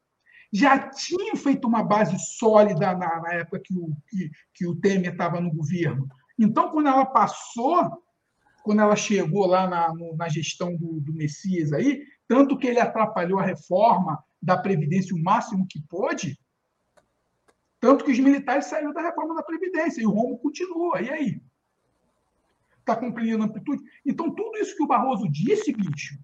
já 0.50 0.78
tinham 0.88 1.36
feito 1.36 1.66
uma 1.66 1.82
base 1.82 2.16
sólida 2.38 2.94
na, 2.94 3.20
na 3.20 3.32
época 3.34 3.60
que 3.62 3.76
o, 3.76 3.94
que, 4.08 4.30
que 4.54 4.66
o 4.66 4.76
Temer 4.76 5.12
estava 5.12 5.40
no 5.40 5.52
governo. 5.52 6.08
Então, 6.38 6.70
quando 6.70 6.88
ela 6.88 7.04
passou, 7.04 7.90
quando 8.62 8.80
ela 8.80 8.96
chegou 8.96 9.46
lá 9.46 9.68
na, 9.68 9.92
no, 9.92 10.16
na 10.16 10.28
gestão 10.28 10.74
do, 10.76 11.00
do 11.00 11.12
Messias 11.12 11.72
aí, 11.72 12.02
tanto 12.26 12.56
que 12.56 12.66
ele 12.66 12.80
atrapalhou 12.80 13.38
a 13.38 13.44
reforma 13.44 14.22
da 14.40 14.56
Previdência 14.56 15.14
o 15.14 15.22
máximo 15.22 15.66
que 15.68 15.82
pôde, 15.88 16.38
tanto 17.84 18.02
que 18.02 18.12
os 18.12 18.18
militares 18.18 18.64
saíram 18.64 18.94
da 18.94 19.02
reforma 19.02 19.34
da 19.34 19.42
Previdência 19.42 20.00
e 20.00 20.06
o 20.06 20.10
rombo 20.10 20.38
continua. 20.38 21.02
E 21.02 21.10
aí? 21.10 21.42
Está 22.78 22.96
cumprindo 22.96 23.44
amplitude? 23.44 23.82
Então, 24.06 24.34
tudo 24.34 24.56
isso 24.56 24.74
que 24.74 24.82
o 24.82 24.86
Barroso 24.86 25.30
disse, 25.30 25.70
bicho, 25.70 26.18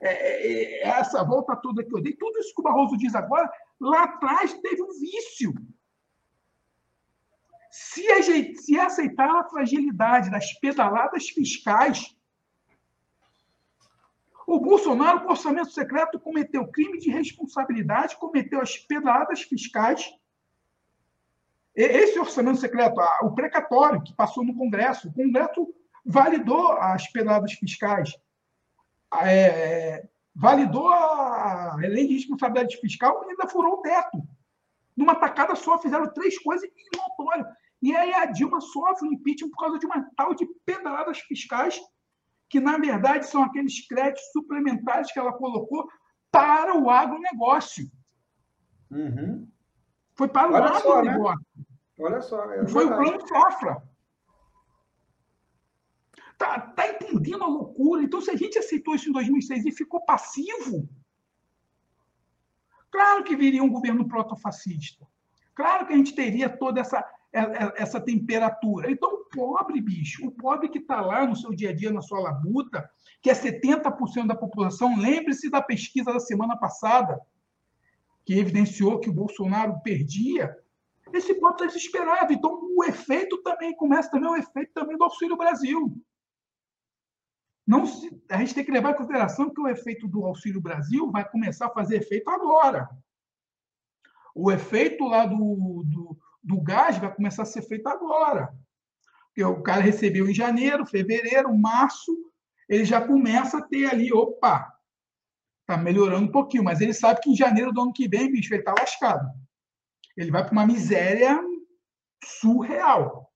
é, 0.00 0.08
é, 0.08 0.82
é, 0.82 0.88
essa 0.88 1.22
volta 1.22 1.54
toda 1.54 1.84
que 1.84 1.94
eu 1.94 2.02
dei, 2.02 2.14
tudo 2.14 2.36
isso 2.40 2.52
que 2.52 2.60
o 2.60 2.64
Barroso 2.64 2.96
diz 2.96 3.14
agora, 3.14 3.48
lá 3.78 4.02
atrás 4.02 4.54
teve 4.54 4.82
um 4.82 4.90
vício. 4.98 5.54
Se, 7.70 8.56
se 8.56 8.76
aceitar 8.76 9.30
a 9.30 9.48
fragilidade 9.48 10.32
das 10.32 10.52
pedaladas 10.58 11.28
fiscais, 11.28 12.12
o 14.44 14.58
Bolsonaro, 14.58 15.20
com 15.20 15.30
orçamento 15.30 15.70
secreto, 15.70 16.18
cometeu 16.18 16.66
crime 16.66 16.98
de 16.98 17.08
responsabilidade, 17.08 18.16
cometeu 18.16 18.60
as 18.60 18.76
pedaladas 18.76 19.42
fiscais 19.42 20.12
esse 21.84 22.18
orçamento 22.18 22.58
secreto, 22.58 23.00
o 23.22 23.34
precatório 23.34 24.02
que 24.02 24.14
passou 24.14 24.42
no 24.44 24.54
Congresso, 24.54 25.08
o 25.08 25.12
Congresso 25.12 25.68
validou 26.04 26.72
as 26.72 27.06
pedradas 27.12 27.52
fiscais, 27.52 28.16
é, 29.20 30.08
validou 30.34 30.88
a 30.88 31.76
lei 31.76 32.06
de 32.06 32.14
responsabilidade 32.14 32.76
fiscal 32.78 33.22
e 33.24 33.30
ainda 33.30 33.48
furou 33.48 33.74
o 33.74 33.82
teto. 33.82 34.22
Numa 34.96 35.14
tacada 35.14 35.54
só, 35.54 35.78
fizeram 35.78 36.12
três 36.12 36.38
coisas 36.38 36.68
notórias. 36.96 37.46
E 37.82 37.94
aí 37.94 38.14
a 38.14 38.24
Dilma 38.26 38.60
sofre 38.60 39.08
um 39.08 39.12
impeachment 39.12 39.50
por 39.50 39.58
causa 39.58 39.78
de 39.78 39.86
uma 39.86 40.08
tal 40.16 40.34
de 40.34 40.46
pedradas 40.64 41.18
fiscais, 41.20 41.78
que, 42.48 42.60
na 42.60 42.78
verdade, 42.78 43.26
são 43.26 43.42
aqueles 43.42 43.86
créditos 43.86 44.24
suplementares 44.32 45.12
que 45.12 45.18
ela 45.18 45.32
colocou 45.32 45.86
para 46.30 46.74
o 46.74 46.88
agronegócio. 46.88 47.90
Uhum. 48.90 49.48
Foi 50.14 50.28
para 50.28 50.50
o 50.50 50.56
agronegócio. 50.56 51.46
Né? 51.56 51.64
Olha 51.98 52.20
só. 52.20 52.44
É 52.52 52.66
Foi 52.66 52.84
o 52.84 52.88
plano 52.88 53.26
Safra. 53.26 53.82
Tá, 56.36 56.60
tá 56.60 56.88
entendendo 56.88 57.44
a 57.44 57.48
loucura? 57.48 58.02
Então, 58.02 58.20
se 58.20 58.30
a 58.30 58.36
gente 58.36 58.58
aceitou 58.58 58.94
isso 58.94 59.08
em 59.08 59.12
2006 59.12 59.64
e 59.64 59.72
ficou 59.72 60.04
passivo, 60.04 60.86
claro 62.90 63.24
que 63.24 63.34
viria 63.34 63.62
um 63.62 63.70
governo 63.70 64.06
protofascista. 64.06 65.06
Claro 65.54 65.86
que 65.86 65.94
a 65.94 65.96
gente 65.96 66.14
teria 66.14 66.50
toda 66.50 66.82
essa, 66.82 67.02
é, 67.32 67.40
é, 67.40 67.72
essa 67.76 67.98
temperatura. 67.98 68.90
Então, 68.90 69.10
o 69.14 69.24
pobre, 69.24 69.80
bicho, 69.80 70.26
o 70.26 70.30
pobre 70.30 70.68
que 70.68 70.78
está 70.78 71.00
lá 71.00 71.26
no 71.26 71.34
seu 71.34 71.54
dia 71.54 71.70
a 71.70 71.74
dia, 71.74 71.90
na 71.90 72.02
sua 72.02 72.20
labuta, 72.20 72.88
que 73.22 73.30
é 73.30 73.34
70% 73.34 74.26
da 74.26 74.34
população, 74.34 74.98
lembre-se 74.98 75.48
da 75.48 75.62
pesquisa 75.62 76.12
da 76.12 76.20
semana 76.20 76.58
passada, 76.58 77.18
que 78.26 78.38
evidenciou 78.38 79.00
que 79.00 79.08
o 79.08 79.14
Bolsonaro 79.14 79.80
perdia 79.82 80.54
esse 81.12 81.34
povo 81.34 81.52
está 81.52 81.66
desesperado. 81.66 82.32
Então, 82.32 82.58
o 82.74 82.84
efeito 82.84 83.38
também 83.42 83.74
começa 83.76 84.10
também 84.10 84.30
o 84.30 84.36
efeito 84.36 84.72
também 84.72 84.96
do 84.96 85.04
Auxílio 85.04 85.36
Brasil. 85.36 85.96
Não 87.66 87.84
se, 87.84 88.10
a 88.30 88.38
gente 88.38 88.54
tem 88.54 88.64
que 88.64 88.70
levar 88.70 88.92
em 88.92 88.96
consideração 88.96 89.52
que 89.52 89.60
o 89.60 89.68
efeito 89.68 90.06
do 90.06 90.24
Auxílio 90.24 90.60
Brasil 90.60 91.10
vai 91.10 91.28
começar 91.28 91.66
a 91.66 91.72
fazer 91.72 91.96
efeito 91.96 92.30
agora. 92.30 92.88
O 94.34 94.52
efeito 94.52 95.04
lá 95.04 95.26
do, 95.26 95.82
do, 95.84 96.18
do 96.42 96.60
gás 96.60 96.98
vai 96.98 97.12
começar 97.12 97.42
a 97.42 97.46
ser 97.46 97.62
feito 97.62 97.88
agora. 97.88 98.54
Porque 99.28 99.44
o 99.44 99.62
cara 99.62 99.82
recebeu 99.82 100.28
em 100.28 100.34
janeiro, 100.34 100.86
fevereiro, 100.86 101.56
março, 101.56 102.16
ele 102.68 102.84
já 102.84 103.04
começa 103.04 103.58
a 103.58 103.62
ter 103.62 103.86
ali, 103.86 104.12
opa, 104.12 104.72
está 105.60 105.76
melhorando 105.76 106.26
um 106.26 106.32
pouquinho, 106.32 106.64
mas 106.64 106.80
ele 106.80 106.94
sabe 106.94 107.20
que 107.20 107.30
em 107.30 107.36
janeiro 107.36 107.72
do 107.72 107.80
ano 107.80 107.92
que 107.92 108.08
vem, 108.08 108.30
bicho, 108.30 108.52
ele 108.54 108.62
está 108.62 108.74
lascado 108.78 109.28
ele 110.16 110.30
vai 110.30 110.42
para 110.42 110.52
uma 110.52 110.66
miséria 110.66 111.40
surreal. 112.24 113.30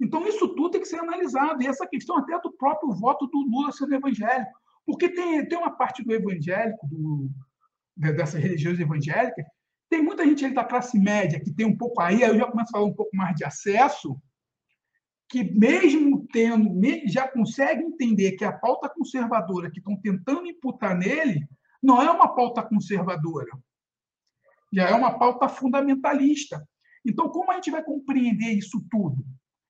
Então, 0.00 0.26
isso 0.26 0.48
tudo 0.48 0.72
tem 0.72 0.80
que 0.80 0.88
ser 0.88 0.98
analisado. 0.98 1.62
E 1.62 1.66
essa 1.66 1.86
questão 1.86 2.18
até 2.18 2.38
do 2.40 2.52
próprio 2.52 2.92
voto 2.92 3.26
do 3.26 3.38
Lula 3.38 3.72
sendo 3.72 3.94
evangélico. 3.94 4.52
Porque 4.84 5.08
tem, 5.08 5.46
tem 5.46 5.58
uma 5.58 5.70
parte 5.70 6.04
do 6.04 6.12
evangélico, 6.12 6.86
do, 6.86 7.30
dessas 7.96 8.40
religiões 8.40 8.78
evangélicas, 8.78 9.44
tem 9.88 10.02
muita 10.02 10.24
gente 10.24 10.44
ali 10.44 10.54
da 10.54 10.64
classe 10.64 10.98
média 10.98 11.40
que 11.40 11.52
tem 11.52 11.64
um 11.64 11.76
pouco 11.76 12.00
aí, 12.00 12.22
aí 12.22 12.30
eu 12.30 12.38
já 12.38 12.46
começo 12.46 12.70
a 12.70 12.78
falar 12.78 12.84
um 12.84 12.94
pouco 12.94 13.16
mais 13.16 13.34
de 13.36 13.44
acesso, 13.44 14.20
que 15.28 15.44
mesmo 15.44 16.26
tendo, 16.32 16.68
já 17.06 17.26
consegue 17.26 17.82
entender 17.82 18.32
que 18.32 18.44
a 18.44 18.52
pauta 18.52 18.88
conservadora 18.88 19.70
que 19.70 19.78
estão 19.78 19.96
tentando 20.00 20.46
imputar 20.46 20.96
nele 20.96 21.48
não 21.82 22.00
é 22.02 22.10
uma 22.10 22.34
pauta 22.34 22.62
conservadora 22.62 23.50
já 24.76 24.90
é 24.90 24.94
uma 24.94 25.18
pauta 25.18 25.48
fundamentalista. 25.48 26.62
Então, 27.02 27.30
como 27.30 27.50
a 27.50 27.54
gente 27.54 27.70
vai 27.70 27.82
compreender 27.82 28.52
isso 28.52 28.84
tudo? 28.90 29.24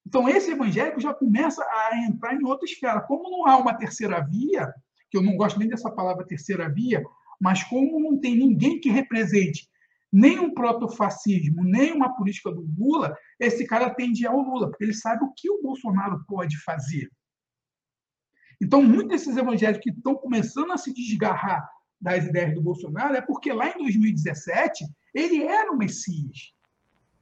Então, 0.04 0.28
esse 0.28 0.50
evangélico 0.50 1.00
já 1.00 1.14
começa 1.14 1.62
a 1.62 1.96
entrar 2.09 2.34
em 2.34 2.44
outra 2.44 2.64
esfera. 2.64 3.00
Como 3.00 3.30
não 3.30 3.46
há 3.46 3.57
uma 3.57 3.74
terceira 3.74 4.20
via, 4.20 4.72
que 5.09 5.16
eu 5.16 5.22
não 5.22 5.36
gosto 5.36 5.61
nem 5.61 5.68
dessa 5.68 5.90
palavra 5.90 6.26
terceira 6.26 6.68
via, 6.68 7.04
mas 7.40 7.62
como 7.62 8.00
não 8.00 8.18
tem 8.18 8.36
ninguém 8.36 8.80
que 8.80 8.90
represente 8.90 9.68
nem 10.12 10.38
um 10.38 10.54
protofascismo, 10.54 11.62
nem 11.62 11.92
uma 11.92 12.16
política 12.16 12.50
do 12.50 12.66
Lula, 12.78 13.14
esse 13.38 13.66
cara 13.66 13.90
tende 13.90 14.26
ao 14.26 14.40
Lula, 14.40 14.70
porque 14.70 14.84
ele 14.84 14.94
sabe 14.94 15.22
o 15.22 15.32
que 15.36 15.50
o 15.50 15.61
Bolsonaro 15.61 16.24
pode 16.26 16.57
fazer. 16.62 17.11
Então, 18.62 18.82
muitos 18.82 19.09
desses 19.09 19.36
evangélicos 19.36 19.82
que 19.82 19.90
estão 19.90 20.14
começando 20.14 20.72
a 20.72 20.78
se 20.78 20.94
desgarrar 20.94 21.68
das 22.01 22.24
ideias 22.24 22.55
do 22.55 22.62
Bolsonaro 22.62 23.14
é 23.14 23.20
porque 23.20 23.53
lá 23.53 23.70
em 23.70 23.78
2017 23.78 24.84
ele 25.14 25.42
era 25.42 25.72
o 25.72 25.76
Messias. 25.76 26.53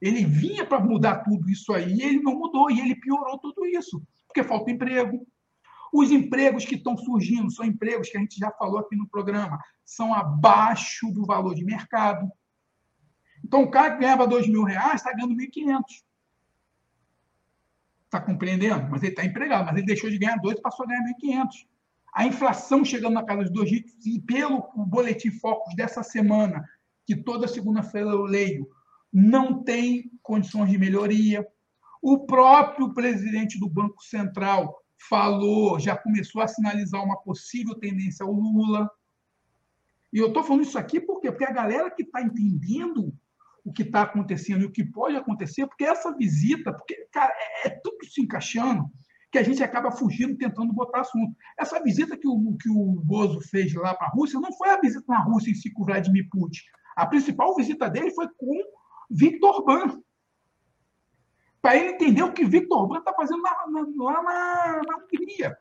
Ele 0.01 0.25
vinha 0.25 0.67
para 0.67 0.81
mudar 0.81 1.21
tudo 1.21 1.49
isso 1.49 1.73
aí 1.73 1.95
e 1.95 2.03
ele 2.03 2.21
não 2.21 2.37
mudou 2.37 2.71
e 2.71 2.81
ele 2.81 2.97
piorou 2.97 3.39
tudo 3.39 3.65
isso, 3.65 4.03
porque 4.27 4.43
falta 4.43 4.71
emprego. 4.71 5.27
Os 5.93 6.11
empregos 6.11 6.65
que 6.65 6.75
estão 6.75 6.97
surgindo 6.97 7.51
são 7.51 7.65
empregos 7.65 8.11
que 8.11 8.17
a 8.17 8.21
gente 8.21 8.37
já 8.37 8.51
falou 8.51 8.79
aqui 8.79 8.97
no 8.97 9.09
programa, 9.09 9.59
são 9.85 10.13
abaixo 10.13 11.11
do 11.13 11.25
valor 11.25 11.55
de 11.55 11.65
mercado. 11.65 12.31
Então, 13.45 13.63
o 13.63 13.71
cara 13.71 13.93
que 13.93 14.01
ganhava 14.01 14.27
dois 14.27 14.49
mil 14.49 14.65
reais 14.65 14.97
está 14.97 15.13
ganhando 15.13 15.37
1.500. 15.37 15.83
Está 18.07 18.21
compreendendo? 18.21 18.89
Mas 18.91 19.03
ele 19.03 19.13
está 19.13 19.25
empregado, 19.25 19.67
mas 19.67 19.77
ele 19.77 19.87
deixou 19.87 20.11
de 20.11 20.19
ganhar 20.19 20.37
dois 20.39 20.59
e 20.59 20.63
passou 20.63 20.85
a 20.85 20.89
ganhar 20.89 21.05
1.500. 21.23 21.67
A 22.15 22.25
inflação 22.25 22.85
chegando 22.85 23.15
na 23.15 23.25
casa 23.25 23.43
dos 23.43 23.51
dois 23.51 23.69
dígitos, 23.69 24.07
e 24.07 24.21
pelo 24.21 24.71
boletim 24.87 25.33
Focus 25.33 25.75
dessa 25.75 26.03
semana, 26.05 26.65
que 27.05 27.17
toda 27.17 27.49
segunda-feira 27.49 28.11
eu 28.11 28.23
leio, 28.23 28.71
não 29.13 29.65
tem 29.65 30.13
condições 30.23 30.71
de 30.71 30.79
melhoria. 30.79 31.45
O 32.01 32.25
próprio 32.25 32.95
presidente 32.95 33.59
do 33.59 33.69
Banco 33.69 34.01
Central 34.03 34.81
falou, 35.09 35.81
já 35.81 35.97
começou 35.97 36.41
a 36.41 36.47
sinalizar 36.47 37.03
uma 37.03 37.21
possível 37.21 37.75
tendência 37.75 38.25
ao 38.25 38.33
Lula. 38.33 38.89
E 40.13 40.19
eu 40.19 40.29
estou 40.29 40.45
falando 40.45 40.63
isso 40.63 40.79
aqui 40.79 41.01
por 41.01 41.21
quê? 41.21 41.33
Porque 41.33 41.45
a 41.45 41.53
galera 41.53 41.91
que 41.91 42.03
está 42.03 42.23
entendendo 42.23 43.13
o 43.65 43.73
que 43.73 43.83
está 43.83 44.03
acontecendo 44.03 44.63
e 44.63 44.67
o 44.67 44.71
que 44.71 44.85
pode 44.85 45.17
acontecer, 45.17 45.67
porque 45.67 45.85
essa 45.85 46.15
visita, 46.15 46.73
porque, 46.73 47.09
cara, 47.11 47.33
é, 47.65 47.69
é 47.69 47.71
tudo 47.71 48.05
se 48.05 48.21
encaixando 48.21 48.89
que 49.35 49.39
a 49.39 49.43
gente 49.43 49.65
acaba 49.65 49.91
fugindo, 49.91 50.39
tentando 50.39 50.73
botar 50.73 51.01
assunto. 51.01 51.37
Essa 51.59 51.83
visita 51.83 52.17
que 52.17 52.29
o, 52.29 52.57
que 52.57 52.71
o 52.71 53.01
Bozo 53.03 53.41
fez 53.41 53.75
lá 53.75 53.93
para 53.93 54.07
a 54.07 54.11
Rússia 54.11 54.39
não 54.39 54.53
foi 54.53 54.71
a 54.71 54.81
visita 54.81 55.05
na 55.09 55.25
Rússia 55.25 55.51
em 55.51 55.55
si 55.57 55.73
com 55.73 55.85
Vladimir 55.85 56.29
Putin. 56.31 56.61
A 56.95 57.05
principal 57.05 57.53
visita 57.57 57.91
dele 57.91 58.13
foi 58.13 58.29
com 58.29 58.63
Victor 59.11 59.65
Ban. 59.65 60.01
Para 61.61 61.77
ele 61.77 61.95
entender 61.95 62.23
o 62.23 62.33
que 62.33 62.45
Victor 62.45 62.87
Ban 62.87 62.99
está 62.99 63.13
fazendo 63.13 63.43
lá 63.43 63.67
na, 63.67 63.83
na, 63.83 64.23
na, 64.23 64.83
na 64.87 64.97
Hungria. 64.99 65.59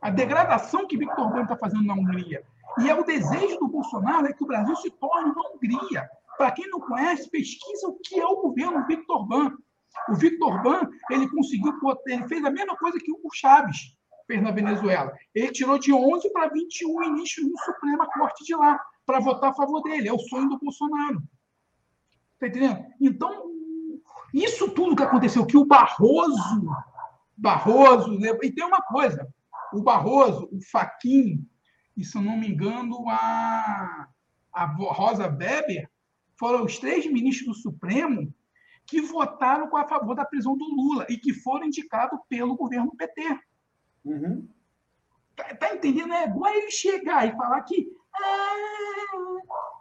A 0.00 0.08
degradação 0.08 0.86
que 0.86 0.96
Victor 0.96 1.30
Ban 1.30 1.42
está 1.42 1.58
fazendo 1.58 1.84
na 1.84 1.92
Hungria. 1.92 2.42
E 2.82 2.88
é 2.88 2.94
o 2.94 3.04
desejo 3.04 3.58
do 3.58 3.68
Bolsonaro 3.68 4.28
é 4.28 4.32
que 4.32 4.42
o 4.42 4.46
Brasil 4.46 4.76
se 4.76 4.90
torne 4.92 5.30
uma 5.30 5.50
Hungria. 5.50 6.08
Para 6.38 6.52
quem 6.52 6.66
não 6.70 6.80
conhece, 6.80 7.28
pesquisa 7.28 7.86
o 7.86 7.98
que 8.02 8.18
é 8.18 8.24
o 8.24 8.40
governo 8.40 8.86
Victor 8.86 9.26
Ban. 9.26 9.52
O 10.08 10.14
Victor 10.14 10.62
Ban, 10.62 10.88
ele 11.10 11.28
conseguiu, 11.28 11.72
ele 12.06 12.28
fez 12.28 12.44
a 12.44 12.50
mesma 12.50 12.76
coisa 12.76 12.98
que 12.98 13.12
o 13.12 13.30
Chaves 13.32 13.96
fez 14.26 14.42
na 14.42 14.50
Venezuela. 14.50 15.12
Ele 15.34 15.50
tirou 15.50 15.78
de 15.78 15.92
11 15.92 16.32
para 16.32 16.48
21 16.48 17.00
ministros 17.00 17.50
no 17.50 17.58
Suprema 17.58 18.06
Corte 18.06 18.44
de 18.44 18.54
lá, 18.54 18.80
para 19.04 19.20
votar 19.20 19.50
a 19.50 19.54
favor 19.54 19.82
dele. 19.82 20.08
É 20.08 20.12
o 20.12 20.18
sonho 20.18 20.48
do 20.48 20.58
Bolsonaro. 20.58 21.22
Está 22.34 22.46
entendendo? 22.46 22.84
Então, 23.00 23.50
isso 24.32 24.70
tudo 24.70 24.94
que 24.94 25.02
aconteceu, 25.02 25.44
que 25.44 25.56
o 25.56 25.64
Barroso, 25.64 26.68
Barroso, 27.36 28.18
né? 28.18 28.36
e 28.42 28.52
tem 28.52 28.64
uma 28.64 28.80
coisa, 28.82 29.26
o 29.72 29.82
Barroso, 29.82 30.48
o 30.52 30.60
Faquin, 30.70 31.44
e 31.96 32.04
se 32.04 32.16
eu 32.16 32.22
não 32.22 32.36
me 32.36 32.48
engano, 32.48 33.08
a, 33.08 34.08
a 34.52 34.64
Rosa 34.64 35.26
Weber, 35.26 35.90
foram 36.38 36.64
os 36.64 36.78
três 36.78 37.04
ministros 37.06 37.56
do 37.56 37.62
Supremo 37.62 38.32
que 38.90 39.00
votaram 39.00 39.74
a 39.76 39.86
favor 39.86 40.16
da 40.16 40.24
prisão 40.24 40.56
do 40.56 40.64
Lula 40.64 41.06
e 41.08 41.16
que 41.16 41.32
foram 41.32 41.66
indicados 41.66 42.18
pelo 42.28 42.56
governo 42.56 42.96
PT. 42.96 43.38
Uhum. 44.04 44.48
Tá, 45.36 45.54
tá, 45.54 45.74
entendendo? 45.74 46.12
É 46.12 46.26
igual 46.26 46.52
ele 46.52 46.72
chegar 46.72 47.26
e 47.26 47.36
falar 47.36 47.62
que. 47.62 47.88
Ah, 48.12 48.56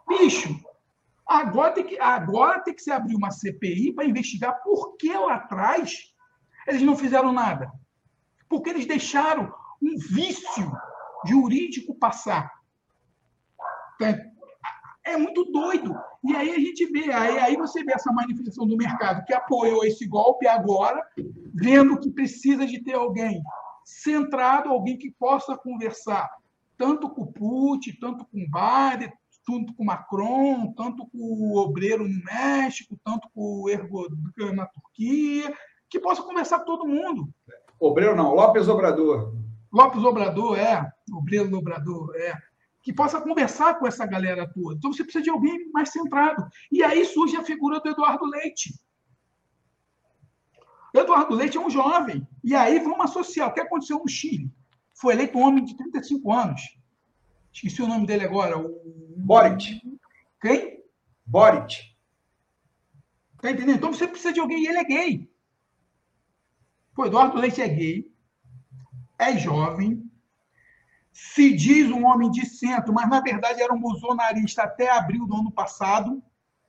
bicho, 0.07 0.55
agora 1.25 1.73
tem, 1.73 1.87
que, 1.87 1.99
agora 1.99 2.61
tem 2.61 2.75
que 2.75 2.83
se 2.83 2.91
abrir 2.91 3.15
uma 3.15 3.31
CPI 3.31 3.93
para 3.93 4.05
investigar 4.05 4.61
por 4.61 4.95
que 4.95 5.11
lá 5.11 5.35
atrás 5.35 6.13
eles 6.67 6.83
não 6.83 6.95
fizeram 6.95 7.33
nada. 7.33 7.71
Porque 8.47 8.69
eles 8.69 8.85
deixaram 8.85 9.51
um 9.81 9.97
vício 9.97 10.71
jurídico 11.25 11.95
passar. 11.95 12.53
Tá 13.97 14.13
é 15.13 15.17
muito 15.17 15.45
doido. 15.45 15.95
E 16.23 16.35
aí 16.35 16.51
a 16.51 16.59
gente 16.59 16.85
vê, 16.87 17.11
aí, 17.11 17.37
aí 17.39 17.55
você 17.55 17.83
vê 17.83 17.93
essa 17.93 18.11
manifestação 18.11 18.67
do 18.67 18.77
mercado 18.77 19.23
que 19.25 19.33
apoiou 19.33 19.83
esse 19.83 20.05
golpe 20.07 20.47
agora, 20.47 21.01
vendo 21.53 21.99
que 21.99 22.11
precisa 22.11 22.65
de 22.65 22.83
ter 22.83 22.93
alguém 22.93 23.41
centrado, 23.85 24.69
alguém 24.69 24.97
que 24.97 25.11
possa 25.11 25.57
conversar 25.57 26.29
tanto 26.77 27.09
com 27.09 27.23
o 27.23 27.31
Putin, 27.31 27.97
tanto 27.99 28.25
com 28.25 28.37
o 28.37 28.47
Biden, 28.47 29.11
tanto 29.45 29.73
com 29.73 29.83
o 29.83 29.85
Macron, 29.85 30.73
tanto 30.73 31.05
com 31.07 31.17
o 31.17 31.57
Obreiro 31.57 32.07
no 32.07 32.23
México, 32.23 32.97
tanto 33.03 33.27
com 33.33 33.63
o 33.63 33.69
Erdogan 33.69 34.53
na 34.53 34.65
Turquia, 34.67 35.53
que 35.89 35.99
possa 35.99 36.23
conversar 36.23 36.59
com 36.59 36.65
todo 36.65 36.87
mundo. 36.87 37.27
Obreiro 37.79 38.15
não, 38.15 38.33
Lopes 38.33 38.67
Obrador. 38.67 39.33
Lopes 39.71 40.03
Obrador, 40.03 40.57
é. 40.57 40.89
Obreiro 41.11 41.57
Obrador, 41.57 42.15
é 42.15 42.33
que 42.81 42.93
possa 42.93 43.21
conversar 43.21 43.77
com 43.77 43.87
essa 43.87 44.05
galera 44.05 44.49
toda. 44.51 44.75
Então 44.75 44.93
você 44.93 45.03
precisa 45.03 45.23
de 45.23 45.29
alguém 45.29 45.69
mais 45.71 45.89
centrado. 45.89 46.47
E 46.71 46.83
aí 46.83 47.05
surge 47.05 47.35
a 47.35 47.43
figura 47.43 47.79
do 47.79 47.89
Eduardo 47.89 48.25
Leite. 48.25 48.73
Eduardo 50.93 51.35
Leite 51.35 51.57
é 51.57 51.61
um 51.61 51.69
jovem. 51.69 52.27
E 52.43 52.55
aí 52.55 52.79
vamos 52.79 53.01
associar. 53.01 53.49
O 53.49 53.53
que 53.53 53.59
aconteceu 53.59 53.99
no 53.99 54.07
Chile? 54.07 54.51
Foi 54.93 55.13
eleito 55.13 55.37
um 55.37 55.41
homem 55.41 55.63
de 55.63 55.75
35 55.75 56.31
anos. 56.31 56.61
Esqueci 57.53 57.81
o 57.81 57.87
nome 57.87 58.05
dele 58.05 58.25
agora. 58.25 58.57
O... 58.57 59.13
Boric. 59.17 59.81
Quem? 60.41 60.83
Boric. 61.25 61.89
Tá 63.41 63.51
entendendo? 63.51 63.77
Então 63.77 63.93
você 63.93 64.07
precisa 64.07 64.33
de 64.33 64.39
alguém 64.39 64.63
e 64.63 64.67
ele 64.67 64.79
é 64.79 64.83
gay. 64.83 65.29
O 66.97 67.05
Eduardo 67.05 67.37
Leite 67.37 67.61
é 67.61 67.67
gay, 67.69 68.13
é 69.17 69.37
jovem, 69.37 70.08
se 71.21 71.53
diz 71.53 71.91
um 71.91 72.05
homem 72.05 72.31
de 72.31 72.45
centro, 72.45 72.93
mas 72.93 73.09
na 73.09 73.19
verdade 73.19 73.61
era 73.61 73.73
um 73.73 73.79
bolsonarista 73.79 74.63
até 74.63 74.89
abril 74.89 75.27
do 75.27 75.35
ano 75.35 75.51
passado. 75.51 76.23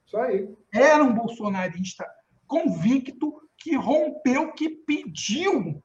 Isso 0.04 0.16
aí. 0.16 0.52
Era 0.72 1.04
um 1.04 1.14
bolsonarista 1.14 2.04
convicto 2.48 3.40
que 3.56 3.76
rompeu, 3.76 4.52
que 4.52 4.68
pediu 4.68 5.80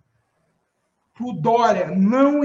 para 1.13 1.25
o 1.27 1.33
Dória 1.33 1.91
não 1.91 2.41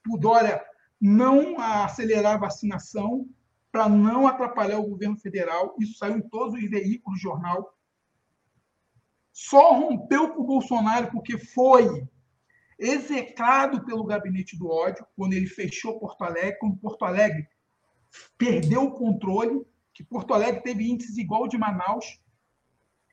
pro 0.00 0.16
Dória 0.16 0.64
não 1.00 1.60
acelerar 1.60 2.36
a 2.36 2.38
vacinação 2.38 3.28
para 3.72 3.88
não 3.88 4.28
atrapalhar 4.28 4.78
o 4.78 4.88
governo 4.88 5.16
federal. 5.16 5.74
Isso 5.80 5.98
saiu 5.98 6.18
em 6.18 6.28
todos 6.28 6.54
os 6.54 6.70
veículos 6.70 7.18
do 7.18 7.22
jornal. 7.22 7.76
Só 9.32 9.72
rompeu 9.74 10.30
com 10.30 10.42
o 10.42 10.46
Bolsonaro 10.46 11.10
porque 11.10 11.36
foi 11.36 12.06
execrado 12.78 13.84
pelo 13.84 14.04
gabinete 14.04 14.56
do 14.56 14.70
ódio, 14.70 15.04
quando 15.16 15.32
ele 15.32 15.46
fechou 15.46 15.98
Porto 15.98 16.22
Alegre, 16.22 16.58
quando 16.60 16.76
Porto 16.76 17.04
Alegre 17.04 17.48
perdeu 18.36 18.84
o 18.84 18.92
controle, 18.92 19.66
que 19.92 20.04
Porto 20.04 20.32
Alegre 20.32 20.62
teve 20.62 20.88
índices 20.88 21.18
igual 21.18 21.48
de 21.48 21.58
Manaus, 21.58 22.06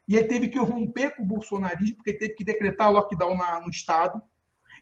e 0.08 0.16
ele 0.16 0.28
teve 0.28 0.50
que 0.50 0.60
romper 0.60 1.16
com 1.16 1.24
o 1.24 1.26
bolsonarismo, 1.26 1.96
porque 1.96 2.14
teve 2.14 2.36
que 2.36 2.44
decretar 2.44 2.92
lockdown 2.92 3.36
na, 3.36 3.60
no 3.60 3.70
Estado, 3.70 4.22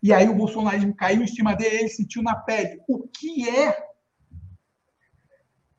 e 0.02 0.12
aí 0.12 0.28
o 0.28 0.36
bolsonarismo 0.36 0.94
caiu 0.94 1.24
em 1.24 1.28
cima 1.28 1.56
dele, 1.56 1.78
ele 1.78 1.90
sentiu 1.90 2.22
na 2.22 2.36
pele 2.36 2.82
o 2.90 3.08
que 3.08 3.50
é, 3.50 3.88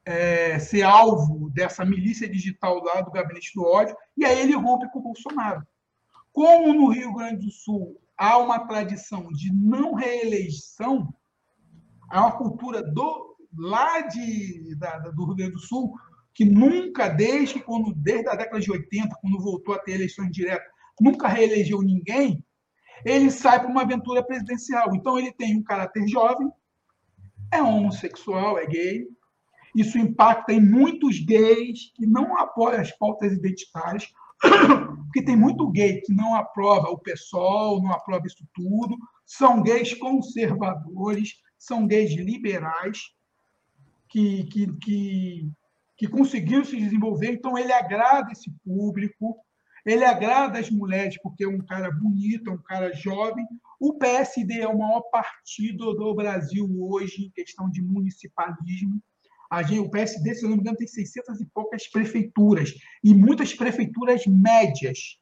é 0.06 0.58
ser 0.58 0.82
alvo 0.82 1.50
dessa 1.50 1.84
milícia 1.84 2.26
digital 2.26 2.82
lá 2.82 3.02
do 3.02 3.10
gabinete 3.10 3.52
do 3.54 3.64
ódio, 3.64 3.94
e 4.16 4.24
aí 4.24 4.40
ele 4.40 4.54
rompe 4.54 4.90
com 4.90 5.00
o 5.00 5.02
Bolsonaro. 5.02 5.62
Como 6.32 6.72
no 6.72 6.88
Rio 6.88 7.12
Grande 7.12 7.44
do 7.44 7.52
Sul 7.52 8.00
há 8.16 8.38
uma 8.38 8.66
tradição 8.66 9.28
de 9.28 9.52
não 9.52 9.94
reeleição, 9.94 11.12
há 12.10 12.20
uma 12.20 12.36
cultura 12.36 12.82
do, 12.82 13.36
lá 13.56 14.00
de, 14.02 14.74
da, 14.76 14.98
do 14.98 15.24
Rio 15.26 15.36
Grande 15.36 15.52
do 15.52 15.60
Sul 15.60 15.94
que 16.34 16.44
nunca, 16.44 17.08
desde, 17.08 17.60
quando, 17.60 17.94
desde 17.94 18.28
a 18.28 18.34
década 18.34 18.60
de 18.60 18.70
80, 18.70 19.16
quando 19.20 19.40
voltou 19.40 19.74
a 19.74 19.78
ter 19.78 19.92
eleições 19.92 20.30
diretas, 20.32 20.66
nunca 21.00 21.28
reelegeu 21.28 21.80
ninguém, 21.80 22.44
ele 23.04 23.30
sai 23.30 23.60
para 23.60 23.70
uma 23.70 23.82
aventura 23.82 24.22
presidencial. 24.22 24.94
Então, 24.94 25.18
ele 25.18 25.32
tem 25.32 25.56
um 25.56 25.62
caráter 25.62 26.06
jovem, 26.08 26.50
é 27.52 27.62
homossexual, 27.62 28.58
é 28.58 28.66
gay. 28.66 29.06
Isso 29.76 29.96
impacta 29.96 30.52
em 30.52 30.60
muitos 30.60 31.20
gays 31.20 31.92
que 31.94 32.06
não 32.06 32.36
apoiam 32.36 32.80
as 32.80 32.90
pautas 32.96 33.32
identitárias, 33.32 34.08
porque 35.14 35.26
tem 35.26 35.36
muito 35.36 35.70
gay 35.70 36.00
que 36.00 36.12
não 36.12 36.34
aprova 36.34 36.88
o 36.88 36.98
PSOL, 36.98 37.80
não 37.80 37.92
aprova 37.92 38.26
isso 38.26 38.44
tudo, 38.52 38.96
são 39.24 39.62
gays 39.62 39.94
conservadores, 39.94 41.34
são 41.56 41.86
gays 41.86 42.12
liberais, 42.16 42.98
que, 44.08 44.42
que, 44.46 44.76
que, 44.78 45.50
que 45.96 46.08
conseguiram 46.08 46.64
se 46.64 46.76
desenvolver, 46.76 47.30
então 47.30 47.56
ele 47.56 47.72
agrada 47.72 48.32
esse 48.32 48.50
público, 48.64 49.36
ele 49.86 50.04
agrada 50.04 50.58
as 50.58 50.68
mulheres 50.68 51.16
porque 51.22 51.44
é 51.44 51.48
um 51.48 51.64
cara 51.64 51.92
bonito, 51.92 52.50
é 52.50 52.52
um 52.52 52.62
cara 52.62 52.92
jovem. 52.92 53.46
O 53.78 53.96
PSD 53.96 54.62
é 54.62 54.66
o 54.68 54.76
maior 54.76 55.02
partido 55.12 55.94
do 55.94 56.12
Brasil 56.12 56.68
hoje 56.80 57.26
em 57.26 57.30
questão 57.30 57.70
de 57.70 57.80
municipalismo. 57.80 59.00
A 59.50 59.62
gente, 59.62 59.80
o 59.80 59.90
PSD, 59.90 60.34
se 60.34 60.42
não 60.42 60.50
me 60.50 60.56
engano, 60.56 60.76
tem 60.76 60.86
600 60.86 61.40
e 61.40 61.46
poucas 61.46 61.88
prefeituras, 61.88 62.72
e 63.02 63.14
muitas 63.14 63.54
prefeituras 63.54 64.26
médias. 64.26 65.18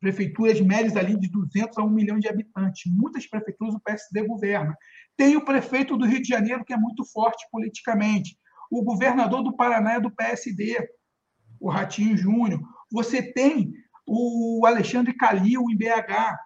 Prefeituras 0.00 0.60
médias 0.60 0.96
ali 0.96 1.18
de 1.18 1.28
200 1.28 1.78
a 1.78 1.82
1 1.82 1.90
milhão 1.90 2.18
de 2.18 2.28
habitantes. 2.28 2.90
Muitas 2.92 3.26
prefeituras 3.26 3.74
o 3.74 3.80
PSD 3.80 4.26
governa. 4.26 4.76
Tem 5.16 5.36
o 5.36 5.44
prefeito 5.44 5.96
do 5.96 6.06
Rio 6.06 6.22
de 6.22 6.28
Janeiro, 6.28 6.64
que 6.64 6.72
é 6.72 6.76
muito 6.76 7.04
forte 7.04 7.46
politicamente. 7.50 8.36
O 8.70 8.82
governador 8.82 9.42
do 9.42 9.56
Paraná 9.56 9.94
é 9.94 10.00
do 10.00 10.10
PSD, 10.10 10.76
o 11.60 11.70
Ratinho 11.70 12.16
Júnior. 12.16 12.60
Você 12.90 13.22
tem 13.22 13.72
o 14.06 14.64
Alexandre 14.66 15.14
Calil 15.14 15.62
em 15.70 15.76
BH. 15.76 16.36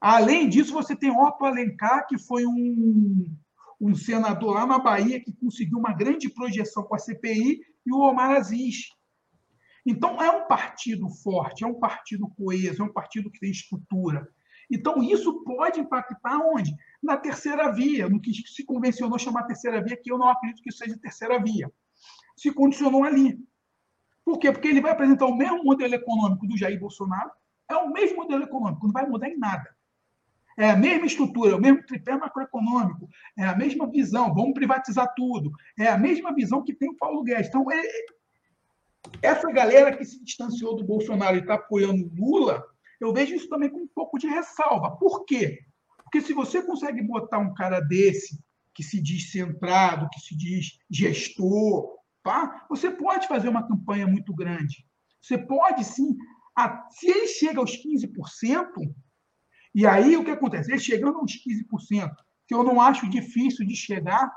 Além 0.00 0.48
disso, 0.48 0.72
você 0.72 0.94
tem 0.94 1.10
Otto 1.10 1.44
Alencar, 1.44 2.06
que 2.06 2.18
foi 2.18 2.46
um, 2.46 3.36
um 3.80 3.94
senador 3.94 4.54
lá 4.54 4.66
na 4.66 4.78
Bahia 4.78 5.20
que 5.20 5.32
conseguiu 5.32 5.78
uma 5.78 5.92
grande 5.92 6.28
projeção 6.28 6.82
com 6.82 6.94
a 6.94 6.98
CPI, 6.98 7.60
e 7.86 7.92
o 7.92 8.00
Omar 8.00 8.32
Aziz. 8.32 8.90
Então, 9.86 10.20
é 10.22 10.30
um 10.30 10.46
partido 10.46 11.08
forte, 11.08 11.64
é 11.64 11.66
um 11.66 11.78
partido 11.78 12.28
coeso, 12.36 12.82
é 12.82 12.84
um 12.84 12.92
partido 12.92 13.30
que 13.30 13.40
tem 13.40 13.50
estrutura. 13.50 14.28
Então, 14.70 15.02
isso 15.02 15.42
pode 15.44 15.80
impactar 15.80 16.38
onde? 16.38 16.76
Na 17.02 17.16
terceira 17.16 17.72
via, 17.72 18.08
no 18.08 18.20
que 18.20 18.32
se 18.34 18.64
convencionou 18.64 19.18
chamar 19.18 19.44
terceira 19.44 19.82
via, 19.82 19.96
que 19.96 20.12
eu 20.12 20.18
não 20.18 20.28
acredito 20.28 20.62
que 20.62 20.70
seja 20.70 20.98
terceira 20.98 21.42
via. 21.42 21.72
Se 22.36 22.52
condicionou 22.52 23.04
ali. 23.04 23.38
Por 24.22 24.38
quê? 24.38 24.52
Porque 24.52 24.68
ele 24.68 24.82
vai 24.82 24.92
apresentar 24.92 25.24
o 25.24 25.34
mesmo 25.34 25.64
modelo 25.64 25.94
econômico 25.94 26.46
do 26.46 26.58
Jair 26.58 26.78
Bolsonaro, 26.78 27.30
é 27.70 27.76
o 27.76 27.90
mesmo 27.90 28.18
modelo 28.18 28.44
econômico, 28.44 28.86
não 28.86 28.92
vai 28.92 29.06
mudar 29.06 29.28
em 29.28 29.38
nada. 29.38 29.74
É 30.58 30.70
a 30.70 30.76
mesma 30.76 31.06
estrutura, 31.06 31.52
é 31.52 31.54
o 31.54 31.60
mesmo 31.60 31.86
tripé 31.86 32.16
macroeconômico, 32.16 33.08
é 33.38 33.44
a 33.44 33.56
mesma 33.56 33.88
visão, 33.88 34.34
vamos 34.34 34.54
privatizar 34.54 35.14
tudo. 35.14 35.52
É 35.78 35.86
a 35.86 35.96
mesma 35.96 36.34
visão 36.34 36.64
que 36.64 36.74
tem 36.74 36.90
o 36.90 36.96
Paulo 36.96 37.22
Guedes. 37.22 37.46
Então, 37.46 37.64
é, 37.70 37.80
essa 39.22 39.50
galera 39.52 39.96
que 39.96 40.04
se 40.04 40.22
distanciou 40.24 40.74
do 40.74 40.84
Bolsonaro 40.84 41.36
e 41.36 41.40
está 41.40 41.54
apoiando 41.54 42.10
Lula, 42.12 42.64
eu 43.00 43.12
vejo 43.12 43.36
isso 43.36 43.48
também 43.48 43.70
com 43.70 43.78
um 43.78 43.88
pouco 43.94 44.18
de 44.18 44.26
ressalva. 44.26 44.96
Por 44.96 45.24
quê? 45.24 45.60
Porque 46.02 46.20
se 46.20 46.32
você 46.32 46.60
consegue 46.60 47.02
botar 47.02 47.38
um 47.38 47.54
cara 47.54 47.78
desse, 47.78 48.42
que 48.74 48.82
se 48.82 49.00
diz 49.00 49.30
centrado, 49.30 50.08
que 50.12 50.20
se 50.20 50.36
diz 50.36 50.78
gestor, 50.90 51.98
tá? 52.22 52.66
você 52.68 52.90
pode 52.90 53.28
fazer 53.28 53.48
uma 53.48 53.66
campanha 53.66 54.06
muito 54.06 54.34
grande. 54.34 54.84
Você 55.20 55.38
pode, 55.38 55.84
sim. 55.84 56.16
Se 56.90 57.08
ele 57.08 57.28
chega 57.28 57.60
aos 57.60 57.72
15%, 57.76 58.66
e 59.78 59.86
aí 59.86 60.16
o 60.16 60.24
que 60.24 60.32
acontece? 60.32 60.72
Ele 60.72 60.80
chegando 60.80 61.18
aos 61.18 61.30
15%, 61.32 62.12
que 62.48 62.52
eu 62.52 62.64
não 62.64 62.80
acho 62.80 63.08
difícil 63.08 63.64
de 63.64 63.76
chegar, 63.76 64.28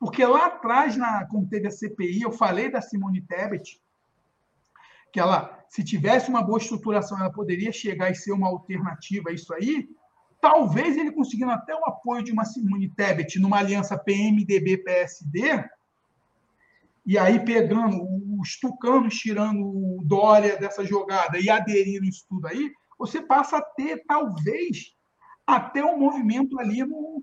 porque 0.00 0.26
lá 0.26 0.46
atrás, 0.46 0.96
na, 0.96 1.24
quando 1.26 1.48
teve 1.48 1.68
a 1.68 1.70
CPI, 1.70 2.22
eu 2.22 2.32
falei 2.32 2.68
da 2.68 2.80
Simone 2.80 3.20
Tebet, 3.20 3.80
que 5.12 5.20
ela, 5.20 5.64
se 5.68 5.84
tivesse 5.84 6.28
uma 6.28 6.42
boa 6.42 6.58
estruturação, 6.58 7.20
ela 7.20 7.30
poderia 7.30 7.70
chegar 7.70 8.10
e 8.10 8.16
ser 8.16 8.32
uma 8.32 8.48
alternativa 8.48 9.30
a 9.30 9.32
isso 9.32 9.54
aí. 9.54 9.88
Talvez 10.40 10.96
ele 10.96 11.12
conseguindo 11.12 11.52
até 11.52 11.72
o 11.76 11.84
apoio 11.84 12.24
de 12.24 12.32
uma 12.32 12.44
Simone 12.44 12.90
Tebet 12.90 13.38
numa 13.38 13.58
aliança 13.58 13.96
PMDB-PSD, 13.96 15.70
e 17.06 17.16
aí 17.16 17.38
pegando 17.44 18.04
os 18.40 18.58
tucanos, 18.58 19.14
tirando 19.14 19.60
o 19.60 20.02
Dória 20.04 20.56
dessa 20.56 20.84
jogada 20.84 21.38
e 21.38 21.48
aderindo 21.48 22.06
isso 22.06 22.26
tudo 22.28 22.48
aí, 22.48 22.72
você 22.98 23.22
passa 23.22 23.58
a 23.58 23.62
ter, 23.62 24.04
talvez, 24.06 24.94
até 25.46 25.84
um 25.84 25.98
movimento 25.98 26.58
ali 26.58 26.84
no, 26.84 27.22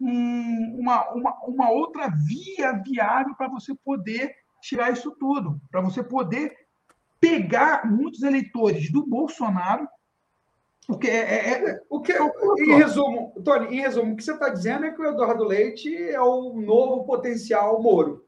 um, 0.00 0.80
uma, 0.80 1.10
uma, 1.12 1.38
uma 1.46 1.70
outra 1.70 2.08
via 2.08 2.72
viável 2.84 3.34
para 3.36 3.48
você 3.48 3.74
poder 3.84 4.34
tirar 4.60 4.92
isso 4.92 5.10
tudo, 5.12 5.60
para 5.70 5.80
você 5.80 6.02
poder 6.02 6.56
pegar 7.20 7.88
muitos 7.88 8.22
eleitores 8.22 8.90
do 8.90 9.06
Bolsonaro, 9.06 9.88
porque 10.86 11.08
é, 11.08 11.50
é, 11.50 11.70
é 11.70 11.80
o 11.88 12.00
que 12.00 12.12
em 12.12 12.74
resumo, 12.74 13.32
Tony, 13.44 13.76
em 13.76 13.80
resumo, 13.80 14.12
o 14.12 14.16
que 14.16 14.24
você 14.24 14.32
está 14.32 14.48
dizendo 14.48 14.86
é 14.86 14.90
que 14.90 15.00
o 15.00 15.06
Eduardo 15.06 15.44
Leite 15.44 15.94
é 15.96 16.20
o 16.20 16.54
novo 16.54 17.04
potencial 17.04 17.80
Moro, 17.80 18.26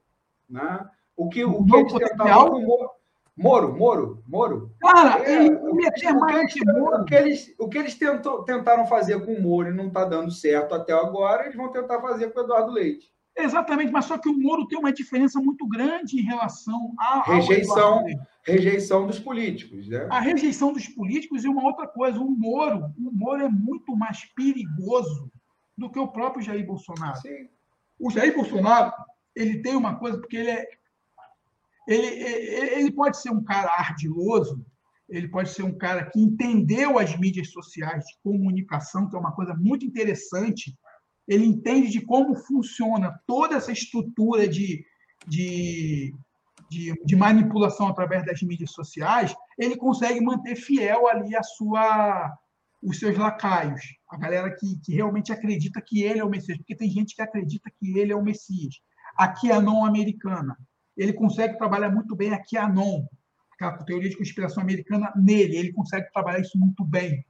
né? 0.48 0.88
O 1.16 1.28
que 1.28 1.44
o, 1.44 1.60
o 1.60 1.86
que 1.86 1.98
tentavam 1.98 2.50
com 2.50 2.58
o 2.58 2.66
Moro, 2.66 2.90
Moro, 3.36 3.76
Moro, 3.76 4.22
Moro. 4.28 4.70
Cara, 4.80 5.28
é, 5.28 5.46
ele 5.46 5.72
meter 5.72 6.14
mais 6.14 6.52
que 6.52 6.64
Moro. 6.64 7.02
O 7.02 7.04
que 7.04 7.14
eles, 7.14 7.54
o 7.58 7.68
que 7.68 7.78
eles 7.78 7.94
tentou, 7.96 8.44
tentaram 8.44 8.86
fazer 8.86 9.24
com 9.24 9.34
o 9.34 9.42
Moro 9.42 9.68
e 9.68 9.74
não 9.74 9.88
está 9.88 10.04
dando 10.04 10.30
certo 10.30 10.74
até 10.74 10.92
agora, 10.92 11.44
eles 11.44 11.56
vão 11.56 11.72
tentar 11.72 12.00
fazer 12.00 12.30
com 12.32 12.40
o 12.40 12.44
Eduardo 12.44 12.70
Leite. 12.70 13.12
Exatamente, 13.36 13.90
mas 13.90 14.04
só 14.04 14.16
que 14.16 14.28
o 14.28 14.38
Moro 14.38 14.66
tem 14.68 14.78
uma 14.78 14.92
diferença 14.92 15.40
muito 15.40 15.66
grande 15.66 16.20
em 16.20 16.22
relação 16.22 16.94
à 17.00 17.22
rejeição, 17.26 18.04
rejeição 18.44 19.06
dos 19.08 19.18
políticos, 19.18 19.88
né? 19.88 20.06
A 20.08 20.20
rejeição 20.20 20.72
dos 20.72 20.86
políticos 20.86 21.44
e 21.44 21.48
uma 21.48 21.64
outra 21.64 21.88
coisa, 21.88 22.20
o 22.20 22.30
Moro, 22.30 22.92
o 22.96 23.10
Moro 23.10 23.42
é 23.42 23.48
muito 23.48 23.96
mais 23.96 24.24
perigoso 24.36 25.32
do 25.76 25.90
que 25.90 25.98
o 25.98 26.06
próprio 26.06 26.44
Jair 26.44 26.64
Bolsonaro. 26.64 27.20
Sim. 27.20 27.48
O 27.98 28.08
Jair 28.08 28.32
Bolsonaro, 28.32 28.92
ele 29.34 29.60
tem 29.60 29.74
uma 29.74 29.96
coisa 29.96 30.18
porque 30.18 30.36
ele 30.36 30.50
é 30.50 30.68
ele, 31.86 32.06
ele 32.06 32.92
pode 32.92 33.20
ser 33.20 33.30
um 33.30 33.42
cara 33.42 33.70
ardiloso, 33.70 34.64
ele 35.08 35.28
pode 35.28 35.50
ser 35.50 35.62
um 35.62 35.76
cara 35.76 36.06
que 36.06 36.18
entendeu 36.18 36.98
as 36.98 37.16
mídias 37.18 37.50
sociais 37.50 38.04
de 38.04 38.16
comunicação, 38.22 39.08
que 39.08 39.16
é 39.16 39.18
uma 39.18 39.34
coisa 39.34 39.54
muito 39.54 39.84
interessante. 39.84 40.76
Ele 41.28 41.44
entende 41.44 41.90
de 41.90 42.00
como 42.00 42.34
funciona 42.34 43.18
toda 43.26 43.56
essa 43.56 43.70
estrutura 43.70 44.48
de, 44.48 44.84
de, 45.26 46.14
de, 46.70 46.94
de 47.04 47.16
manipulação 47.16 47.88
através 47.88 48.24
das 48.24 48.42
mídias 48.42 48.72
sociais. 48.72 49.34
Ele 49.58 49.76
consegue 49.76 50.20
manter 50.20 50.56
fiel 50.56 51.06
ali 51.06 51.36
a 51.36 51.42
sua, 51.42 52.34
os 52.82 52.98
seus 52.98 53.16
lacaios, 53.16 53.82
a 54.10 54.16
galera 54.16 54.54
que, 54.56 54.80
que 54.80 54.94
realmente 54.94 55.32
acredita 55.32 55.82
que 55.82 56.02
ele 56.02 56.18
é 56.18 56.24
o 56.24 56.30
Messias, 56.30 56.56
porque 56.58 56.76
tem 56.76 56.90
gente 56.90 57.14
que 57.14 57.22
acredita 57.22 57.70
que 57.78 57.98
ele 57.98 58.12
é 58.12 58.16
o 58.16 58.24
Messias. 58.24 58.74
Aqui 59.16 59.50
é 59.50 59.54
a 59.54 59.60
não 59.60 59.84
americana 59.84 60.56
ele 60.96 61.12
consegue 61.12 61.58
trabalhar 61.58 61.90
muito 61.90 62.14
bem 62.14 62.32
aqui 62.32 62.56
a 62.56 62.68
non, 62.68 63.06
aquela 63.52 63.78
teoria 63.84 64.10
de 64.10 64.16
conspiração 64.16 64.62
americana 64.62 65.12
nele, 65.16 65.56
ele 65.56 65.72
consegue 65.72 66.10
trabalhar 66.12 66.40
isso 66.40 66.58
muito 66.58 66.84
bem, 66.84 67.24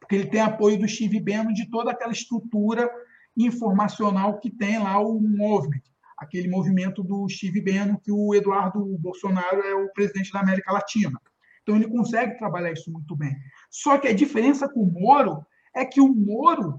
porque 0.00 0.14
ele 0.14 0.26
tem 0.28 0.40
apoio 0.40 0.78
do 0.78 0.88
Steve 0.88 1.20
Bannon 1.20 1.52
de 1.52 1.70
toda 1.70 1.90
aquela 1.90 2.12
estrutura 2.12 2.90
informacional 3.36 4.38
que 4.38 4.50
tem 4.50 4.78
lá 4.78 4.98
o 4.98 5.20
movimento, 5.20 5.90
aquele 6.16 6.48
movimento 6.48 7.02
do 7.02 7.28
Steve 7.28 7.60
Bannon 7.60 7.96
que 7.96 8.10
o 8.10 8.34
Eduardo 8.34 8.84
Bolsonaro 8.98 9.60
é 9.60 9.74
o 9.74 9.92
presidente 9.92 10.32
da 10.32 10.40
América 10.40 10.72
Latina. 10.72 11.20
Então 11.62 11.76
ele 11.76 11.88
consegue 11.88 12.38
trabalhar 12.38 12.72
isso 12.72 12.90
muito 12.90 13.16
bem. 13.16 13.36
Só 13.68 13.98
que 13.98 14.08
a 14.08 14.14
diferença 14.14 14.68
com 14.68 14.80
o 14.80 14.90
Moro 14.90 15.44
é 15.74 15.84
que 15.84 16.00
o 16.00 16.08
Moro 16.08 16.78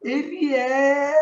ele 0.00 0.54
é 0.54 1.12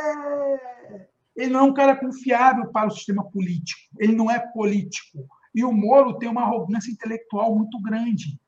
ele 1.36 1.50
não 1.50 1.60
é 1.60 1.62
um 1.64 1.74
cara 1.74 1.94
confiável 1.94 2.70
para 2.72 2.88
o 2.88 2.90
sistema 2.90 3.28
político. 3.30 3.80
Ele 3.98 4.14
não 4.14 4.30
é 4.30 4.38
político. 4.38 5.26
E 5.54 5.62
o 5.62 5.72
Moro 5.72 6.18
tem 6.18 6.28
uma 6.28 6.42
arrogância 6.42 6.90
intelectual 6.90 7.54
muito 7.54 7.80
grande. 7.80 8.40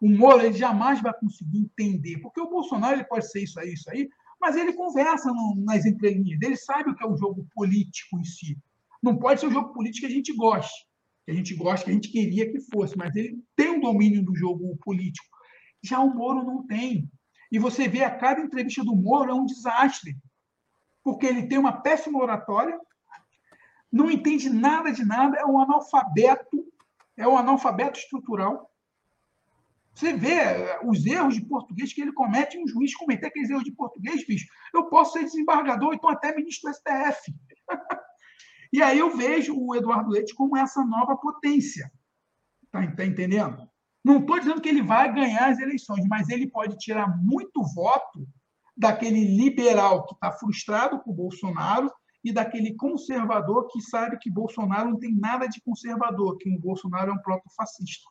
O 0.00 0.08
Moro 0.08 0.40
ele 0.40 0.56
jamais 0.56 1.02
vai 1.02 1.12
conseguir 1.12 1.58
entender, 1.58 2.18
porque 2.18 2.40
o 2.40 2.48
Bolsonaro 2.48 2.94
ele 2.94 3.04
pode 3.04 3.30
ser 3.30 3.42
isso 3.42 3.58
aí, 3.60 3.72
isso 3.72 3.90
aí, 3.90 4.08
mas 4.40 4.56
ele 4.56 4.72
conversa 4.72 5.32
no, 5.32 5.56
nas 5.58 5.84
entrelinhas. 5.84 6.40
Ele 6.40 6.56
sabe 6.56 6.90
o 6.90 6.94
que 6.94 7.02
é 7.02 7.06
o 7.06 7.16
jogo 7.16 7.46
político 7.54 8.18
em 8.18 8.24
si. 8.24 8.56
Não 9.02 9.16
pode 9.16 9.40
ser 9.40 9.46
o 9.46 9.52
jogo 9.52 9.72
político 9.72 10.06
que 10.06 10.12
a 10.12 10.14
gente 10.14 10.32
goste, 10.32 10.86
que 11.26 11.32
a 11.32 11.34
gente 11.34 11.54
gosta, 11.54 11.84
que 11.84 11.90
a 11.90 11.94
gente 11.94 12.10
queria 12.10 12.50
que 12.50 12.60
fosse, 12.60 12.96
mas 12.96 13.14
ele 13.16 13.42
tem 13.56 13.70
um 13.70 13.80
domínio 13.80 14.24
do 14.24 14.34
jogo 14.34 14.76
político. 14.82 15.26
Já 15.82 16.00
o 16.00 16.14
Moro 16.14 16.44
não 16.44 16.66
tem. 16.66 17.10
E 17.50 17.58
você 17.58 17.88
vê 17.88 18.04
a 18.04 18.10
cada 18.10 18.40
entrevista 18.40 18.84
do 18.84 18.94
Moro 18.94 19.30
é 19.30 19.34
um 19.34 19.46
desastre 19.46 20.16
porque 21.02 21.26
ele 21.26 21.46
tem 21.46 21.58
uma 21.58 21.80
péssima 21.80 22.18
oratória, 22.18 22.78
não 23.90 24.10
entende 24.10 24.50
nada 24.50 24.92
de 24.92 25.04
nada, 25.04 25.38
é 25.38 25.44
um 25.44 25.60
analfabeto, 25.60 26.64
é 27.16 27.26
um 27.26 27.36
analfabeto 27.36 27.98
estrutural. 27.98 28.70
Você 29.94 30.12
vê 30.12 30.34
eh, 30.34 30.80
os 30.84 31.04
erros 31.04 31.34
de 31.34 31.44
português 31.44 31.92
que 31.92 32.00
ele 32.00 32.12
comete, 32.12 32.58
um 32.58 32.68
juiz 32.68 32.94
cometer 32.94 33.26
aqueles 33.26 33.50
erros 33.50 33.64
de 33.64 33.72
português, 33.72 34.24
bicho. 34.26 34.46
Eu 34.72 34.84
posso 34.84 35.14
ser 35.14 35.24
desembargador, 35.24 35.94
então 35.94 36.10
até 36.10 36.34
ministro 36.34 36.70
do 36.70 36.76
STF. 36.76 37.34
e 38.72 38.82
aí 38.82 38.98
eu 38.98 39.16
vejo 39.16 39.56
o 39.58 39.74
Eduardo 39.74 40.10
Leite 40.10 40.34
como 40.34 40.56
essa 40.56 40.84
nova 40.84 41.16
potência. 41.16 41.90
Tá, 42.70 42.86
tá 42.92 43.04
entendendo? 43.04 43.68
Não 44.04 44.18
estou 44.18 44.38
dizendo 44.38 44.60
que 44.60 44.68
ele 44.68 44.82
vai 44.82 45.12
ganhar 45.12 45.50
as 45.50 45.58
eleições, 45.58 46.06
mas 46.06 46.28
ele 46.28 46.48
pode 46.48 46.76
tirar 46.78 47.08
muito 47.18 47.62
voto 47.74 48.26
daquele 48.78 49.24
liberal 49.24 50.06
que 50.06 50.14
está 50.14 50.30
frustrado 50.30 51.00
com 51.00 51.10
o 51.10 51.14
Bolsonaro 51.14 51.92
e 52.22 52.32
daquele 52.32 52.74
conservador 52.74 53.66
que 53.68 53.80
sabe 53.80 54.18
que 54.18 54.30
Bolsonaro 54.30 54.90
não 54.90 54.98
tem 54.98 55.12
nada 55.14 55.46
de 55.48 55.60
conservador, 55.60 56.36
que 56.38 56.48
o 56.48 56.58
Bolsonaro 56.60 57.10
é 57.10 57.14
um 57.14 57.18
proto-fascista. 57.18 58.08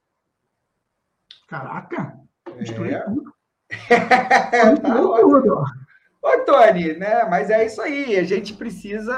Caraca, 1.48 2.20
destruiu 2.60 2.98
é. 2.98 3.00
tudo. 3.02 3.34
Destruiu 4.74 5.42
tudo. 5.42 5.64
Ô, 6.22 6.40
Tony, 6.46 6.94
né? 6.94 7.24
Mas 7.26 7.50
é 7.50 7.66
isso 7.66 7.82
aí, 7.82 8.18
a 8.18 8.24
gente 8.24 8.54
precisa 8.54 9.16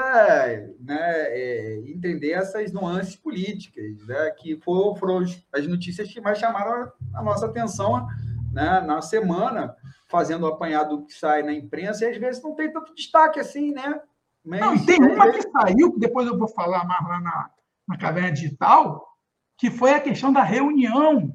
né, 0.78 1.00
é, 1.00 1.82
entender 1.86 2.32
essas 2.32 2.72
nuances 2.72 3.16
políticas, 3.16 4.06
né? 4.06 4.30
Que 4.38 4.60
foram, 4.60 4.94
foram 4.94 5.24
as 5.52 5.66
notícias 5.66 6.12
que 6.12 6.20
mais 6.20 6.38
chamaram 6.38 6.92
a 7.14 7.22
nossa 7.22 7.46
atenção 7.46 8.06
né, 8.52 8.80
na 8.80 9.00
semana 9.02 9.74
fazendo 10.10 10.42
o 10.42 10.48
apanhado 10.48 11.04
que 11.06 11.14
sai 11.14 11.42
na 11.42 11.52
imprensa, 11.52 12.04
e 12.04 12.10
às 12.10 12.16
vezes 12.16 12.42
não 12.42 12.54
tem 12.54 12.72
tanto 12.72 12.94
destaque 12.94 13.38
assim, 13.38 13.72
né? 13.72 14.00
Mas, 14.44 14.60
não, 14.60 14.84
tem 14.84 15.00
uma 15.00 15.30
que 15.30 15.42
saiu, 15.42 15.92
que 15.92 16.00
depois 16.00 16.26
eu 16.26 16.38
vou 16.38 16.48
falar 16.48 16.84
mais 16.84 17.02
lá 17.06 17.20
na, 17.20 17.50
na 17.88 17.98
caverna 17.98 18.32
digital, 18.32 19.06
que 19.56 19.70
foi 19.70 19.92
a 19.92 20.00
questão 20.00 20.32
da 20.32 20.42
reunião 20.42 21.34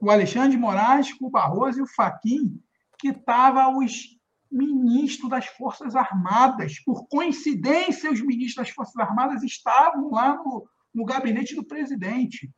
o 0.00 0.10
Alexandre 0.10 0.50
de 0.50 0.56
Moraes, 0.56 1.08
o 1.20 1.28
Barroso 1.28 1.80
e 1.80 1.82
o 1.82 1.86
Faquim, 1.86 2.62
que 2.98 3.08
estavam 3.08 3.78
os 3.78 4.16
ministros 4.50 5.28
das 5.28 5.46
Forças 5.46 5.94
Armadas. 5.94 6.78
Por 6.84 7.06
coincidência, 7.08 8.10
os 8.10 8.20
ministros 8.20 8.66
das 8.66 8.70
Forças 8.70 8.96
Armadas 8.96 9.42
estavam 9.42 10.10
lá 10.10 10.36
no, 10.36 10.68
no 10.94 11.04
gabinete 11.04 11.54
do 11.54 11.64
presidente. 11.64 12.50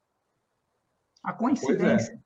A 1.22 1.32
coincidência. 1.32 2.22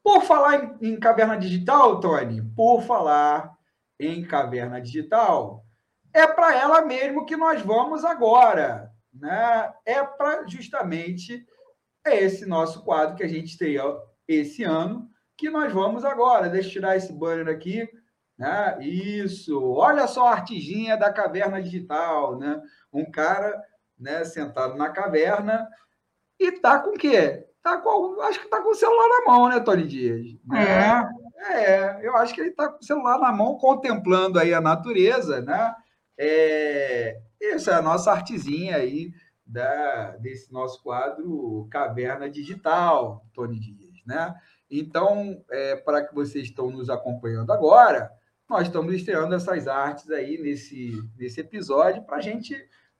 É. 0.00 0.02
Por 0.02 0.22
falar 0.22 0.78
em, 0.80 0.92
em 0.92 1.00
caverna 1.00 1.36
digital, 1.36 2.00
Tony, 2.00 2.42
por 2.56 2.82
falar 2.82 3.54
em 3.98 4.24
caverna 4.24 4.80
digital, 4.80 5.64
é 6.12 6.26
para 6.26 6.56
ela 6.56 6.82
mesmo 6.82 7.26
que 7.26 7.36
nós 7.36 7.62
vamos 7.62 8.04
agora. 8.04 8.90
Né? 9.12 9.72
É 9.84 10.02
para 10.02 10.46
justamente 10.46 11.46
esse 12.06 12.46
nosso 12.46 12.82
quadro 12.82 13.16
que 13.16 13.22
a 13.22 13.28
gente 13.28 13.58
tem 13.58 13.76
esse 14.26 14.64
ano, 14.64 15.10
que 15.36 15.50
nós 15.50 15.72
vamos 15.72 16.04
agora. 16.04 16.48
Deixa 16.48 16.68
eu 16.68 16.72
tirar 16.72 16.96
esse 16.96 17.12
banner 17.12 17.48
aqui. 17.48 17.88
Né? 18.38 18.78
Isso. 18.82 19.62
Olha 19.72 20.06
só 20.06 20.28
a 20.28 20.32
artiginha 20.32 20.96
da 20.96 21.12
caverna 21.12 21.62
digital. 21.62 22.38
Né? 22.38 22.60
Um 22.92 23.10
cara 23.10 23.62
né, 23.98 24.24
sentado 24.24 24.76
na 24.76 24.88
caverna 24.90 25.68
e 26.38 26.52
tá 26.52 26.78
com 26.78 26.90
o 26.90 26.98
quê? 26.98 27.46
Tá 27.62 27.78
com, 27.78 28.20
acho 28.22 28.40
que 28.40 28.48
tá 28.48 28.62
com 28.62 28.70
o 28.70 28.74
celular 28.74 29.08
na 29.08 29.32
mão, 29.32 29.48
né, 29.48 29.60
Tony 29.60 29.86
Dias? 29.86 30.26
É. 30.54 31.20
É, 31.42 32.06
eu 32.06 32.16
acho 32.16 32.34
que 32.34 32.40
ele 32.40 32.50
tá 32.50 32.68
com 32.68 32.78
o 32.78 32.84
celular 32.84 33.18
na 33.18 33.32
mão, 33.32 33.56
contemplando 33.56 34.38
aí 34.38 34.52
a 34.52 34.60
natureza, 34.60 35.40
né? 35.40 35.74
É, 36.18 37.18
essa 37.40 37.72
é 37.72 37.74
a 37.74 37.82
nossa 37.82 38.12
artezinha 38.12 38.76
aí 38.76 39.10
da, 39.46 40.16
desse 40.18 40.52
nosso 40.52 40.82
quadro 40.82 41.66
Caverna 41.70 42.28
Digital, 42.28 43.24
Tony 43.32 43.58
Dias, 43.58 44.02
né? 44.06 44.34
Então, 44.70 45.42
é, 45.50 45.76
para 45.76 46.04
que 46.04 46.14
vocês 46.14 46.44
estão 46.44 46.70
nos 46.70 46.90
acompanhando 46.90 47.50
agora, 47.52 48.12
nós 48.48 48.66
estamos 48.66 48.94
estreando 48.94 49.34
essas 49.34 49.66
artes 49.66 50.10
aí 50.10 50.36
nesse, 50.38 50.92
nesse 51.16 51.40
episódio 51.40 52.02
para 52.04 52.18
a 52.18 52.20
gente 52.20 52.54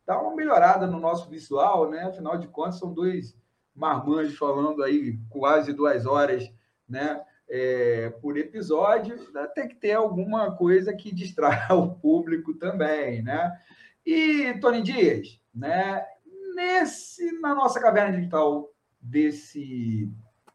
dar 0.07 0.21
uma 0.21 0.35
melhorada 0.35 0.87
no 0.87 0.99
nosso 0.99 1.29
visual, 1.29 1.91
né? 1.91 2.05
Afinal 2.05 2.39
de 2.39 2.49
contas, 2.49 2.79
são 2.79 2.93
dois 2.93 3.37
marmanjos 3.75 4.37
falando 4.37 4.83
aí 4.83 5.19
quase 5.29 5.73
duas 5.73 6.07
horas, 6.07 6.51
né? 6.89 7.21
é, 7.51 8.11
por 8.23 8.39
episódio, 8.39 9.17
né, 9.33 9.47
tem 9.49 9.67
que 9.67 9.75
ter 9.75 9.93
alguma 9.93 10.55
coisa 10.57 10.95
que 10.95 11.13
distraia 11.13 11.67
o 11.75 11.93
público 11.97 12.55
também, 12.55 13.23
né? 13.23 13.61
E, 14.07 14.55
Tony 14.61 14.81
Dias, 14.81 15.41
né, 15.53 16.07
nesse, 16.55 17.33
na 17.41 17.55
nossa 17.55 17.81
caverna 17.81 18.17
digital 18.17 18.73
desse, 19.01 20.09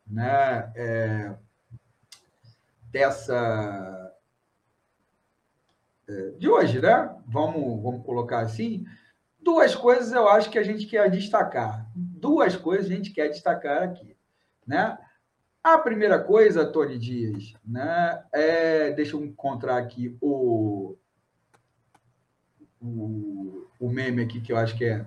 né, 0.07 0.71
é, 0.73 1.35
dessa, 2.91 4.13
é, 6.07 6.29
de 6.37 6.49
hoje, 6.49 6.79
né? 6.79 7.13
Vamos, 7.27 7.83
vamos 7.83 8.05
colocar 8.05 8.39
assim, 8.39 8.85
duas 9.41 9.75
coisas 9.75 10.13
eu 10.13 10.29
acho 10.29 10.49
que 10.49 10.57
a 10.57 10.63
gente 10.63 10.85
quer 10.85 11.11
destacar. 11.11 11.85
Duas 12.25 12.55
coisas 12.55 12.89
a 12.89 12.95
gente 12.95 13.11
quer 13.11 13.29
destacar 13.29 13.83
aqui, 13.83 14.17
né? 14.65 14.97
A 15.63 15.77
primeira 15.77 16.19
coisa, 16.19 16.65
Tony 16.65 16.97
Dias, 16.97 17.53
né, 17.63 18.23
é, 18.31 18.91
deixa 18.93 19.15
eu 19.15 19.23
encontrar 19.23 19.77
aqui 19.77 20.17
o, 20.19 20.95
o, 22.81 23.67
o 23.79 23.89
meme 23.89 24.23
aqui 24.23 24.41
que 24.41 24.51
eu 24.51 24.57
acho 24.57 24.75
que 24.75 24.85
é, 24.85 25.05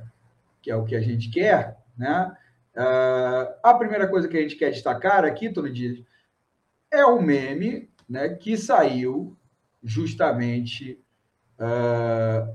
que 0.62 0.70
é 0.70 0.76
o 0.76 0.84
que 0.84 0.94
a 0.94 1.00
gente 1.00 1.28
quer, 1.28 1.76
né? 1.96 2.36
Uh, 2.76 3.52
a 3.64 3.74
primeira 3.74 4.06
coisa 4.06 4.28
que 4.28 4.36
a 4.36 4.40
gente 4.40 4.54
quer 4.54 4.70
destacar 4.70 5.24
aqui, 5.24 5.50
Tony 5.50 5.72
Dias, 5.72 6.00
é 6.88 7.04
o 7.04 7.20
meme 7.20 7.90
né, 8.08 8.28
que 8.28 8.56
saiu 8.56 9.36
justamente 9.82 11.02
uh, 11.58 12.54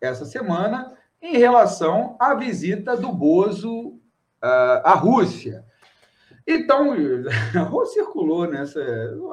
essa 0.00 0.24
semana 0.24 0.96
em 1.20 1.36
relação 1.36 2.16
à 2.18 2.34
visita 2.34 2.96
do 2.96 3.12
Bozo 3.12 3.97
uh, 4.42 4.80
à 4.84 4.94
Rússia. 4.94 5.64
Então, 6.46 6.94
circulou 7.92 8.46
nessa. 8.50 8.80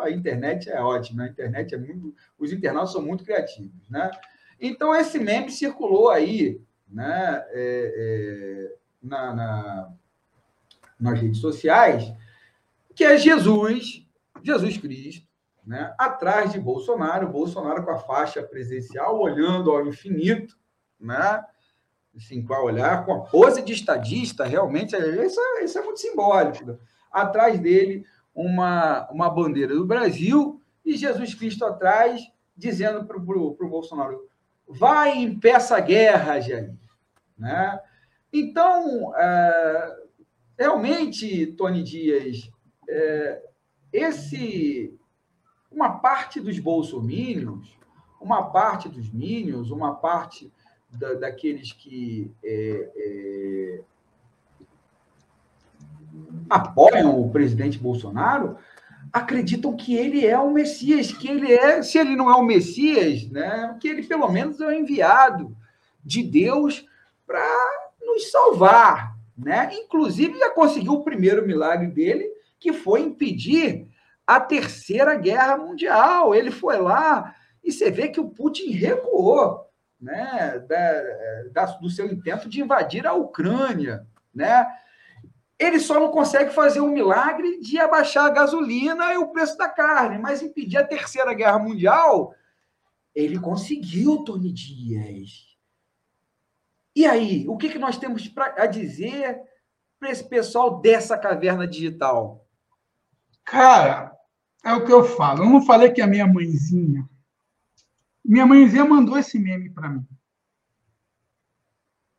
A 0.01 0.11
internet 0.11 0.69
é 0.69 0.81
ótima, 0.81 1.23
a 1.23 1.27
internet 1.27 1.73
é 1.73 1.77
muito. 1.77 2.13
Os 2.37 2.51
internautas 2.51 2.91
são 2.91 3.01
muito 3.01 3.23
criativos, 3.23 3.89
né? 3.89 4.11
Então, 4.59 4.95
esse 4.95 5.17
meme 5.19 5.49
circulou 5.49 6.09
aí, 6.09 6.61
né? 6.87 7.45
É, 7.51 7.93
é, 7.97 8.75
na, 9.01 9.33
na, 9.33 9.93
nas 10.99 11.19
redes 11.19 11.39
sociais, 11.39 12.11
que 12.95 13.03
é 13.03 13.17
Jesus, 13.17 14.05
Jesus 14.43 14.77
Cristo, 14.77 15.27
né? 15.65 15.93
atrás 15.97 16.51
de 16.51 16.59
Bolsonaro, 16.59 17.31
Bolsonaro 17.31 17.83
com 17.83 17.91
a 17.91 17.97
faixa 17.97 18.41
presidencial, 18.43 19.19
olhando 19.19 19.71
ao 19.71 19.85
infinito, 19.85 20.57
né? 20.99 21.43
Assim, 22.15 22.43
com 22.43 22.53
a 22.53 22.63
olhar, 22.63 23.05
com 23.05 23.13
a 23.13 23.19
pose 23.21 23.61
de 23.61 23.73
estadista, 23.73 24.45
realmente, 24.45 24.95
isso, 24.95 25.39
é, 25.39 25.63
isso 25.63 25.77
é 25.77 25.83
muito 25.83 25.99
simbólico. 25.99 26.79
Atrás 27.11 27.59
dele 27.59 28.05
uma, 28.33 29.09
uma 29.11 29.29
bandeira 29.29 29.73
do 29.75 29.85
Brasil 29.85 30.61
e 30.85 30.95
Jesus 30.95 31.33
Cristo 31.33 31.65
atrás, 31.65 32.21
dizendo 32.55 33.05
para 33.05 33.17
o 33.17 33.69
Bolsonaro: 33.69 34.27
vai 34.67 35.17
em 35.17 35.37
peça 35.37 35.79
guerra, 35.79 36.39
Jair. 36.39 36.73
Né? 37.37 37.79
Então, 38.31 39.13
é, 39.17 39.97
realmente, 40.57 41.47
Tony 41.47 41.83
Dias, 41.83 42.49
é, 42.87 43.43
esse 43.91 44.97
uma 45.71 45.99
parte 45.99 46.39
dos 46.39 46.57
bolsomínios, 46.57 47.77
uma 48.21 48.43
parte 48.49 48.87
dos 48.87 49.09
minions, 49.11 49.71
uma 49.71 49.95
parte 49.95 50.51
da, 50.89 51.13
daqueles 51.13 51.71
que 51.71 52.31
é, 52.43 52.91
é 52.95 53.81
apoiam 56.49 57.19
o 57.19 57.29
presidente 57.29 57.77
Bolsonaro 57.77 58.57
acreditam 59.11 59.75
que 59.75 59.95
ele 59.95 60.25
é 60.25 60.37
o 60.37 60.51
Messias, 60.51 61.11
que 61.11 61.27
ele 61.27 61.51
é, 61.51 61.81
se 61.81 61.97
ele 61.97 62.15
não 62.15 62.29
é 62.29 62.35
o 62.35 62.43
Messias, 62.43 63.29
né, 63.29 63.77
que 63.79 63.87
ele 63.87 64.03
pelo 64.03 64.29
menos 64.29 64.59
é 64.59 64.67
o 64.67 64.71
enviado 64.71 65.55
de 66.03 66.21
Deus 66.21 66.85
para 67.25 67.47
nos 68.01 68.29
salvar, 68.29 69.17
né? 69.37 69.71
Inclusive 69.73 70.37
já 70.37 70.49
conseguiu 70.51 70.93
o 70.93 71.03
primeiro 71.03 71.45
milagre 71.45 71.87
dele, 71.87 72.29
que 72.59 72.71
foi 72.71 73.01
impedir 73.01 73.87
a 74.25 74.39
terceira 74.39 75.15
guerra 75.15 75.57
mundial. 75.57 76.33
Ele 76.33 76.51
foi 76.51 76.77
lá 76.77 77.35
e 77.63 77.71
você 77.71 77.89
vê 77.89 78.07
que 78.07 78.19
o 78.19 78.29
Putin 78.29 78.71
recuou, 78.71 79.64
né, 79.99 80.59
da, 80.59 81.43
da, 81.51 81.65
do 81.77 81.89
seu 81.89 82.07
intento 82.07 82.49
de 82.49 82.61
invadir 82.61 83.07
a 83.07 83.13
Ucrânia, 83.13 84.05
né? 84.33 84.67
Ele 85.57 85.79
só 85.79 85.99
não 85.99 86.11
consegue 86.11 86.51
fazer 86.51 86.81
um 86.81 86.91
milagre 86.91 87.59
de 87.61 87.79
abaixar 87.79 88.25
a 88.25 88.29
gasolina 88.29 89.13
e 89.13 89.17
o 89.17 89.29
preço 89.29 89.57
da 89.57 89.69
carne, 89.69 90.17
mas 90.17 90.41
impedir 90.41 90.77
a 90.77 90.85
Terceira 90.85 91.33
Guerra 91.33 91.57
Mundial, 91.59 92.33
ele 93.13 93.39
conseguiu, 93.39 94.23
Tony 94.25 94.51
Dias. 94.51 95.55
E 96.93 97.05
aí, 97.05 97.45
o 97.47 97.57
que, 97.57 97.69
que 97.69 97.79
nós 97.79 97.97
temos 97.97 98.27
pra, 98.27 98.53
a 98.57 98.65
dizer 98.65 99.41
para 99.99 100.11
esse 100.11 100.23
pessoal 100.23 100.81
dessa 100.81 101.17
caverna 101.17 101.65
digital? 101.65 102.45
Cara, 103.45 104.13
é 104.63 104.73
o 104.73 104.85
que 104.85 104.91
eu 104.91 105.03
falo. 105.03 105.43
Eu 105.43 105.49
não 105.49 105.65
falei 105.65 105.91
que 105.91 106.01
a 106.01 106.07
minha 106.07 106.27
mãezinha. 106.27 107.07
Minha 108.27 108.45
mãezinha 108.45 108.83
mandou 108.83 109.17
esse 109.19 109.37
meme 109.37 109.69
para 109.69 109.87
mim. 109.87 110.07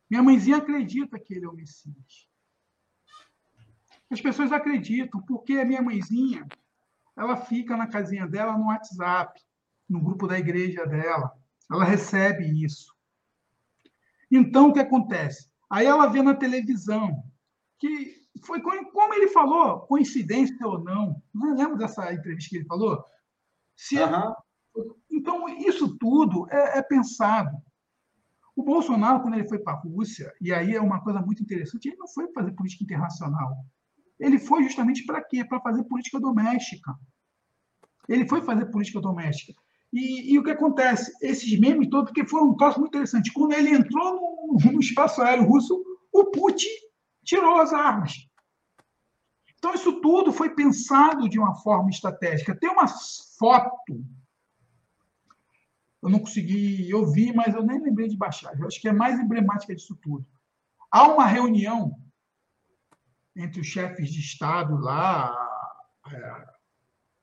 Minha 0.09 0.23
mãezinha 0.23 0.57
acredita 0.57 1.19
que 1.19 1.33
ele 1.33 1.45
é 1.45 1.49
o 1.49 1.53
Messias. 1.53 2.29
As 4.09 4.21
pessoas 4.21 4.53
acreditam, 4.53 5.21
porque 5.23 5.53
a 5.53 5.65
minha 5.65 5.81
mãezinha, 5.81 6.47
ela 7.17 7.35
fica 7.35 7.75
na 7.75 7.87
casinha 7.87 8.25
dela 8.25 8.57
no 8.57 8.67
WhatsApp, 8.67 9.37
no 9.89 9.99
grupo 9.99 10.27
da 10.27 10.39
igreja 10.39 10.85
dela. 10.85 11.33
Ela 11.69 11.83
recebe 11.83 12.45
isso. 12.63 12.95
Então, 14.31 14.69
o 14.69 14.73
que 14.73 14.79
acontece? 14.79 15.51
Aí 15.69 15.85
ela 15.85 16.07
vê 16.07 16.21
na 16.21 16.33
televisão 16.33 17.21
que 17.79 18.15
foi 18.45 18.61
como 18.61 19.13
ele 19.13 19.27
falou, 19.27 19.81
coincidência 19.81 20.65
ou 20.65 20.79
não. 20.79 21.21
Não 21.33 21.53
lembro 21.53 21.77
dessa 21.77 22.13
entrevista 22.13 22.49
que 22.49 22.57
ele 22.57 22.65
falou? 22.65 23.03
Se, 23.75 23.99
uhum. 23.99 24.33
Então, 25.17 25.49
isso 25.49 25.97
tudo 25.97 26.47
é, 26.51 26.77
é, 26.77 26.81
pensado. 26.83 27.57
O 28.55 28.63
Bolsonaro, 28.63 29.21
quando 29.21 29.33
ele 29.33 29.47
foi 29.47 29.57
para 29.57 29.73
a 29.73 29.79
Rússia, 29.79 30.31
e 30.39 30.53
aí 30.53 30.75
é 30.75 30.81
uma 30.81 31.01
coisa 31.01 31.19
muito 31.21 31.41
interessante, 31.41 31.87
ele 31.87 31.97
não 31.97 32.07
foi 32.07 32.31
fazer 32.31 32.51
política 32.51 32.83
internacional. 32.83 33.65
Ele 34.19 34.37
foi 34.37 34.63
justamente 34.63 35.05
para 35.05 35.23
quê? 35.23 35.43
Para 35.43 35.59
fazer 35.59 35.83
política 35.85 36.19
doméstica. 36.19 36.93
Ele 38.07 38.27
foi 38.27 38.43
fazer 38.43 38.67
política 38.67 39.01
doméstica. 39.01 39.53
E, 39.91 40.33
e, 40.33 40.39
o 40.39 40.43
que 40.43 40.51
acontece? 40.51 41.11
Esses 41.21 41.59
memes 41.59 41.89
todos, 41.89 42.11
porque 42.11 42.27
foi 42.27 42.41
um 42.41 42.55
caso 42.55 42.79
muito 42.79 42.91
interessante. 42.91 43.33
Quando 43.33 43.53
ele 43.53 43.71
entrou 43.71 44.13
no, 44.53 44.71
no 44.71 44.79
espaço 44.79 45.21
aéreo 45.21 45.47
russo, 45.47 45.83
o 46.11 46.25
Putin 46.25 46.69
tirou 47.23 47.59
as 47.59 47.73
armas. 47.73 48.13
Então, 49.57 49.73
isso 49.73 49.99
tudo 49.99 50.31
foi 50.31 50.53
pensado 50.53 51.27
de 51.27 51.39
uma 51.39 51.55
forma 51.55 51.89
estratégica. 51.89 52.55
Tem 52.55 52.69
uma 52.69 52.87
foto, 53.39 54.03
eu 56.07 56.11
não 56.11 56.19
consegui 56.19 56.93
ouvir, 56.93 57.33
mas 57.35 57.53
eu 57.53 57.65
nem 57.65 57.81
lembrei 57.81 58.07
de 58.07 58.15
baixar. 58.15 58.57
Eu 58.57 58.65
acho 58.65 58.79
que 58.79 58.87
é 58.87 58.93
mais 58.93 59.19
emblemática 59.19 59.75
disso 59.75 59.93
tudo. 60.01 60.25
Há 60.89 61.05
uma 61.05 61.25
reunião 61.25 62.01
entre 63.35 63.59
os 63.59 63.67
chefes 63.67 64.09
de 64.09 64.21
Estado 64.21 64.77
lá, 64.77 65.35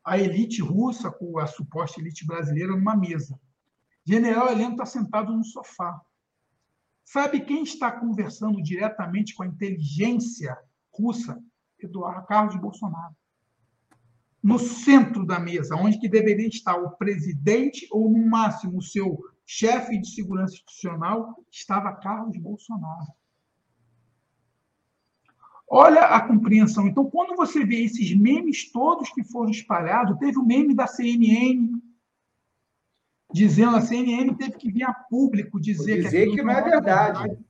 a 0.05 0.19
elite 0.19 0.61
russa 0.61 1.11
com 1.11 1.39
a 1.39 1.47
suposta 1.47 1.99
elite 1.99 2.27
brasileira 2.27 2.73
numa 2.73 2.95
mesa. 2.95 3.41
General 4.07 4.53
Heleno 4.53 4.73
está 4.73 4.85
sentado 4.85 5.35
no 5.35 5.45
sofá. 5.45 5.99
Sabe 7.07 7.41
quem 7.41 7.63
está 7.63 7.91
conversando 7.91 8.63
diretamente 8.63 9.35
com 9.35 9.45
a 9.45 9.47
inteligência 9.47 10.59
russa? 10.93 11.43
Eduardo 11.79 12.27
Carlos 12.27 12.57
Bolsonaro. 12.57 13.17
No 14.45 14.59
centro 14.59 15.25
da 15.25 15.41
mesa, 15.41 15.75
onde 15.75 15.99
que 15.99 16.07
deveria 16.07 16.49
estar 16.49 16.77
o 16.77 16.99
presidente 16.99 17.89
ou, 17.91 18.11
no 18.11 18.27
máximo, 18.27 18.77
o 18.77 18.83
seu 18.83 19.19
chefe 19.47 19.99
de 19.99 20.07
segurança 20.07 20.53
institucional, 20.53 21.43
estava 21.51 21.95
Carlos 21.95 22.37
Bolsonaro. 22.37 23.11
Olha 25.67 26.03
a 26.03 26.21
compreensão. 26.21 26.87
Então, 26.87 27.09
quando 27.09 27.35
você 27.35 27.65
vê 27.65 27.85
esses 27.85 28.15
memes 28.15 28.71
todos 28.71 29.09
que 29.09 29.25
foram 29.25 29.51
espalhados, 29.51 30.19
teve 30.19 30.39
o 30.39 30.45
meme 30.45 30.75
da 30.75 30.87
CNN, 30.87 31.81
dizendo 33.33 33.79
a 33.79 33.81
CNN 33.81 34.35
teve 34.37 34.59
que 34.59 34.71
vir 34.71 34.85
a 34.85 34.93
público 34.93 35.59
dizer, 35.59 36.03
dizer 36.03 36.29
que, 36.29 36.37
que 36.37 36.43
não 36.43 36.51
é 36.51 36.61
verdade. 36.61 37.19
verdade. 37.23 37.45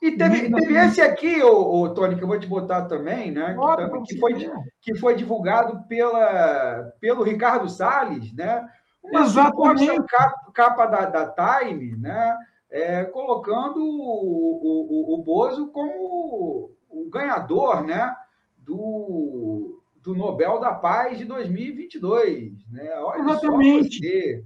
E 0.00 0.12
teve, 0.12 0.50
teve 0.50 0.78
esse 0.78 1.00
aqui, 1.00 1.42
ô, 1.42 1.82
ô, 1.82 1.90
Tony, 1.90 2.16
que 2.16 2.22
eu 2.24 2.28
vou 2.28 2.40
te 2.40 2.46
botar 2.46 2.86
também, 2.86 3.30
né? 3.30 3.54
Que, 3.54 4.14
que, 4.14 4.18
foi, 4.18 4.50
que 4.80 4.94
foi 4.94 5.14
divulgado 5.14 5.84
pela, 5.86 6.90
pelo 6.98 7.22
Ricardo 7.22 7.68
Salles, 7.68 8.32
né? 8.32 8.66
Uma 9.02 9.20
Exatamente. 9.20 10.02
capa, 10.04 10.52
capa 10.52 10.86
da, 10.86 11.04
da 11.06 11.60
Time, 11.60 11.96
né? 11.96 12.36
É, 12.70 13.04
colocando 13.04 13.78
o, 13.78 15.12
o, 15.12 15.14
o 15.14 15.22
Bozo 15.22 15.68
como 15.68 16.70
o 16.88 17.10
ganhador 17.10 17.84
né? 17.84 18.14
do, 18.58 19.82
do 19.96 20.14
Nobel 20.14 20.60
da 20.60 20.72
Paz 20.72 21.18
de 21.18 21.24
2022. 21.24 22.52
Né? 22.70 22.90
Olha 23.00 23.20
Exatamente. 23.20 23.98
Você, 23.98 24.44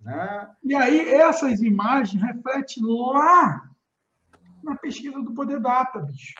né? 0.00 0.50
E 0.64 0.74
aí, 0.74 1.08
essas 1.14 1.62
imagens 1.62 2.20
refletem 2.22 2.82
lá 2.84 3.69
na 4.62 4.76
pesquisa 4.76 5.20
do 5.22 5.34
Poder 5.34 5.60
Data, 5.60 6.00
bicho. 6.00 6.34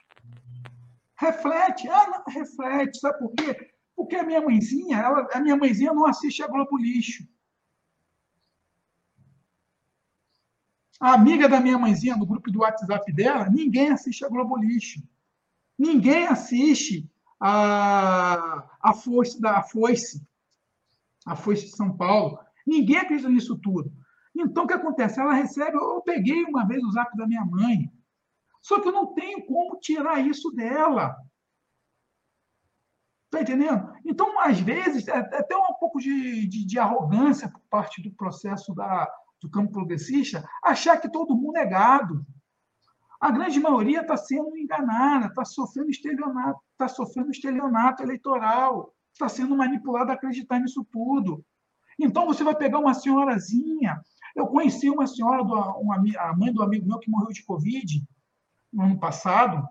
Reflete, 1.18 1.88
ah, 1.88 2.06
não, 2.08 2.32
reflete, 2.32 2.98
sabe 2.98 3.18
por 3.18 3.32
quê? 3.34 3.70
Porque 3.94 4.16
a 4.16 4.24
minha 4.24 4.40
mãezinha, 4.40 4.96
ela, 4.96 5.28
a 5.32 5.40
minha 5.40 5.56
mãezinha 5.56 5.92
não 5.92 6.06
assiste 6.06 6.42
a 6.42 6.48
Globo 6.48 6.78
Lixo. 6.78 7.24
A 10.98 11.14
amiga 11.14 11.48
da 11.48 11.60
minha 11.60 11.78
mãezinha, 11.78 12.16
no 12.16 12.26
grupo 12.26 12.50
do 12.50 12.60
WhatsApp 12.60 13.12
dela, 13.12 13.48
ninguém 13.48 13.90
assiste 13.90 14.24
a 14.24 14.28
Globo 14.28 14.56
Lixo. 14.56 15.02
Ninguém 15.78 16.26
assiste 16.26 17.10
a, 17.40 18.64
a 18.82 18.92
Foice 18.92 19.40
da 19.40 19.58
a 19.58 19.62
Foice, 19.62 20.22
a 21.26 21.34
Foice 21.34 21.66
de 21.66 21.76
São 21.76 21.96
Paulo. 21.96 22.38
Ninguém 22.66 22.98
acredita 22.98 23.30
nisso 23.30 23.58
tudo. 23.58 23.90
Então, 24.36 24.64
o 24.64 24.66
que 24.66 24.74
acontece? 24.74 25.20
Ela 25.20 25.32
recebe. 25.32 25.76
Eu 25.76 26.02
peguei 26.02 26.44
uma 26.44 26.66
vez 26.66 26.82
o 26.84 26.92
zap 26.92 27.16
da 27.16 27.26
minha 27.26 27.44
mãe. 27.44 27.90
Só 28.60 28.80
que 28.80 28.88
eu 28.88 28.92
não 28.92 29.14
tenho 29.14 29.44
como 29.46 29.78
tirar 29.78 30.20
isso 30.20 30.50
dela. 30.50 31.16
Está 33.26 33.42
entendendo? 33.42 33.92
Então, 34.04 34.40
às 34.40 34.58
vezes, 34.58 35.06
é, 35.06 35.12
é 35.12 35.38
até 35.38 35.56
um 35.56 35.74
pouco 35.78 36.00
de, 36.00 36.48
de, 36.48 36.66
de, 36.66 36.78
arrogância 36.78 37.48
por 37.48 37.60
parte 37.70 38.02
do 38.02 38.12
processo 38.12 38.74
da, 38.74 39.08
do 39.40 39.48
campo 39.48 39.72
progressista 39.72 40.44
achar 40.64 41.00
que 41.00 41.08
todo 41.08 41.36
mundo 41.36 41.56
é 41.56 41.64
gado. 41.64 42.26
A 43.20 43.30
grande 43.30 43.60
maioria 43.60 44.00
está 44.00 44.16
sendo 44.16 44.56
enganada, 44.56 45.26
está 45.26 45.44
sofrendo 45.44 45.90
estelionato, 45.90 46.60
está 46.72 46.88
sofrendo 46.88 47.30
estelionato 47.30 48.02
eleitoral, 48.02 48.92
está 49.12 49.28
sendo 49.28 49.56
manipulada 49.56 50.10
a 50.10 50.14
acreditar 50.14 50.58
nisso 50.58 50.84
tudo. 50.90 51.44
Então, 51.98 52.26
você 52.26 52.42
vai 52.42 52.56
pegar 52.56 52.78
uma 52.78 52.94
senhorazinha. 52.94 54.00
Eu 54.34 54.46
conheci 54.46 54.90
uma 54.90 55.06
senhora, 55.06 55.44
do, 55.44 55.54
uma, 55.54 56.02
a 56.18 56.36
mãe 56.36 56.52
do 56.52 56.62
amigo 56.62 56.88
meu 56.88 56.98
que 56.98 57.10
morreu 57.10 57.28
de 57.28 57.44
Covid, 57.44 58.02
no 58.72 58.82
ano 58.84 58.98
passado, 58.98 59.68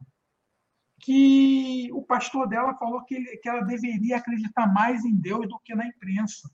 que 1.00 1.90
o 1.94 2.02
pastor 2.04 2.48
dela 2.48 2.76
falou 2.76 3.04
que, 3.06 3.16
ele, 3.16 3.38
que 3.38 3.48
ela 3.48 3.62
deveria 3.62 4.18
acreditar 4.18 4.68
mais 4.68 5.06
em 5.06 5.16
Deus 5.16 5.48
do 5.48 5.60
que 5.60 5.74
na 5.74 5.88
imprensa. 5.88 6.50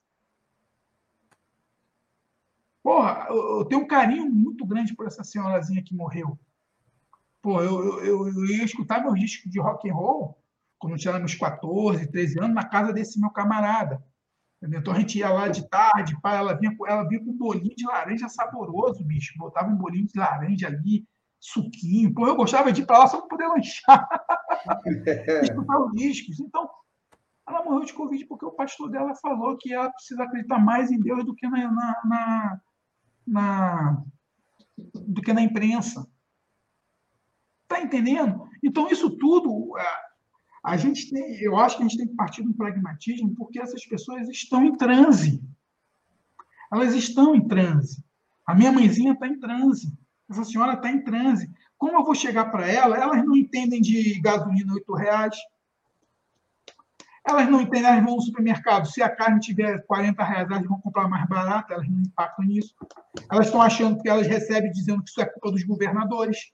Porra, 2.84 3.28
eu 3.30 3.66
tenho 3.66 3.82
um 3.82 3.88
carinho 3.88 4.30
muito 4.30 4.64
grande 4.66 4.96
por 4.96 5.08
essa 5.08 5.24
senhorazinha 5.24 5.84
que 5.84 5.96
morreu. 5.96 6.38
Pô, 7.42 7.62
eu, 7.62 8.04
eu, 8.04 8.28
eu 8.28 8.46
ia 8.46 8.64
escutar 8.64 9.02
meus 9.02 9.20
discos 9.20 9.52
de 9.52 9.60
rock 9.60 9.90
and 9.90 9.94
roll 9.94 10.38
quando 10.78 10.94
eu 10.94 11.00
tinha 11.00 11.18
meus 11.18 11.34
14, 11.34 12.12
13 12.12 12.40
anos, 12.40 12.54
na 12.54 12.64
casa 12.64 12.94
desse 12.94 13.20
meu 13.20 13.32
camarada. 13.32 14.04
Entendeu? 14.58 14.80
Então 14.80 14.94
a 14.94 15.00
gente 15.00 15.18
ia 15.18 15.30
lá 15.30 15.48
de 15.48 15.68
tarde, 15.68 16.20
pá, 16.22 16.36
ela 16.36 16.54
vinha, 16.54 16.76
ela 16.88 17.04
vinha 17.08 17.24
com 17.24 17.32
um 17.32 17.38
bolinho 17.38 17.76
de 17.76 17.86
laranja 17.86 18.30
saboroso, 18.30 19.04
bicho. 19.04 19.34
Botava 19.38 19.70
um 19.70 19.76
bolinho 19.76 20.06
de 20.06 20.18
laranja 20.18 20.68
ali, 20.68 21.08
suquinho. 21.46 22.14
Pô, 22.14 22.28
eu 22.28 22.36
gostava 22.36 22.72
de 22.72 22.82
ir 22.82 22.86
para 22.86 23.00
lá 23.00 23.08
só 23.08 23.20
para 23.20 23.30
poder 23.30 23.48
lanchar. 23.48 24.08
Escutar 25.44 25.80
os 25.80 25.92
discos. 25.94 26.40
Então, 26.40 26.70
ela 27.48 27.64
morreu 27.64 27.86
de 27.86 27.94
Covid 27.94 28.26
porque 28.26 28.46
o 28.46 28.52
pastor 28.52 28.90
dela 28.90 29.14
falou 29.16 29.58
que 29.58 29.74
ela 29.74 29.92
precisa 29.92 30.24
acreditar 30.24 30.60
mais 30.60 30.92
em 30.92 31.00
Deus 31.00 31.24
do 31.24 31.36
que 31.36 31.48
na, 31.48 31.72
na, 31.72 32.02
na, 32.06 32.62
na 33.28 34.04
do 34.78 35.22
que 35.22 35.34
na 35.34 35.42
imprensa. 35.42 36.08
Está 37.64 37.82
entendendo? 37.82 38.48
Então, 38.64 38.90
isso 38.90 39.16
tudo, 39.18 39.74
a 40.64 40.78
gente 40.78 41.10
tem, 41.10 41.40
eu 41.42 41.58
acho 41.58 41.78
que 41.78 41.84
a 41.84 41.88
gente 41.88 41.98
tem 41.98 42.08
que 42.08 42.16
partir 42.16 42.44
do 42.44 42.54
pragmatismo 42.54 43.36
porque 43.36 43.60
essas 43.60 43.86
pessoas 43.86 44.28
estão 44.30 44.64
em 44.64 44.76
transe. 44.76 45.44
Elas 46.72 46.94
estão 46.96 47.36
em 47.36 47.48
transe. 47.48 48.04
A 48.46 48.56
minha 48.56 48.72
mãezinha 48.72 49.14
está 49.14 49.28
em 49.28 49.40
transe. 49.40 49.96
Essa 50.30 50.44
senhora 50.44 50.74
está 50.74 50.90
em 50.90 51.04
transe. 51.04 51.50
Como 51.78 51.98
eu 51.98 52.04
vou 52.04 52.16
chegar 52.16 52.46
para 52.46 52.68
ela? 52.68 52.98
Elas 52.98 53.24
não 53.24 53.36
entendem 53.36 53.82
de 53.82 54.20
gasolina 54.20 54.74
R$ 54.74 54.82
reais. 54.98 55.38
Elas 57.28 57.50
não 57.50 57.62
entendem, 57.62 57.90
elas 57.90 58.04
vão 58.04 58.16
no 58.16 58.22
supermercado. 58.22 58.88
Se 58.88 59.02
a 59.02 59.10
carne 59.10 59.40
tiver 59.40 59.84
40 59.86 60.24
reais, 60.24 60.50
elas 60.50 60.66
vão 60.66 60.80
comprar 60.80 61.08
mais 61.08 61.28
barata, 61.28 61.74
elas 61.74 61.90
não 61.90 62.02
impactam 62.02 62.46
nisso. 62.46 62.76
Elas 63.32 63.48
estão 63.48 63.62
achando 63.62 64.02
que 64.02 64.08
elas 64.08 64.28
recebem 64.28 64.72
dizendo 64.72 65.04
que 65.04 65.10
isso 65.10 65.22
é 65.22 65.26
culpa 65.26 65.52
dos 65.52 65.64
governadores. 65.64 66.52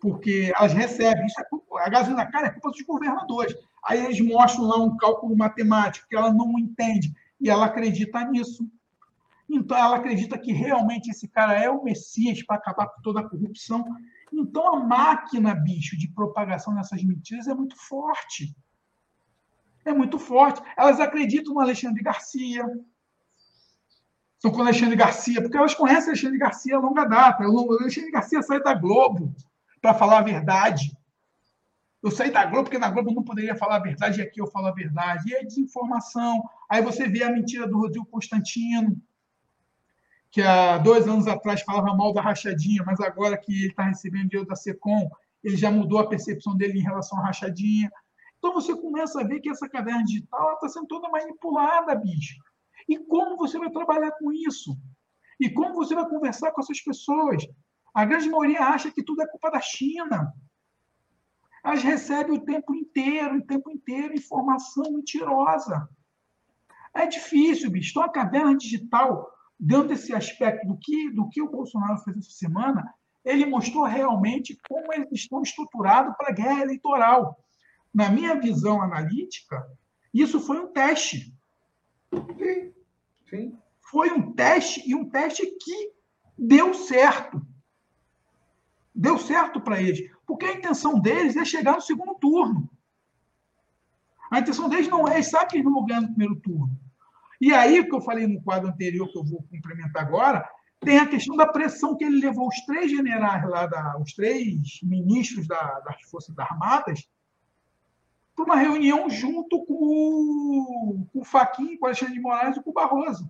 Porque 0.00 0.52
elas 0.56 0.72
recebem, 0.72 1.26
isso 1.26 1.40
é 1.40 1.44
culpa, 1.44 1.80
a 1.80 1.88
gasolina 1.88 2.30
cara 2.30 2.48
é 2.48 2.50
culpa 2.50 2.70
dos 2.70 2.82
governadores. 2.82 3.54
Aí 3.84 4.04
eles 4.04 4.20
mostram 4.20 4.64
lá 4.64 4.78
um 4.78 4.96
cálculo 4.96 5.36
matemático 5.36 6.06
que 6.08 6.16
ela 6.16 6.32
não 6.32 6.58
entende 6.58 7.12
e 7.40 7.48
ela 7.48 7.66
acredita 7.66 8.22
nisso. 8.24 8.70
Então, 9.52 9.76
ela 9.76 9.96
acredita 9.96 10.38
que 10.38 10.52
realmente 10.52 11.10
esse 11.10 11.26
cara 11.26 11.58
é 11.58 11.68
o 11.68 11.82
Messias 11.82 12.40
para 12.42 12.56
acabar 12.56 12.86
com 12.86 13.02
toda 13.02 13.18
a 13.18 13.28
corrupção. 13.28 13.84
Então, 14.32 14.74
a 14.74 14.80
máquina, 14.80 15.52
bicho, 15.54 15.98
de 15.98 16.08
propagação 16.08 16.72
dessas 16.72 17.02
mentiras 17.02 17.48
é 17.48 17.54
muito 17.54 17.76
forte. 17.76 18.54
É 19.84 19.92
muito 19.92 20.20
forte. 20.20 20.62
Elas 20.76 21.00
acreditam 21.00 21.54
no 21.54 21.60
Alexandre 21.60 22.00
Garcia. 22.00 22.64
São 24.38 24.52
com 24.52 24.60
Alexandre 24.60 24.94
Garcia, 24.94 25.42
porque 25.42 25.56
elas 25.56 25.74
conhecem 25.74 26.10
Alexandre 26.10 26.38
Garcia 26.38 26.76
a 26.76 26.80
longa 26.80 27.04
data. 27.04 27.42
O 27.48 27.72
Alexandre 27.72 28.12
Garcia 28.12 28.42
sai 28.42 28.62
da 28.62 28.72
Globo 28.72 29.34
para 29.82 29.94
falar 29.94 30.18
a 30.18 30.22
verdade. 30.22 30.96
Eu 32.00 32.10
saí 32.10 32.30
da 32.30 32.46
Globo 32.46 32.64
porque 32.64 32.78
na 32.78 32.88
Globo 32.88 33.10
eu 33.10 33.14
não 33.14 33.24
poderia 33.24 33.56
falar 33.56 33.76
a 33.76 33.80
verdade 33.80 34.20
e 34.20 34.22
aqui 34.22 34.40
eu 34.40 34.46
falo 34.46 34.68
a 34.68 34.72
verdade. 34.72 35.28
E 35.28 35.34
é 35.34 35.44
desinformação. 35.44 36.40
Aí 36.68 36.80
você 36.80 37.08
vê 37.08 37.24
a 37.24 37.32
mentira 37.32 37.66
do 37.66 37.76
Rodrigo 37.76 38.06
Constantino 38.06 38.96
que 40.30 40.40
há 40.42 40.78
dois 40.78 41.08
anos 41.08 41.26
atrás 41.26 41.62
falava 41.62 41.94
mal 41.94 42.12
da 42.12 42.22
rachadinha, 42.22 42.84
mas 42.86 43.00
agora 43.00 43.36
que 43.36 43.52
ele 43.52 43.66
está 43.68 43.84
recebendo 43.84 44.28
dinheiro 44.28 44.48
da 44.48 44.54
SECOM, 44.54 45.10
ele 45.42 45.56
já 45.56 45.70
mudou 45.70 45.98
a 45.98 46.08
percepção 46.08 46.56
dele 46.56 46.78
em 46.78 46.82
relação 46.82 47.18
à 47.18 47.26
rachadinha. 47.26 47.90
Então 48.38 48.54
você 48.54 48.74
começa 48.74 49.20
a 49.20 49.24
ver 49.24 49.40
que 49.40 49.50
essa 49.50 49.68
caverna 49.68 50.04
digital 50.04 50.54
está 50.54 50.68
sendo 50.68 50.86
toda 50.86 51.08
manipulada, 51.08 51.94
bicho. 51.94 52.36
E 52.88 52.98
como 52.98 53.36
você 53.36 53.58
vai 53.58 53.70
trabalhar 53.70 54.12
com 54.12 54.32
isso? 54.32 54.76
E 55.38 55.50
como 55.50 55.74
você 55.74 55.94
vai 55.94 56.08
conversar 56.08 56.52
com 56.52 56.60
essas 56.60 56.80
pessoas? 56.80 57.46
A 57.92 58.04
grande 58.04 58.28
maioria 58.28 58.60
acha 58.60 58.90
que 58.90 59.02
tudo 59.02 59.22
é 59.22 59.26
culpa 59.26 59.50
da 59.50 59.60
China. 59.60 60.32
Elas 61.64 61.82
recebem 61.82 62.38
o 62.38 62.44
tempo 62.44 62.74
inteiro, 62.74 63.36
o 63.36 63.46
tempo 63.46 63.70
inteiro, 63.70 64.14
informação 64.14 64.92
mentirosa. 64.92 65.88
É 66.94 67.06
difícil, 67.06 67.70
bicho. 67.70 67.90
Então, 67.90 68.02
a 68.02 68.08
caverna 68.08 68.56
digital 68.56 69.30
dentro 69.60 69.88
desse 69.88 70.14
aspecto 70.14 70.66
do 70.66 70.76
que, 70.78 71.10
do 71.10 71.28
que 71.28 71.42
o 71.42 71.50
Bolsonaro 71.50 71.98
fez 71.98 72.16
essa 72.16 72.30
semana, 72.30 72.94
ele 73.22 73.44
mostrou 73.44 73.84
realmente 73.84 74.58
como 74.66 74.90
eles 74.92 75.08
estão 75.12 75.42
estruturados 75.42 76.16
para 76.16 76.30
a 76.30 76.34
guerra 76.34 76.62
eleitoral. 76.62 77.38
na 77.92 78.08
minha 78.08 78.40
visão 78.40 78.80
analítica, 78.80 79.66
isso 80.14 80.38
foi 80.40 80.60
um 80.60 80.72
teste. 80.72 81.34
Sim, 82.38 82.72
sim. 83.28 83.58
Foi 83.90 84.10
um 84.12 84.32
teste 84.32 84.88
e 84.88 84.94
um 84.94 85.10
teste 85.10 85.44
que 85.44 85.92
deu 86.38 86.72
certo. 86.72 87.44
Deu 88.94 89.18
certo 89.18 89.60
para 89.60 89.82
eles. 89.82 90.08
Porque 90.24 90.46
a 90.46 90.54
intenção 90.54 91.00
deles 91.00 91.36
é 91.36 91.44
chegar 91.44 91.74
no 91.74 91.80
segundo 91.80 92.14
turno. 92.14 92.70
A 94.30 94.38
intenção 94.38 94.68
deles 94.68 94.86
não 94.86 95.08
é, 95.08 95.14
eles 95.14 95.28
sabem 95.28 95.48
que 95.48 95.56
eles 95.56 95.64
não 95.64 95.74
vão 95.74 95.84
ganhar 95.84 96.02
no 96.02 96.08
primeiro 96.08 96.36
turno. 96.36 96.78
E 97.40 97.54
aí, 97.54 97.82
que 97.82 97.94
eu 97.94 98.02
falei 98.02 98.26
no 98.26 98.42
quadro 98.42 98.68
anterior, 98.68 99.10
que 99.10 99.18
eu 99.18 99.24
vou 99.24 99.42
complementar 99.44 100.02
agora, 100.02 100.48
tem 100.80 100.98
a 100.98 101.06
questão 101.06 101.36
da 101.36 101.46
pressão 101.46 101.96
que 101.96 102.04
ele 102.04 102.20
levou 102.20 102.48
os 102.48 102.60
três 102.66 102.90
generais 102.90 103.48
lá, 103.48 103.66
da, 103.66 103.98
os 103.98 104.12
três 104.12 104.80
ministros 104.82 105.46
da, 105.46 105.80
das 105.80 106.02
Forças 106.10 106.38
Armadas, 106.38 107.08
para 108.34 108.44
uma 108.44 108.56
reunião 108.56 109.08
junto 109.08 109.64
com 109.64 109.74
o, 109.74 111.06
com 111.12 111.20
o 111.20 111.24
Faquinha, 111.24 111.78
com 111.78 111.84
o 111.84 111.88
Alexandre 111.88 112.14
de 112.14 112.20
Moraes 112.20 112.56
e 112.56 112.62
com 112.62 112.70
o 112.70 112.74
Barroso. 112.74 113.28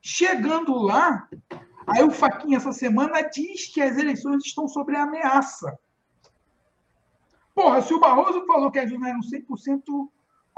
Chegando 0.00 0.74
lá, 0.76 1.28
aí 1.86 2.02
o 2.02 2.10
Faquinha, 2.10 2.56
essa 2.56 2.72
semana, 2.72 3.22
diz 3.22 3.72
que 3.72 3.80
as 3.80 3.96
eleições 3.96 4.44
estão 4.44 4.68
sob 4.68 4.94
ameaça. 4.96 5.78
Porra, 7.54 7.82
se 7.82 7.92
o 7.92 8.00
Barroso 8.00 8.46
falou 8.46 8.70
que 8.70 8.78
as 8.78 8.90
urnas 8.90 9.08
eram 9.08 9.20
100% 9.20 10.08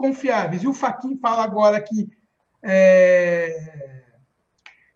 confiáveis 0.00 0.62
e 0.62 0.68
o 0.68 0.74
Faquinha 0.74 1.18
fala 1.20 1.44
agora 1.44 1.80
que, 1.80 2.08
é, 2.62 4.04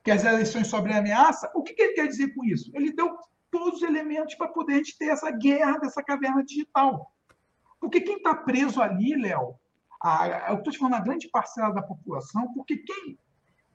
que 0.02 0.10
as 0.10 0.24
eleições 0.24 0.66
sob 0.66 0.93
ameaça, 0.93 1.51
o 1.55 1.62
que, 1.62 1.74
que 1.74 1.82
ele 1.82 1.93
quer 1.94 2.09
dizer 2.09 2.35
com 2.35 2.44
isso? 2.44 2.70
Ele 2.74 2.93
deu 2.93 3.16
todos 3.51 3.82
os 3.82 3.82
elementos 3.82 4.35
para 4.35 4.48
poder 4.48 4.74
a 4.74 4.76
gente 4.78 4.98
ter 4.98 5.06
essa 5.06 5.31
guerra 5.31 5.78
dessa 5.78 6.02
caverna 6.02 6.43
digital. 6.43 7.12
Porque 7.78 8.01
quem 8.01 8.16
está 8.16 8.35
preso 8.35 8.81
ali, 8.81 9.14
Léo, 9.14 9.55
eu 10.48 10.56
estou 10.56 10.72
te 10.72 10.78
falando 10.78 10.94
a 10.94 11.01
grande 11.01 11.28
parcela 11.28 11.72
da 11.72 11.82
população, 11.82 12.52
porque 12.52 12.78
quem, 12.78 13.18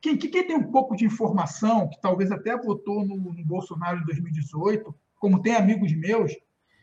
quem, 0.02 0.18
quem 0.18 0.48
tem 0.48 0.56
um 0.56 0.72
pouco 0.72 0.96
de 0.96 1.06
informação, 1.06 1.88
que 1.88 2.02
talvez 2.02 2.32
até 2.32 2.58
votou 2.58 3.06
no, 3.06 3.16
no 3.16 3.46
Bolsonaro 3.46 4.00
em 4.00 4.06
2018, 4.06 4.94
como 5.18 5.42
tem 5.42 5.56
amigos 5.56 5.94
meus, 5.94 6.34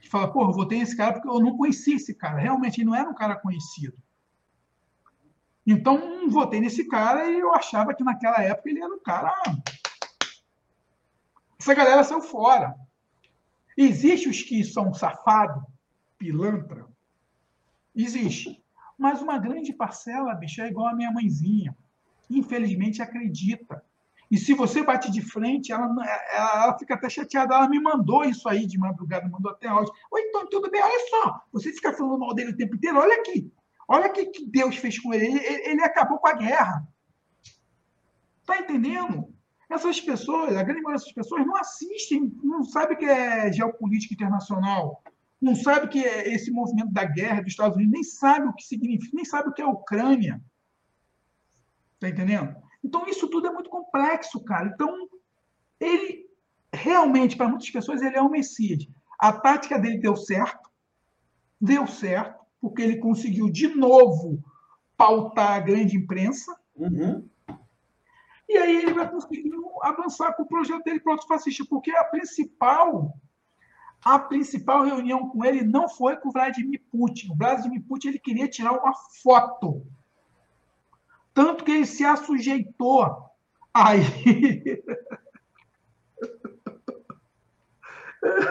que 0.01 0.09
falam, 0.09 0.33
pô, 0.33 0.51
votei 0.53 0.79
nesse 0.79 0.97
cara 0.97 1.15
porque 1.15 1.29
eu 1.29 1.41
não 1.41 1.57
conhecia 1.57 1.97
esse 1.97 2.15
cara. 2.15 2.39
Realmente, 2.39 2.81
ele 2.81 2.87
não 2.87 2.95
era 2.95 3.09
um 3.09 3.15
cara 3.15 3.37
conhecido. 3.37 3.97
Então, 5.67 6.31
votei 6.31 6.61
nesse 6.61 6.87
cara 6.87 7.29
e 7.29 7.41
eu 7.41 7.53
achava 7.55 7.93
que 7.93 8.05
naquela 8.05 8.41
época 8.43 8.71
ele 8.71 8.83
era 8.83 8.95
um 8.95 9.01
cara. 9.01 9.35
Essa 11.59 11.75
galera 11.75 12.05
saiu 12.05 12.21
fora. 12.21 12.75
Existem 13.77 14.31
os 14.31 14.43
que 14.43 14.63
são 14.65 14.95
safado, 14.95 15.67
pilantra, 16.17 16.87
Existe. 17.97 18.63
Mas 18.99 19.23
uma 19.23 19.39
grande 19.39 19.73
parcela, 19.73 20.35
bicho, 20.35 20.61
é 20.61 20.69
igual 20.69 20.89
a 20.89 20.95
minha 20.95 21.11
mãezinha. 21.11 21.75
Infelizmente 22.31 23.01
acredita. 23.01 23.83
E 24.31 24.37
se 24.37 24.53
você 24.55 24.83
bate 24.83 25.11
de 25.11 25.23
frente, 25.23 25.73
ela, 25.73 25.85
ela, 26.31 26.65
ela, 26.65 26.79
fica 26.79 26.95
até 26.95 27.09
chateada. 27.09 27.55
Ela 27.55 27.69
me 27.69 27.81
mandou 27.81 28.25
isso 28.25 28.49
aí 28.49 28.67
de 28.67 28.77
madrugada, 28.79 29.29
mandou 29.29 29.51
até 29.51 29.73
hoje. 29.73 29.91
Oi, 30.11 30.21
então, 30.23 30.47
tudo 30.49 30.71
bem? 30.71 30.83
Olha 30.83 31.09
só, 31.09 31.41
você 31.53 31.73
fica 31.73 31.93
falando 31.93 32.19
mal 32.19 32.35
dele 32.35 32.51
o 32.51 32.57
tempo 32.57 32.75
inteiro. 32.75 32.99
Olha 32.99 33.15
aqui. 33.21 33.51
Olha 33.89 34.09
o 34.09 34.13
que, 34.13 34.27
que 34.27 34.47
Deus 34.47 34.77
fez 34.77 34.99
com 34.99 35.15
ele. 35.15 35.27
ele. 35.27 35.71
Ele 35.71 35.83
acabou 35.83 36.19
com 36.19 36.29
a 36.29 36.35
guerra. 36.35 36.87
Tá 38.45 38.59
entendendo? 38.59 39.33
Essas 39.69 40.01
pessoas, 40.01 40.57
a 40.57 40.63
grande 40.63 40.83
maioria 40.83 40.99
dessas 40.99 41.13
pessoas 41.13 41.45
não 41.45 41.57
assistem, 41.57 42.33
não 42.43 42.63
sabe 42.65 42.95
o 42.95 42.97
que 42.97 43.05
é 43.05 43.53
geopolítica 43.53 44.15
internacional 44.15 45.03
não 45.41 45.55
sabe 45.55 45.89
que 45.89 46.05
é 46.05 46.33
esse 46.33 46.51
movimento 46.51 46.93
da 46.93 47.05
guerra 47.05 47.43
dos 47.43 47.53
Estados 47.53 47.77
Unidos, 47.77 47.93
nem 47.93 48.03
sabe 48.03 48.49
o 48.49 48.55
que 48.55 48.65
significa, 48.65 49.15
nem 49.15 49.25
sabe 49.25 49.49
o 49.49 49.53
que 49.53 49.61
é 49.61 49.65
a 49.65 49.69
Ucrânia. 49.69 50.43
Está 51.95 52.09
entendendo? 52.09 52.57
Então, 52.83 53.07
isso 53.07 53.29
tudo 53.29 53.47
é 53.47 53.53
muito 53.53 53.69
complexo, 53.69 54.43
cara. 54.45 54.69
Então, 54.69 55.09
ele 55.79 56.27
realmente, 56.73 57.37
para 57.37 57.49
muitas 57.49 57.71
pessoas, 57.71 58.03
ele 58.03 58.17
é 58.17 58.23
um 58.23 58.31
Messias. 58.31 58.87
A 59.19 59.33
tática 59.33 59.79
dele 59.79 59.99
deu 59.99 60.17
certo, 60.17 60.71
deu 61.61 61.87
certo, 61.87 62.45
porque 62.67 62.83
ele 62.83 62.97
conseguiu 62.97 63.49
de 63.49 63.69
novo 63.69 64.43
pautar 64.97 65.53
a 65.53 65.61
grande 65.61 65.97
imprensa. 65.97 66.53
Uhum. 66.75 67.25
E 68.49 68.57
aí 68.59 68.79
ele 68.79 68.93
vai 68.93 69.09
conseguir 69.09 69.49
avançar 69.83 70.33
com 70.33 70.43
o 70.43 70.49
projeto 70.49 70.83
dele 70.83 70.99
para 70.99 71.15
o 71.15 71.27
fascista, 71.29 71.65
porque 71.69 71.93
a 71.93 72.03
principal 72.03 73.17
a 74.05 74.19
principal 74.19 74.85
reunião 74.85 75.29
com 75.29 75.45
ele 75.45 75.63
não 75.63 75.89
foi 75.89 76.17
com 76.17 76.29
o 76.29 76.33
Vladimir 76.33 76.83
Putin. 76.91 77.31
O 77.31 77.37
Vladimir 77.37 77.85
Putin 77.85 78.09
ele 78.09 78.19
queria 78.19 78.49
tirar 78.49 78.73
uma 78.73 78.93
foto. 79.23 79.87
Tanto 81.33 81.65
que 81.65 81.71
ele 81.71 81.87
se 81.87 82.05
assujeitou. 82.05 83.31
Aí. 83.73 84.03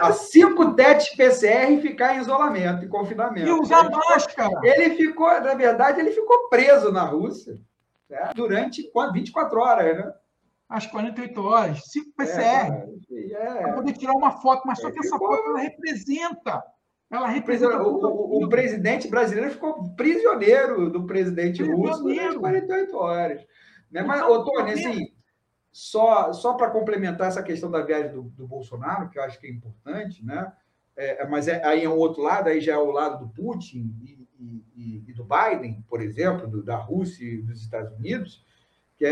A 0.00 0.12
cinco 0.12 0.74
testes 0.74 1.16
PCR 1.16 1.72
e 1.72 1.80
ficar 1.80 2.14
em 2.14 2.20
isolamento, 2.20 2.84
em 2.84 2.88
confinamento. 2.88 3.48
E 3.48 3.52
usar 3.52 3.90
máscara. 3.90 4.60
Ele 4.62 4.96
ficou, 4.96 5.28
na 5.40 5.54
verdade, 5.54 6.00
ele 6.00 6.12
ficou 6.12 6.48
preso 6.48 6.92
na 6.92 7.04
Rússia 7.04 7.58
né, 8.08 8.30
durante 8.34 8.90
24 9.12 9.60
horas, 9.60 9.96
né? 9.98 10.12
às 10.68 10.86
48 10.86 11.42
horas, 11.42 11.80
5 11.92 12.12
PCR, 12.16 12.44
é, 13.12 13.32
é. 13.32 13.62
para 13.62 13.72
poder 13.74 13.92
tirar 13.92 14.12
uma 14.14 14.32
foto, 14.32 14.62
mas 14.66 14.80
só 14.80 14.90
que 14.90 14.98
essa 14.98 15.14
ficou... 15.14 15.28
foto 15.28 15.48
ela 15.50 15.60
representa. 15.60 16.64
Ela 17.08 17.28
representa. 17.28 17.82
O, 17.82 18.04
o, 18.04 18.44
o, 18.44 18.48
presidente 18.48 19.08
brasileiro 19.08 19.52
ficou 19.52 19.94
prisioneiro 19.94 20.90
do 20.90 21.06
presidente 21.06 21.62
russo 21.62 22.02
durante 22.02 22.38
48 22.38 22.96
horas. 22.96 23.46
Né? 23.90 24.02
Mas, 24.02 24.22
ô, 24.22 24.44
Tony, 24.44 24.72
assim, 24.72 25.06
só, 25.76 26.32
só 26.32 26.54
para 26.54 26.70
complementar 26.70 27.28
essa 27.28 27.42
questão 27.42 27.70
da 27.70 27.82
viagem 27.82 28.10
do, 28.10 28.22
do, 28.22 28.48
Bolsonaro, 28.48 29.10
que 29.10 29.18
eu 29.18 29.22
acho 29.22 29.38
que 29.38 29.46
é 29.46 29.50
importante, 29.50 30.24
né? 30.24 30.50
É, 30.96 31.26
mas 31.26 31.48
é, 31.48 31.62
aí 31.62 31.84
é 31.84 31.88
um 31.88 31.98
outro 31.98 32.22
lado, 32.22 32.48
aí 32.48 32.62
já 32.62 32.72
é 32.72 32.78
o 32.78 32.90
lado 32.90 33.26
do 33.26 33.28
Putin 33.34 33.94
e, 34.00 34.26
e, 34.74 35.04
e 35.06 35.12
do 35.12 35.22
Biden, 35.22 35.84
por 35.86 36.00
exemplo, 36.00 36.48
do, 36.48 36.62
da 36.62 36.76
Rússia 36.76 37.26
e 37.26 37.42
dos 37.42 37.60
Estados 37.60 37.92
Unidos, 37.92 38.42
que 38.96 39.04
é, 39.04 39.10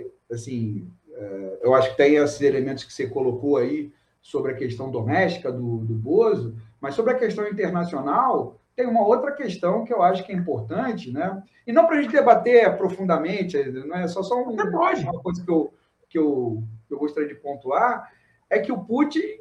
é 0.00 0.06
assim, 0.28 0.90
é, 1.12 1.58
eu 1.62 1.72
acho 1.72 1.92
que 1.92 1.96
tem 1.96 2.16
esses 2.16 2.40
elementos 2.40 2.82
que 2.82 2.92
você 2.92 3.06
colocou 3.06 3.56
aí 3.56 3.92
sobre 4.20 4.50
a 4.50 4.56
questão 4.56 4.90
doméstica 4.90 5.52
do, 5.52 5.78
do 5.84 5.94
Bozo, 5.94 6.56
mas 6.80 6.96
sobre 6.96 7.12
a 7.12 7.16
questão 7.16 7.46
internacional, 7.46 8.58
tem 8.74 8.88
uma 8.88 9.06
outra 9.06 9.30
questão 9.30 9.84
que 9.84 9.94
eu 9.94 10.02
acho 10.02 10.24
que 10.24 10.32
é 10.32 10.34
importante, 10.34 11.12
né? 11.12 11.42
E 11.66 11.72
não 11.72 11.86
para 11.86 11.98
a 11.98 12.02
gente 12.02 12.12
debater 12.12 12.76
profundamente, 12.76 13.56
não 13.70 13.96
é 13.96 14.06
só, 14.06 14.22
só 14.22 14.36
um, 14.36 14.50
uma 14.50 15.22
coisa 15.22 15.44
que 15.44 15.50
eu, 15.50 15.72
que, 16.08 16.18
eu, 16.18 16.62
que 16.86 16.94
eu 16.94 16.98
gostaria 16.98 17.28
de 17.28 17.34
pontuar, 17.34 18.12
é 18.48 18.58
que 18.58 18.72
o 18.72 18.84
Putin 18.84 19.40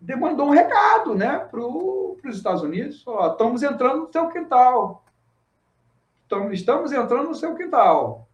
demandou 0.00 0.46
um 0.48 0.50
recado 0.50 1.14
né, 1.14 1.38
para 1.38 1.60
os 1.60 2.36
Estados 2.36 2.62
Unidos. 2.62 3.02
Ó, 3.06 3.32
estamos 3.32 3.62
entrando 3.62 4.02
no 4.02 4.12
seu 4.12 4.28
quintal. 4.28 5.04
Estamos 6.52 6.92
entrando 6.92 7.28
no 7.28 7.34
seu 7.34 7.54
quintal. 7.54 8.28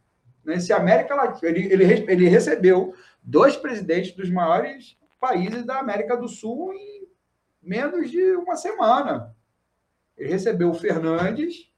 Né? 0.45 0.59
Se 0.59 0.73
América 0.73 1.15
Latina, 1.15 1.51
ele, 1.51 1.73
ele, 1.73 1.85
ele 2.11 2.29
recebeu 2.29 2.95
dois 3.23 3.57
presidentes 3.57 4.13
dos 4.13 4.31
maiores 4.31 4.97
países 5.21 5.65
da 5.65 5.79
América 5.79 6.17
do 6.17 6.29
Sul 6.29 6.73
em 6.73 7.09
menos 7.63 8.11
de 8.11 8.35
uma 8.37 8.57
semana. 8.57 9.35
Ele 10.17 10.31
recebeu 10.31 10.71
o 10.71 10.75
Fernandes, 10.75 11.71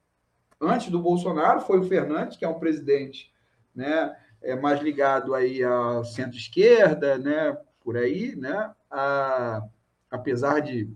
antes 0.61 0.89
do 0.89 1.01
Bolsonaro, 1.01 1.61
foi 1.61 1.79
o 1.79 1.85
Fernandes, 1.85 2.37
que 2.37 2.45
é 2.45 2.49
um 2.49 2.59
presidente 2.59 3.33
né, 3.75 4.17
é 4.45 4.55
mais 4.55 4.81
ligado 4.81 5.35
aí 5.35 5.63
ao 5.63 6.05
centro-esquerda, 6.05 7.19
né, 7.19 7.57
por 7.83 7.97
aí, 7.97 8.37
né, 8.37 8.71
a, 8.91 9.63
apesar 10.11 10.61
de 10.61 10.89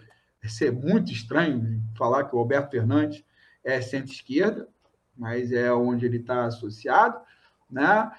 ser 0.45 0.73
muito 0.73 1.13
estranho 1.13 1.83
falar 1.97 2.25
que 2.25 2.35
o 2.35 2.39
Alberto 2.39 2.71
Fernandes 2.71 3.25
é 3.65 3.81
centro-esquerda, 3.81 4.69
mas 5.17 5.53
é 5.53 5.73
onde 5.73 6.07
ele 6.07 6.19
está 6.19 6.45
associado 6.45 7.21
né? 7.71 8.11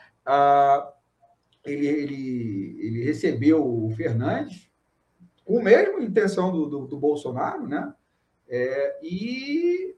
Ele, 1.65 1.87
ele, 1.87 2.77
ele 2.79 3.03
recebeu 3.03 3.65
o 3.65 3.89
Fernandes 3.91 4.69
com 5.43 5.59
a 5.59 5.63
mesma 5.63 6.01
intenção 6.01 6.51
do, 6.51 6.65
do, 6.67 6.87
do 6.87 6.97
Bolsonaro, 6.97 7.67
né? 7.67 7.93
É, 8.47 8.99
e 9.03 9.95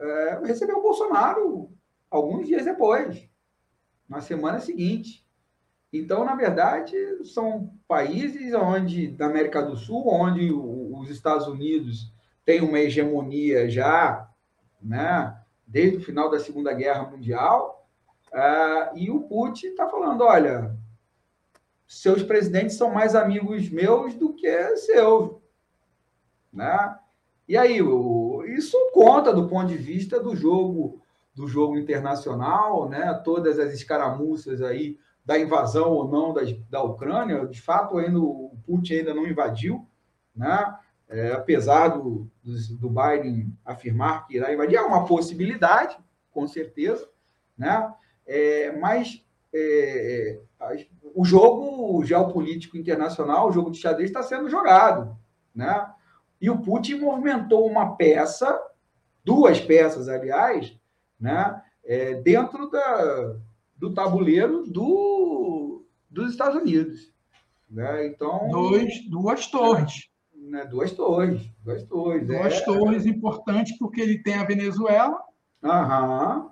é, 0.00 0.40
recebeu 0.44 0.78
o 0.78 0.82
Bolsonaro 0.82 1.70
alguns 2.10 2.46
dias 2.46 2.64
depois, 2.64 3.27
na 4.08 4.20
semana 4.20 4.60
seguinte. 4.60 5.24
Então, 5.92 6.24
na 6.24 6.34
verdade, 6.34 6.96
são 7.24 7.72
países 7.86 8.52
onde, 8.54 9.08
da 9.08 9.26
América 9.26 9.62
do 9.62 9.76
Sul, 9.76 10.06
onde 10.06 10.52
os 10.52 11.10
Estados 11.10 11.46
Unidos 11.46 12.12
têm 12.44 12.60
uma 12.60 12.78
hegemonia 12.78 13.68
já, 13.68 14.28
né, 14.80 15.36
desde 15.66 15.98
o 15.98 16.02
final 16.02 16.30
da 16.30 16.38
Segunda 16.38 16.72
Guerra 16.72 17.08
Mundial, 17.10 17.78
Uh, 18.32 18.96
e 18.96 19.10
o 19.10 19.20
Putin 19.20 19.68
está 19.68 19.88
falando: 19.88 20.22
olha, 20.22 20.76
seus 21.86 22.22
presidentes 22.22 22.76
são 22.76 22.90
mais 22.90 23.14
amigos 23.14 23.68
meus 23.70 24.14
do 24.14 24.34
que 24.34 24.76
seus. 24.76 25.36
Né? 26.52 26.98
E 27.46 27.56
aí, 27.56 27.78
isso 28.56 28.76
conta 28.92 29.32
do 29.32 29.48
ponto 29.48 29.68
de 29.68 29.76
vista 29.76 30.20
do 30.20 30.36
jogo 30.36 31.00
do 31.38 31.46
jogo 31.46 31.78
internacional, 31.78 32.88
né? 32.88 33.14
Todas 33.24 33.58
as 33.60 33.72
escaramuças 33.72 34.60
aí 34.60 34.98
da 35.24 35.38
invasão 35.38 35.92
ou 35.92 36.08
não 36.08 36.34
da, 36.34 36.40
da 36.68 36.82
Ucrânia, 36.82 37.46
de 37.46 37.62
fato 37.62 37.96
ainda 37.96 38.18
o 38.18 38.58
Putin 38.66 38.94
ainda 38.94 39.14
não 39.14 39.26
invadiu, 39.26 39.86
né? 40.34 40.76
É, 41.08 41.32
apesar 41.32 41.88
do, 41.88 42.28
do 42.42 42.90
Biden 42.90 43.56
afirmar 43.64 44.26
que 44.26 44.36
irá 44.36 44.52
invadir, 44.52 44.76
é 44.76 44.82
uma 44.82 45.06
possibilidade, 45.06 45.96
com 46.30 46.46
certeza, 46.46 47.08
né? 47.56 47.94
É, 48.26 48.72
mas 48.72 49.24
é, 49.54 50.40
é 50.60 50.86
o 51.14 51.24
jogo 51.24 52.04
geopolítico 52.04 52.76
internacional, 52.76 53.48
o 53.48 53.52
jogo 53.52 53.70
de 53.70 53.78
xadrez 53.78 54.10
está 54.10 54.22
sendo 54.22 54.50
jogado, 54.50 55.16
né? 55.54 55.88
E 56.40 56.50
o 56.50 56.58
Putin 56.58 56.96
movimentou 56.96 57.66
uma 57.66 57.96
peça, 57.96 58.60
duas 59.24 59.60
peças, 59.60 60.08
aliás, 60.08 60.77
né? 61.18 61.62
É, 61.84 62.14
dentro 62.14 62.70
da, 62.70 63.36
do 63.76 63.92
tabuleiro 63.94 64.64
do, 64.64 65.84
dos 66.10 66.30
Estados 66.30 66.60
Unidos. 66.60 67.12
Né? 67.70 68.06
Então, 68.06 68.48
Dois, 68.48 69.08
duas 69.08 69.46
torres. 69.46 70.08
Né? 70.34 70.64
Duas 70.64 70.92
torres. 70.92 71.50
Duas 71.64 71.82
torres. 71.84 72.26
Duas 72.26 72.54
é... 72.54 72.64
torres 72.64 73.06
importantes, 73.06 73.76
porque 73.78 74.00
ele 74.00 74.18
tem 74.18 74.34
a 74.34 74.44
Venezuela. 74.44 75.20
Aham. 75.62 76.50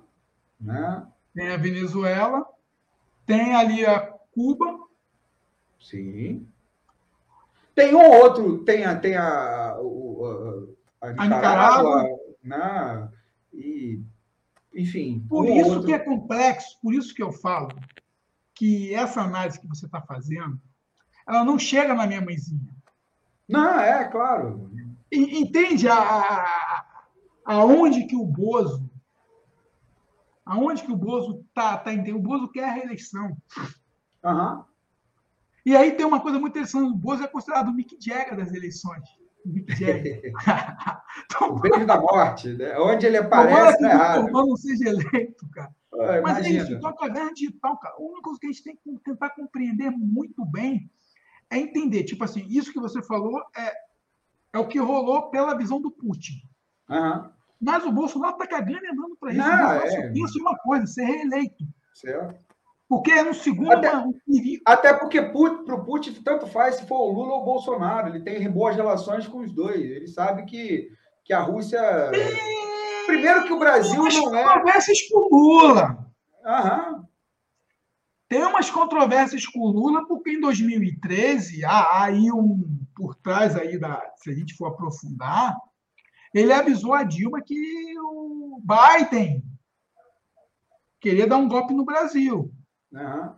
Né? 0.60 1.06
Tem 1.34 1.48
a 1.48 1.56
Venezuela. 1.56 2.47
Tem 3.26 3.55
ali 3.55 3.84
a 3.84 4.01
Cuba. 4.32 4.78
Sim. 5.80 6.47
Tem 7.74 7.94
um 7.94 8.10
outro, 8.22 8.64
tem 8.64 8.84
a, 8.86 8.98
tem 8.98 9.16
a, 9.16 9.22
a, 9.22 9.76
a 11.02 11.12
Nicarágua, 11.12 11.20
a 11.20 11.26
Nicarágua 11.26 12.18
né? 12.43 13.09
e 13.52 14.01
enfim. 14.76 15.24
Por 15.28 15.48
isso 15.48 15.70
outro... 15.70 15.86
que 15.86 15.92
é 15.94 15.98
complexo, 15.98 16.78
por 16.82 16.92
isso 16.92 17.14
que 17.14 17.22
eu 17.22 17.32
falo 17.32 17.68
que 18.54 18.94
essa 18.94 19.22
análise 19.22 19.60
que 19.60 19.66
você 19.66 19.86
está 19.86 20.00
fazendo, 20.00 20.60
ela 21.26 21.44
não 21.44 21.58
chega 21.58 21.94
na 21.94 22.06
minha 22.06 22.20
mãezinha. 22.20 22.74
Não, 23.48 23.78
é, 23.80 24.04
claro. 24.08 24.70
Entende 25.10 25.88
a, 25.88 26.84
aonde 27.44 28.06
que 28.06 28.16
o 28.16 28.24
Bozo, 28.24 28.90
aonde 30.44 30.82
que 30.82 30.92
o 30.92 30.96
Bozo 30.96 31.44
está 31.48 31.76
tá 31.78 31.92
entendendo? 31.92 32.16
O 32.16 32.22
Bozo 32.22 32.48
quer 32.48 32.64
a 32.64 32.72
reeleição. 32.72 33.36
Uhum. 34.24 34.64
E 35.64 35.76
aí 35.76 35.92
tem 35.92 36.06
uma 36.06 36.20
coisa 36.20 36.38
muito 36.38 36.52
interessante, 36.52 36.92
o 36.92 36.96
Bozo 36.96 37.24
é 37.24 37.28
considerado 37.28 37.68
o 37.68 37.74
Mick 37.74 37.96
Jagger 38.00 38.36
das 38.36 38.52
eleições. 38.52 39.04
o 41.40 41.60
beijo 41.60 41.86
da 41.86 42.01
morte, 42.01 42.48
né? 42.55 42.78
Onde 42.78 43.06
ele 43.06 43.18
aparece, 43.18 43.82
né? 43.82 44.18
O 44.18 44.31
não 44.31 44.56
seja 44.56 44.89
eleito, 44.89 45.48
cara. 45.51 45.74
Ah, 45.94 46.20
Mas 46.23 46.44
é 46.44 46.51
isso, 46.51 46.73
então 46.73 46.90
a 46.90 46.97
caverna 46.97 47.32
digital, 47.32 47.78
cara, 47.78 47.94
a 47.94 48.02
única 48.02 48.23
coisa 48.23 48.40
que 48.40 48.47
a 48.47 48.51
gente 48.51 48.62
tem 48.62 48.77
que 48.77 48.98
tentar 49.05 49.31
compreender 49.31 49.90
muito 49.90 50.44
bem 50.44 50.90
é 51.48 51.59
entender, 51.59 52.05
tipo 52.05 52.23
assim, 52.23 52.44
isso 52.48 52.73
que 52.73 52.81
você 52.81 53.02
falou 53.02 53.40
é, 53.56 53.73
é 54.52 54.59
o 54.59 54.66
que 54.66 54.78
rolou 54.78 55.31
pela 55.31 55.56
visão 55.56 55.81
do 55.81 55.90
Putin. 55.90 56.43
Uhum. 56.90 57.31
Mas 57.60 57.85
o 57.85 57.93
Bolsonaro 57.93 58.35
está 58.35 58.47
cagando 58.47 58.85
e 58.85 58.89
andando 58.89 59.16
para 59.16 59.31
isso. 59.32 59.39
Não, 59.39 59.73
é. 59.73 59.90
só 59.90 60.12
pensa 60.12 60.39
uma 60.39 60.56
coisa, 60.59 60.86
ser 60.86 61.05
reeleito. 61.05 61.64
Certo. 61.94 62.45
Porque 62.88 63.10
é 63.10 63.22
no 63.22 63.34
segundo. 63.34 63.72
Até, 63.72 63.90
até 64.64 64.94
porque 64.94 65.20
para 65.20 65.74
o 65.74 65.84
Putin 65.84 66.14
tanto 66.22 66.46
faz 66.46 66.76
se 66.76 66.86
for 66.86 67.00
o 67.00 67.12
Lula 67.12 67.34
ou 67.34 67.42
o 67.42 67.44
Bolsonaro. 67.44 68.08
Ele 68.08 68.20
tem 68.20 68.48
boas 68.50 68.76
relações 68.76 69.26
com 69.26 69.38
os 69.38 69.52
dois. 69.52 69.80
Ele 69.80 70.06
sabe 70.06 70.44
que, 70.44 70.88
que 71.24 71.32
a 71.32 71.40
Rússia. 71.40 71.80
Primeiro 73.06 73.44
que 73.44 73.52
o 73.52 73.58
Brasil 73.58 74.08
tem 74.08 74.22
não 74.22 74.36
é. 74.36 74.44
controvérsias 74.44 74.98
com 75.08 75.18
o 75.18 75.28
Lula. 75.30 76.06
Aham. 76.44 77.06
Tem 78.28 78.42
umas 78.44 78.68
controvérsias 78.70 79.46
com 79.46 79.60
o 79.60 79.70
Lula, 79.70 80.06
porque 80.06 80.30
em 80.30 80.40
2013, 80.40 81.64
há 81.64 82.04
aí 82.04 82.30
um. 82.30 82.84
Por 82.94 83.14
trás 83.16 83.56
aí 83.56 83.78
da. 83.78 84.00
Se 84.16 84.30
a 84.30 84.34
gente 84.34 84.54
for 84.54 84.66
aprofundar, 84.66 85.56
ele 86.32 86.52
avisou 86.52 86.94
a 86.94 87.02
Dilma 87.02 87.42
que 87.42 87.54
o 87.98 88.60
Biden 88.62 89.42
queria 91.00 91.26
dar 91.26 91.36
um 91.36 91.48
golpe 91.48 91.74
no 91.74 91.84
Brasil. 91.84 92.52
Uhum. 92.92 93.34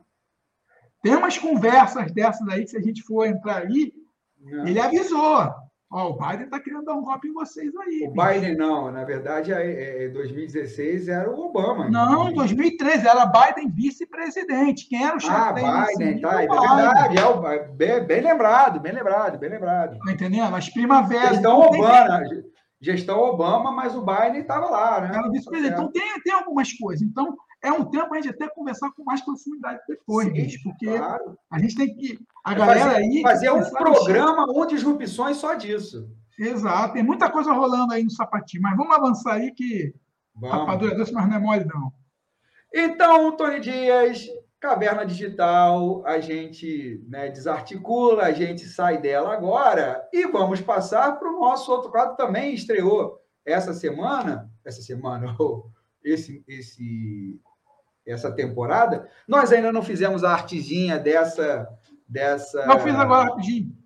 Tem 1.02 1.14
umas 1.14 1.38
conversas 1.38 2.12
dessas 2.12 2.46
aí, 2.48 2.64
que 2.64 2.70
se 2.70 2.76
a 2.76 2.82
gente 2.82 3.02
for 3.02 3.26
entrar 3.26 3.62
aí, 3.62 3.92
uhum. 4.40 4.66
ele 4.66 4.80
avisou. 4.80 5.54
Ó, 5.90 6.10
o 6.10 6.18
Biden 6.18 6.44
está 6.44 6.60
querendo 6.60 6.84
dar 6.84 6.92
um 6.92 7.02
golpe 7.02 7.28
em 7.28 7.32
vocês 7.32 7.74
aí. 7.76 8.06
O 8.06 8.12
bicho. 8.12 8.28
Biden 8.28 8.56
não, 8.58 8.92
na 8.92 9.04
verdade, 9.04 9.52
em 9.52 9.54
é, 9.54 10.08
2016 10.08 11.08
é, 11.08 11.12
era 11.12 11.30
o 11.30 11.46
Obama. 11.46 11.88
Não, 11.88 12.28
em 12.28 12.34
2013 12.34 13.06
era 13.06 13.24
Biden 13.24 13.70
vice-presidente. 13.70 14.86
Quem 14.86 15.02
era 15.02 15.16
o 15.16 15.20
chefe 15.20 15.34
Ah, 15.34 15.52
Biden, 15.52 16.20
tá, 16.20 16.42
é 16.42 16.46
verdade. 16.46 17.18
É 17.18 17.24
o, 17.24 17.40
bem, 17.74 18.04
bem, 18.04 18.20
lembrado, 18.20 18.80
bem 18.80 18.92
lembrado, 18.92 19.38
bem 19.38 19.48
lembrado. 19.48 19.98
Tá 19.98 20.12
entendendo? 20.12 20.54
As 20.54 20.68
primaveras. 20.68 21.30
Gestão 21.30 21.58
Obama, 21.58 22.28
tem... 22.28 22.44
gestão 22.82 23.18
Obama, 23.20 23.72
mas 23.72 23.96
o 23.96 24.04
Biden 24.04 24.42
estava 24.42 24.68
lá, 24.68 25.00
né? 25.00 25.08
Era 25.14 25.30
vice-presidente. 25.30 25.74
Tá 25.74 25.82
então 25.84 25.92
tem, 25.92 26.20
tem 26.22 26.34
algumas 26.34 26.70
coisas. 26.74 27.00
Então, 27.00 27.34
é 27.62 27.72
um 27.72 27.84
tempo 27.84 28.14
a 28.14 28.20
gente 28.20 28.30
até 28.30 28.48
conversar 28.48 28.92
com 28.92 29.04
mais 29.04 29.20
profundidade 29.20 29.80
depois, 29.88 30.28
Sim, 30.28 30.62
porque 30.62 30.86
claro. 30.86 31.38
a 31.50 31.58
gente 31.58 31.74
tem 31.74 31.94
que. 31.94 32.18
A 32.44 32.54
galera 32.54 32.80
fazer, 32.80 32.96
aí. 32.96 33.22
Fazer 33.22 33.50
um 33.50 33.70
programa 33.70 34.46
um 34.48 34.66
disrupções 34.66 35.36
só 35.36 35.54
disso. 35.54 36.08
Exato, 36.38 36.94
tem 36.94 37.02
muita 37.02 37.30
coisa 37.30 37.52
rolando 37.52 37.92
aí 37.92 38.04
no 38.04 38.10
sapatinho, 38.10 38.62
mas 38.62 38.76
vamos 38.76 38.94
avançar 38.94 39.34
aí 39.34 39.50
que 39.50 39.92
vamos. 40.36 40.56
rapadura 40.56 40.94
doce, 40.94 41.12
mas 41.12 41.28
não 41.28 41.36
é 41.36 41.40
mole, 41.40 41.64
não. 41.64 41.92
Então, 42.72 43.36
Tony 43.36 43.58
Dias, 43.58 44.28
Caverna 44.60 45.04
Digital, 45.04 46.06
a 46.06 46.20
gente 46.20 47.04
né, 47.08 47.28
desarticula, 47.28 48.24
a 48.24 48.32
gente 48.32 48.66
sai 48.66 49.00
dela 49.00 49.32
agora 49.32 50.08
e 50.12 50.26
vamos 50.26 50.60
passar 50.60 51.18
para 51.18 51.28
o 51.28 51.40
nosso 51.40 51.72
outro 51.72 51.90
quadro 51.90 52.16
também 52.16 52.54
estreou 52.54 53.18
essa 53.44 53.72
semana, 53.72 54.48
essa 54.64 54.82
semana, 54.82 55.34
esse, 56.04 56.44
esse 56.46 57.40
essa 58.08 58.32
temporada. 58.32 59.08
Nós 59.26 59.52
ainda 59.52 59.70
não 59.70 59.82
fizemos 59.82 60.24
a 60.24 60.32
artezinha 60.32 60.98
dessa. 60.98 61.68
dessa... 62.08 62.64
Não 62.66 62.80
fiz 62.80 62.94
agora 62.94 63.28
rapidinho. 63.28 63.76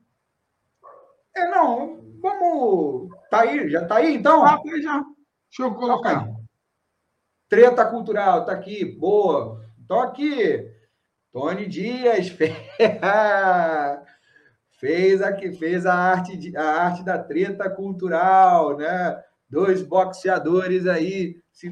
É, 1.34 1.48
não, 1.48 2.00
vamos. 2.20 3.10
Tá 3.30 3.40
aí, 3.40 3.68
já 3.68 3.84
tá 3.84 3.96
aí 3.96 4.14
então? 4.14 4.44
Ah, 4.44 4.58
tá 4.58 4.80
já. 4.80 5.02
Deixa 5.48 5.62
eu 5.62 5.74
colocar. 5.74 6.26
Tá 6.26 6.34
Treta 7.48 7.84
cultural, 7.84 8.44
tá 8.46 8.52
aqui, 8.52 8.84
boa. 8.84 9.60
Então 9.78 10.00
aqui, 10.00 10.70
Tony 11.32 11.66
Dias 11.66 12.28
fez 14.78 15.20
aqui, 15.20 15.52
fez 15.52 15.84
a 15.84 15.94
arte, 15.94 16.56
a 16.56 16.62
arte 16.62 17.04
da 17.04 17.18
treta 17.18 17.68
cultural, 17.68 18.78
né? 18.78 19.22
Dois 19.50 19.82
boxeadores 19.82 20.86
aí 20.86 21.41
se, 21.52 21.70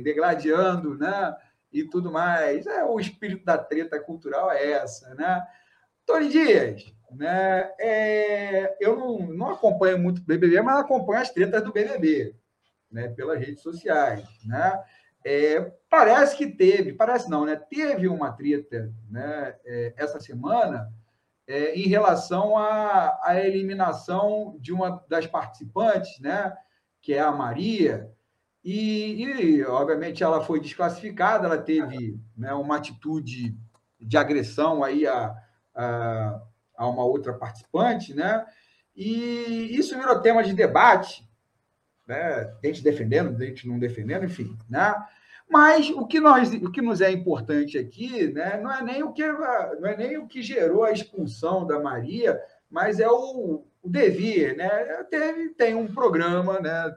degladiando, 0.00 0.96
né? 0.96 1.34
E 1.72 1.84
tudo 1.84 2.12
mais. 2.12 2.66
É, 2.66 2.84
o 2.84 3.00
espírito 3.00 3.44
da 3.44 3.58
treta 3.58 3.98
cultural 3.98 4.52
é 4.52 4.72
essa, 4.72 5.14
né? 5.14 5.44
Tony 6.06 6.28
Dias, 6.28 6.94
né? 7.10 7.72
É, 7.80 8.76
eu 8.80 8.96
não, 8.96 9.18
não 9.26 9.50
acompanho 9.50 9.98
muito 9.98 10.18
o 10.18 10.24
BBB, 10.24 10.60
mas 10.60 10.78
acompanho 10.78 11.22
as 11.22 11.30
tretas 11.30 11.62
do 11.62 11.72
BBB, 11.72 12.34
né? 12.90 13.08
Pelas 13.08 13.38
redes 13.38 13.62
sociais, 13.62 14.24
né? 14.44 14.82
É, 15.26 15.72
parece 15.88 16.36
que 16.36 16.46
teve, 16.46 16.92
parece 16.92 17.30
não, 17.30 17.46
né? 17.46 17.56
Teve 17.56 18.06
uma 18.08 18.32
treta, 18.32 18.92
né? 19.10 19.56
É, 19.64 19.94
essa 19.96 20.20
semana 20.20 20.92
é, 21.46 21.74
em 21.74 21.88
relação 21.88 22.56
à, 22.56 23.18
à 23.22 23.40
eliminação 23.40 24.56
de 24.60 24.72
uma 24.72 25.02
das 25.08 25.26
participantes, 25.26 26.20
né? 26.20 26.54
Que 27.00 27.14
é 27.14 27.20
a 27.20 27.32
Maria, 27.32 28.13
e, 28.64 29.22
e, 29.22 29.64
obviamente, 29.64 30.22
ela 30.22 30.42
foi 30.42 30.58
desclassificada, 30.58 31.46
ela 31.46 31.58
teve 31.58 32.18
né, 32.34 32.54
uma 32.54 32.76
atitude 32.76 33.54
de 34.00 34.16
agressão 34.16 34.82
aí 34.82 35.06
a, 35.06 35.36
a, 35.74 36.40
a, 36.76 36.88
uma 36.88 37.04
outra 37.04 37.34
participante, 37.34 38.14
né? 38.14 38.46
E 38.96 39.76
isso 39.76 39.98
virou 39.98 40.20
tema 40.20 40.42
de 40.42 40.54
debate, 40.54 41.28
né? 42.06 42.54
Gente 42.64 42.82
defendendo, 42.82 43.38
gente 43.44 43.68
não 43.68 43.78
defendendo, 43.78 44.24
enfim, 44.24 44.56
né? 44.68 44.94
Mas 45.46 45.90
o 45.90 46.06
que, 46.06 46.18
nós, 46.18 46.52
o 46.54 46.70
que 46.70 46.80
nos 46.80 47.02
é 47.02 47.10
importante 47.10 47.76
aqui 47.76 48.32
né, 48.32 48.58
não, 48.62 48.72
é 48.72 48.82
nem 48.82 49.02
o 49.02 49.12
que, 49.12 49.30
não 49.30 49.86
é 49.86 49.96
nem 49.96 50.16
o 50.16 50.26
que 50.26 50.42
gerou 50.42 50.84
a 50.84 50.90
expulsão 50.90 51.66
da 51.66 51.78
Maria, 51.78 52.40
mas 52.70 52.98
é 52.98 53.08
o, 53.08 53.62
o 53.82 53.88
devir. 53.88 54.56
Né? 54.56 54.68
Teve, 55.10 55.50
tem 55.50 55.74
um 55.74 55.86
programa 55.86 56.58
né, 56.60 56.94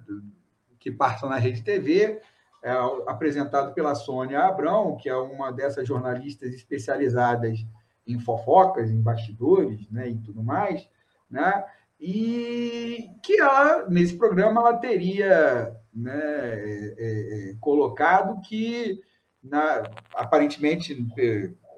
que 0.79 0.91
passam 0.91 1.29
na 1.29 1.37
Rede 1.37 1.63
TV, 1.63 2.21
é, 2.63 2.71
apresentado 3.07 3.73
pela 3.73 3.95
Sônia 3.95 4.41
Abrão, 4.41 4.97
que 4.97 5.09
é 5.09 5.15
uma 5.15 5.51
dessas 5.51 5.87
jornalistas 5.87 6.53
especializadas 6.53 7.65
em 8.05 8.19
fofocas, 8.19 8.89
em 8.89 9.01
bastidores 9.01 9.89
né, 9.91 10.09
e 10.09 10.17
tudo 10.17 10.41
mais, 10.41 10.87
né? 11.29 11.63
e 11.99 13.09
que 13.23 13.39
ela, 13.39 13.89
nesse 13.89 14.15
programa, 14.17 14.61
ela 14.61 14.77
teria 14.77 15.75
né, 15.93 16.13
é, 16.13 16.95
é, 16.97 17.49
é 17.51 17.55
colocado 17.59 18.39
que, 18.41 19.01
na, 19.43 19.83
aparentemente, 20.13 20.95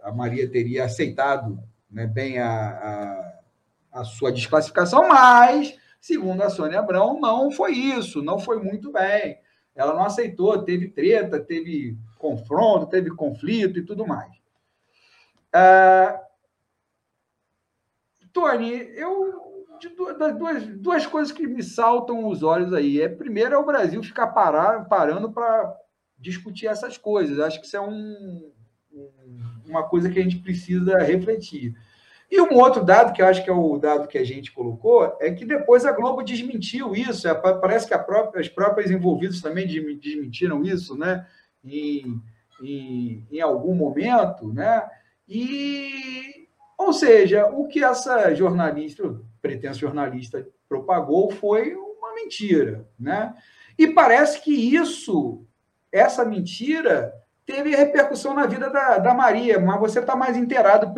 a 0.04 0.12
Maria 0.12 0.50
teria 0.50 0.86
aceitado 0.86 1.58
né, 1.90 2.06
bem 2.06 2.38
a, 2.40 2.50
a, 2.50 4.00
a, 4.02 4.04
sua 4.04 4.32
desclassificação, 4.32 5.08
mas, 5.08 5.76
segundo 6.00 6.42
a 6.42 6.50
Sônia 6.50 6.80
Abrão, 6.80 7.20
não 7.20 7.52
foi 7.52 7.74
isso, 7.74 8.22
não 8.22 8.40
foi 8.40 8.62
muito 8.62 8.92
bem. 8.92 9.40
Ela 9.76 9.94
não 9.94 10.04
aceitou, 10.04 10.64
teve 10.64 10.90
treta, 10.90 11.40
teve 11.40 11.98
confronto, 12.18 12.88
teve 12.88 13.10
conflito 13.12 13.80
e 13.80 13.86
tudo 13.86 14.06
mais. 14.06 14.32
Ah, 15.54 16.22
Tony, 18.32 18.74
eu 18.96 19.50
duas, 20.38 20.68
duas 20.68 21.06
coisas 21.06 21.32
que 21.32 21.48
me 21.48 21.64
saltam 21.64 22.28
os 22.28 22.44
olhos 22.44 22.74
aí. 22.74 23.02
É, 23.02 23.08
primeiro 23.08 23.56
é 23.56 23.58
o 23.58 23.66
Brasil 23.66 24.04
ficar 24.04 24.28
parar, 24.28 24.86
parando 24.86 25.32
para 25.32 25.76
discutir 26.18 26.68
essas 26.68 26.98
coisas. 26.98 27.40
Acho 27.40 27.60
que 27.60 27.66
isso 27.66 27.78
é 27.78 27.82
um, 27.82 28.52
uma 29.66 29.88
coisa 29.88 30.10
que 30.10 30.20
a 30.20 30.22
gente 30.22 30.40
precisa 30.40 30.98
refletir. 30.98 31.76
E 32.32 32.40
um 32.40 32.58
outro 32.58 32.84
dado, 32.84 33.12
que 33.12 33.22
eu 33.22 33.26
acho 33.26 33.44
que 33.44 33.50
é 33.50 33.54
o 33.54 33.78
dado 33.78 34.08
que 34.08 34.18
a 34.18 34.24
gente 34.24 34.52
colocou, 34.52 35.18
é 35.20 35.32
que 35.32 35.44
depois 35.44 35.84
a 35.84 35.92
Globo 35.92 36.22
desmentiu 36.22 36.96
isso. 36.96 37.28
É, 37.28 37.34
parece 37.34 37.88
que 37.88 37.98
própria, 37.98 38.40
as 38.40 38.48
próprias 38.48 38.92
envolvidas 38.92 39.42
também 39.42 39.66
desmentiram 39.68 40.64
isso, 40.64 40.96
né? 40.96 41.26
Em, 41.64 42.22
em, 42.62 43.28
em 43.32 43.42
algum 43.42 43.74
momento, 43.74 44.54
né? 44.54 44.88
E, 45.28 46.48
ou 46.78 46.94
seja, 46.94 47.48
o 47.48 47.68
que 47.68 47.84
essa 47.84 48.34
jornalista, 48.36 49.20
pretensa 49.42 49.80
jornalista, 49.80 50.48
propagou 50.68 51.32
foi 51.32 51.74
uma 51.74 52.14
mentira, 52.14 52.88
né? 53.00 53.34
E 53.78 53.88
parece 53.88 54.42
que 54.42 54.54
isso, 54.54 55.44
essa 55.92 56.24
mentira, 56.24 57.14
teve 57.50 57.76
repercussão 57.76 58.36
na 58.36 58.46
vida 58.46 58.70
da, 58.70 59.00
da 59.00 59.12
Maria, 59.12 59.60
mas 59.60 59.80
você 59.80 60.00
está 60.00 60.16
mais 60.16 60.38
inteirado 60.38 60.94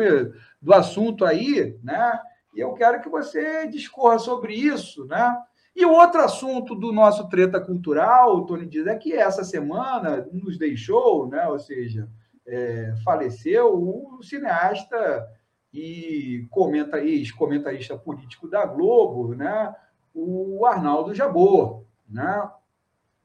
do 0.60 0.74
assunto 0.74 1.24
aí, 1.24 1.78
né? 1.82 2.20
E 2.54 2.60
eu 2.60 2.74
quero 2.74 3.00
que 3.00 3.08
você 3.08 3.66
discorra 3.68 4.18
sobre 4.18 4.52
isso, 4.52 5.06
né? 5.06 5.34
E 5.74 5.86
o 5.86 5.92
outro 5.92 6.20
assunto 6.20 6.74
do 6.74 6.92
nosso 6.92 7.26
treta 7.30 7.58
cultural, 7.58 8.44
Tony 8.44 8.66
diz, 8.66 8.86
é 8.86 8.94
que 8.94 9.14
essa 9.14 9.42
semana 9.42 10.28
nos 10.30 10.58
deixou, 10.58 11.26
né? 11.26 11.48
Ou 11.48 11.58
seja, 11.58 12.06
é, 12.46 12.94
faleceu 13.02 13.72
o 13.72 14.22
cineasta 14.22 15.26
e 15.72 16.46
comenta, 16.50 17.00
ex-comentarista 17.00 17.96
político 17.96 18.46
da 18.46 18.66
Globo, 18.66 19.34
né? 19.34 19.74
O 20.14 20.66
Arnaldo 20.66 21.14
Jabor, 21.14 21.86
né? 22.06 22.46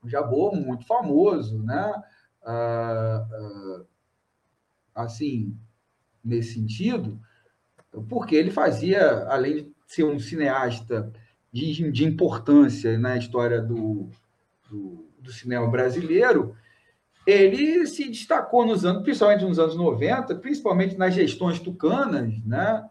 O 0.02 0.08
Jabor 0.08 0.56
muito 0.56 0.88
famoso, 0.88 1.62
né? 1.62 1.94
Ah, 2.50 3.28
assim, 4.96 5.54
nesse 6.24 6.54
sentido, 6.54 7.20
porque 8.08 8.36
ele 8.36 8.52
fazia, 8.52 9.28
além 9.28 9.56
de 9.56 9.72
ser 9.86 10.06
um 10.06 10.18
cineasta 10.18 11.12
de, 11.52 11.92
de 11.92 12.06
importância 12.06 12.98
na 12.98 13.18
história 13.18 13.62
do, 13.62 14.10
do, 14.70 15.06
do, 15.20 15.32
cinema 15.32 15.68
brasileiro, 15.68 16.56
ele 17.26 17.86
se 17.86 18.08
destacou 18.08 18.66
nos 18.66 18.86
anos, 18.86 19.04
principalmente 19.04 19.44
nos 19.44 19.60
anos 19.60 19.76
90, 19.76 20.36
principalmente 20.36 20.98
nas 20.98 21.14
gestões 21.14 21.60
tucanas, 21.60 22.42
né? 22.46 22.90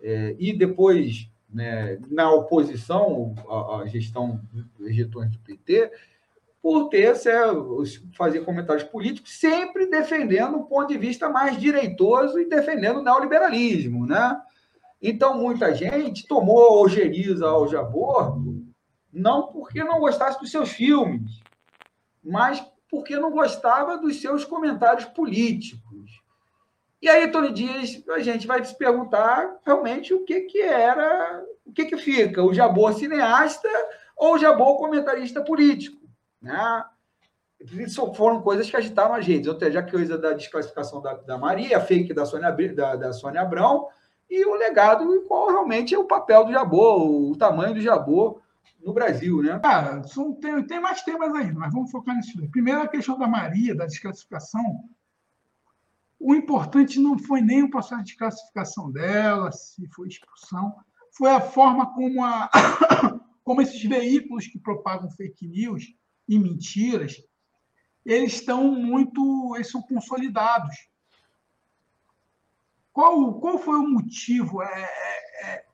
É, 0.00 0.36
e 0.38 0.52
depois 0.52 1.30
né, 1.48 1.98
na 2.08 2.30
oposição 2.30 3.34
à, 3.48 3.80
à 3.80 3.86
gestão 3.86 4.40
gestões 4.90 5.30
do 5.32 5.38
PT, 5.38 5.90
por 6.62 6.88
ter 6.88 7.14
fazer 8.16 8.40
comentários 8.44 8.84
políticos, 8.84 9.38
sempre 9.38 9.86
defendendo 9.86 10.56
um 10.56 10.64
ponto 10.64 10.88
de 10.88 10.98
vista 10.98 11.28
mais 11.28 11.56
direitoso 11.58 12.38
e 12.38 12.48
defendendo 12.48 12.98
o 12.98 13.02
neoliberalismo, 13.02 14.06
né? 14.06 14.40
Então, 15.00 15.38
muita 15.38 15.72
gente 15.74 16.26
tomou 16.26 16.82
ojeriza 16.82 17.46
ao 17.46 17.68
Jabor, 17.68 18.36
não 19.12 19.46
porque 19.46 19.84
não 19.84 20.00
gostasse 20.00 20.40
dos 20.40 20.50
seus 20.50 20.70
filmes, 20.70 21.40
mas 22.22 22.64
porque 22.90 23.16
não 23.16 23.30
gostava 23.30 23.96
dos 23.96 24.20
seus 24.20 24.44
comentários 24.44 25.04
políticos. 25.04 25.88
E 27.00 27.08
aí, 27.08 27.30
Tony 27.30 27.52
Dias, 27.52 28.02
a 28.08 28.18
gente 28.18 28.46
vai 28.46 28.64
se 28.64 28.76
perguntar 28.76 29.56
realmente 29.64 30.12
o 30.12 30.24
que, 30.24 30.40
que 30.42 30.60
era, 30.60 31.44
o 31.64 31.72
que, 31.72 31.84
que 31.84 31.96
fica, 31.96 32.42
o 32.42 32.52
Jabor 32.52 32.92
cineasta 32.94 33.68
ou 34.16 34.34
o 34.34 34.38
Jabor 34.38 34.76
comentarista 34.78 35.40
político. 35.40 35.97
Né? 36.40 36.84
Isso 37.60 38.14
foram 38.14 38.40
coisas 38.40 38.70
que 38.70 38.76
agitaram 38.76 39.14
as 39.14 39.26
redes, 39.26 39.48
ou 39.48 39.58
seja, 39.58 39.80
a 39.80 39.90
coisa 39.90 40.16
da 40.16 40.32
desclassificação 40.32 41.02
da, 41.02 41.14
da 41.14 41.36
Maria, 41.36 41.78
a 41.78 41.80
fake 41.80 42.14
da 42.14 42.24
Sônia, 42.24 42.52
da, 42.74 42.96
da 42.96 43.12
Sônia 43.12 43.42
Abrão, 43.42 43.88
e 44.30 44.44
o 44.44 44.54
legado 44.54 45.24
qual 45.26 45.48
realmente 45.48 45.94
é 45.94 45.98
o 45.98 46.04
papel 46.04 46.44
do 46.44 46.52
Jabô, 46.52 47.30
o 47.30 47.36
tamanho 47.36 47.74
do 47.74 47.80
Jabô 47.80 48.40
no 48.84 48.92
Brasil, 48.92 49.42
né? 49.42 49.58
Cara, 49.58 50.02
são, 50.04 50.32
tem, 50.34 50.62
tem 50.64 50.80
mais 50.80 51.02
temas 51.02 51.34
aí, 51.34 51.52
mas 51.52 51.72
vamos 51.72 51.90
focar 51.90 52.14
nisso. 52.14 52.32
Primeiro, 52.50 52.82
a 52.82 52.88
questão 52.88 53.18
da 53.18 53.26
Maria, 53.26 53.74
da 53.74 53.86
desclassificação. 53.86 54.84
O 56.20 56.34
importante 56.34 57.00
não 57.00 57.18
foi 57.18 57.40
nem 57.40 57.62
o 57.62 57.70
processo 57.70 58.04
de 58.04 58.16
classificação 58.16 58.90
dela, 58.90 59.50
se 59.50 59.86
foi 59.88 60.08
expulsão, 60.08 60.74
foi 61.12 61.30
a 61.30 61.40
forma 61.40 61.92
como, 61.94 62.24
a, 62.24 62.50
como 63.42 63.62
esses 63.62 63.82
veículos 63.82 64.46
que 64.46 64.58
propagam 64.58 65.10
fake 65.10 65.46
news 65.46 65.94
e 66.28 66.38
mentiras, 66.38 67.16
eles 68.04 68.34
estão 68.34 68.70
muito, 68.70 69.54
eles 69.54 69.70
são 69.70 69.82
consolidados. 69.82 70.76
Qual, 72.92 73.40
qual 73.40 73.58
foi 73.58 73.76
o 73.78 73.88
motivo? 73.88 74.62
É, 74.62 74.82
é, 74.82 75.44
é, 75.44 75.64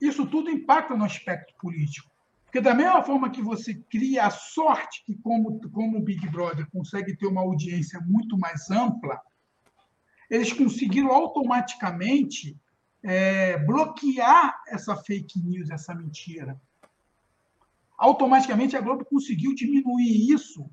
isso 0.00 0.26
tudo 0.26 0.50
impacta 0.50 0.96
no 0.96 1.04
aspecto 1.04 1.54
político. 1.58 2.10
Porque 2.44 2.60
da 2.60 2.74
mesma 2.74 3.02
forma 3.02 3.30
que 3.30 3.40
você 3.40 3.74
cria 3.88 4.26
a 4.26 4.30
sorte 4.30 5.02
que, 5.06 5.14
como, 5.16 5.58
como 5.70 5.98
o 5.98 6.02
Big 6.02 6.28
Brother 6.28 6.68
consegue 6.70 7.16
ter 7.16 7.26
uma 7.26 7.40
audiência 7.40 7.98
muito 8.00 8.36
mais 8.36 8.70
ampla, 8.70 9.18
eles 10.28 10.52
conseguiram 10.52 11.10
automaticamente 11.10 12.58
é, 13.02 13.56
bloquear 13.58 14.62
essa 14.68 14.94
fake 14.96 15.38
news, 15.40 15.70
essa 15.70 15.94
mentira 15.94 16.60
automaticamente 18.02 18.76
a 18.76 18.80
Globo 18.80 19.04
conseguiu 19.04 19.54
diminuir 19.54 20.32
isso 20.32 20.68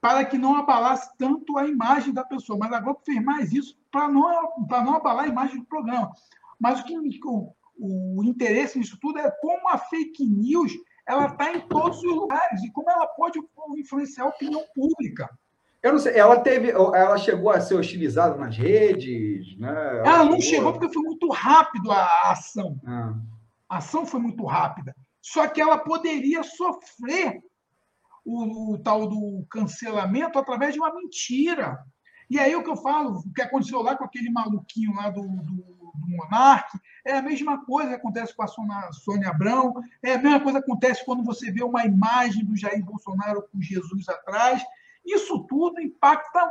para 0.00 0.24
que 0.24 0.36
não 0.36 0.56
abalasse 0.56 1.16
tanto 1.16 1.56
a 1.56 1.66
imagem 1.66 2.12
da 2.12 2.24
pessoa. 2.24 2.58
Mas 2.58 2.72
a 2.72 2.80
Globo 2.80 3.00
fez 3.04 3.22
mais 3.22 3.52
isso 3.52 3.78
para 3.92 4.08
não, 4.08 4.66
para 4.66 4.82
não 4.82 4.96
abalar 4.96 5.24
a 5.24 5.28
imagem 5.28 5.60
do 5.60 5.66
programa. 5.66 6.10
Mas 6.58 6.80
o, 6.80 6.84
que, 6.84 6.98
o, 7.24 7.54
o 7.78 8.24
interesse 8.24 8.76
nisso 8.76 8.98
tudo 9.00 9.20
é 9.20 9.30
como 9.40 9.68
a 9.68 9.78
fake 9.78 10.26
news 10.26 10.72
ela 11.06 11.26
está 11.26 11.52
em 11.54 11.60
todos 11.60 11.98
os 11.98 12.14
lugares 12.14 12.62
e 12.62 12.70
como 12.72 12.90
ela 12.90 13.06
pode 13.06 13.40
influenciar 13.76 14.24
a 14.24 14.28
opinião 14.28 14.62
pública. 14.74 15.30
Eu 15.80 15.92
não 15.92 15.98
sei, 16.00 16.18
ela 16.18 16.40
teve, 16.40 16.70
ela 16.70 17.16
chegou 17.16 17.50
a 17.50 17.60
ser 17.60 17.76
hostilizada 17.76 18.36
nas 18.36 18.56
redes, 18.56 19.56
né? 19.58 19.70
Ela, 19.70 20.08
ela 20.08 20.24
não 20.24 20.40
chegou 20.40 20.72
porque 20.72 20.92
foi 20.92 21.02
muito 21.02 21.30
rápido 21.30 21.92
a 21.92 22.32
ação. 22.32 22.78
Ah. 22.84 23.14
A 23.68 23.76
ação 23.78 24.04
foi 24.04 24.18
muito 24.18 24.44
rápida. 24.44 24.94
Só 25.32 25.46
que 25.46 25.60
ela 25.60 25.76
poderia 25.76 26.42
sofrer 26.42 27.42
o, 28.24 28.72
o, 28.72 28.78
tal 28.78 29.06
do 29.06 29.46
cancelamento 29.50 30.38
através 30.38 30.72
de 30.72 30.80
uma 30.80 30.94
mentira. 30.94 31.78
E 32.30 32.38
aí 32.38 32.54
o 32.56 32.62
que 32.62 32.70
eu 32.70 32.76
falo, 32.76 33.18
o 33.18 33.32
que 33.32 33.42
aconteceu 33.42 33.82
lá 33.82 33.94
com 33.94 34.04
aquele 34.04 34.30
maluquinho 34.30 34.94
lá 34.94 35.10
do, 35.10 35.20
do, 35.20 35.92
do 35.94 36.08
Monark, 36.08 36.78
é 37.06 37.12
a 37.12 37.22
mesma 37.22 37.62
coisa 37.66 37.90
que 37.90 37.96
acontece 37.96 38.34
com 38.34 38.42
a 38.42 38.46
Sônia, 38.46 38.92
Sônia 38.92 39.28
Abrão, 39.28 39.74
é 40.02 40.14
a 40.14 40.18
mesma 40.18 40.40
coisa 40.40 40.62
que 40.62 40.70
acontece 40.70 41.04
quando 41.04 41.22
você 41.22 41.50
vê 41.50 41.62
uma 41.62 41.84
imagem 41.84 42.44
do 42.44 42.56
Jair 42.56 42.82
Bolsonaro 42.82 43.46
com 43.52 43.60
Jesus 43.60 44.08
atrás. 44.08 44.62
Isso 45.04 45.44
tudo 45.46 45.78
impacta. 45.78 46.50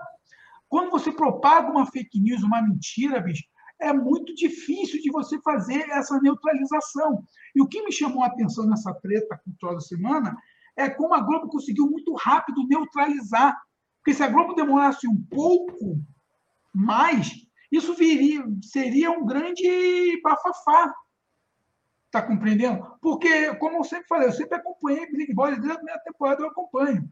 Quando 0.69 0.91
você 0.91 1.11
propaga 1.11 1.71
uma 1.71 1.85
fake 1.87 2.19
news, 2.19 2.43
uma 2.43 2.61
mentira, 2.61 3.19
bicho, 3.19 3.43
é 3.79 3.93
muito 3.93 4.33
difícil 4.33 5.01
de 5.01 5.11
você 5.11 5.39
fazer 5.41 5.87
essa 5.89 6.19
neutralização. 6.21 7.23
E 7.55 7.61
o 7.61 7.67
que 7.67 7.83
me 7.83 7.91
chamou 7.91 8.23
a 8.23 8.27
atenção 8.27 8.65
nessa 8.65 8.93
treta 8.93 9.37
cultural 9.43 9.75
da 9.75 9.81
semana 9.81 10.35
é 10.75 10.89
como 10.89 11.13
a 11.13 11.21
Globo 11.21 11.47
conseguiu 11.47 11.89
muito 11.89 12.13
rápido 12.13 12.67
neutralizar. 12.67 13.55
Porque 13.97 14.13
se 14.13 14.23
a 14.23 14.27
Globo 14.27 14.53
demorasse 14.53 15.07
um 15.07 15.21
pouco 15.29 15.99
mais, 16.73 17.31
isso 17.71 17.93
viria, 17.95 18.43
seria 18.61 19.11
um 19.11 19.25
grande 19.25 20.21
bafafá. 20.21 20.93
Está 22.05 22.21
compreendendo? 22.21 22.85
Porque, 23.01 23.53
como 23.55 23.77
eu 23.77 23.83
sempre 23.83 24.07
falei, 24.07 24.27
eu 24.27 24.33
sempre 24.33 24.55
acompanhei 24.55 25.11
Big 25.11 25.33
Brother 25.33 25.55
desde 25.55 25.71
a 25.71 25.75
primeira 25.75 26.01
temporada, 26.01 26.41
eu 26.41 26.47
acompanho. 26.47 27.09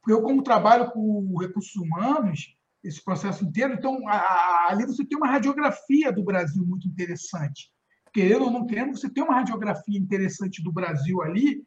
Porque 0.00 0.12
eu, 0.12 0.22
como 0.22 0.42
trabalho 0.42 0.90
com 0.92 1.36
recursos 1.38 1.74
humanos, 1.76 2.56
esse 2.82 3.02
processo 3.02 3.44
inteiro. 3.44 3.74
Então, 3.74 4.08
a, 4.08 4.68
ali 4.70 4.86
você 4.86 5.04
tem 5.04 5.16
uma 5.16 5.28
radiografia 5.28 6.12
do 6.12 6.24
Brasil 6.24 6.64
muito 6.66 6.88
interessante. 6.88 7.70
querendo 8.12 8.44
ou 8.44 8.50
não 8.50 8.66
querendo, 8.66 8.96
você 8.96 9.08
tem 9.08 9.22
uma 9.22 9.34
radiografia 9.34 9.98
interessante 9.98 10.62
do 10.62 10.72
Brasil 10.72 11.22
ali 11.22 11.62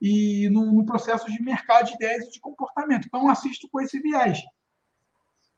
e 0.00 0.48
no, 0.50 0.72
no 0.72 0.86
processo 0.86 1.30
de 1.30 1.42
mercado 1.42 1.86
de 1.86 1.94
ideias 1.94 2.26
e 2.26 2.30
de 2.30 2.40
comportamento. 2.40 3.06
Então, 3.06 3.28
assisto 3.28 3.68
com 3.70 3.80
esse 3.80 3.98
viés. 4.00 4.38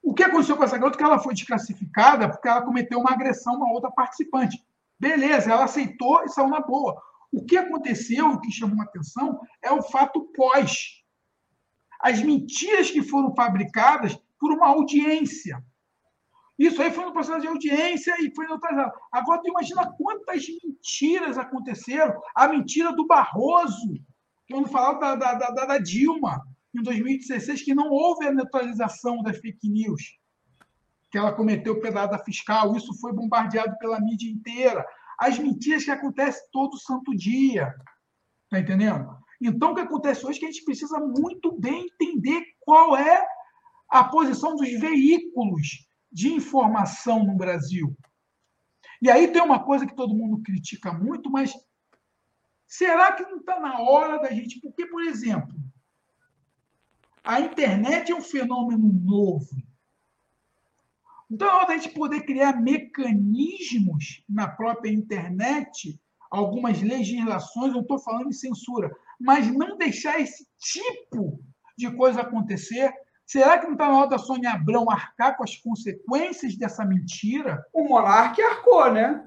O 0.03 0.15
que 0.15 0.23
aconteceu 0.23 0.57
com 0.57 0.65
essa 0.65 0.79
garota? 0.79 0.97
Que 0.97 1.05
ela 1.05 1.19
foi 1.19 1.35
desclassificada 1.35 2.29
porque 2.29 2.49
ela 2.49 2.63
cometeu 2.63 3.01
uma 3.01 3.13
agressão 3.13 3.55
a 3.55 3.59
uma 3.59 3.73
outra 3.73 3.91
participante. 3.91 4.65
Beleza, 4.99 5.53
ela 5.53 5.65
aceitou 5.65 6.25
e 6.25 6.29
saiu 6.29 6.49
na 6.49 6.61
boa. 6.61 7.01
O 7.33 7.45
que 7.45 7.57
aconteceu, 7.57 8.29
o 8.29 8.41
que 8.41 8.51
chamou 8.51 8.81
a 8.81 8.85
atenção, 8.85 9.41
é 9.63 9.71
o 9.71 9.83
fato 9.83 10.33
pós. 10.35 11.05
As 12.01 12.23
mentiras 12.23 12.91
que 12.91 13.03
foram 13.03 13.35
fabricadas 13.35 14.19
por 14.41 14.53
uma 14.53 14.69
audiência. 14.69 15.63
Isso 16.59 16.83
aí 16.83 16.91
foi 16.91 17.05
no 17.05 17.13
processo 17.13 17.41
de 17.41 17.49
audiência 17.49 18.15
e 18.21 18.35
foi 18.35 18.47
neutralizado. 18.47 18.93
Agora, 19.13 19.41
tu 19.41 19.49
imagina 19.49 19.91
quantas 19.97 20.45
mentiras 20.63 21.39
aconteceram. 21.39 22.21
A 22.35 22.49
mentira 22.49 22.93
do 22.93 23.07
Barroso, 23.07 23.95
quando 24.51 24.69
falava 24.69 25.17
da, 25.17 25.35
da, 25.35 25.51
da, 25.51 25.65
da 25.65 25.79
Dilma, 25.79 26.43
em 26.75 26.83
2016, 26.83 27.63
que 27.63 27.75
não 27.75 27.91
houve 27.91 28.27
a 28.27 28.33
neutralização 28.33 29.23
das 29.23 29.39
fake 29.39 29.69
news, 29.69 30.19
que 31.11 31.19
ela 31.19 31.33
cometeu 31.33 31.81
pedada 31.81 32.19
fiscal. 32.19 32.77
Isso 32.77 32.93
foi 33.01 33.13
bombardeado 33.13 33.77
pela 33.79 34.01
mídia 34.01 34.31
inteira. 34.31 34.87
As 35.19 35.39
mentiras 35.39 35.85
que 35.85 35.91
acontecem 35.91 36.43
todo 36.53 36.79
santo 36.79 37.17
dia. 37.17 37.75
Está 38.45 38.61
entendendo? 38.61 39.17
Então, 39.41 39.73
o 39.73 39.75
que 39.75 39.81
acontece 39.81 40.27
hoje 40.27 40.37
é 40.37 40.41
que 40.41 40.47
a 40.47 40.51
gente 40.51 40.65
precisa 40.65 41.01
muito 41.01 41.59
bem 41.59 41.87
entender 41.87 42.45
qual 42.61 42.97
é 42.97 43.27
a 43.91 44.05
posição 44.05 44.55
dos 44.55 44.71
veículos 44.71 45.87
de 46.11 46.33
informação 46.33 47.25
no 47.25 47.37
Brasil. 47.37 47.97
E 49.03 49.11
aí 49.11 49.29
tem 49.29 49.43
uma 49.43 49.65
coisa 49.65 49.87
que 49.87 49.97
todo 49.97 50.15
mundo 50.15 50.43
critica 50.43 50.93
muito, 50.93 51.31
mas 51.31 51.53
será 52.67 53.13
que 53.13 53.25
não 53.25 53.39
está 53.39 53.59
na 53.59 53.81
hora 53.81 54.19
da 54.19 54.31
gente? 54.31 54.61
Porque, 54.61 54.87
por 54.87 55.03
exemplo, 55.03 55.57
a 57.25 57.41
internet 57.41 58.13
é 58.13 58.15
um 58.15 58.23
fenômeno 58.23 58.93
novo. 58.93 59.51
Então, 61.31 61.49
é 61.49 61.55
hora 61.55 61.67
da 61.69 61.77
gente 61.77 61.95
poder 61.95 62.23
criar 62.23 62.61
mecanismos 62.61 64.23
na 64.29 64.49
própria 64.49 64.91
internet, 64.91 66.01
algumas 66.31 66.81
legislações, 66.81 67.73
não 67.73 67.81
estou 67.81 67.99
falando 67.99 68.29
de 68.29 68.37
censura, 68.37 68.95
mas 69.19 69.53
não 69.53 69.77
deixar 69.77 70.21
esse 70.21 70.47
tipo 70.59 71.41
de 71.77 71.91
coisa 71.97 72.21
acontecer 72.21 72.93
Será 73.31 73.61
que 73.61 73.67
não 73.67 73.75
está 73.75 73.87
na 73.87 73.97
hora 73.97 74.11
da 74.11 74.19
Sônia 74.19 74.51
Abrão 74.51 74.91
arcar 74.91 75.37
com 75.37 75.45
as 75.45 75.55
consequências 75.55 76.57
dessa 76.57 76.85
mentira? 76.85 77.65
O 77.73 77.85
monarca 77.85 78.45
arcou, 78.45 78.93
né? 78.93 79.25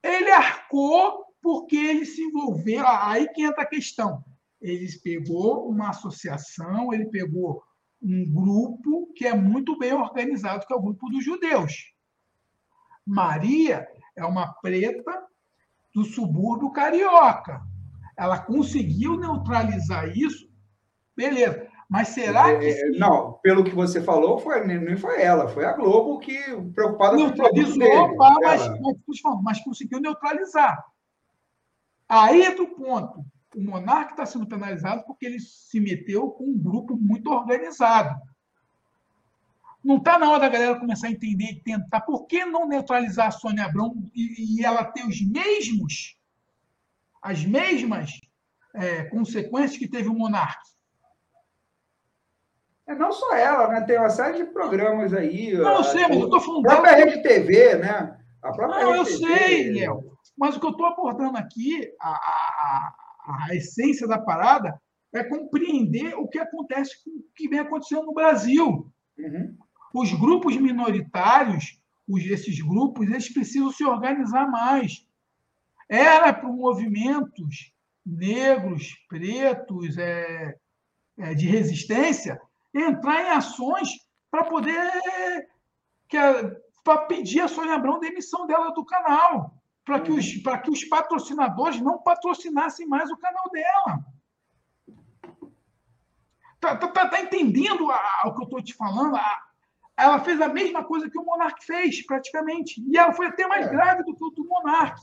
Ele 0.00 0.30
arcou 0.30 1.24
porque 1.42 1.74
ele 1.74 2.06
se 2.06 2.22
envolveu. 2.22 2.86
Aí 2.86 3.26
que 3.30 3.42
entra 3.42 3.64
a 3.64 3.66
questão. 3.66 4.24
Ele 4.62 4.86
pegou 5.02 5.68
uma 5.68 5.88
associação, 5.88 6.94
ele 6.94 7.06
pegou 7.06 7.64
um 8.00 8.32
grupo 8.32 9.12
que 9.16 9.26
é 9.26 9.34
muito 9.34 9.76
bem 9.76 9.92
organizado, 9.92 10.64
que 10.64 10.72
é 10.72 10.76
o 10.76 10.82
grupo 10.82 11.10
dos 11.10 11.24
judeus. 11.24 11.92
Maria 13.04 13.88
é 14.14 14.24
uma 14.24 14.54
preta 14.62 15.20
do 15.92 16.04
subúrbio 16.04 16.70
carioca. 16.70 17.60
Ela 18.16 18.38
conseguiu 18.38 19.18
neutralizar 19.18 20.16
isso, 20.16 20.48
beleza. 21.16 21.73
Mas 21.94 22.08
será 22.08 22.58
que. 22.58 22.66
É, 22.66 22.90
não, 22.98 23.34
pelo 23.34 23.62
que 23.62 23.72
você 23.72 24.02
falou, 24.02 24.40
foi, 24.40 24.66
nem 24.66 24.96
foi 24.96 25.22
ela, 25.22 25.46
foi 25.46 25.64
a 25.64 25.74
Globo 25.74 26.18
que 26.18 26.36
preocupada 26.74 27.16
com 27.16 27.22
o 27.22 27.26
Neutralizou, 27.26 28.16
pá, 28.16 28.34
mas, 28.42 28.68
mas, 28.80 29.42
mas 29.44 29.60
conseguiu 29.60 30.00
neutralizar. 30.00 30.84
Aí 32.08 32.42
é 32.42 32.52
do 32.52 32.66
ponto. 32.66 33.24
O 33.54 33.60
monarca 33.60 34.10
está 34.10 34.26
sendo 34.26 34.44
penalizado 34.44 35.04
porque 35.06 35.24
ele 35.24 35.38
se 35.38 35.78
meteu 35.78 36.30
com 36.30 36.46
um 36.46 36.58
grupo 36.58 36.96
muito 36.96 37.30
organizado. 37.30 38.20
Não 39.84 39.98
está 39.98 40.18
na 40.18 40.28
hora 40.28 40.40
da 40.40 40.48
galera 40.48 40.80
começar 40.80 41.06
a 41.06 41.12
entender 41.12 41.52
e 41.52 41.60
tentar. 41.60 42.00
Por 42.00 42.26
que 42.26 42.44
não 42.44 42.66
neutralizar 42.66 43.28
a 43.28 43.30
Sônia 43.30 43.66
Abrão 43.66 43.94
e, 44.12 44.58
e 44.58 44.64
ela 44.64 44.82
ter 44.82 45.06
os 45.06 45.24
mesmos, 45.24 46.18
as 47.22 47.44
mesmas 47.44 48.20
é, 48.74 49.04
consequências 49.04 49.78
que 49.78 49.86
teve 49.86 50.08
o 50.08 50.14
monarca? 50.14 50.74
É 52.86 52.94
não 52.94 53.12
só 53.12 53.34
ela, 53.34 53.68
né? 53.68 53.80
Tem 53.82 53.98
uma 53.98 54.10
série 54.10 54.44
de 54.44 54.52
programas 54.52 55.14
aí. 55.14 55.52
Não, 55.54 55.76
eu 55.76 55.84
sei, 55.84 56.02
mas 56.02 56.18
eu 56.18 56.24
estou 56.24 56.40
falando. 56.40 56.66
A 56.66 56.70
própria 56.70 56.96
Rede 56.96 57.22
TV, 57.22 57.76
né? 57.76 58.18
A 58.42 58.52
própria 58.52 58.84
não, 58.84 58.94
eu 58.96 59.04
TV. 59.04 59.16
sei, 59.16 59.72
Léo. 59.72 60.14
Mas 60.36 60.56
o 60.56 60.60
que 60.60 60.66
eu 60.66 60.70
estou 60.70 60.86
abordando 60.86 61.38
aqui, 61.38 61.90
a, 62.00 62.10
a, 62.10 62.94
a, 63.48 63.54
essência 63.54 64.06
da 64.06 64.18
parada, 64.18 64.78
é 65.14 65.22
compreender 65.22 66.14
o 66.16 66.28
que 66.28 66.38
acontece, 66.38 66.92
o 67.06 67.24
que 67.34 67.48
vem 67.48 67.60
acontecendo 67.60 68.04
no 68.04 68.12
Brasil. 68.12 68.92
Uhum. 69.16 69.56
Os 69.94 70.12
grupos 70.12 70.56
minoritários, 70.56 71.80
os, 72.06 72.24
esses 72.24 72.60
grupos, 72.60 73.08
eles 73.08 73.32
precisam 73.32 73.70
se 73.70 73.84
organizar 73.84 74.50
mais. 74.50 75.06
Era 75.88 76.32
para 76.32 76.48
movimentos 76.48 77.72
negros, 78.04 78.92
pretos, 79.08 79.96
é, 79.96 80.56
é, 81.18 81.34
de 81.34 81.46
resistência, 81.46 82.40
entrar 82.74 83.22
em 83.22 83.30
ações 83.30 83.88
para 84.30 84.44
poder 84.44 84.90
para 86.84 86.98
pedir 87.06 87.40
a 87.40 87.48
Sônia 87.48 87.74
Abrão 87.74 87.98
demissão 87.98 88.46
dela 88.46 88.70
do 88.72 88.84
canal, 88.84 89.54
para 89.84 90.00
que, 90.00 90.12
os, 90.12 90.26
que 90.26 90.70
os 90.70 90.84
patrocinadores 90.84 91.80
não 91.80 91.98
patrocinassem 91.98 92.86
mais 92.86 93.10
o 93.10 93.16
canal 93.16 93.44
dela. 93.50 93.98
Tá, 96.60 96.76
tá, 96.76 96.88
tá, 96.88 97.08
tá 97.08 97.20
entendendo 97.20 97.90
a, 97.90 98.22
o 98.26 98.34
que 98.34 98.42
eu 98.42 98.44
estou 98.44 98.62
te 98.62 98.74
falando? 98.74 99.16
A, 99.16 99.42
ela 99.96 100.20
fez 100.20 100.40
a 100.40 100.48
mesma 100.48 100.84
coisa 100.84 101.10
que 101.10 101.18
o 101.18 101.24
Monark 101.24 101.64
fez, 101.64 102.04
praticamente. 102.06 102.82
E 102.86 102.96
ela 102.96 103.12
foi 103.12 103.26
até 103.26 103.46
mais 103.46 103.66
é. 103.66 103.70
grave 103.70 104.02
do 104.02 104.14
que 104.14 104.24
o 104.24 104.30
do 104.30 104.46
Monark. 104.46 105.00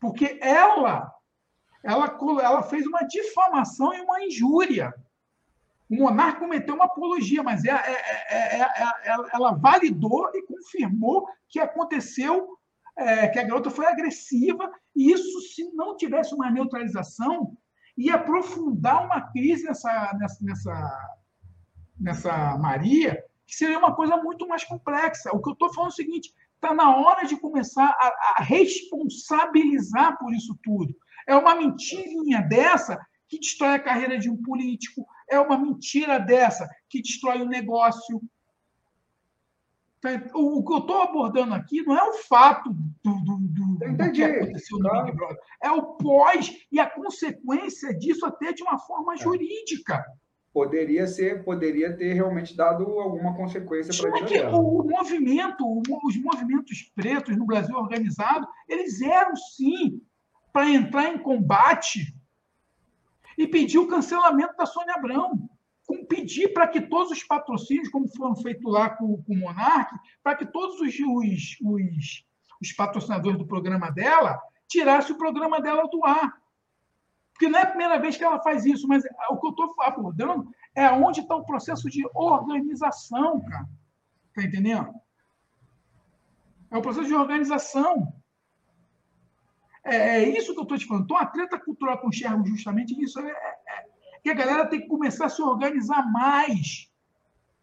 Porque 0.00 0.38
ela, 0.40 1.12
ela, 1.82 2.18
ela 2.40 2.62
fez 2.62 2.86
uma 2.86 3.02
difamação 3.02 3.92
e 3.94 4.00
uma 4.00 4.22
injúria. 4.22 4.94
O 5.94 6.02
monarca 6.02 6.40
cometeu 6.40 6.74
uma 6.74 6.86
apologia, 6.86 7.42
mas 7.42 7.64
é, 7.64 7.70
é, 7.70 8.60
é, 8.60 8.66
ela 9.32 9.52
validou 9.52 10.28
e 10.34 10.42
confirmou 10.42 11.26
que 11.48 11.60
aconteceu, 11.60 12.58
que 13.32 13.38
a 13.38 13.44
garota 13.44 13.70
foi 13.70 13.86
agressiva, 13.86 14.70
e 14.94 15.12
isso, 15.12 15.40
se 15.54 15.72
não 15.72 15.96
tivesse 15.96 16.34
uma 16.34 16.50
neutralização, 16.50 17.56
ia 17.96 18.16
aprofundar 18.16 19.04
uma 19.04 19.20
crise 19.32 19.64
nessa, 19.64 20.12
nessa, 20.18 20.44
nessa, 20.44 21.08
nessa 22.00 22.58
Maria, 22.58 23.22
que 23.46 23.54
seria 23.54 23.78
uma 23.78 23.94
coisa 23.94 24.16
muito 24.16 24.48
mais 24.48 24.64
complexa. 24.64 25.30
O 25.32 25.40
que 25.40 25.50
eu 25.50 25.52
estou 25.52 25.72
falando 25.72 25.90
é 25.90 25.92
o 25.92 25.96
seguinte: 25.96 26.32
está 26.54 26.74
na 26.74 26.96
hora 26.96 27.24
de 27.24 27.36
começar 27.36 27.86
a, 27.86 28.34
a 28.38 28.42
responsabilizar 28.42 30.18
por 30.18 30.32
isso 30.34 30.58
tudo. 30.62 30.94
É 31.26 31.36
uma 31.36 31.54
mentirinha 31.54 32.42
dessa 32.42 32.98
que 33.28 33.38
destrói 33.38 33.74
a 33.74 33.82
carreira 33.82 34.18
de 34.18 34.28
um 34.28 34.40
político, 34.42 35.06
é 35.28 35.38
uma 35.38 35.58
mentira 35.58 36.18
dessa 36.18 36.68
que 36.88 37.02
destrói 37.02 37.42
o 37.42 37.48
negócio. 37.48 38.20
O 40.34 40.62
que 40.62 40.74
eu 40.74 40.78
estou 40.78 41.00
abordando 41.00 41.54
aqui 41.54 41.82
não 41.82 41.96
é 41.96 42.02
o 42.02 42.12
fato 42.12 42.70
do, 43.02 43.14
do, 43.24 43.38
do, 43.38 43.96
do 43.96 44.12
que 44.12 44.22
aconteceu 44.22 44.78
no 44.78 45.04
Big 45.04 45.16
Brother, 45.16 45.38
é 45.62 45.70
o 45.70 45.94
pós 45.94 46.54
e 46.70 46.78
a 46.78 46.88
consequência 46.88 47.94
disso 47.96 48.26
até 48.26 48.52
de 48.52 48.62
uma 48.62 48.78
forma 48.78 49.14
é. 49.14 49.16
jurídica. 49.16 50.04
Poderia 50.52 51.06
ser, 51.06 51.42
poderia 51.42 51.96
ter 51.96 52.12
realmente 52.12 52.54
dado 52.54 52.84
alguma 53.00 53.34
consequência 53.34 53.92
para 54.00 54.46
a 54.46 54.56
O 54.56 54.84
movimento, 54.84 55.82
os 56.04 56.16
movimentos 56.16 56.92
pretos 56.94 57.36
no 57.36 57.46
Brasil 57.46 57.74
organizado, 57.74 58.46
eles 58.68 59.00
eram 59.00 59.34
sim 59.34 60.00
para 60.52 60.70
entrar 60.70 61.12
em 61.12 61.18
combate 61.18 62.13
e 63.36 63.46
pedir 63.46 63.78
o 63.78 63.88
cancelamento 63.88 64.56
da 64.56 64.66
Sônia 64.66 64.94
Abrão. 64.94 65.48
Com 65.86 66.04
pedir 66.06 66.54
para 66.54 66.66
que 66.66 66.80
todos 66.80 67.12
os 67.12 67.22
patrocínios, 67.22 67.90
como 67.90 68.08
foram 68.16 68.34
feitos 68.36 68.72
lá 68.72 68.90
com, 68.90 69.22
com 69.22 69.34
o 69.34 69.38
Monark, 69.38 69.94
para 70.22 70.34
que 70.34 70.46
todos 70.46 70.80
os, 70.80 70.94
os, 70.94 71.58
os, 71.60 72.24
os 72.62 72.72
patrocinadores 72.72 73.38
do 73.38 73.46
programa 73.46 73.90
dela 73.90 74.40
tirassem 74.66 75.14
o 75.14 75.18
programa 75.18 75.60
dela 75.60 75.86
do 75.88 76.04
ar. 76.04 76.32
Porque 77.32 77.48
não 77.48 77.58
é 77.58 77.62
a 77.62 77.66
primeira 77.66 77.98
vez 77.98 78.16
que 78.16 78.24
ela 78.24 78.40
faz 78.40 78.64
isso, 78.64 78.86
mas 78.86 79.02
o 79.28 79.36
que 79.38 79.46
eu 79.46 79.50
estou 79.50 79.74
abordando 79.80 80.48
é 80.74 80.88
onde 80.90 81.20
está 81.20 81.34
o 81.34 81.44
processo 81.44 81.90
de 81.90 82.02
organização, 82.14 83.44
cara. 83.44 83.68
Está 84.28 84.42
entendendo? 84.44 84.94
É 86.70 86.78
o 86.78 86.82
processo 86.82 87.08
de 87.08 87.14
organização. 87.14 88.12
É, 89.84 89.96
é 89.96 90.38
isso 90.38 90.52
que 90.52 90.58
eu 90.58 90.62
estou 90.62 90.78
te 90.78 90.86
falando. 90.86 91.04
Então, 91.04 91.16
a 91.16 91.26
treta 91.26 91.58
cultural 91.58 91.98
com 91.98 92.08
o 92.08 92.46
justamente 92.46 93.00
isso. 93.02 93.20
É, 93.20 93.30
é, 93.30 93.84
que 94.22 94.30
a 94.30 94.34
galera 94.34 94.66
tem 94.66 94.80
que 94.80 94.88
começar 94.88 95.26
a 95.26 95.28
se 95.28 95.42
organizar 95.42 96.10
mais. 96.10 96.90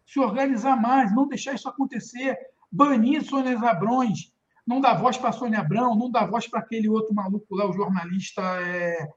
Se 0.06 0.20
organizar 0.20 0.80
mais, 0.80 1.14
não 1.14 1.28
deixar 1.28 1.56
isso 1.56 1.68
acontecer. 1.68 2.38
Banir 2.72 3.24
Sônia 3.24 3.58
Abrões. 3.60 4.32
não 4.66 4.80
dá 4.80 4.94
voz 4.94 5.18
para 5.18 5.32
Sônia 5.32 5.60
Abrão, 5.60 5.96
não 5.96 6.10
dá 6.12 6.26
voz 6.26 6.48
para 6.48 6.60
aquele 6.60 6.88
outro 6.88 7.14
maluco 7.14 7.56
lá, 7.56 7.68
o 7.68 7.74
jornalista 7.74 8.42
é, 8.62 9.10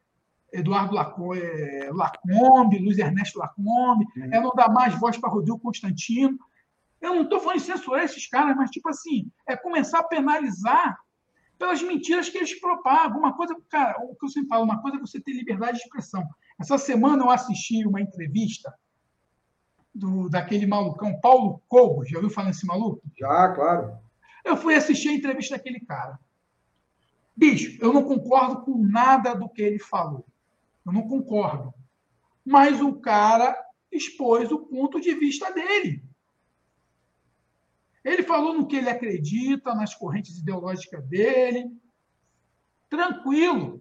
Eduardo 0.52 0.94
Lacombe, 0.94 1.40
é, 1.40 1.90
Lacombe, 1.93 2.78
Luiz 2.78 2.98
Ernesto 2.98 3.39
Lacombe, 3.39 4.06
é. 4.16 4.36
é 4.36 4.40
não 4.40 4.55
dar 4.55 4.70
mais 4.70 4.98
voz 4.98 5.18
para 5.18 5.31
Rodrigo 5.31 5.59
Constantino. 5.59 6.39
Eu 7.01 7.14
não 7.14 7.22
estou 7.22 7.40
falando 7.40 7.59
de 7.59 7.66
censurar 7.66 8.05
esses 8.05 8.26
caras, 8.26 8.56
mas, 8.56 8.70
tipo 8.70 8.89
assim, 8.89 9.31
é 9.47 9.55
começar 9.55 9.98
a 9.98 10.05
penalizar 10.05 10.98
pelas 11.59 11.82
mentiras 11.82 12.28
que 12.28 12.39
eles 12.39 12.59
propagam. 12.59 13.18
Uma 13.18 13.36
coisa, 13.36 13.56
cara, 13.68 13.97
o 14.02 14.14
que 14.14 14.24
eu 14.24 14.28
sempre 14.28 14.48
falo, 14.48 14.64
uma 14.64 14.81
coisa 14.82 14.97
é 14.97 15.01
você 15.01 15.20
ter 15.20 15.32
liberdade 15.32 15.78
de 15.78 15.85
expressão. 15.85 16.26
Essa 16.60 16.78
semana 16.78 17.24
eu 17.24 17.31
assisti 17.31 17.86
uma 17.86 18.01
entrevista 18.01 18.72
do, 19.94 20.28
daquele 20.28 20.66
malucão, 20.66 21.18
Paulo 21.20 21.62
Cobo. 21.68 22.05
Já 22.05 22.16
ouviu 22.16 22.31
falar 22.31 22.48
nesse 22.48 22.66
maluco? 22.66 23.02
Já, 23.18 23.52
claro. 23.55 23.97
Eu 24.44 24.56
fui 24.56 24.74
assistir 24.74 25.09
a 25.09 25.14
entrevista 25.14 25.56
daquele 25.56 25.81
cara. 25.81 26.18
Bicho, 27.36 27.78
eu 27.81 27.93
não 27.93 28.05
concordo 28.05 28.62
com 28.62 28.76
nada 28.78 29.35
do 29.35 29.48
que 29.48 29.62
ele 29.62 29.78
falou. 29.78 30.24
Eu 30.86 30.93
não 30.93 31.09
concordo. 31.09 31.72
Mas 32.44 32.81
o 32.81 32.94
cara 33.01 33.56
expôs 33.90 34.52
o 34.52 34.59
ponto 34.59 35.01
de 35.01 35.14
vista 35.14 35.51
dele. 35.52 36.05
Ele 38.05 38.22
falou 38.22 38.52
no 38.52 38.66
que 38.66 38.76
ele 38.76 38.90
acredita, 38.90 39.74
nas 39.74 39.94
correntes 39.94 40.39
ideológicas 40.39 41.05
dele. 41.09 41.70
Tranquilo. 42.90 43.81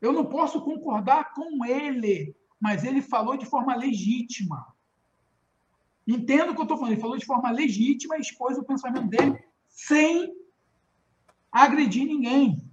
Eu 0.00 0.12
não 0.12 0.26
posso 0.26 0.62
concordar 0.62 1.34
com 1.34 1.64
ele, 1.64 2.36
mas 2.60 2.84
ele 2.84 3.02
falou 3.02 3.36
de 3.36 3.44
forma 3.44 3.74
legítima. 3.74 4.72
Entendo 6.06 6.50
o 6.50 6.54
que 6.54 6.60
eu 6.60 6.64
estou 6.64 6.76
falando. 6.76 6.92
Ele 6.92 7.00
falou 7.00 7.16
de 7.16 7.26
forma 7.26 7.50
legítima 7.50 8.16
e 8.16 8.20
expôs 8.20 8.56
o 8.56 8.64
pensamento 8.64 9.08
dele 9.08 9.42
sem 9.68 10.32
agredir 11.50 12.06
ninguém. 12.06 12.63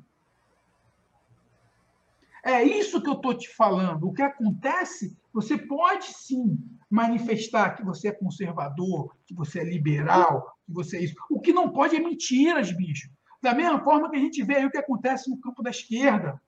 É 2.44 2.64
isso 2.64 3.02
que 3.02 3.10
eu 3.10 3.14
estou 3.14 3.36
te 3.36 3.50
falando. 3.50 4.08
O 4.08 4.14
que 4.14 4.22
acontece, 4.22 5.16
você 5.32 5.58
pode 5.58 6.06
sim 6.06 6.58
manifestar 6.90 7.76
que 7.76 7.84
você 7.84 8.10
é 8.10 8.12
conservador, 8.12 9.16
que 9.26 9.34
você 9.34 9.60
é 9.60 9.64
liberal, 9.64 10.58
que 10.66 10.74
você 10.74 10.98
é 10.98 11.04
isso. 11.04 11.16
O 11.30 11.40
que 11.40 11.54
não 11.54 11.72
pode 11.72 11.96
é 11.96 12.00
mentiras, 12.00 12.72
bicho. 12.72 13.10
Da 13.42 13.54
mesma 13.54 13.84
forma 13.84 14.10
que 14.10 14.18
a 14.18 14.20
gente 14.20 14.44
vê 14.44 14.58
aí 14.58 14.66
o 14.66 14.72
que 14.72 14.78
acontece 14.78 15.30
no 15.30 15.40
campo 15.40 15.62
da 15.62 15.70
esquerda. 15.70 16.42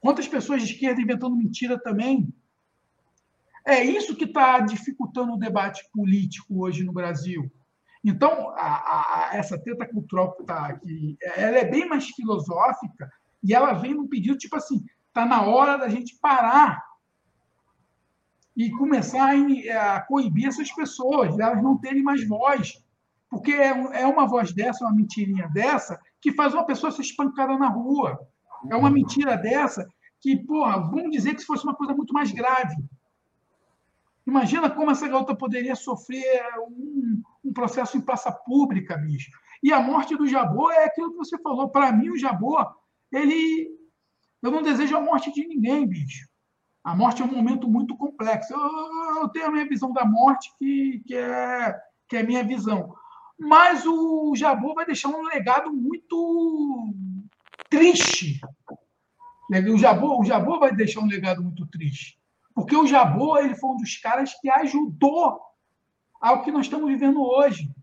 Quantas 0.00 0.28
pessoas 0.28 0.62
de 0.62 0.72
esquerda 0.72 1.00
inventando 1.00 1.36
mentira 1.36 1.78
também? 1.78 2.28
É 3.66 3.82
isso 3.82 4.14
que 4.14 4.24
está 4.24 4.60
dificultando 4.60 5.32
o 5.32 5.38
debate 5.38 5.82
político 5.92 6.62
hoje 6.62 6.84
no 6.84 6.92
Brasil. 6.92 7.50
Então, 8.04 8.50
a, 8.50 9.30
a, 9.30 9.36
essa 9.36 9.58
treta 9.58 9.86
cultural 9.86 10.34
que 10.34 10.42
está 10.42 10.66
aqui, 10.66 11.16
ela 11.22 11.58
é 11.58 11.64
bem 11.64 11.88
mais 11.88 12.06
filosófica 12.10 13.10
e 13.42 13.54
ela 13.54 13.72
vem 13.72 13.94
num 13.94 14.06
pedido 14.06 14.36
tipo 14.36 14.56
assim: 14.56 14.84
está 15.14 15.24
na 15.24 15.42
hora 15.42 15.78
da 15.78 15.88
gente 15.88 16.18
parar 16.20 16.82
e 18.56 18.68
começar 18.72 19.30
a, 19.30 19.96
a 19.96 20.00
coibir 20.02 20.48
essas 20.48 20.72
pessoas, 20.72 21.38
elas 21.38 21.62
não 21.62 21.78
terem 21.78 22.02
mais 22.02 22.26
voz. 22.26 22.82
Porque 23.30 23.52
é, 23.52 24.02
é 24.02 24.06
uma 24.06 24.26
voz 24.26 24.52
dessa, 24.52 24.84
uma 24.84 24.94
mentirinha 24.94 25.48
dessa, 25.48 26.00
que 26.20 26.32
faz 26.32 26.52
uma 26.52 26.66
pessoa 26.66 26.90
ser 26.90 27.02
espancada 27.02 27.56
na 27.56 27.68
rua. 27.68 28.18
É 28.68 28.74
uma 28.74 28.90
mentira 28.90 29.36
dessa 29.36 29.88
que, 30.20 30.36
porra, 30.36 30.78
vamos 30.80 31.10
dizer 31.10 31.34
que 31.34 31.40
se 31.40 31.46
fosse 31.46 31.64
uma 31.64 31.74
coisa 31.74 31.94
muito 31.94 32.12
mais 32.12 32.32
grave. 32.32 32.76
Imagina 34.26 34.70
como 34.70 34.90
essa 34.90 35.06
garota 35.06 35.34
poderia 35.34 35.76
sofrer 35.76 36.42
um, 36.68 37.22
um 37.44 37.52
processo 37.52 37.96
em 37.96 38.00
praça 38.00 38.32
pública, 38.32 38.96
bicho. 38.96 39.30
E 39.62 39.72
a 39.72 39.80
morte 39.80 40.16
do 40.16 40.26
Jabô 40.26 40.70
é 40.70 40.84
aquilo 40.84 41.10
que 41.10 41.18
você 41.18 41.38
falou. 41.38 41.68
Para 41.68 41.92
mim, 41.92 42.10
o 42.10 42.18
Jabô, 42.18 42.64
ele. 43.12 43.73
Eu 44.44 44.50
não 44.50 44.62
desejo 44.62 44.94
a 44.94 45.00
morte 45.00 45.32
de 45.32 45.48
ninguém, 45.48 45.86
bicho. 45.86 46.28
A 46.84 46.94
morte 46.94 47.22
é 47.22 47.24
um 47.24 47.32
momento 47.32 47.66
muito 47.66 47.96
complexo. 47.96 48.52
Eu, 48.52 49.22
eu 49.22 49.28
tenho 49.30 49.46
a 49.46 49.50
minha 49.50 49.66
visão 49.66 49.90
da 49.90 50.04
morte, 50.04 50.52
que, 50.58 51.02
que, 51.06 51.16
é, 51.16 51.74
que 52.06 52.18
é 52.18 52.20
a 52.20 52.24
minha 52.24 52.44
visão. 52.44 52.94
Mas 53.38 53.86
o 53.86 54.36
Jabô 54.36 54.74
vai 54.74 54.84
deixar 54.84 55.08
um 55.08 55.22
legado 55.22 55.72
muito 55.72 56.92
triste. 57.70 58.38
O 59.50 59.78
Jabô, 59.78 60.20
o 60.20 60.24
Jabô 60.24 60.58
vai 60.58 60.76
deixar 60.76 61.00
um 61.00 61.06
legado 61.06 61.42
muito 61.42 61.66
triste. 61.68 62.18
Porque 62.54 62.76
o 62.76 62.86
Jabô 62.86 63.38
ele 63.38 63.54
foi 63.54 63.70
um 63.70 63.78
dos 63.78 63.96
caras 63.96 64.34
que 64.38 64.50
ajudou 64.50 65.40
ao 66.20 66.42
que 66.42 66.52
nós 66.52 66.66
estamos 66.66 66.86
vivendo 66.86 67.22
hoje. 67.22 67.74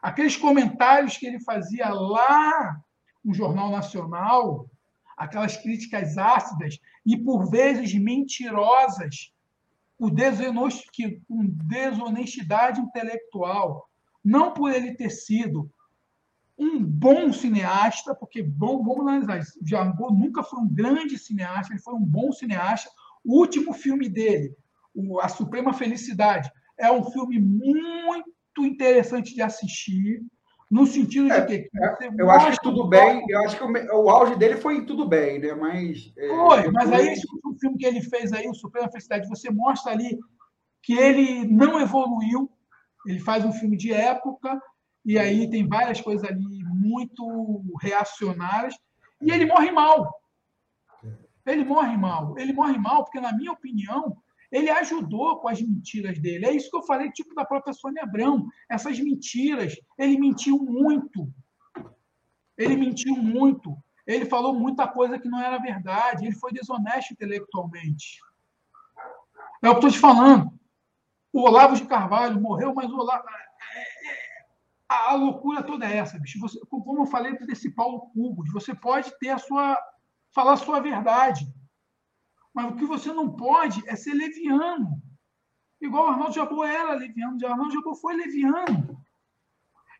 Aqueles 0.00 0.36
comentários 0.36 1.16
que 1.16 1.26
ele 1.26 1.40
fazia 1.40 1.88
lá 1.88 2.76
no 3.24 3.34
Jornal 3.34 3.68
Nacional, 3.68 4.70
aquelas 5.16 5.56
críticas 5.56 6.18
ácidas 6.18 6.78
e, 7.04 7.16
por 7.16 7.50
vezes, 7.50 7.94
mentirosas, 7.94 9.32
com 11.28 11.46
desonestidade 11.46 12.80
intelectual. 12.80 13.88
Não 14.24 14.52
por 14.52 14.72
ele 14.72 14.94
ter 14.94 15.10
sido 15.10 15.70
um 16.58 16.82
bom 16.84 17.32
cineasta, 17.32 18.14
porque, 18.14 18.42
bom, 18.42 18.82
vamos 18.82 19.00
analisar 19.00 19.38
isso, 19.38 19.58
Jabô 19.64 20.10
nunca 20.10 20.42
foi 20.42 20.60
um 20.60 20.68
grande 20.68 21.18
cineasta, 21.18 21.72
ele 21.72 21.82
foi 21.82 21.94
um 21.94 22.04
bom 22.04 22.30
cineasta, 22.30 22.90
o 23.24 23.38
último 23.38 23.72
filme 23.72 24.08
dele, 24.08 24.54
A 25.20 25.28
Suprema 25.28 25.72
Felicidade, 25.72 26.50
é 26.78 26.90
um 26.90 27.04
filme 27.10 27.38
muito 27.38 28.32
interessante 28.58 29.34
de 29.34 29.42
assistir, 29.42 30.22
no 30.72 30.86
sentido 30.86 31.26
de 31.26 31.32
é, 31.32 31.44
que. 31.44 31.54
É, 31.54 32.08
eu 32.18 32.30
acho 32.30 32.52
que 32.52 32.62
tudo 32.62 32.88
bem, 32.88 33.22
eu 33.28 33.44
acho 33.44 33.58
que 33.58 33.62
o, 33.62 34.04
o, 34.04 34.08
auge 34.08 34.36
dele 34.36 34.56
foi 34.56 34.86
tudo 34.86 35.06
bem, 35.06 35.38
né? 35.38 35.52
Mas. 35.54 36.10
É, 36.16 36.28
foi, 36.28 36.70
mas 36.70 36.90
aí 36.90 37.08
esse 37.08 37.26
último 37.30 37.58
filme 37.60 37.76
que 37.76 37.84
ele 37.84 38.00
fez 38.00 38.32
aí, 38.32 38.48
o 38.48 38.54
Suprema 38.54 38.90
Felicidade, 38.90 39.28
você 39.28 39.50
mostra 39.50 39.92
ali 39.92 40.18
que 40.82 40.94
ele 40.94 41.46
não 41.46 41.78
evoluiu, 41.78 42.50
ele 43.06 43.20
faz 43.20 43.44
um 43.44 43.52
filme 43.52 43.76
de 43.76 43.92
época, 43.92 44.58
e 45.04 45.18
aí 45.18 45.48
tem 45.50 45.68
várias 45.68 46.00
coisas 46.00 46.26
ali 46.26 46.64
muito 46.64 47.62
reacionárias, 47.78 48.74
e 49.20 49.30
ele 49.30 49.44
morre 49.44 49.70
mal. 49.70 50.10
Ele 51.44 51.66
morre 51.66 51.98
mal. 51.98 52.34
Ele 52.38 52.52
morre 52.54 52.78
mal 52.78 53.04
porque, 53.04 53.20
na 53.20 53.32
minha 53.34 53.52
opinião, 53.52 54.16
ele 54.52 54.70
ajudou 54.70 55.40
com 55.40 55.48
as 55.48 55.60
mentiras 55.62 56.18
dele. 56.18 56.44
É 56.44 56.52
isso 56.52 56.70
que 56.70 56.76
eu 56.76 56.82
falei, 56.82 57.10
tipo 57.10 57.34
da 57.34 57.44
própria 57.44 57.72
Sônia 57.72 58.02
Abrão. 58.02 58.46
Essas 58.70 59.00
mentiras. 59.00 59.74
Ele 59.98 60.18
mentiu 60.18 60.58
muito. 60.58 61.32
Ele 62.58 62.76
mentiu 62.76 63.16
muito. 63.16 63.74
Ele 64.06 64.26
falou 64.26 64.52
muita 64.52 64.86
coisa 64.86 65.18
que 65.18 65.26
não 65.26 65.40
era 65.40 65.56
verdade. 65.56 66.26
Ele 66.26 66.36
foi 66.36 66.52
desonesto 66.52 67.14
intelectualmente. 67.14 68.18
É 69.62 69.70
o 69.70 69.72
que 69.72 69.78
estou 69.78 69.90
te 69.90 69.98
falando. 69.98 70.52
O 71.32 71.40
Olavo 71.40 71.74
de 71.74 71.86
Carvalho 71.86 72.38
morreu, 72.38 72.74
mas 72.74 72.90
o 72.90 72.98
Olavo. 72.98 73.24
É, 73.26 73.80
é, 73.80 74.22
a 74.88 75.14
loucura 75.14 75.62
toda 75.62 75.86
é 75.86 75.96
essa, 75.96 76.18
bicho. 76.18 76.38
Você, 76.40 76.60
como 76.68 77.00
eu 77.00 77.06
falei 77.06 77.38
desse 77.38 77.70
Paulo 77.70 78.10
Cubos, 78.12 78.52
você 78.52 78.74
pode 78.74 79.10
ter 79.18 79.30
a 79.30 79.38
sua 79.38 79.78
falar 80.34 80.54
a 80.54 80.56
sua 80.58 80.78
verdade. 80.80 81.46
Mas 82.54 82.70
o 82.70 82.76
que 82.76 82.84
você 82.84 83.12
não 83.12 83.30
pode 83.30 83.82
é 83.88 83.96
ser 83.96 84.14
leviano. 84.14 85.02
Igual 85.80 86.06
o 86.06 86.10
Arnaldo 86.10 86.34
Jabor 86.34 86.66
era 86.66 86.94
leviano, 86.94 87.38
o 87.40 87.46
Arnaldo 87.46 87.72
Jabor 87.72 87.94
foi 87.96 88.14
leviano. 88.14 89.02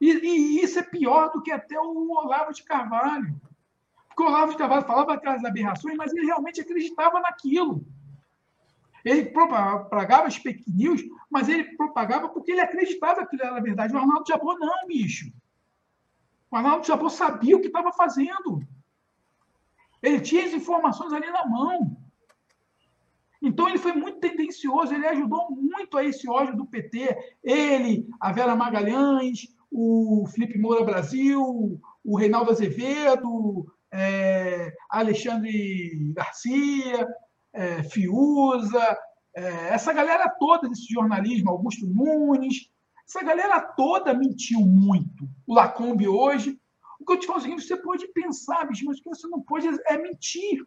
E, 0.00 0.10
e, 0.10 0.62
isso 0.62 0.78
é 0.78 0.82
pior 0.82 1.30
do 1.30 1.42
que 1.42 1.50
até 1.50 1.78
o 1.80 2.10
Olavo 2.10 2.52
de 2.52 2.62
Carvalho. 2.64 3.40
Porque 4.08 4.22
o 4.22 4.26
Olavo 4.26 4.52
de 4.52 4.58
Carvalho 4.58 4.86
falava 4.86 5.14
aquelas 5.14 5.44
aberrações, 5.44 5.96
mas 5.96 6.12
ele 6.12 6.26
realmente 6.26 6.60
acreditava 6.60 7.20
naquilo. 7.20 7.86
Ele 9.04 9.26
propagava 9.26 10.28
as 10.28 10.36
fake 10.36 10.70
news, 10.70 11.02
mas 11.30 11.48
ele 11.48 11.76
propagava 11.76 12.28
porque 12.28 12.52
ele 12.52 12.60
acreditava 12.60 13.26
que 13.26 13.40
era 13.40 13.60
verdade. 13.60 13.94
O 13.94 13.98
Arnaldo 13.98 14.28
Jabor 14.28 14.58
não, 14.58 14.86
bicho. 14.86 15.32
O 16.50 16.56
Arnaldo 16.56 16.86
Jabor 16.86 17.10
sabia 17.10 17.56
o 17.56 17.60
que 17.60 17.68
estava 17.68 17.92
fazendo. 17.92 18.62
Ele 20.02 20.20
tinha 20.20 20.44
as 20.44 20.52
informações 20.52 21.12
ali 21.12 21.30
na 21.30 21.46
mão. 21.46 21.96
Então 23.42 23.68
ele 23.68 23.78
foi 23.78 23.92
muito 23.92 24.20
tendencioso, 24.20 24.94
ele 24.94 25.06
ajudou 25.06 25.50
muito 25.50 25.98
a 25.98 26.04
esse 26.04 26.28
ódio 26.28 26.56
do 26.56 26.64
PT. 26.64 27.16
Ele, 27.42 28.08
a 28.20 28.32
Vera 28.32 28.54
Magalhães, 28.54 29.48
o 29.70 30.24
Felipe 30.32 30.58
Moura 30.58 30.84
Brasil, 30.84 31.80
o 32.04 32.16
Reinaldo 32.16 32.52
Azevedo, 32.52 33.66
é, 33.92 34.72
Alexandre 34.88 36.12
Garcia, 36.14 37.06
é, 37.52 37.82
Fiuza, 37.82 38.98
é, 39.34 39.68
essa 39.68 39.92
galera 39.92 40.28
toda 40.38 40.68
desse 40.68 40.92
jornalismo, 40.92 41.50
Augusto 41.50 41.86
Nunes, 41.86 42.70
essa 43.08 43.24
galera 43.24 43.60
toda 43.60 44.14
mentiu 44.14 44.60
muito. 44.60 45.28
O 45.46 45.54
Lacombe 45.54 46.06
hoje, 46.06 46.58
o 47.00 47.04
que 47.04 47.12
eu 47.12 47.18
te 47.18 47.26
falo 47.26 47.38
é 47.38 47.40
o 47.40 47.42
seguinte: 47.42 47.62
você 47.64 47.76
pode 47.76 48.06
pensar, 48.08 48.66
bicho, 48.66 48.84
mas 48.86 48.98
o 48.98 49.02
que 49.02 49.08
você 49.08 49.26
não 49.28 49.40
pode 49.40 49.66
é 49.86 49.98
mentir. 49.98 50.64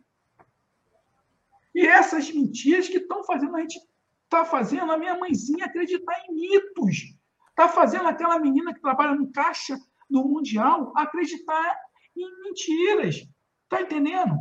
E 1.75 1.85
essas 1.85 2.31
mentiras 2.31 2.87
que 2.87 2.97
estão 2.97 3.21
fazendo 3.25 3.53
a 3.57 3.59
gente 3.59 3.77
está 4.23 4.45
fazendo 4.45 4.91
a 4.93 4.97
minha 4.97 5.17
mãezinha 5.19 5.65
acreditar 5.65 6.23
em 6.25 6.33
mitos. 6.33 7.13
Está 7.49 7.67
fazendo 7.67 8.07
aquela 8.07 8.39
menina 8.39 8.73
que 8.73 8.79
trabalha 8.79 9.13
no 9.13 9.29
caixa 9.31 9.77
no 10.09 10.23
Mundial 10.23 10.93
acreditar 10.95 11.77
em 12.15 12.43
mentiras. 12.43 13.15
Está 13.63 13.81
entendendo? 13.81 14.37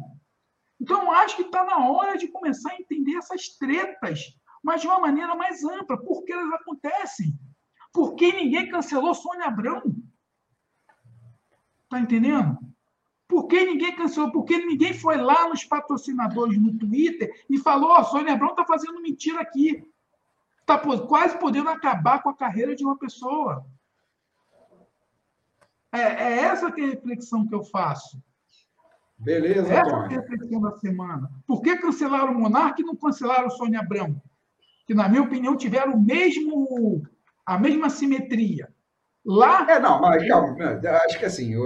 Então, 0.80 1.10
acho 1.10 1.36
que 1.36 1.42
está 1.42 1.64
na 1.64 1.88
hora 1.90 2.16
de 2.16 2.28
começar 2.28 2.70
a 2.70 2.80
entender 2.80 3.16
essas 3.16 3.48
tretas, 3.56 4.20
mas 4.62 4.80
de 4.80 4.86
uma 4.86 5.00
maneira 5.00 5.34
mais 5.34 5.64
ampla. 5.64 5.96
Por 5.96 6.24
que 6.24 6.32
elas 6.32 6.52
acontecem? 6.52 7.36
Por 7.92 8.14
que 8.14 8.32
ninguém 8.32 8.70
cancelou 8.70 9.14
Sônia 9.14 9.46
Abrão? 9.46 9.82
Está 11.84 11.98
entendendo? 12.00 12.58
Por 13.26 13.46
que 13.46 13.64
ninguém 13.64 13.96
cancelou? 13.96 14.30
Porque 14.30 14.58
ninguém 14.58 14.92
foi 14.92 15.16
lá 15.16 15.48
nos 15.48 15.64
patrocinadores 15.64 16.60
no 16.60 16.76
Twitter 16.78 17.32
e 17.48 17.58
falou: 17.58 17.90
Ó, 17.90 18.00
oh, 18.00 18.04
Sônia 18.04 18.34
Abrão 18.34 18.50
está 18.50 18.64
fazendo 18.64 19.00
mentira 19.00 19.40
aqui. 19.40 19.82
Está 20.60 20.78
quase 20.78 21.38
podendo 21.38 21.68
acabar 21.68 22.22
com 22.22 22.30
a 22.30 22.36
carreira 22.36 22.74
de 22.74 22.84
uma 22.84 22.98
pessoa. 22.98 23.66
É, 25.92 26.00
é 26.00 26.38
essa 26.40 26.72
que 26.72 26.80
é 26.80 26.84
a 26.84 26.88
reflexão 26.88 27.46
que 27.46 27.54
eu 27.54 27.62
faço. 27.62 28.20
Beleza, 29.16 29.72
Essa 29.72 29.90
é 29.90 29.94
a 29.94 30.06
reflexão 30.08 30.60
da 30.60 30.72
semana. 30.72 31.30
Por 31.46 31.62
que 31.62 31.76
cancelaram 31.76 32.32
o 32.32 32.40
Monarca 32.40 32.82
e 32.82 32.84
não 32.84 32.96
cancelaram 32.96 33.46
o 33.46 33.50
Sônia 33.50 33.80
Abrão? 33.80 34.20
Que, 34.86 34.92
na 34.92 35.08
minha 35.08 35.22
opinião, 35.22 35.56
tiveram 35.56 35.94
o 35.94 36.00
mesmo, 36.00 37.02
a 37.46 37.58
mesma 37.58 37.88
simetria. 37.88 38.73
Lá. 39.24 39.66
É, 39.70 39.80
não, 39.80 40.00
mas 40.00 40.28
calma, 40.28 40.56
acho 41.06 41.18
que 41.18 41.24
assim, 41.24 41.54
eu, 41.54 41.64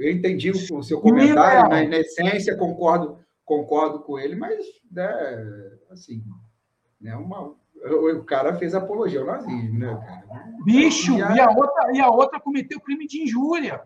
eu 0.00 0.10
entendi 0.10 0.50
o 0.50 0.82
seu 0.82 1.00
comentário, 1.00 1.70
na, 1.70 1.88
na, 1.88 1.98
essência, 1.98 2.56
concordo, 2.56 3.18
concordo 3.44 4.00
com 4.00 4.18
ele, 4.18 4.34
mas, 4.34 4.64
né, 4.90 5.08
assim, 5.90 6.24
né, 7.00 7.14
uma, 7.14 7.54
o 7.84 8.24
cara 8.24 8.54
fez 8.54 8.74
apologia 8.74 9.20
ao 9.20 9.26
nazismo, 9.26 9.78
né, 9.78 10.00
cara? 10.04 10.44
Bicho, 10.64 11.16
e 11.16 11.22
a, 11.22 11.36
e 11.36 11.40
a, 11.40 11.50
outra, 11.50 11.92
e 11.92 12.00
a 12.00 12.10
outra 12.10 12.40
cometeu 12.40 12.80
crime 12.80 13.06
de 13.06 13.22
injúria. 13.22 13.80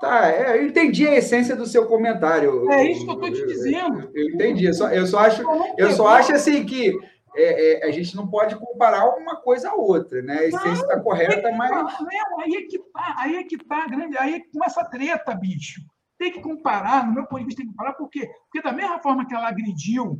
Tá, 0.00 0.30
é, 0.30 0.56
eu 0.56 0.66
entendi 0.66 1.06
a 1.06 1.14
essência 1.14 1.54
do 1.54 1.66
seu 1.66 1.84
comentário. 1.86 2.70
É 2.70 2.90
isso 2.90 3.04
que 3.04 3.10
eu 3.10 3.14
estou 3.14 3.30
te 3.30 3.46
dizendo. 3.46 4.00
Eu, 4.00 4.10
eu, 4.14 4.28
eu 4.28 4.34
entendi. 4.34 4.64
Eu 4.64 4.72
só, 4.72 4.88
eu 4.88 5.06
só 5.06 5.18
acho, 5.18 5.42
eu 5.76 5.90
só 5.90 6.08
acho 6.08 6.32
assim 6.32 6.64
que 6.64 6.98
é, 7.34 7.84
é, 7.84 7.88
a 7.88 7.90
gente 7.90 8.16
não 8.16 8.26
pode 8.26 8.56
comparar 8.56 9.08
uma 9.16 9.36
coisa 9.36 9.70
a 9.70 9.74
outra, 9.74 10.20
né? 10.22 10.38
A 10.38 10.44
essência 10.44 10.82
está 10.82 11.00
correta, 11.00 11.52
mas. 11.52 11.70
Não, 11.70 12.40
aí 12.40 12.54
é 12.56 12.62
que 12.62 12.78
tá, 12.78 13.14
aí 13.18 13.36
é 13.36 13.44
que 13.44 13.58
tá 13.58 13.86
grande, 13.86 14.18
aí 14.18 14.34
é 14.34 14.40
que 14.40 14.50
começa 14.50 14.80
a 14.80 14.84
treta, 14.84 15.34
bicho. 15.34 15.80
Tem 16.18 16.32
que 16.32 16.40
comparar, 16.40 17.06
no 17.06 17.14
meu 17.14 17.26
ponto 17.26 17.40
de 17.40 17.46
vista, 17.46 17.62
tem 17.62 17.66
que 17.66 17.76
comparar, 17.76 17.94
por 17.94 18.08
quê? 18.08 18.30
Porque 18.44 18.62
da 18.62 18.72
mesma 18.72 18.98
forma 19.00 19.26
que 19.26 19.34
ela 19.34 19.48
agrediu 19.48 20.18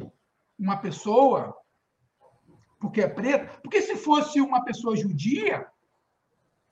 uma 0.59 0.77
pessoa, 0.77 1.55
porque 2.79 3.03
é 3.03 3.09
preta, 3.09 3.59
porque 3.61 3.83
se 3.83 3.97
fosse 3.97 4.41
uma 4.41 4.65
pessoa 4.65 4.97
judia. 4.97 5.67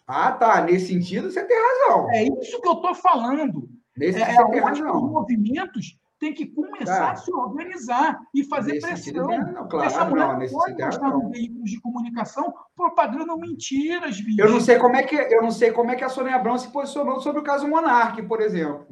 Ah, 0.07 0.33
tá. 0.33 0.63
Nesse 0.63 0.87
sentido, 0.87 1.31
você 1.31 1.45
tem 1.45 1.57
razão. 1.57 2.11
É 2.11 2.23
isso 2.25 2.61
que 2.61 2.69
eu 2.69 2.73
estou 2.73 2.95
falando. 2.95 3.69
Nesse 3.95 4.23
é, 4.23 4.35
você 4.35 4.51
tem 4.51 4.61
razão. 4.61 5.05
Os 5.05 5.11
movimentos 5.11 5.99
tem 6.19 6.35
que 6.35 6.47
começar 6.47 7.07
tá. 7.07 7.11
a 7.13 7.17
se 7.17 7.33
organizar 7.33 8.19
e 8.35 8.45
fazer 8.45 8.73
nesse 8.73 8.87
pressão. 8.87 9.29
Sentido, 9.31 9.53
não, 9.53 9.69
claro, 9.69 9.87
Essa 9.87 10.05
mulher 10.05 10.39
não, 10.39 10.49
pode 10.49 10.83
mostrar 10.83 11.11
nos 11.11 11.31
veículos 11.31 11.71
de 11.71 11.81
comunicação 11.81 12.55
propagando 12.75 13.39
mentiras, 13.39 14.21
bicho. 14.21 14.41
Eu 14.41 14.51
não 14.51 14.61
sei 14.61 14.79
como 14.79 14.97
é 14.97 15.03
que 15.03 15.15
eu 15.15 15.43
não 15.43 15.51
sei 15.51 15.71
como 15.71 15.91
é 15.91 15.97
que 15.97 16.05
a 16.05 16.09
Sônia 16.09 16.35
Abrão 16.35 16.59
se 16.59 16.69
posicionou 16.73 17.21
sobre 17.21 17.41
o 17.41 17.45
caso 17.45 17.69
Monarque, 17.69 18.23
por 18.23 18.41
exemplo. 18.41 18.87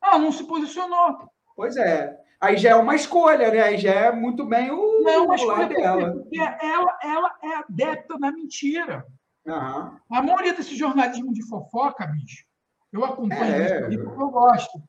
Ah, 0.00 0.18
não 0.18 0.32
se 0.32 0.44
posicionou. 0.44 1.30
Pois 1.56 1.76
é. 1.76 2.18
Aí 2.40 2.56
já 2.56 2.70
é 2.70 2.74
uma 2.74 2.94
escolha, 2.94 3.50
né? 3.50 3.60
Aí 3.60 3.76
já 3.76 3.90
é 3.90 4.12
muito 4.12 4.46
bem 4.46 4.70
o, 4.70 5.02
não, 5.02 5.10
é 5.10 5.18
uma 5.18 5.34
escolha 5.34 5.66
dela. 5.66 6.12
Porque 6.12 6.38
ela, 6.38 6.98
ela 7.02 7.34
é 7.42 7.54
adepta 7.56 8.18
da 8.18 8.32
mentira. 8.32 9.04
Uhum. 9.44 9.98
A 10.10 10.22
maioria 10.22 10.54
desse 10.54 10.74
jornalismo 10.74 11.32
de 11.34 11.46
fofoca, 11.46 12.06
bicho, 12.06 12.44
eu 12.92 13.04
acompanho 13.04 13.42
é, 13.42 13.88
isso 13.90 14.04
porque 14.04 14.22
eu 14.22 14.30
gosto. 14.30 14.82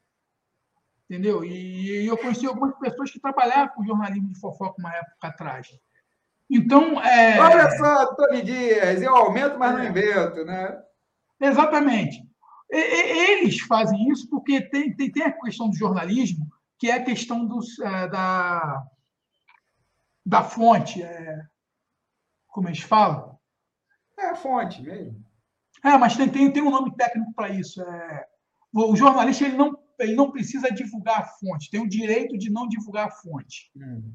Entendeu? 1.12 1.44
E 1.44 2.08
eu 2.08 2.18
conheci 2.18 2.48
algumas 2.48 2.74
pessoas 2.80 3.12
que 3.12 3.20
trabalhavam 3.20 3.76
com 3.76 3.84
jornalismo 3.84 4.32
de 4.32 4.40
fofoca 4.40 4.80
uma 4.80 4.96
época 4.96 5.28
atrás. 5.28 5.68
Então. 6.50 7.02
É... 7.02 7.38
Olha 7.38 7.70
só, 7.72 8.16
Tony 8.16 8.42
Dias, 8.42 9.02
eu 9.02 9.14
aumento, 9.14 9.60
mas 9.60 9.74
não 9.74 9.84
invento, 9.84 10.46
né? 10.46 10.82
Exatamente. 11.38 12.26
Eles 12.70 13.60
fazem 13.60 14.08
isso 14.08 14.30
porque 14.30 14.62
tem, 14.62 14.96
tem, 14.96 15.12
tem 15.12 15.24
a 15.24 15.34
questão 15.34 15.70
do 15.70 15.76
jornalismo, 15.76 16.48
que 16.80 16.90
é 16.90 16.94
a 16.94 17.04
questão 17.04 17.46
dos, 17.46 17.78
é, 17.80 18.08
da, 18.08 18.82
da 20.26 20.44
fonte. 20.44 21.04
É, 21.04 21.42
como 22.48 22.70
eles 22.70 22.80
falam? 22.80 23.38
É 24.18 24.30
a 24.30 24.36
fonte 24.36 24.82
mesmo. 24.82 25.22
É, 25.84 25.98
mas 25.98 26.16
tem, 26.16 26.30
tem, 26.30 26.54
tem 26.54 26.64
um 26.64 26.72
nome 26.72 26.96
técnico 26.96 27.34
para 27.34 27.50
isso. 27.50 27.82
É, 27.82 28.26
o 28.74 28.96
jornalista 28.96 29.44
ele 29.44 29.58
não 29.58 29.81
ele 30.02 30.16
não 30.16 30.32
precisa 30.32 30.72
divulgar 30.72 31.20
a 31.20 31.26
fonte, 31.26 31.70
tem 31.70 31.82
o 31.82 31.90
direito 31.90 32.38
de 32.38 32.50
não 32.50 32.68
divulgar 32.68 33.08
a 33.08 33.12
fonte. 33.12 33.72
Hum. 33.76 34.12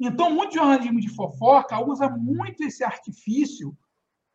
Então, 0.00 0.30
muito 0.30 0.54
jornalismo 0.54 1.00
de 1.00 1.10
fofoca 1.10 1.78
usa 1.84 2.08
muito 2.08 2.64
esse 2.64 2.82
artifício 2.82 3.76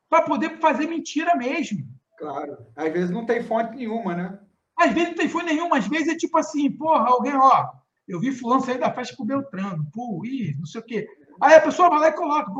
para 0.07 0.21
poder 0.21 0.59
fazer 0.59 0.87
mentira 0.87 1.35
mesmo. 1.35 1.87
Claro. 2.17 2.57
Às 2.75 2.93
vezes 2.93 3.09
não 3.09 3.25
tem 3.25 3.43
fonte 3.43 3.75
nenhuma, 3.75 4.15
né? 4.15 4.39
Às 4.77 4.93
vezes 4.93 5.09
não 5.09 5.15
tem 5.15 5.29
fonte 5.29 5.45
nenhuma, 5.45 5.77
às 5.77 5.87
vezes 5.87 6.09
é 6.09 6.15
tipo 6.15 6.37
assim, 6.37 6.69
porra, 6.71 7.07
alguém, 7.07 7.33
ó, 7.33 7.71
eu 8.07 8.19
vi 8.19 8.31
fulano 8.31 8.63
sair 8.63 8.77
da 8.77 8.93
festa 8.93 9.15
com 9.15 9.23
o 9.23 9.25
Beltrano, 9.25 9.89
pô, 9.91 10.23
ih, 10.23 10.55
não 10.57 10.65
sei 10.65 10.81
o 10.81 10.83
quê. 10.83 11.07
Aí 11.41 11.55
a 11.55 11.61
pessoa 11.61 11.89
vai 11.89 11.99
lá 11.99 12.07
e 12.09 12.13
coloca. 12.13 12.51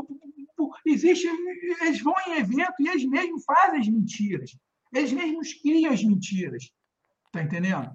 Existe, 0.84 1.28
eles 1.82 2.00
vão 2.00 2.14
em 2.26 2.38
evento 2.38 2.74
e 2.80 2.88
eles 2.88 3.04
mesmos 3.04 3.44
fazem 3.44 3.80
as 3.80 3.88
mentiras. 3.88 4.56
Eles 4.92 5.12
mesmos 5.12 5.54
criam 5.54 5.92
as 5.92 6.02
mentiras. 6.02 6.72
Está 7.26 7.42
entendendo? 7.42 7.92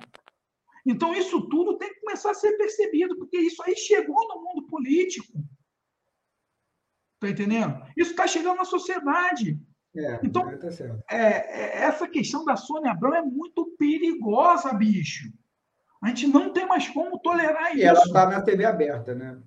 Então, 0.86 1.14
isso 1.14 1.48
tudo 1.48 1.78
tem 1.78 1.94
que 1.94 1.99
começar 2.02 2.32
a 2.32 2.36
ser 2.36 2.58
percebido, 2.58 3.16
porque 3.18 3.38
isso 3.38 3.62
aí 3.64 3.76
chegou 3.76 4.28
no 4.28 4.44
mundo 4.44 4.68
político. 4.68 5.44
Está 7.16 7.30
entendendo? 7.30 7.86
Isso 7.95 8.12
está 8.12 8.26
chegando 8.26 8.58
na 8.58 8.66
sociedade. 8.66 9.60
É, 9.95 10.20
então, 10.24 10.44
tá 10.58 10.68
é, 11.10 11.18
é, 11.18 11.84
essa 11.84 12.08
questão 12.08 12.45
da 12.45 12.56
Sônia 12.56 12.91
Abrão 12.91 13.14
é 13.14 13.22
muito 13.22 13.76
perigosa, 13.78 14.74
bicho. 14.74 15.32
A 16.02 16.08
gente 16.08 16.28
não 16.28 16.52
tem 16.52 16.66
mais 16.66 16.88
como 16.90 17.20
tolerar 17.20 17.76
e 17.76 17.80
isso. 17.80 17.86
ela 17.88 17.99
está 17.99 18.26
na 18.28 18.41
TV 18.41 18.66
aberta, 18.66 19.14
né? 19.14 19.40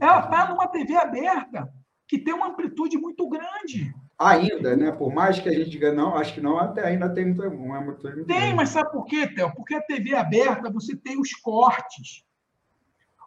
Ela 0.00 0.20
está 0.20 0.48
numa 0.48 0.68
TV 0.68 0.94
aberta 0.94 1.68
que 2.06 2.18
tem 2.18 2.32
uma 2.32 2.48
amplitude 2.48 2.96
muito 2.96 3.28
grande. 3.28 3.92
Ainda, 4.18 4.76
né? 4.76 4.90
Por 4.90 5.14
mais 5.14 5.38
que 5.38 5.48
a 5.48 5.52
gente 5.52 5.70
diga 5.70 5.92
não, 5.92 6.16
acho 6.16 6.34
que 6.34 6.40
não, 6.40 6.58
até 6.58 6.84
ainda 6.84 7.08
tem 7.08 7.26
muito, 7.26 7.42
uma 7.42 7.80
muito 7.80 8.24
Tem, 8.24 8.52
mas 8.52 8.70
sabe 8.70 8.90
por 8.90 9.04
quê, 9.04 9.28
Théo? 9.28 9.54
Porque 9.54 9.76
a 9.76 9.82
TV 9.82 10.14
aberta, 10.16 10.68
você 10.70 10.96
tem 10.96 11.20
os 11.20 11.32
cortes. 11.34 12.24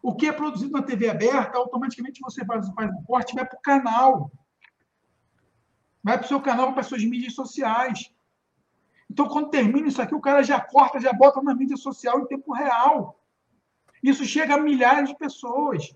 O 0.03 0.13
que 0.13 0.27
é 0.27 0.33
produzido 0.33 0.71
na 0.71 0.81
TV 0.81 1.09
aberta, 1.09 1.57
automaticamente 1.57 2.19
você 2.19 2.43
faz, 2.43 2.67
faz 2.73 2.91
um 2.91 3.03
corte 3.03 3.31
e 3.31 3.35
vai 3.35 3.45
para 3.45 3.57
o 3.57 3.61
canal. 3.61 4.31
Vai 6.03 6.17
para 6.17 6.25
o 6.25 6.27
seu 6.27 6.41
canal, 6.41 6.73
para 6.73 6.81
as 6.81 6.87
suas 6.87 7.05
mídias 7.05 7.35
sociais. 7.35 8.11
Então, 9.09 9.29
quando 9.29 9.49
termina 9.49 9.87
isso 9.87 10.01
aqui, 10.01 10.15
o 10.15 10.19
cara 10.19 10.43
já 10.43 10.59
corta, 10.59 10.99
já 10.99 11.13
bota 11.13 11.41
na 11.41 11.55
mídia 11.55 11.77
social 11.77 12.19
em 12.19 12.27
tempo 12.27 12.51
real. 12.51 13.17
Isso 14.03 14.25
chega 14.25 14.55
a 14.55 14.59
milhares 14.59 15.09
de 15.09 15.17
pessoas. 15.17 15.95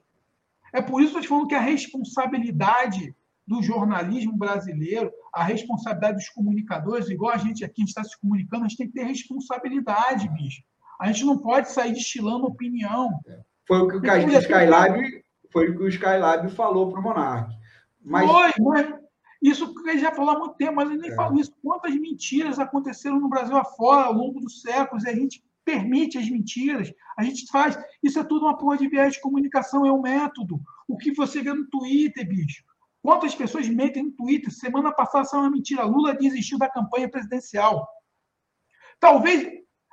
É 0.71 0.81
por 0.81 1.01
isso 1.01 1.11
que 1.11 1.17
eu 1.17 1.21
estou 1.21 1.37
falando 1.37 1.49
que 1.49 1.55
a 1.55 1.59
responsabilidade 1.59 3.15
do 3.47 3.61
jornalismo 3.61 4.35
brasileiro, 4.35 5.11
a 5.33 5.43
responsabilidade 5.43 6.17
dos 6.17 6.29
comunicadores, 6.29 7.09
igual 7.09 7.33
a 7.33 7.37
gente 7.37 7.63
aqui 7.63 7.83
está 7.83 8.03
se 8.03 8.19
comunicando, 8.19 8.65
a 8.65 8.67
gente 8.67 8.77
tem 8.77 8.87
que 8.87 8.93
ter 8.93 9.03
responsabilidade, 9.03 10.27
bicho. 10.29 10.63
A 10.99 11.11
gente 11.11 11.25
não 11.25 11.37
pode 11.37 11.71
sair 11.71 11.93
destilando 11.93 12.45
opinião. 12.45 13.19
Foi 13.67 13.81
o 13.81 13.87
que 13.87 13.97
o 13.97 14.39
Skylab, 14.39 15.23
foi 15.51 15.69
o 15.69 15.77
que 15.77 15.83
o 15.83 15.87
Skylab 15.87 16.49
falou 16.51 16.89
para 16.89 16.99
o 16.99 17.03
Monark. 17.03 17.53
Mas... 18.03 18.29
Foi, 18.29 18.51
mas 18.63 19.05
isso 19.41 19.71
ele 19.85 19.99
já 19.99 20.11
falou 20.11 20.35
há 20.35 20.39
muito 20.39 20.55
tempo, 20.55 20.75
mas 20.75 20.89
ele 20.89 21.01
nem 21.01 21.11
é. 21.11 21.15
falou 21.15 21.39
isso. 21.39 21.53
Quantas 21.61 21.93
mentiras 21.95 22.57
aconteceram 22.57 23.19
no 23.19 23.29
Brasil 23.29 23.55
afora 23.55 24.05
ao 24.05 24.13
longo 24.13 24.39
dos 24.39 24.61
séculos 24.61 25.03
e 25.03 25.09
a 25.09 25.13
gente 25.13 25.43
permite 25.63 26.17
as 26.17 26.29
mentiras, 26.29 26.91
a 27.17 27.23
gente 27.23 27.47
faz. 27.51 27.77
Isso 28.01 28.19
é 28.19 28.23
tudo 28.23 28.45
uma 28.45 28.57
porra 28.57 28.77
de 28.77 28.87
viés 28.87 29.13
de 29.13 29.21
comunicação, 29.21 29.85
é 29.85 29.91
um 29.91 30.01
método. 30.01 30.61
O 30.87 30.95
que 30.97 31.13
você 31.13 31.41
vê 31.41 31.53
no 31.53 31.67
Twitter, 31.67 32.27
bicho. 32.27 32.63
Quantas 33.05 33.35
pessoas 33.35 33.69
mentem 33.69 34.01
no 34.01 34.11
Twitter? 34.13 34.51
Semana 34.51 34.91
passada 34.91 35.25
saiu 35.25 35.43
uma 35.43 35.51
mentira. 35.51 35.83
Lula 35.83 36.15
desistiu 36.15 36.57
da 36.57 36.67
campanha 36.67 37.07
presidencial. 37.07 37.87
Talvez. 38.99 39.47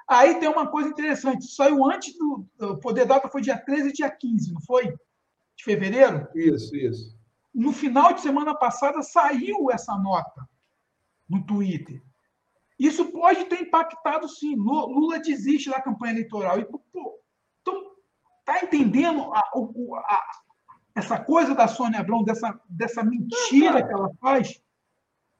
Aí 0.09 0.41
tem 0.41 0.49
uma 0.49 0.67
coisa 0.67 0.89
interessante. 0.89 1.45
Saiu 1.45 1.85
antes 1.85 2.17
do. 2.17 2.49
O 2.59 2.79
poder 2.79 3.05
data 3.05 3.29
foi 3.29 3.43
dia 3.43 3.59
13 3.59 3.91
e 3.91 3.93
dia 3.93 4.11
15, 4.11 4.55
não 4.55 4.63
foi? 4.63 4.87
De 5.55 5.63
fevereiro? 5.63 6.27
Isso, 6.35 6.75
isso. 6.75 7.15
No 7.55 7.71
final 7.71 8.15
de 8.15 8.23
semana 8.23 8.55
passada 8.55 9.03
saiu 9.03 9.71
essa 9.71 9.95
nota 9.99 10.49
no 11.29 11.45
Twitter. 11.45 12.03
Isso 12.79 13.13
pode 13.13 13.45
ter 13.45 13.61
impactado, 13.61 14.27
sim. 14.27 14.57
Lula 14.57 15.19
desiste 15.19 15.69
da 15.69 15.83
campanha 15.83 16.15
eleitoral. 16.15 16.59
E, 16.61 16.65
pô, 16.65 16.81
então, 17.61 17.93
tá 18.43 18.65
entendendo 18.65 19.35
a, 19.35 19.39
a, 19.39 20.23
essa 20.94 21.19
coisa 21.19 21.55
da 21.55 21.66
Sônia 21.69 22.01
Abrão, 22.01 22.23
dessa, 22.23 22.59
dessa 22.69 23.02
mentira 23.02 23.82
que 23.82 23.93
ela 23.93 24.10
faz. 24.20 24.60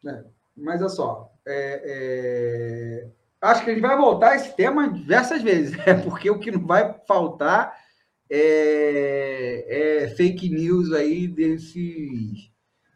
É, 0.07 0.25
mas 0.57 0.81
olha 0.81 0.89
só, 0.89 1.33
é, 1.47 1.83
é, 1.85 3.09
acho 3.41 3.65
que 3.65 3.71
a 3.71 3.75
gente 3.75 3.83
vai 3.83 3.97
voltar 3.97 4.31
a 4.31 4.37
esse 4.37 4.55
tema 4.57 4.93
diversas 4.93 5.43
vezes, 5.43 5.77
né? 5.77 5.95
porque 6.03 6.31
o 6.31 6.39
que 6.39 6.51
não 6.51 6.65
vai 6.67 6.95
faltar 7.07 7.77
é, 8.31 10.05
é 10.05 10.09
fake 10.09 10.49
news 10.49 10.93
aí 10.93 11.29
desses, 11.29 12.51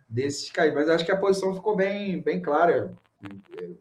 desses 0.09 0.51
caras. 0.51 0.75
Mas 0.75 0.89
acho 0.89 1.05
que 1.05 1.13
a 1.13 1.19
posição 1.19 1.55
ficou 1.55 1.77
bem, 1.77 2.23
bem 2.23 2.41
clara. 2.41 2.95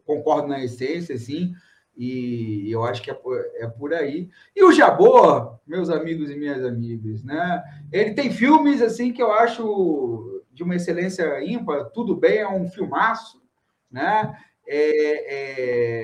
Concordo 0.04 0.48
na 0.48 0.62
essência, 0.62 1.16
sim. 1.16 1.54
E 1.96 2.70
eu 2.70 2.84
acho 2.84 3.02
que 3.02 3.10
é 3.10 3.14
por, 3.14 3.42
é 3.54 3.66
por 3.66 3.94
aí. 3.94 4.28
E 4.54 4.62
o 4.62 4.72
Jabor, 4.72 5.58
meus 5.66 5.88
amigos 5.88 6.30
e 6.30 6.36
minhas 6.36 6.62
amigas, 6.64 7.24
né? 7.24 7.62
Ele 7.90 8.12
tem 8.12 8.30
filmes 8.30 8.82
assim 8.82 9.12
que 9.12 9.22
eu 9.22 9.32
acho 9.32 10.42
de 10.52 10.62
uma 10.62 10.74
excelência 10.74 11.42
ímpar. 11.44 11.86
Tudo 11.86 12.16
bem, 12.16 12.38
é 12.38 12.48
um 12.48 12.68
filmaço, 12.68 13.42
né? 13.90 14.36
É, 14.66 15.34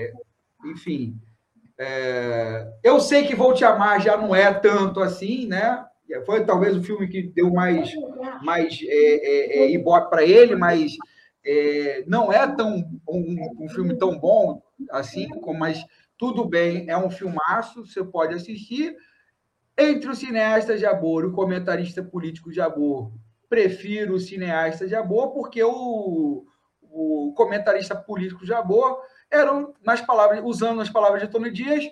é, 0.06 0.12
enfim, 0.66 1.18
é, 1.78 2.72
eu 2.82 3.00
sei 3.00 3.24
que 3.24 3.34
Vou 3.34 3.54
Te 3.54 3.64
Amar 3.64 4.00
já 4.00 4.16
não 4.16 4.34
é 4.34 4.52
tanto 4.52 5.00
assim, 5.00 5.46
né? 5.46 5.84
Foi 6.26 6.44
talvez 6.44 6.76
o 6.76 6.82
filme 6.82 7.08
que 7.08 7.22
deu 7.22 7.50
mais, 7.50 7.90
mais 8.42 8.78
é, 8.82 8.94
é, 8.94 9.58
é 9.60 9.70
ibope 9.70 10.10
para 10.10 10.22
ele, 10.22 10.54
mas 10.54 10.92
não 12.06 12.30
é 12.30 12.46
tão 12.54 12.84
um, 13.08 13.64
um, 13.64 13.68
filme 13.70 13.96
tão 13.96 14.18
bom 14.18 14.62
assim, 14.90 15.28
mas 15.58 15.84
tudo 16.16 16.44
bem, 16.44 16.88
é 16.88 16.96
um 16.96 17.10
filmaço, 17.10 17.86
você 17.86 18.04
pode 18.04 18.34
assistir. 18.34 18.96
Entre 19.76 20.08
o 20.08 20.14
cineasta 20.14 20.76
Jabor 20.76 21.24
e 21.24 21.26
o 21.26 21.32
comentarista 21.32 22.02
político 22.02 22.52
Jabor, 22.52 23.12
prefiro 23.48 24.14
o 24.14 24.20
cineasta 24.20 24.86
Jabor, 24.86 25.32
porque 25.32 25.62
o, 25.62 26.44
o 26.80 27.32
comentarista 27.34 27.96
político 27.96 28.46
Jabor 28.46 29.00
eram, 29.30 29.74
nas 29.82 30.00
palavras, 30.00 30.40
usando 30.44 30.80
as 30.80 30.90
palavras 30.90 31.22
de 31.22 31.28
Tony 31.28 31.50
Dias, 31.50 31.84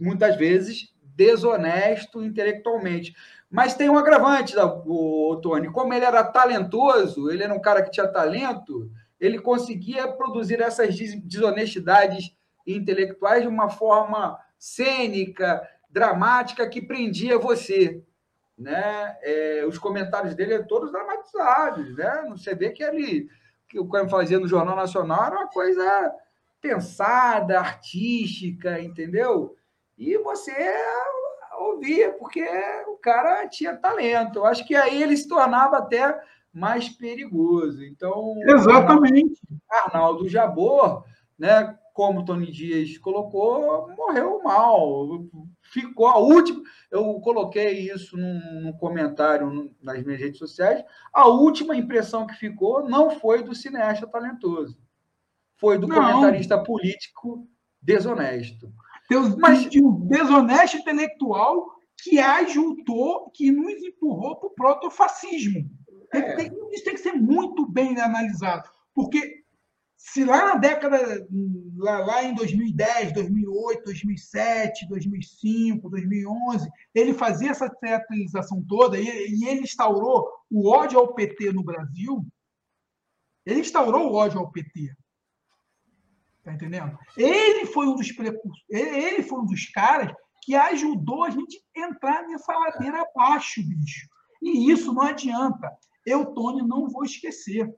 muitas 0.00 0.36
vezes 0.36 0.92
desonesto 1.02 2.22
intelectualmente. 2.22 3.14
Mas 3.50 3.74
tem 3.74 3.88
um 3.88 3.98
agravante, 3.98 4.54
o 4.58 5.36
Tony. 5.42 5.70
Como 5.70 5.92
ele 5.92 6.04
era 6.04 6.22
talentoso, 6.22 7.30
ele 7.30 7.42
era 7.42 7.52
um 7.52 7.60
cara 7.60 7.82
que 7.82 7.90
tinha 7.90 8.06
talento, 8.06 8.90
ele 9.20 9.40
conseguia 9.40 10.06
produzir 10.08 10.60
essas 10.60 10.96
desonestidades 10.96 12.36
intelectuais 12.66 13.42
de 13.42 13.48
uma 13.48 13.68
forma 13.68 14.38
cênica, 14.58 15.66
dramática, 15.90 16.68
que 16.68 16.82
prendia 16.82 17.38
você. 17.38 18.02
Né? 18.56 19.16
É, 19.22 19.64
os 19.66 19.78
comentários 19.78 20.34
dele 20.34 20.54
eram 20.54 20.66
todos 20.66 20.92
dramatizados. 20.92 21.96
Né? 21.96 22.26
Você 22.30 22.54
vê 22.54 22.70
que 22.70 22.82
ele, 22.82 23.28
que 23.68 23.78
o 23.78 23.88
que 23.88 24.08
fazia 24.08 24.38
no 24.38 24.48
Jornal 24.48 24.76
Nacional 24.76 25.24
era 25.24 25.36
uma 25.36 25.48
coisa 25.48 26.14
pensada, 26.60 27.60
artística, 27.60 28.80
entendeu? 28.80 29.56
E 29.96 30.18
você 30.18 30.52
ouvia, 31.58 32.12
porque 32.12 32.44
o 32.86 32.96
cara 32.96 33.48
tinha 33.48 33.76
talento. 33.76 34.40
Eu 34.40 34.46
acho 34.46 34.66
que 34.66 34.74
aí 34.74 35.02
ele 35.02 35.16
se 35.16 35.28
tornava 35.28 35.78
até 35.78 36.20
mais 36.58 36.88
perigoso. 36.88 37.84
Então, 37.84 38.34
exatamente. 38.42 39.40
Arnaldo 39.70 40.28
Jabor, 40.28 41.04
né, 41.38 41.76
como 41.94 42.20
o 42.20 42.24
Tony 42.24 42.50
Dias 42.50 42.98
colocou, 42.98 43.88
morreu 43.96 44.42
mal. 44.42 45.24
Ficou 45.62 46.06
a 46.06 46.18
última. 46.18 46.62
Eu 46.90 47.20
coloquei 47.20 47.90
isso 47.90 48.16
num, 48.16 48.62
num 48.62 48.72
comentário 48.72 49.74
nas 49.82 50.02
minhas 50.04 50.20
redes 50.20 50.38
sociais. 50.38 50.84
A 51.12 51.26
última 51.28 51.76
impressão 51.76 52.26
que 52.26 52.34
ficou 52.34 52.88
não 52.88 53.10
foi 53.10 53.42
do 53.42 53.54
cineasta 53.54 54.06
talentoso 54.06 54.78
foi 55.58 55.76
do 55.76 55.86
não. 55.86 55.96
comentarista 55.96 56.62
político 56.62 57.46
desonesto. 57.82 58.72
Deus, 59.08 59.34
Mas 59.36 59.68
de 59.68 59.82
um 59.82 60.06
desonesto 60.06 60.76
intelectual 60.76 61.78
que 62.02 62.18
ajudou, 62.18 63.30
que 63.30 63.50
nos 63.50 63.82
empurrou 63.82 64.36
para 64.36 64.46
o 64.46 64.54
protofascismo. 64.54 65.68
É. 66.12 66.36
Tem, 66.36 66.50
isso 66.72 66.84
tem 66.84 66.94
que 66.94 67.00
ser 67.00 67.12
muito 67.12 67.66
bem 67.66 67.98
analisado, 68.00 68.68
porque 68.94 69.44
se 69.98 70.24
lá 70.24 70.46
na 70.46 70.54
década, 70.54 71.26
lá, 71.76 71.98
lá 71.98 72.22
em 72.22 72.32
2010, 72.34 73.12
2008, 73.12 73.84
2007, 73.84 74.88
2005, 74.88 75.90
2011, 75.90 76.70
ele 76.94 77.12
fazia 77.12 77.50
essa 77.50 77.68
teatralização 77.68 78.64
toda 78.66 78.96
e, 78.96 79.04
e 79.04 79.44
ele 79.48 79.62
instaurou 79.62 80.28
o 80.48 80.70
ódio 80.70 81.00
ao 81.00 81.14
PT 81.14 81.52
no 81.52 81.64
Brasil, 81.64 82.24
ele 83.44 83.60
instaurou 83.60 84.08
o 84.08 84.14
ódio 84.14 84.38
ao 84.38 84.50
PT. 84.52 84.94
Tá 86.44 86.52
entendendo? 86.52 86.96
Ele 87.16 87.66
foi 87.66 87.88
um 87.88 87.96
dos 87.96 88.12
precursores, 88.12 88.64
ele 88.70 89.22
foi 89.22 89.40
um 89.40 89.46
dos 89.46 89.66
caras 89.66 90.12
que 90.42 90.54
ajudou 90.54 91.24
a 91.24 91.30
gente 91.30 91.60
a 91.76 91.80
entrar 91.80 92.22
nessa 92.22 92.56
ladeira 92.56 93.02
abaixo, 93.02 93.60
bicho. 93.62 94.08
E 94.40 94.70
isso 94.70 94.92
não 94.94 95.02
adianta. 95.02 95.70
Eu, 96.08 96.26
Tony, 96.26 96.62
não 96.62 96.88
vou 96.88 97.04
esquecer. 97.04 97.72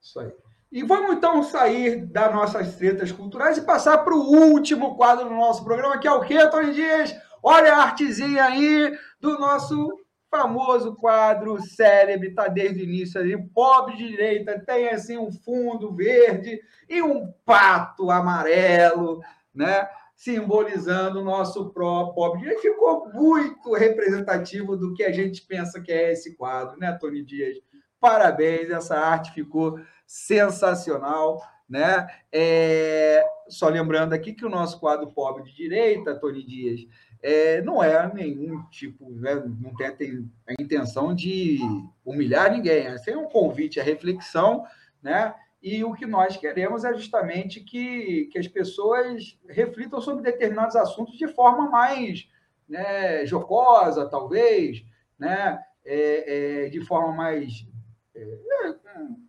Isso 0.00 0.20
aí. 0.20 0.32
E 0.70 0.82
vamos 0.82 1.16
então 1.16 1.42
sair 1.42 2.04
das 2.06 2.32
nossas 2.34 2.76
tretas 2.76 3.10
culturais 3.10 3.56
e 3.56 3.62
passar 3.62 3.98
para 3.98 4.14
o 4.14 4.52
último 4.52 4.96
quadro 4.96 5.28
do 5.28 5.34
nosso 5.34 5.64
programa, 5.64 5.98
que 5.98 6.06
é 6.06 6.12
o 6.12 6.20
quê, 6.20 6.46
Tony 6.48 6.74
Dias? 6.74 7.14
Olha 7.42 7.74
a 7.74 7.82
artezinha 7.84 8.44
aí 8.44 8.92
do 9.18 9.38
nosso 9.38 9.98
famoso 10.30 10.94
quadro 10.94 11.58
célebre, 11.62 12.28
está 12.28 12.48
desde 12.48 12.80
o 12.80 12.84
início 12.84 13.18
ali, 13.18 13.36
pobre 13.54 13.96
direita, 13.96 14.60
tem 14.60 14.88
assim 14.90 15.16
um 15.16 15.32
fundo 15.32 15.94
verde 15.94 16.60
e 16.86 17.00
um 17.02 17.32
pato 17.46 18.10
amarelo, 18.10 19.22
né? 19.54 19.88
Simbolizando 20.18 21.20
o 21.20 21.24
nosso 21.24 21.70
próprio 21.70 22.12
pobre 22.12 22.40
direita. 22.40 22.60
Ficou 22.60 23.08
muito 23.12 23.72
representativo 23.72 24.76
do 24.76 24.92
que 24.92 25.04
a 25.04 25.12
gente 25.12 25.42
pensa 25.42 25.80
que 25.80 25.92
é 25.92 26.10
esse 26.10 26.34
quadro, 26.34 26.76
né, 26.76 26.92
Tony 27.00 27.22
Dias? 27.22 27.56
Parabéns, 28.00 28.68
essa 28.68 28.98
arte 28.98 29.32
ficou 29.32 29.78
sensacional, 30.04 31.40
né? 31.68 32.08
É... 32.32 33.24
Só 33.48 33.68
lembrando 33.68 34.12
aqui 34.12 34.32
que 34.32 34.44
o 34.44 34.50
nosso 34.50 34.80
quadro 34.80 35.06
Pobre 35.12 35.44
de 35.44 35.54
Direita, 35.54 36.18
Tony 36.18 36.44
Dias, 36.44 36.80
é, 37.22 37.62
não 37.62 37.82
é 37.82 38.12
nenhum 38.12 38.60
tipo, 38.70 39.08
né, 39.12 39.40
não 39.60 39.72
tem, 39.96 40.28
a 40.48 40.60
intenção 40.60 41.14
de 41.14 41.60
humilhar 42.04 42.50
ninguém. 42.50 42.86
Esse 42.86 43.12
é 43.12 43.16
um 43.16 43.28
convite 43.28 43.78
à 43.78 43.84
reflexão, 43.84 44.64
né? 45.00 45.32
E 45.62 45.82
o 45.82 45.92
que 45.92 46.06
nós 46.06 46.36
queremos 46.36 46.84
é 46.84 46.94
justamente 46.94 47.60
que, 47.60 48.28
que 48.32 48.38
as 48.38 48.46
pessoas 48.46 49.38
reflitam 49.48 50.00
sobre 50.00 50.22
determinados 50.22 50.76
assuntos 50.76 51.16
de 51.18 51.26
forma 51.26 51.68
mais 51.68 52.28
né, 52.68 53.26
jocosa, 53.26 54.08
talvez, 54.08 54.84
né? 55.18 55.58
É, 55.84 56.66
é, 56.66 56.68
de 56.68 56.82
forma 56.82 57.12
mais 57.12 57.66
é, 58.14 58.38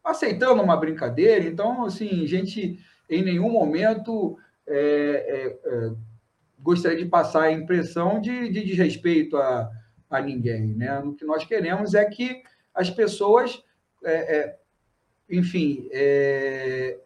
aceitando 0.03 0.61
uma 0.61 0.75
brincadeira. 0.75 1.45
Então, 1.45 1.85
assim, 1.85 2.27
gente 2.27 2.77
em 3.09 3.23
nenhum 3.23 3.49
momento 3.49 4.37
é, 4.67 4.75
é, 4.75 5.59
é 5.65 5.91
gostaria 6.61 6.97
de 6.97 7.05
passar 7.05 7.43
a 7.43 7.51
impressão 7.51 8.19
de, 8.19 8.49
de 8.49 8.63
desrespeito 8.65 9.37
a, 9.37 9.69
a 10.09 10.21
ninguém. 10.21 10.75
Né? 10.75 10.99
O 10.99 11.13
que 11.13 11.25
nós 11.25 11.45
queremos 11.45 11.93
é 11.93 12.03
que 12.05 12.43
as 12.73 12.89
pessoas, 12.89 13.63
enfim, 15.29 15.87
é, 15.91 16.99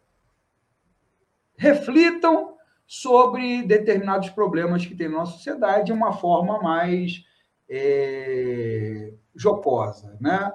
reflitam 1.57 2.57
sobre 2.85 3.63
determinados 3.63 4.29
problemas 4.29 4.85
que 4.85 4.95
tem 4.95 5.07
na 5.07 5.19
nossa 5.19 5.33
sociedade 5.33 5.87
de 5.87 5.93
uma 5.93 6.13
forma 6.13 6.61
mais 6.61 7.23
é, 7.69 9.13
jocosa. 9.35 10.17
Né? 10.19 10.51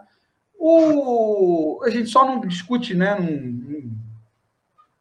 O, 0.59 1.81
a 1.85 1.91
gente 1.91 2.09
só 2.09 2.25
não 2.25 2.41
discute, 2.41 2.95
né, 2.95 3.19
não, 3.19 3.81
não, 3.81 3.99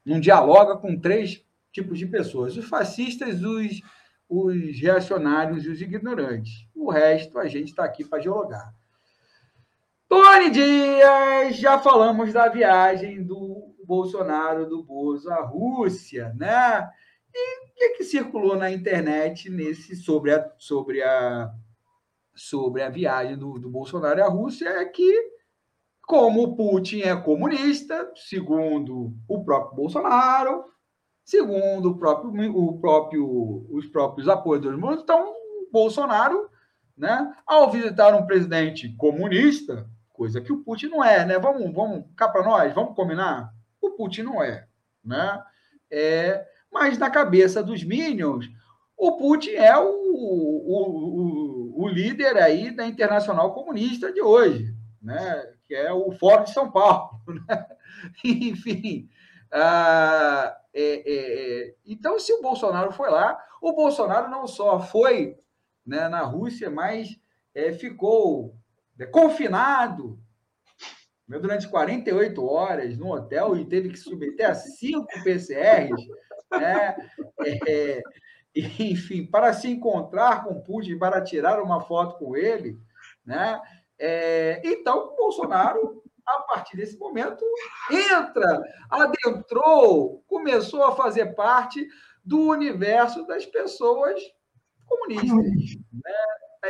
não 0.06 0.20
dialoga 0.20 0.78
com 0.78 1.00
três 1.00 1.44
tipos 1.72 1.98
de 1.98 2.06
pessoas: 2.06 2.56
os 2.58 2.66
fascistas, 2.66 3.44
os, 3.44 3.82
os 4.30 4.80
reacionários 4.80 5.66
e 5.66 5.70
os 5.70 5.82
ignorantes. 5.82 6.68
O 6.76 6.92
resto 6.92 7.38
a 7.40 7.48
gente 7.48 7.70
está 7.70 7.84
aqui 7.84 8.04
para 8.04 8.20
dialogar. 8.20 8.74
Tony 10.08 10.50
Dias, 10.50 11.58
já 11.58 11.80
falamos 11.80 12.34
da 12.34 12.48
viagem 12.48 13.24
do 13.24 13.76
Bolsonaro, 13.86 14.68
do 14.68 14.84
Bozo 14.84 15.30
à 15.30 15.42
Rússia, 15.42 16.34
né? 16.36 16.90
E 17.34 17.66
o 17.66 17.74
que, 17.76 17.90
que 17.98 18.04
circulou 18.04 18.56
na 18.56 18.72
internet 18.72 19.50
nesse 19.50 19.96
sobre 19.96 20.34
a, 20.34 20.52
sobre 20.58 21.04
a, 21.04 21.52
sobre 22.36 22.82
a 22.82 22.90
viagem 22.90 23.38
do, 23.38 23.60
do 23.60 23.70
Bolsonaro 23.70 24.24
à 24.24 24.28
Rússia 24.28 24.70
é 24.70 24.86
que, 24.86 25.32
como 26.02 26.44
o 26.44 26.56
Putin 26.56 27.02
é 27.02 27.16
comunista, 27.16 28.12
segundo 28.16 29.14
o 29.28 29.44
próprio 29.44 29.76
Bolsonaro, 29.76 30.66
Segundo 31.28 31.90
o 31.90 31.98
próprio, 31.98 32.58
o 32.58 32.80
próprio, 32.80 33.68
os 33.70 33.86
próprios 33.86 34.30
apoiadores 34.30 34.80
do 34.80 34.94
então, 34.94 35.36
Bolsonaro, 35.70 36.50
né, 36.98 37.36
ao 37.46 37.70
visitar 37.70 38.16
um 38.16 38.26
presidente 38.26 38.96
comunista, 38.96 39.86
coisa 40.18 40.42
que 40.42 40.52
o 40.52 40.64
Putin 40.64 40.88
não 40.88 41.04
é, 41.04 41.24
né? 41.24 41.38
Vamos, 41.38 41.72
vamos 41.72 42.06
cá 42.16 42.28
para 42.28 42.44
nós, 42.44 42.74
vamos 42.74 42.96
combinar? 42.96 43.54
O 43.80 43.92
Putin 43.92 44.24
não 44.24 44.44
é. 44.44 44.68
né? 45.06 45.44
É, 45.90 46.46
mas 46.72 46.98
na 46.98 47.10
cabeça 47.10 47.64
dos 47.64 47.84
Minions, 47.84 48.50
o 48.98 49.14
Putin 49.14 49.52
é 49.52 49.78
o, 49.78 49.86
o, 49.86 51.76
o, 51.78 51.84
o 51.84 51.88
líder 51.88 52.36
aí 52.38 52.72
da 52.72 52.86
Internacional 52.86 53.54
Comunista 53.54 54.12
de 54.12 54.22
hoje, 54.22 54.74
né? 55.02 55.54
que 55.68 55.76
é 55.76 55.94
o 55.94 56.12
Fórum 56.12 56.44
de 56.44 56.52
São 56.52 56.72
Paulo. 56.72 57.22
Né? 57.48 57.66
Enfim, 58.24 59.10
ah, 59.52 60.56
é, 60.74 60.82
é, 60.84 61.62
é, 61.68 61.76
então, 61.86 62.20
se 62.20 62.32
o 62.32 62.42
Bolsonaro 62.42 62.92
foi 62.92 63.10
lá, 63.10 63.38
o 63.62 63.74
Bolsonaro 63.74 64.30
não 64.30 64.48
só 64.48 64.80
foi 64.80 65.38
né, 65.86 66.08
na 66.08 66.22
Rússia, 66.22 66.70
mas 66.70 67.20
é, 67.56 67.74
ficou 67.74 68.56
confinado 69.06 70.20
né, 71.28 71.38
durante 71.40 71.68
48 71.68 72.46
horas 72.46 72.98
no 72.98 73.14
hotel 73.14 73.56
e 73.56 73.66
teve 73.66 73.90
que 73.90 73.98
submeter 73.98 74.50
a 74.50 74.56
cinco 74.56 75.08
PCRs, 75.24 76.02
né, 76.52 76.96
é, 77.46 78.02
enfim, 78.56 79.26
para 79.26 79.54
se 79.54 79.70
encontrar 79.70 80.44
com 80.44 80.62
Putin, 80.62 80.98
para 80.98 81.22
tirar 81.22 81.62
uma 81.62 81.82
foto 81.82 82.18
com 82.18 82.36
ele. 82.36 82.80
Né? 83.26 83.60
É, 84.00 84.62
então, 84.64 85.16
Bolsonaro 85.16 86.02
a 86.28 86.42
partir 86.42 86.76
desse 86.76 86.98
momento, 86.98 87.44
entra, 87.90 88.62
adentrou, 88.90 90.24
começou 90.28 90.84
a 90.84 90.96
fazer 90.96 91.28
parte 91.36 91.88
do 92.24 92.50
universo 92.50 93.26
das 93.26 93.46
pessoas 93.46 94.22
comunistas. 94.86 95.32
Né? 95.94 96.12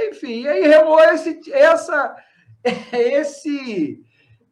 Enfim, 0.09 0.47
aí 0.47 0.67
remou 0.67 0.99
esse, 0.99 1.51
essa, 1.51 2.15
esse, 2.93 4.03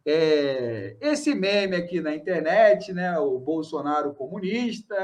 é, 0.06 0.98
esse 1.02 1.36
meme 1.36 1.76
aqui 1.76 2.00
na 2.00 2.16
internet, 2.16 2.94
né? 2.94 3.18
o 3.20 3.40
Bolsonaro 3.40 4.14
comunista, 4.14 4.96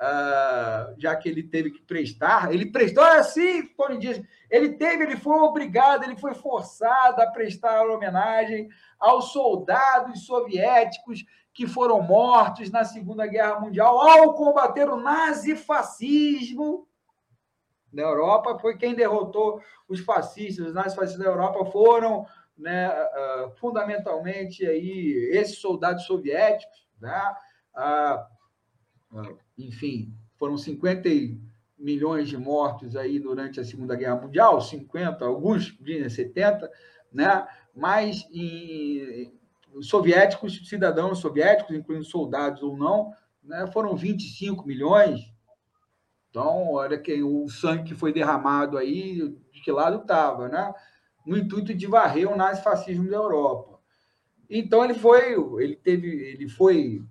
uh, 0.00 0.94
já 0.98 1.14
que 1.16 1.28
ele 1.28 1.42
teve 1.42 1.70
que 1.70 1.82
prestar, 1.82 2.52
ele 2.52 2.66
prestou 2.66 3.04
assim, 3.04 3.66
Tony 3.76 3.98
Dias, 3.98 4.20
ele 4.50 4.70
teve, 4.70 5.04
ele 5.04 5.16
foi 5.16 5.38
obrigado, 5.38 6.04
ele 6.04 6.16
foi 6.16 6.34
forçado 6.34 7.20
a 7.22 7.30
prestar 7.30 7.86
homenagem 7.86 8.68
aos 8.98 9.32
soldados 9.32 10.26
soviéticos 10.26 11.24
que 11.52 11.66
foram 11.66 12.00
mortos 12.02 12.70
na 12.70 12.84
Segunda 12.84 13.26
Guerra 13.26 13.60
Mundial 13.60 13.98
ao 13.98 14.34
combater 14.34 14.88
o 14.88 14.96
nazifascismo 14.96 16.86
na 17.92 18.02
Europa. 18.02 18.58
Foi 18.58 18.76
quem 18.76 18.94
derrotou 18.94 19.60
os 19.88 20.00
fascistas. 20.00 20.68
Os 20.68 20.74
nazifascistas 20.74 21.24
da 21.24 21.30
Europa 21.30 21.64
foram 21.66 22.26
né, 22.56 22.90
uh, 22.90 23.50
fundamentalmente 23.56 24.66
aí, 24.66 25.30
esses 25.32 25.58
soldados 25.58 26.04
soviéticos. 26.04 26.86
Né? 27.00 27.34
Uh, 29.12 29.36
enfim, 29.58 30.14
foram 30.36 30.56
50 30.56 31.08
milhões 31.78 32.28
de 32.28 32.36
mortos 32.36 32.94
aí 32.94 33.18
durante 33.18 33.58
a 33.58 33.64
Segunda 33.64 33.96
Guerra 33.96 34.16
Mundial, 34.16 34.60
50, 34.60 35.24
alguns 35.24 35.76
dizem 35.80 36.08
70, 36.08 36.70
né? 37.10 37.46
mas 37.74 38.28
em, 38.30 39.32
soviéticos, 39.80 40.68
cidadãos 40.68 41.18
soviéticos, 41.18 41.74
incluindo 41.76 42.04
soldados 42.04 42.62
ou 42.62 42.76
não, 42.76 43.12
né, 43.42 43.66
foram 43.72 43.96
25 43.96 44.66
milhões. 44.66 45.20
Então, 46.30 46.72
olha 46.72 46.96
que 46.96 47.22
o 47.22 47.48
sangue 47.48 47.88
que 47.88 47.94
foi 47.94 48.12
derramado 48.12 48.78
aí, 48.78 49.28
de 49.52 49.60
que 49.62 49.72
lado 49.72 50.00
estava, 50.00 50.48
né? 50.48 50.72
No 51.26 51.36
intuito 51.36 51.74
de 51.74 51.86
varrer 51.86 52.30
o 52.30 52.36
nazifascismo 52.36 53.10
da 53.10 53.16
Europa. 53.16 53.80
Então 54.48 54.84
ele 54.84 54.94
foi, 54.94 55.34
ele 55.62 55.76
teve, 55.76 56.08
ele 56.08 56.48
foi, 56.48 57.04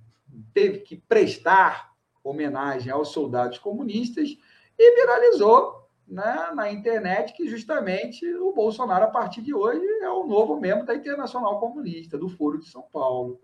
teve 0.54 0.80
que 0.80 0.98
prestar 0.98 1.94
homenagem 2.22 2.92
aos 2.92 3.10
soldados 3.10 3.58
comunistas 3.58 4.38
e 4.78 4.96
viralizou 4.96 5.88
né, 6.06 6.52
na 6.54 6.72
internet 6.72 7.34
que 7.34 7.48
justamente 7.48 8.26
o 8.36 8.52
Bolsonaro, 8.52 9.06
a 9.06 9.10
partir 9.10 9.42
de 9.42 9.54
hoje, 9.54 9.86
é 10.02 10.10
o 10.10 10.26
novo 10.26 10.60
membro 10.60 10.86
da 10.86 10.96
Internacional 10.96 11.60
Comunista, 11.60 12.18
do 12.18 12.28
Foro 12.28 12.60
de 12.60 12.68
São 12.68 12.82
Paulo. 12.92 13.40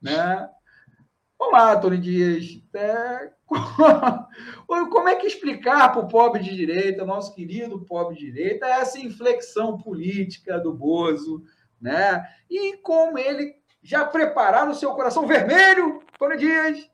Né? 0.00 0.48
Olá, 1.38 1.76
Tony 1.76 1.98
Dias. 1.98 2.62
É... 2.72 3.30
Como 4.66 5.08
é 5.08 5.16
que 5.16 5.26
explicar 5.26 5.92
para 5.92 6.00
o 6.00 6.08
pobre 6.08 6.42
de 6.42 6.54
direita, 6.54 7.04
nosso 7.04 7.34
querido 7.34 7.84
pobre 7.84 8.16
de 8.16 8.32
direita, 8.32 8.66
essa 8.66 8.98
inflexão 8.98 9.78
política 9.78 10.58
do 10.58 10.72
Bozo, 10.72 11.42
né? 11.80 12.26
E 12.50 12.76
como 12.78 13.18
ele 13.18 13.54
já 13.82 14.04
preparar 14.04 14.68
o 14.68 14.74
seu 14.74 14.92
coração 14.92 15.26
vermelho, 15.26 16.02
Tony 16.18 16.36
Dias, 16.36 16.90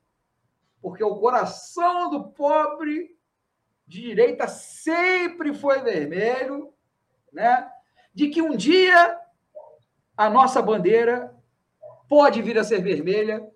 porque 0.82 1.04
o 1.04 1.16
coração 1.16 2.10
do 2.10 2.24
pobre 2.30 3.16
de 3.86 4.00
direita 4.02 4.48
sempre 4.48 5.54
foi 5.54 5.80
vermelho, 5.80 6.72
né? 7.32 7.70
de 8.14 8.28
que 8.28 8.42
um 8.42 8.56
dia 8.56 9.18
a 10.16 10.28
nossa 10.28 10.60
bandeira 10.60 11.34
pode 12.08 12.42
vir 12.42 12.58
a 12.58 12.64
ser 12.64 12.82
vermelha 12.82 13.48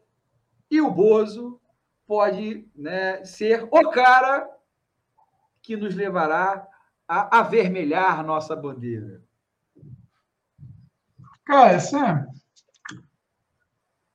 e 0.70 0.80
o 0.80 0.90
Bozo 0.90 1.60
pode 2.06 2.68
né, 2.74 3.24
ser 3.24 3.66
o 3.70 3.90
cara 3.90 4.48
que 5.62 5.76
nos 5.76 5.94
levará 5.94 6.66
a 7.08 7.38
avermelhar 7.38 8.24
nossa 8.24 8.54
bandeira. 8.54 9.22
Cara, 11.44 11.78
você, 11.78 11.98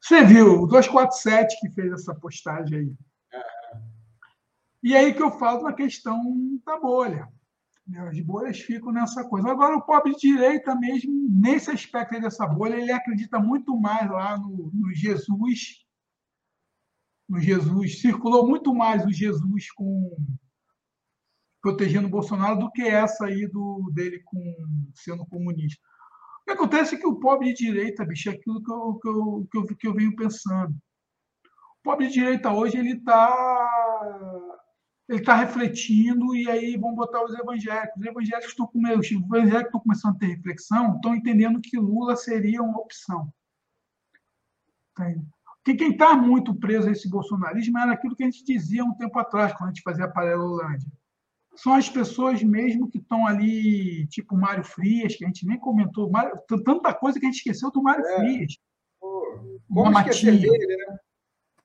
você 0.02 0.24
viu 0.26 0.64
o 0.64 0.68
247 0.68 1.60
que 1.60 1.70
fez 1.70 1.92
essa 1.92 2.16
postagem 2.16 2.80
aí. 2.80 2.94
E 4.82 4.96
aí 4.96 5.14
que 5.14 5.22
eu 5.22 5.32
falo 5.32 5.64
na 5.64 5.74
questão 5.74 6.22
da 6.66 6.80
bolha. 6.80 7.28
Né? 7.86 8.08
As 8.08 8.20
bolhas 8.22 8.60
ficam 8.60 8.92
nessa 8.92 9.24
coisa. 9.24 9.50
Agora, 9.50 9.76
o 9.76 9.82
pobre 9.82 10.14
de 10.14 10.22
direita 10.22 10.76
mesmo, 10.76 11.28
nesse 11.30 11.70
aspecto 11.70 12.20
dessa 12.22 12.48
bolha, 12.48 12.76
ele 12.76 12.92
acredita 12.92 13.40
muito 13.40 13.76
mais 13.78 14.10
lá 14.10 14.38
no, 14.38 14.72
no 14.74 14.94
Jesus. 14.94 15.86
No 17.30 17.40
Jesus. 17.40 18.02
Circulou 18.02 18.48
muito 18.48 18.74
mais 18.74 19.06
o 19.06 19.14
Jesus 19.14 19.72
com 19.72 20.18
protegendo 21.62 22.08
o 22.08 22.12
Bolsonaro 22.12 22.58
do 22.58 22.72
que 22.72 22.82
essa 22.82 23.26
aí 23.26 23.46
do, 23.48 23.92
dele 23.94 24.22
com 24.24 24.40
sendo 24.96 25.26
comunista. 25.26 25.82
O 26.42 26.46
que 26.46 26.52
acontece 26.52 26.96
é 26.96 26.98
que 26.98 27.06
o 27.06 27.20
pobre 27.20 27.54
de 27.54 27.66
direita, 27.66 28.06
bicho, 28.06 28.30
é 28.30 28.34
aquilo 28.34 28.64
que 28.64 28.72
eu, 28.72 29.00
que 29.00 29.08
eu, 29.08 29.48
que 29.52 29.58
eu, 29.58 29.78
que 29.78 29.88
eu 29.88 29.94
venho 29.94 30.16
pensando. 30.16 30.74
O 31.80 31.84
pobre 31.84 32.08
de 32.08 32.14
direita 32.14 32.52
hoje 32.52 32.78
ele 32.78 32.94
está 32.94 34.58
ele 35.10 35.20
está 35.20 35.36
refletindo 35.36 36.36
e 36.36 36.50
aí 36.50 36.78
vão 36.78 36.94
botar 36.94 37.24
os 37.24 37.34
evangélicos. 37.34 38.00
Os 38.00 38.06
evangélicos 38.06 38.52
estão, 38.52 38.68
com, 38.68 38.80
os 38.80 39.12
evangélicos 39.12 39.66
estão 39.66 39.82
começando 39.82 40.16
a 40.16 40.20
ter 40.20 40.28
reflexão, 40.28 40.96
estão 40.96 41.16
entendendo 41.16 41.60
que 41.60 41.78
Lula 41.78 42.16
seria 42.16 42.62
uma 42.62 42.80
opção. 42.80 43.34
Porque 45.70 45.86
quem 45.86 45.92
está 45.92 46.16
muito 46.16 46.56
preso 46.56 46.90
a 46.90 46.92
esse 46.92 47.08
bolsonarismo 47.08 47.78
era 47.78 47.92
aquilo 47.92 48.16
que 48.16 48.24
a 48.24 48.26
gente 48.26 48.44
dizia 48.44 48.84
um 48.84 48.96
tempo 48.96 49.20
atrás, 49.20 49.54
quando 49.54 49.70
a 49.70 49.74
gente 49.74 49.84
fazia 49.84 50.06
a 50.06 50.12
Paralelolândia. 50.12 50.92
São 51.56 51.76
as 51.76 51.88
pessoas 51.88 52.42
mesmo 52.42 52.90
que 52.90 52.98
estão 52.98 53.28
ali, 53.28 54.08
tipo 54.08 54.36
Mário 54.36 54.64
Frias, 54.64 55.16
que 55.16 55.24
a 55.24 55.28
gente 55.28 55.46
nem 55.46 55.60
comentou, 55.60 56.10
Mário, 56.10 56.34
tanta 56.66 56.92
coisa 56.92 57.20
que 57.20 57.26
a 57.26 57.30
gente 57.30 57.38
esqueceu 57.38 57.70
do 57.70 57.84
Mário 57.84 58.04
é. 58.04 58.16
Frias. 58.16 58.58
Pô, 59.00 59.60
como 59.72 60.00
esquecer 60.00 60.40
dele, 60.40 60.78
né? 60.78 61.00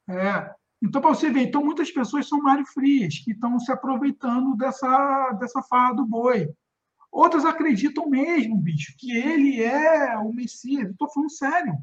É. 0.09 0.55
Então, 0.83 1.01
para 1.01 1.15
você 1.15 1.31
ver, 1.31 1.41
então 1.41 1.65
muitas 1.65 1.91
pessoas 1.91 2.29
são 2.29 2.43
Mário 2.43 2.67
Frias, 2.67 3.21
que 3.21 3.31
estão 3.31 3.59
se 3.59 3.73
aproveitando 3.73 4.55
dessa, 4.55 5.31
dessa 5.41 5.63
farra 5.63 5.95
do 5.95 6.05
boi. 6.05 6.47
Outras 7.11 7.47
acreditam 7.47 8.07
mesmo, 8.11 8.55
bicho, 8.59 8.95
que 8.99 9.17
ele 9.17 9.63
é 9.63 10.15
o 10.19 10.31
Messias. 10.31 10.91
Estou 10.91 11.11
falando 11.11 11.31
sério. 11.31 11.75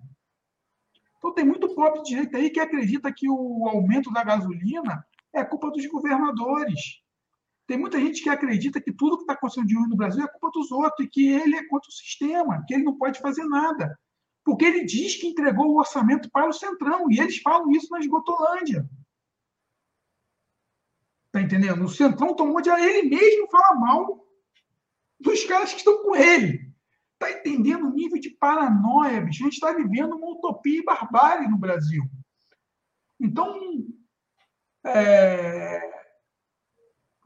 Então, 1.21 1.33
tem 1.33 1.45
muito 1.45 1.75
pobre 1.75 2.01
de 2.01 2.09
direita 2.09 2.37
aí 2.37 2.49
que 2.49 2.59
acredita 2.59 3.13
que 3.13 3.29
o 3.29 3.67
aumento 3.67 4.11
da 4.11 4.23
gasolina 4.23 5.05
é 5.31 5.45
culpa 5.45 5.69
dos 5.69 5.85
governadores. 5.85 6.99
Tem 7.67 7.77
muita 7.77 7.99
gente 7.99 8.23
que 8.23 8.29
acredita 8.29 8.81
que 8.81 8.91
tudo 8.91 9.17
que 9.17 9.23
está 9.23 9.33
acontecendo 9.33 9.67
de 9.67 9.75
ruim 9.75 9.87
no 9.87 9.95
Brasil 9.95 10.23
é 10.23 10.27
culpa 10.27 10.49
dos 10.51 10.71
outros 10.71 11.05
e 11.05 11.09
que 11.09 11.29
ele 11.29 11.55
é 11.55 11.67
contra 11.67 11.87
o 11.87 11.93
sistema, 11.93 12.65
que 12.67 12.73
ele 12.73 12.83
não 12.83 12.97
pode 12.97 13.19
fazer 13.19 13.43
nada 13.45 13.95
porque 14.43 14.65
ele 14.65 14.83
diz 14.83 15.15
que 15.15 15.27
entregou 15.27 15.67
o 15.67 15.77
orçamento 15.77 16.29
para 16.31 16.49
o 16.49 16.53
Centrão, 16.53 17.09
e 17.11 17.19
eles 17.19 17.37
falam 17.37 17.71
isso 17.71 17.87
na 17.91 17.99
Esgotolândia. 17.99 18.89
Está 21.27 21.41
entendendo? 21.41 21.85
O 21.85 21.89
Centrão 21.89 22.35
tomou 22.35 22.61
de. 22.61 22.69
Ele 22.69 23.07
mesmo 23.07 23.49
fala 23.49 23.79
mal 23.79 24.27
dos 25.19 25.43
caras 25.45 25.71
que 25.71 25.77
estão 25.77 26.03
com 26.03 26.15
ele. 26.15 26.60
Está 27.21 27.37
entendendo 27.37 27.85
o 27.85 27.93
nível 27.93 28.19
de 28.19 28.31
paranoia, 28.31 29.21
bicho? 29.21 29.43
A 29.43 29.45
gente 29.45 29.53
está 29.53 29.71
vivendo 29.71 30.15
uma 30.15 30.31
utopia 30.31 30.79
e 30.79 30.83
barbárie 30.83 31.47
no 31.47 31.55
Brasil. 31.55 32.03
Então, 33.19 33.85
é... 34.83 35.87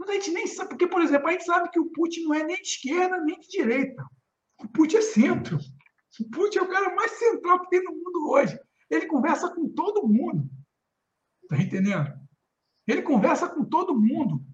a 0.05 0.11
gente 0.11 0.31
nem 0.31 0.47
sabe, 0.47 0.71
porque, 0.71 0.85
por 0.85 1.01
exemplo, 1.01 1.29
a 1.29 1.31
gente 1.31 1.45
sabe 1.45 1.69
que 1.69 1.79
o 1.79 1.89
Putin 1.91 2.25
não 2.25 2.33
é 2.33 2.43
nem 2.43 2.57
de 2.57 2.67
esquerda 2.67 3.21
nem 3.21 3.39
de 3.39 3.47
direita. 3.47 4.05
O 4.61 4.67
Putin 4.67 4.97
é 4.97 5.01
centro. 5.01 5.57
O 6.19 6.29
Putin 6.29 6.57
é 6.57 6.61
o 6.61 6.69
cara 6.69 6.93
mais 6.93 7.11
central 7.11 7.61
que 7.61 7.69
tem 7.69 7.81
no 7.81 7.93
mundo 7.93 8.31
hoje. 8.31 8.59
Ele 8.89 9.05
conversa 9.05 9.49
com 9.55 9.69
todo 9.69 10.05
mundo. 10.05 10.49
Tá 11.47 11.57
entendendo? 11.57 12.13
Ele 12.85 13.01
conversa 13.01 13.47
com 13.47 13.63
todo 13.63 13.97
mundo. 13.97 14.45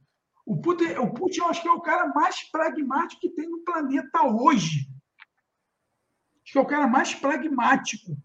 O 0.46 0.62
Putin, 0.62 0.94
o 1.00 1.12
Putin, 1.12 1.40
eu 1.40 1.48
acho 1.48 1.64
que 1.64 1.68
é 1.68 1.72
o 1.72 1.82
cara 1.82 2.10
mais 2.14 2.44
pragmático 2.52 3.22
que 3.22 3.30
tem 3.32 3.50
no 3.50 3.64
planeta 3.64 4.22
hoje. 4.24 4.92
Acho 6.52 6.54
que 6.54 6.58
é 6.58 6.62
o 6.62 6.66
cara 6.66 6.86
mais 6.86 7.16
pragmático. 7.16 8.18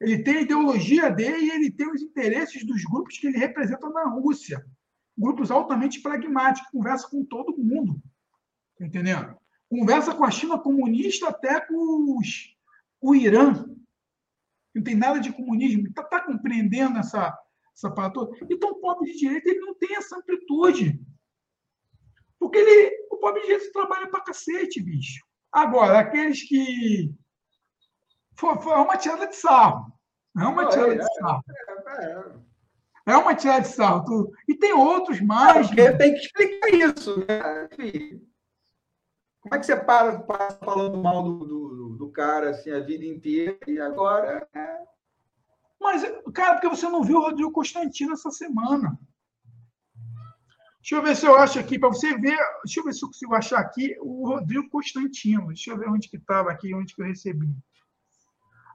Ele 0.00 0.22
tem 0.22 0.36
a 0.36 0.40
ideologia 0.42 1.10
dele 1.10 1.46
e 1.46 1.50
ele 1.50 1.72
tem 1.72 1.90
os 1.90 2.00
interesses 2.00 2.64
dos 2.64 2.84
grupos 2.84 3.18
que 3.18 3.26
ele 3.26 3.38
representa 3.38 3.90
na 3.90 4.04
Rússia. 4.04 4.64
Grupos 5.18 5.50
altamente 5.50 6.00
pragmáticos, 6.00 6.70
conversa 6.70 7.08
com 7.08 7.24
todo 7.24 7.58
mundo. 7.58 8.00
Tá 8.78 8.86
entendendo? 8.86 9.36
Conversa 9.68 10.14
com 10.14 10.24
a 10.24 10.30
China 10.30 10.60
comunista 10.60 11.28
até 11.28 11.60
com 11.60 12.16
os, 12.16 12.56
o 13.00 13.16
Irã. 13.16 13.66
Não 14.72 14.82
tem 14.84 14.94
nada 14.94 15.18
de 15.18 15.32
comunismo. 15.32 15.88
Está 15.88 16.04
tá 16.04 16.20
compreendendo 16.20 17.00
essa, 17.00 17.36
essa 17.76 17.90
parada 17.90 18.14
toda? 18.14 18.38
Então, 18.48 18.70
o 18.70 18.80
pobre 18.80 19.10
de 19.10 19.18
direita 19.18 19.50
ele 19.50 19.58
não 19.58 19.74
tem 19.74 19.96
essa 19.96 20.16
amplitude. 20.16 21.04
Porque 22.38 22.58
ele, 22.58 23.08
o 23.10 23.16
pobre 23.16 23.40
de 23.40 23.48
direita 23.48 23.72
trabalha 23.72 24.08
para 24.08 24.22
cacete, 24.22 24.80
bicho. 24.80 25.20
Agora, 25.52 25.98
aqueles 25.98 26.46
que. 26.46 27.12
Foi, 28.40 28.58
foi 28.62 28.72
uma 28.72 28.96
tirada 28.96 29.26
de 29.26 29.36
sarro. 29.36 29.92
É 30.38 30.44
uma 30.44 30.66
tirada 30.66 30.96
de 30.96 31.14
sarro. 31.14 31.44
É 33.04 33.16
uma 33.16 33.34
tirada 33.34 33.60
de 33.60 33.68
sarro. 33.68 34.32
E 34.48 34.54
tem 34.54 34.72
outros 34.72 35.20
mais. 35.20 35.66
Porque 35.66 35.92
tem 35.92 36.14
que 36.14 36.20
explicar 36.20 36.68
isso, 36.70 37.18
né? 37.18 37.68
Como 39.42 39.54
é 39.54 39.58
que 39.58 39.66
você 39.66 39.76
para, 39.76 40.20
para 40.20 40.52
falando 40.52 40.96
mal 40.96 41.22
do, 41.22 41.44
do, 41.44 41.96
do, 41.98 42.10
cara 42.10 42.50
assim, 42.50 42.70
a 42.70 42.80
vida 42.80 43.04
inteira 43.04 43.58
e 43.66 43.78
agora. 43.78 44.48
É... 44.54 44.78
Mas, 45.78 46.02
cara, 46.32 46.54
porque 46.54 46.68
você 46.68 46.88
não 46.88 47.02
viu 47.02 47.18
o 47.18 47.22
Rodrigo 47.22 47.52
Constantino 47.52 48.14
essa 48.14 48.30
semana. 48.30 48.98
Deixa 50.78 50.94
eu 50.94 51.02
ver 51.02 51.14
se 51.14 51.26
eu 51.26 51.36
acho 51.36 51.58
aqui, 51.58 51.78
para 51.78 51.90
você 51.90 52.16
ver. 52.16 52.38
Deixa 52.64 52.80
eu 52.80 52.84
ver 52.84 52.94
se 52.94 53.04
eu 53.04 53.08
consigo 53.08 53.34
achar 53.34 53.60
aqui 53.60 53.96
o 54.00 54.28
Rodrigo 54.28 54.68
Constantino. 54.70 55.48
Deixa 55.48 55.70
eu 55.70 55.78
ver 55.78 55.90
onde 55.90 56.08
que 56.08 56.16
estava 56.16 56.50
aqui, 56.50 56.74
onde 56.74 56.94
que 56.94 57.02
eu 57.02 57.06
recebi. 57.06 57.54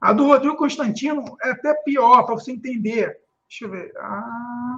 A 0.06 0.14
do 0.14 0.28
Rodrigo 0.28 0.56
Constantino 0.56 1.36
é 1.44 1.50
até 1.50 1.74
pior, 1.74 2.24
para 2.26 2.36
você 2.36 2.52
entender. 2.52 3.18
Deixa 3.50 3.66
eu 3.66 3.72
ver. 3.72 3.92
Ah. 3.98 4.78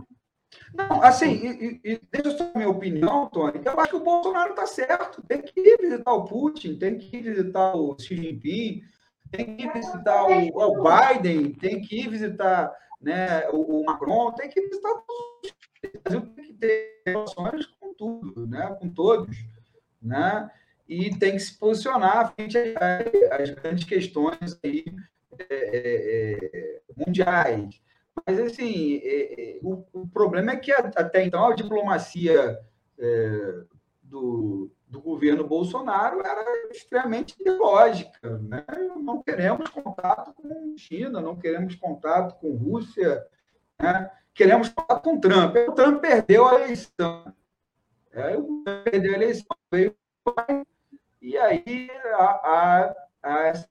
Não, 0.74 1.04
assim, 1.04 1.32
e, 1.34 1.82
e, 1.84 2.02
deixa 2.10 2.30
eu 2.30 2.38
só 2.38 2.52
minha 2.56 2.70
opinião, 2.70 3.30
Tony, 3.30 3.60
eu 3.66 3.78
acho 3.78 3.90
que 3.90 3.96
o 3.98 4.04
Bolsonaro 4.04 4.52
está 4.52 4.66
certo. 4.66 5.22
Tem 5.24 5.42
que 5.42 5.60
ir 5.60 5.78
visitar 5.82 6.14
o 6.14 6.24
Putin, 6.24 6.80
tem 6.80 6.98
que 6.98 7.18
ir 7.18 7.24
visitar 7.24 7.76
o 7.76 7.98
Xi 8.00 8.16
Jinping, 8.16 8.82
tem 9.30 9.58
que 9.58 9.64
ir 9.66 9.74
visitar 9.74 10.26
o, 10.26 10.48
o 10.56 10.84
Biden, 10.84 11.52
tem 11.56 11.82
que 11.82 12.04
ir 12.04 12.10
visitar 12.10 12.74
né, 13.02 13.50
o, 13.50 13.82
o 13.82 13.86
Macron, 13.86 14.32
tem 14.32 14.50
que 14.50 14.62
visitar 14.62 14.94
todos. 14.94 15.58
O 15.84 16.02
Brasil 16.04 16.22
tem 16.22 16.46
que 16.46 16.54
ter 16.54 17.02
relações 17.06 17.66
com 17.66 17.94
tudo, 17.94 18.48
né, 18.48 18.78
com 18.80 18.88
todos. 18.88 19.36
Né? 20.02 20.50
E 20.88 21.14
tem 21.18 21.34
que 21.34 21.40
se 21.40 21.58
posicionar 21.58 22.34
frente 22.34 22.58
às 22.58 23.50
grandes 23.50 23.84
questões 23.84 24.58
aí, 24.64 24.86
é, 25.40 25.46
é, 25.50 26.50
é 26.54 26.82
mundiais. 26.96 27.82
Mas, 28.26 28.40
assim, 28.40 29.00
é, 29.04 29.60
o, 29.62 29.84
o, 29.94 30.08
problema 30.08 30.52
é 30.52 30.58
que 30.58 30.72
até 30.72 31.24
então 31.24 31.46
a 31.46 31.56
diplomacia 31.56 32.60
do, 34.02 34.72
do 34.88 35.00
governo 35.00 35.46
Bolsonaro 35.46 36.20
era 36.22 36.44
extremamente 36.72 37.36
ideológica. 37.40 38.38
Né? 38.40 38.66
Não 39.00 39.22
queremos 39.22 39.70
contato 39.70 40.34
com 40.34 40.76
China, 40.78 41.22
não 41.22 41.36
queremos 41.36 41.76
contato 41.76 42.40
com 42.40 42.56
Rússia, 42.56 43.26
né? 43.80 44.10
queremos 44.34 44.70
contato 44.70 45.04
com 45.04 45.20
Trump. 45.20 45.56
O 45.56 45.72
Trump 45.74 46.02
perdeu 46.02 46.48
a 46.48 46.56
eleição. 46.56 47.34
É, 48.12 48.36
o 48.36 48.64
Trump 48.64 48.84
perdeu 48.84 49.14
a 49.14 49.16
eleição, 49.16 49.58
veio 49.72 49.96
e 51.22 51.38
aí 51.38 51.90
há, 52.14 52.24
há, 52.24 52.96
há 53.24 53.48
essa, 53.48 53.68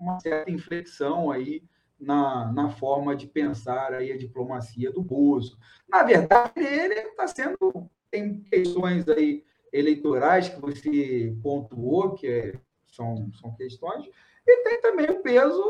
uma 0.00 0.18
certa 0.18 0.50
inflexão 0.50 1.30
aí 1.30 1.62
na, 2.00 2.50
na 2.52 2.70
forma 2.70 3.14
de 3.14 3.26
pensar 3.26 3.92
aí 3.92 4.10
a 4.10 4.16
diplomacia 4.16 4.90
do 4.90 5.02
Bozo. 5.02 5.58
Na 5.88 6.02
verdade, 6.02 6.52
ele 6.56 6.94
está 6.94 7.26
sendo. 7.26 7.90
Tem 8.10 8.40
questões 8.40 9.06
aí 9.08 9.44
eleitorais 9.72 10.48
que 10.48 10.60
você 10.60 11.36
pontuou, 11.42 12.14
que 12.14 12.26
é, 12.26 12.54
são, 12.90 13.30
são 13.40 13.54
questões, 13.54 14.08
e 14.46 14.64
tem 14.64 14.80
também 14.80 15.08
o 15.10 15.20
peso 15.20 15.62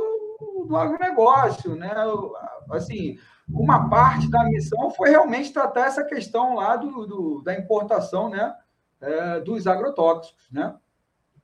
do 0.67 0.75
agronegócio. 0.77 1.75
Né? 1.75 1.91
Assim, 2.71 3.19
uma 3.49 3.91
parte 3.91 4.31
da 4.31 4.45
missão 4.45 4.91
foi 4.91 5.11
realmente 5.11 5.53
tratar 5.53 5.87
essa 5.87 6.05
questão 6.05 6.55
lá 6.55 6.77
do, 6.77 7.07
do 7.07 7.43
da 7.43 7.59
importação 7.59 8.31
né? 8.31 8.55
É, 9.01 9.41
dos 9.41 9.67
agrotóxicos. 9.67 10.49
Né? 10.51 10.75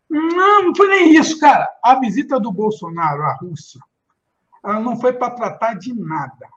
Não, 0.09 0.65
não 0.65 0.75
foi 0.75 0.89
nem 0.89 1.15
isso, 1.15 1.39
cara. 1.39 1.69
A 1.83 1.99
visita 1.99 2.39
do 2.39 2.53
Bolsonaro 2.53 3.23
à 3.23 3.35
Rússia 3.35 3.81
ela 4.67 4.81
não 4.81 4.99
foi 4.99 5.13
para 5.13 5.31
tratar 5.31 5.75
de 5.75 5.95
nada. 5.95 6.49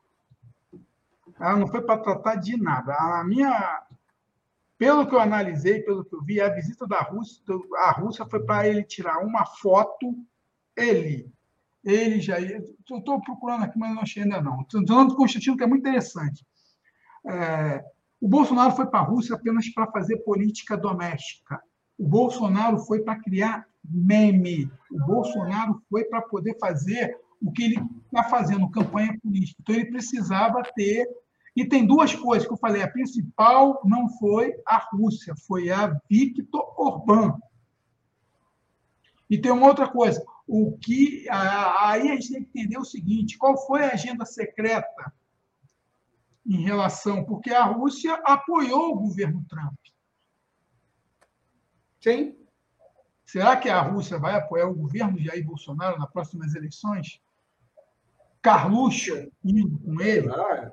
Ela 1.39 1.57
não 1.57 1.67
foi 1.67 1.79
para 1.79 1.99
tratar 2.01 2.35
de 2.35 2.57
nada. 2.57 2.91
A 2.95 3.23
minha, 3.23 3.83
pelo 4.79 5.07
que 5.07 5.13
eu 5.13 5.19
analisei, 5.19 5.83
pelo 5.83 6.03
que 6.03 6.15
eu 6.15 6.23
vi, 6.23 6.41
a 6.41 6.49
visita 6.49 6.87
da 6.87 7.01
Rússia, 7.01 7.39
a 7.77 7.91
Rússia 7.91 8.25
foi 8.25 8.43
para 8.43 8.67
ele 8.67 8.83
tirar 8.83 9.19
uma 9.19 9.45
foto, 9.45 10.15
ele, 10.75 11.31
ele 11.83 12.19
já 12.19 12.39
estou 12.39 13.21
procurando 13.21 13.65
aqui, 13.65 13.77
mas 13.77 13.93
não 13.93 14.01
achei 14.01 14.23
ainda 14.23 14.41
não. 14.41 14.61
Estou 14.61 14.87
falando 14.87 15.09
do 15.09 15.15
Constantino, 15.15 15.55
que 15.55 15.63
é 15.63 15.67
muito 15.67 15.87
interessante. 15.87 16.43
É, 17.27 17.85
o 18.19 18.27
Bolsonaro 18.27 18.75
foi 18.75 18.87
para 18.87 19.01
a 19.01 19.03
Rússia 19.03 19.35
apenas 19.35 19.69
para 19.69 19.91
fazer 19.91 20.17
política 20.23 20.75
doméstica. 20.75 21.61
O 21.99 22.07
Bolsonaro 22.07 22.79
foi 22.79 23.01
para 23.01 23.19
criar 23.19 23.67
meme. 23.83 24.71
O 24.89 25.05
Bolsonaro 25.05 25.81
foi 25.89 26.05
para 26.05 26.21
poder 26.21 26.57
fazer 26.57 27.17
o 27.41 27.51
que 27.51 27.63
ele 27.63 27.83
está 28.05 28.23
fazendo, 28.23 28.71
campanha 28.71 29.19
política. 29.21 29.59
Então, 29.61 29.75
ele 29.75 29.91
precisava 29.91 30.63
ter. 30.75 31.05
E 31.53 31.65
tem 31.65 31.85
duas 31.85 32.15
coisas 32.15 32.47
que 32.47 32.53
eu 32.53 32.57
falei. 32.57 32.81
A 32.81 32.89
principal 32.89 33.81
não 33.83 34.07
foi 34.17 34.55
a 34.65 34.77
Rússia, 34.77 35.35
foi 35.45 35.69
a 35.69 35.99
Victor 36.09 36.73
Orbán. 36.79 37.37
E 39.29 39.37
tem 39.37 39.51
uma 39.51 39.67
outra 39.67 39.87
coisa. 39.87 40.25
O 40.47 40.77
que 40.77 41.27
aí 41.29 42.09
a 42.09 42.15
gente 42.15 42.31
tem 42.31 42.43
que 42.43 42.59
entender 42.59 42.77
o 42.77 42.85
seguinte: 42.85 43.37
qual 43.37 43.57
foi 43.67 43.83
a 43.83 43.91
agenda 43.91 44.25
secreta 44.25 45.13
em 46.45 46.63
relação, 46.63 47.23
porque 47.25 47.51
a 47.51 47.63
Rússia 47.65 48.15
apoiou 48.25 48.93
o 48.93 48.99
governo 48.99 49.45
Trump. 49.47 49.77
Sim. 51.99 52.35
Será 53.25 53.55
que 53.57 53.69
a 53.69 53.81
Rússia 53.81 54.17
vai 54.17 54.35
apoiar 54.35 54.67
o 54.67 54.75
governo 54.75 55.17
de 55.17 55.25
Jair 55.25 55.45
Bolsonaro 55.45 55.99
nas 55.99 56.09
próximas 56.09 56.55
eleições? 56.55 57.21
Carluxo 58.41 59.31
indo 59.43 59.77
com 59.79 60.01
ele. 60.01 60.29
Ah, 60.29 60.71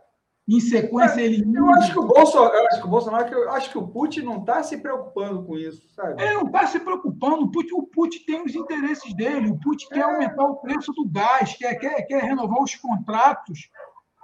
em 0.49 0.61
sequência, 0.61 1.21
ele. 1.21 1.43
Eu 1.55 1.69
acho 1.71 1.93
que 1.93 1.99
o 1.99 2.07
Bolsonaro, 2.07 2.55
eu 2.55 2.67
acho 2.67 2.81
que 2.81 2.87
o 2.87 2.91
Bolsonaro, 2.91 3.35
eu 3.35 3.51
acho 3.51 3.71
que 3.71 3.79
o 3.79 3.89
Putin 3.89 4.21
não 4.21 4.39
está 4.39 4.63
se 4.63 4.79
preocupando 4.79 5.45
com 5.45 5.59
isso, 5.59 5.89
sabe? 5.89 6.23
Ele 6.23 6.35
não 6.35 6.47
está 6.47 6.67
se 6.69 6.79
preocupando. 6.79 7.43
O 7.43 7.51
Putin, 7.51 7.75
o 7.75 7.83
Putin 7.83 8.25
tem 8.25 8.45
os 8.45 8.55
interesses 8.55 9.13
dele. 9.15 9.51
O 9.51 9.59
Putin 9.59 9.87
é. 9.91 9.95
quer 9.95 10.03
aumentar 10.03 10.45
o 10.45 10.57
preço 10.57 10.93
do 10.93 11.05
gás, 11.09 11.57
quer, 11.57 11.75
quer, 11.75 12.03
quer 12.03 12.23
renovar 12.23 12.63
os 12.63 12.77
contratos 12.77 13.69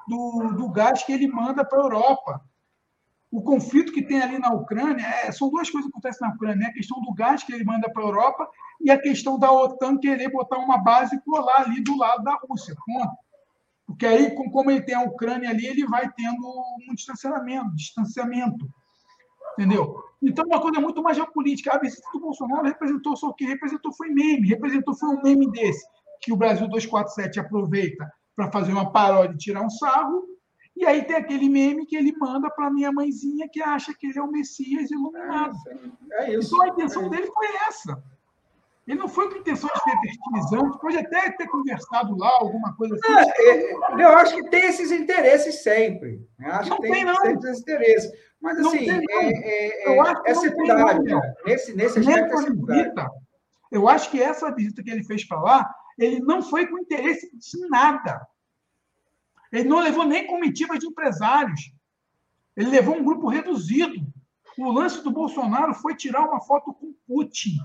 do, 0.07 0.55
do 0.57 0.69
gás 0.71 1.03
que 1.03 1.13
ele 1.13 1.27
manda 1.27 1.65
para 1.65 1.81
a 1.81 1.83
Europa. 1.83 2.52
O 3.33 3.43
conflito 3.43 3.93
que 3.93 4.03
tem 4.03 4.21
ali 4.21 4.39
na 4.39 4.53
Ucrânia, 4.53 5.07
é, 5.07 5.33
são 5.33 5.49
duas 5.49 5.71
coisas 5.71 5.91
que 5.91 5.97
acontecem 5.97 6.29
na 6.29 6.35
Ucrânia: 6.35 6.57
né? 6.57 6.67
a 6.67 6.73
questão 6.75 7.01
do 7.01 7.15
gás 7.15 7.43
que 7.43 7.53
ele 7.53 7.65
manda 7.65 7.91
para 7.91 8.03
a 8.03 8.07
Europa 8.07 8.47
e 8.79 8.91
a 8.91 9.01
questão 9.01 9.39
da 9.39 9.51
OTAN 9.51 9.97
querer 9.97 10.31
botar 10.31 10.59
uma 10.59 10.77
base 10.77 11.19
lá 11.27 11.61
ali 11.61 11.83
do 11.83 11.97
lado 11.97 12.23
da 12.23 12.39
Rússia. 12.47 12.77
Ponto. 12.85 13.17
Porque 13.87 14.07
aí, 14.07 14.35
como 14.35 14.71
ele 14.71 14.83
tem 14.83 14.95
a 14.95 15.03
Ucrânia 15.03 15.49
ali, 15.49 15.67
ele 15.67 15.87
vai 15.87 16.11
tendo 16.13 16.47
um 16.89 16.95
distanciamento, 16.95 17.75
distanciamento. 17.75 18.69
Entendeu? 19.59 20.03
Então, 20.23 20.45
uma 20.47 20.61
coisa 20.61 20.81
muito 20.81 21.03
mais 21.03 21.17
geopolítica. 21.17 21.75
A 21.75 21.79
visita 21.79 22.07
do 22.13 22.21
Bolsonaro 22.21 22.65
representou 22.65 23.17
só 23.17 23.29
o 23.29 23.35
que 23.35 23.45
representou 23.45 23.93
foi 23.93 24.09
meme. 24.09 24.49
Representou 24.49 24.95
foi 24.95 25.09
um 25.09 25.23
meme 25.23 25.51
desse, 25.51 25.87
que 26.21 26.33
o 26.33 26.37
Brasil 26.37 26.69
247 26.69 27.41
aproveita 27.41 28.11
para 28.37 28.51
fazer 28.51 28.73
uma 28.73 28.93
paródia 28.93 29.35
e 29.35 29.39
tirar 29.39 29.63
um 29.63 29.71
sarro. 29.71 30.32
E 30.83 30.85
aí 30.85 31.05
tem 31.05 31.15
aquele 31.15 31.49
meme 31.49 31.87
que 31.87 31.95
ele 31.95 32.13
manda 32.19 32.51
para 32.51 32.69
minha 32.69 32.91
mãezinha 32.91 33.49
que 33.49 33.63
acha 33.63 33.95
que 33.95 34.09
ele 34.09 34.19
é 34.19 34.23
o 34.23 34.29
Messias 34.29 34.91
iluminado. 34.91 35.57
É, 36.15 36.25
é 36.25 36.35
isso, 36.35 36.53
então 36.53 36.65
a 36.65 36.69
intenção 36.71 37.07
é 37.07 37.09
dele 37.09 37.29
foi 37.29 37.47
essa. 37.69 38.03
Ele 38.85 38.99
não 38.99 39.07
foi 39.07 39.31
com 39.31 39.39
intenção 39.39 39.71
de 39.73 39.81
ser 39.81 39.97
fertilizante, 40.01 40.81
pode 40.81 40.99
até 40.99 41.31
ter 41.31 41.47
conversado 41.47 42.19
lá, 42.19 42.31
alguma 42.41 42.75
coisa 42.75 42.97
assim. 42.97 43.31
É, 43.43 43.75
eu 43.75 44.09
acho 44.09 44.35
que 44.35 44.51
tem 44.51 44.65
esses 44.67 44.91
interesses 44.91 45.63
sempre. 45.63 46.21
Eu 46.41 46.53
acho 46.53 46.71
não 46.71 46.77
que 46.79 46.83
tem, 46.83 46.93
tem 46.95 47.05
não. 47.05 47.27
esses 47.27 47.61
interesses. 47.61 48.13
Mas, 48.41 48.59
assim, 48.59 48.79
tem, 48.79 49.05
é, 49.09 49.89
é, 49.89 49.97
eu 49.97 50.03
acho 50.03 50.21
que 50.21 50.31
é 50.31 50.35
secundário. 50.35 51.21
Nesse, 51.47 51.77
nesse 51.77 52.01
aspecto 52.01 52.41
é 52.41 52.51
visita, 52.51 53.11
Eu 53.71 53.89
acho 53.89 54.11
que 54.11 54.21
essa 54.21 54.53
visita 54.53 54.83
que 54.83 54.91
ele 54.91 55.05
fez 55.05 55.25
para 55.29 55.41
lá, 55.41 55.75
ele 55.97 56.19
não 56.19 56.43
foi 56.43 56.67
com 56.67 56.77
interesse 56.77 57.31
de 57.33 57.69
nada. 57.69 58.27
Ele 59.53 59.69
não 59.69 59.81
levou 59.81 60.05
nem 60.05 60.27
comitiva 60.27 60.79
de 60.79 60.87
empresários. 60.87 61.73
Ele 62.57 62.71
levou 62.71 62.97
um 62.97 63.05
grupo 63.05 63.29
reduzido. 63.29 63.95
O 64.59 64.73
lance 64.73 65.03
do 65.03 65.11
Bolsonaro 65.11 65.75
foi 65.75 65.95
tirar 65.95 66.27
uma 66.27 66.41
foto 66.41 66.73
com 66.73 66.95
Putin. 67.07 67.59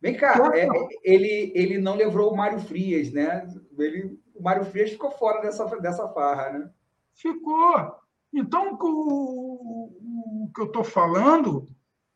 Vem 0.00 0.16
cá, 0.16 0.38
é, 0.54 0.68
ele, 1.02 1.52
ele 1.54 1.78
não 1.78 1.96
levou 1.96 2.32
o 2.32 2.36
Mário 2.36 2.60
Frias, 2.60 3.12
né? 3.12 3.46
Ele, 3.76 4.18
o 4.34 4.42
Mário 4.42 4.64
Frias 4.64 4.90
ficou 4.90 5.10
fora 5.10 5.42
dessa, 5.42 5.64
dessa 5.80 6.08
farra, 6.08 6.50
né? 6.50 6.70
Ficou. 7.14 7.96
Então, 8.32 8.78
o, 8.80 10.44
o 10.44 10.52
que 10.54 10.60
eu 10.60 10.66
estou 10.66 10.84
falando 10.84 11.68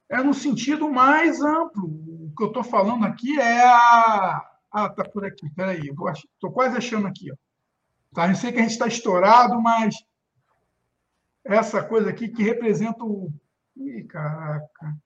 é 0.09 0.23
no 0.23 0.33
sentido 0.33 0.89
mais 0.89 1.43
amplo. 1.43 1.87
O 1.87 2.33
que 2.37 2.45
eu 2.45 2.49
estou 2.49 2.63
falando 2.63 3.05
aqui 3.05 3.39
é 3.41 3.65
a. 3.65 4.49
Ah, 4.71 4.89
tá 4.89 5.05
por 5.05 5.25
aqui, 5.25 5.51
peraí. 5.51 5.81
Estou 5.81 6.53
quase 6.53 6.77
achando 6.77 7.07
aqui. 7.07 7.33
Ó. 7.33 7.37
Tá, 8.15 8.29
eu 8.29 8.35
sei 8.35 8.53
que 8.53 8.59
a 8.59 8.63
gente 8.63 8.73
está 8.73 8.87
estourado, 8.87 9.61
mas 9.61 9.95
essa 11.45 11.83
coisa 11.83 12.11
aqui 12.11 12.29
que 12.29 12.43
representa 12.43 13.05
o. 13.05 13.33
Ih, 13.77 14.05
caraca. 14.05 14.97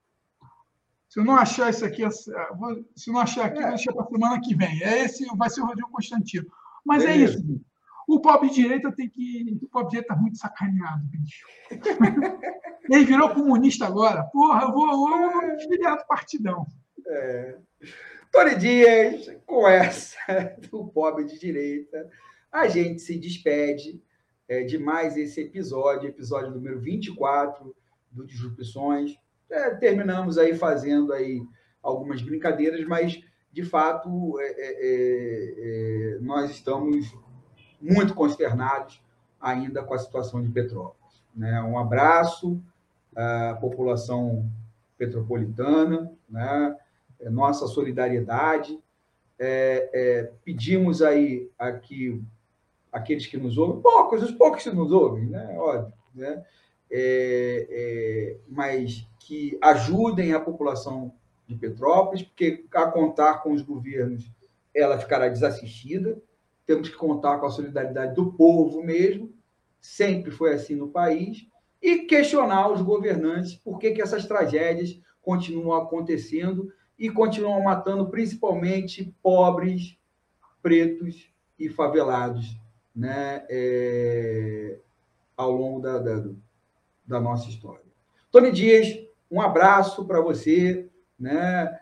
Se 1.08 1.20
eu 1.20 1.24
não 1.24 1.36
achar 1.36 1.70
isso 1.70 1.84
aqui, 1.84 2.02
se 2.10 2.30
eu 2.30 3.14
não 3.14 3.20
achar 3.20 3.46
aqui, 3.46 3.58
é. 3.58 3.62
vou 3.62 3.70
deixar 3.70 3.92
para 3.92 4.04
a 4.04 4.08
semana 4.08 4.40
que 4.40 4.54
vem. 4.54 4.82
É 4.82 5.04
esse, 5.04 5.24
vai 5.36 5.48
ser 5.48 5.62
o 5.62 5.66
Rodrigo 5.66 5.90
Constantino. 5.90 6.46
Mas 6.84 7.04
é 7.04 7.12
é 7.12 7.16
isso. 7.16 7.38
O 8.06 8.20
pobre 8.20 8.50
direita 8.50 8.92
tem 8.92 9.08
que. 9.08 9.58
O 9.62 9.68
pobre 9.68 9.90
direita 9.90 10.12
está 10.12 10.20
muito 10.20 10.38
sacaneado, 10.38 11.02
bicho. 11.04 11.46
Ele 12.90 13.04
virou 13.04 13.30
comunista 13.30 13.86
agora. 13.86 14.24
Porra, 14.24 14.62
eu 14.62 14.72
vou, 14.72 14.90
eu 14.90 14.96
vou 14.96 15.42
me 15.42 15.60
filiar 15.60 15.96
do 15.96 16.06
partidão. 16.06 16.66
É. 17.06 17.56
Tony 18.30 18.56
Dias, 18.56 19.34
com 19.46 19.66
essa 19.66 20.18
do 20.70 20.86
pobre 20.88 21.24
de 21.24 21.38
direita, 21.38 22.08
a 22.56 22.68
gente 22.68 23.02
se 23.02 23.18
despede 23.18 24.00
é, 24.48 24.62
de 24.62 24.78
mais 24.78 25.14
esse 25.18 25.42
episódio, 25.42 26.08
episódio 26.08 26.50
número 26.50 26.80
24 26.80 27.76
do 28.10 28.26
Disrupções. 28.26 29.14
É, 29.50 29.74
terminamos 29.74 30.38
aí 30.38 30.56
fazendo 30.56 31.12
aí 31.12 31.42
algumas 31.82 32.22
brincadeiras, 32.22 32.82
mas 32.86 33.22
de 33.52 33.62
fato 33.62 34.40
é, 34.40 34.44
é, 34.46 34.72
é, 34.80 36.14
é 36.14 36.18
nós 36.20 36.50
estamos 36.50 37.14
muito 37.78 38.14
consternados 38.14 39.02
ainda 39.38 39.82
com 39.82 39.92
a 39.92 39.98
situação 39.98 40.42
de 40.42 40.50
Petrópolis. 40.50 41.22
Né? 41.34 41.60
Um 41.62 41.78
abraço 41.78 42.58
à 43.14 43.54
população 43.60 44.50
petropolitana, 44.96 46.10
né? 46.26 46.74
Nossa 47.30 47.66
solidariedade. 47.66 48.82
É, 49.38 49.90
é, 49.92 50.32
pedimos 50.42 51.02
aí 51.02 51.50
aqui 51.58 52.24
aqueles 52.96 53.26
que 53.26 53.36
nos 53.36 53.58
ouvem, 53.58 53.80
poucos, 53.82 54.22
os 54.22 54.32
poucos 54.32 54.62
que 54.62 54.70
nos 54.70 54.90
ouvem, 54.90 55.26
né? 55.26 55.54
óbvio, 55.58 55.92
né? 56.14 56.42
É, 56.90 57.66
é, 57.68 58.36
mas 58.48 59.06
que 59.18 59.58
ajudem 59.60 60.32
a 60.32 60.40
população 60.40 61.12
de 61.46 61.54
Petrópolis, 61.54 62.22
porque 62.22 62.64
a 62.72 62.86
contar 62.86 63.42
com 63.42 63.52
os 63.52 63.60
governos 63.60 64.30
ela 64.74 64.98
ficará 64.98 65.28
desassistida. 65.28 66.20
Temos 66.64 66.88
que 66.88 66.96
contar 66.96 67.38
com 67.38 67.46
a 67.46 67.50
solidariedade 67.50 68.14
do 68.14 68.32
povo 68.32 68.82
mesmo, 68.82 69.32
sempre 69.80 70.30
foi 70.30 70.54
assim 70.54 70.74
no 70.74 70.88
país, 70.88 71.46
e 71.82 72.00
questionar 72.00 72.70
os 72.70 72.80
governantes 72.82 73.54
por 73.54 73.78
que, 73.78 73.92
que 73.92 74.02
essas 74.02 74.26
tragédias 74.26 74.98
continuam 75.20 75.76
acontecendo 75.76 76.72
e 76.98 77.10
continuam 77.10 77.62
matando 77.62 78.08
principalmente 78.08 79.14
pobres, 79.22 79.98
pretos 80.62 81.30
e 81.58 81.68
favelados 81.68 82.56
né, 82.96 83.44
é, 83.50 84.78
ao 85.36 85.52
longo 85.52 85.80
da, 85.80 85.98
da, 85.98 86.24
da, 87.06 87.20
nossa 87.20 87.46
história. 87.50 87.84
Tony 88.32 88.50
Dias, 88.50 88.88
um 89.30 89.40
abraço 89.40 90.06
para 90.06 90.20
você. 90.20 90.88
Né? 91.20 91.78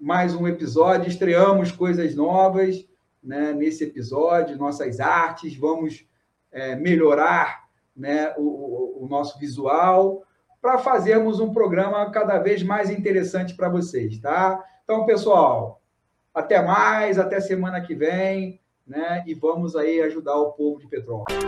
Mais 0.00 0.34
um 0.34 0.48
episódio, 0.48 1.08
estreamos 1.08 1.70
coisas 1.70 2.14
novas 2.14 2.88
né, 3.22 3.52
nesse 3.52 3.84
episódio, 3.84 4.56
nossas 4.56 4.98
artes, 5.00 5.56
vamos 5.56 6.06
é, 6.50 6.74
melhorar 6.76 7.64
né, 7.96 8.34
o, 8.36 9.04
o 9.04 9.08
nosso 9.08 9.38
visual 9.38 10.24
para 10.60 10.78
fazermos 10.78 11.40
um 11.40 11.52
programa 11.52 12.10
cada 12.10 12.38
vez 12.38 12.62
mais 12.62 12.90
interessante 12.90 13.54
para 13.54 13.68
vocês, 13.68 14.18
tá? 14.18 14.62
Então, 14.82 15.04
pessoal, 15.04 15.82
até 16.32 16.62
mais, 16.62 17.18
até 17.18 17.40
semana 17.40 17.80
que 17.80 17.94
vem, 17.94 18.60
né? 18.86 19.24
E 19.26 19.34
vamos 19.34 19.76
aí 19.76 20.00
ajudar 20.00 20.36
o 20.36 20.52
povo 20.52 20.78
de 20.78 20.86
Petrópolis. 20.86 21.38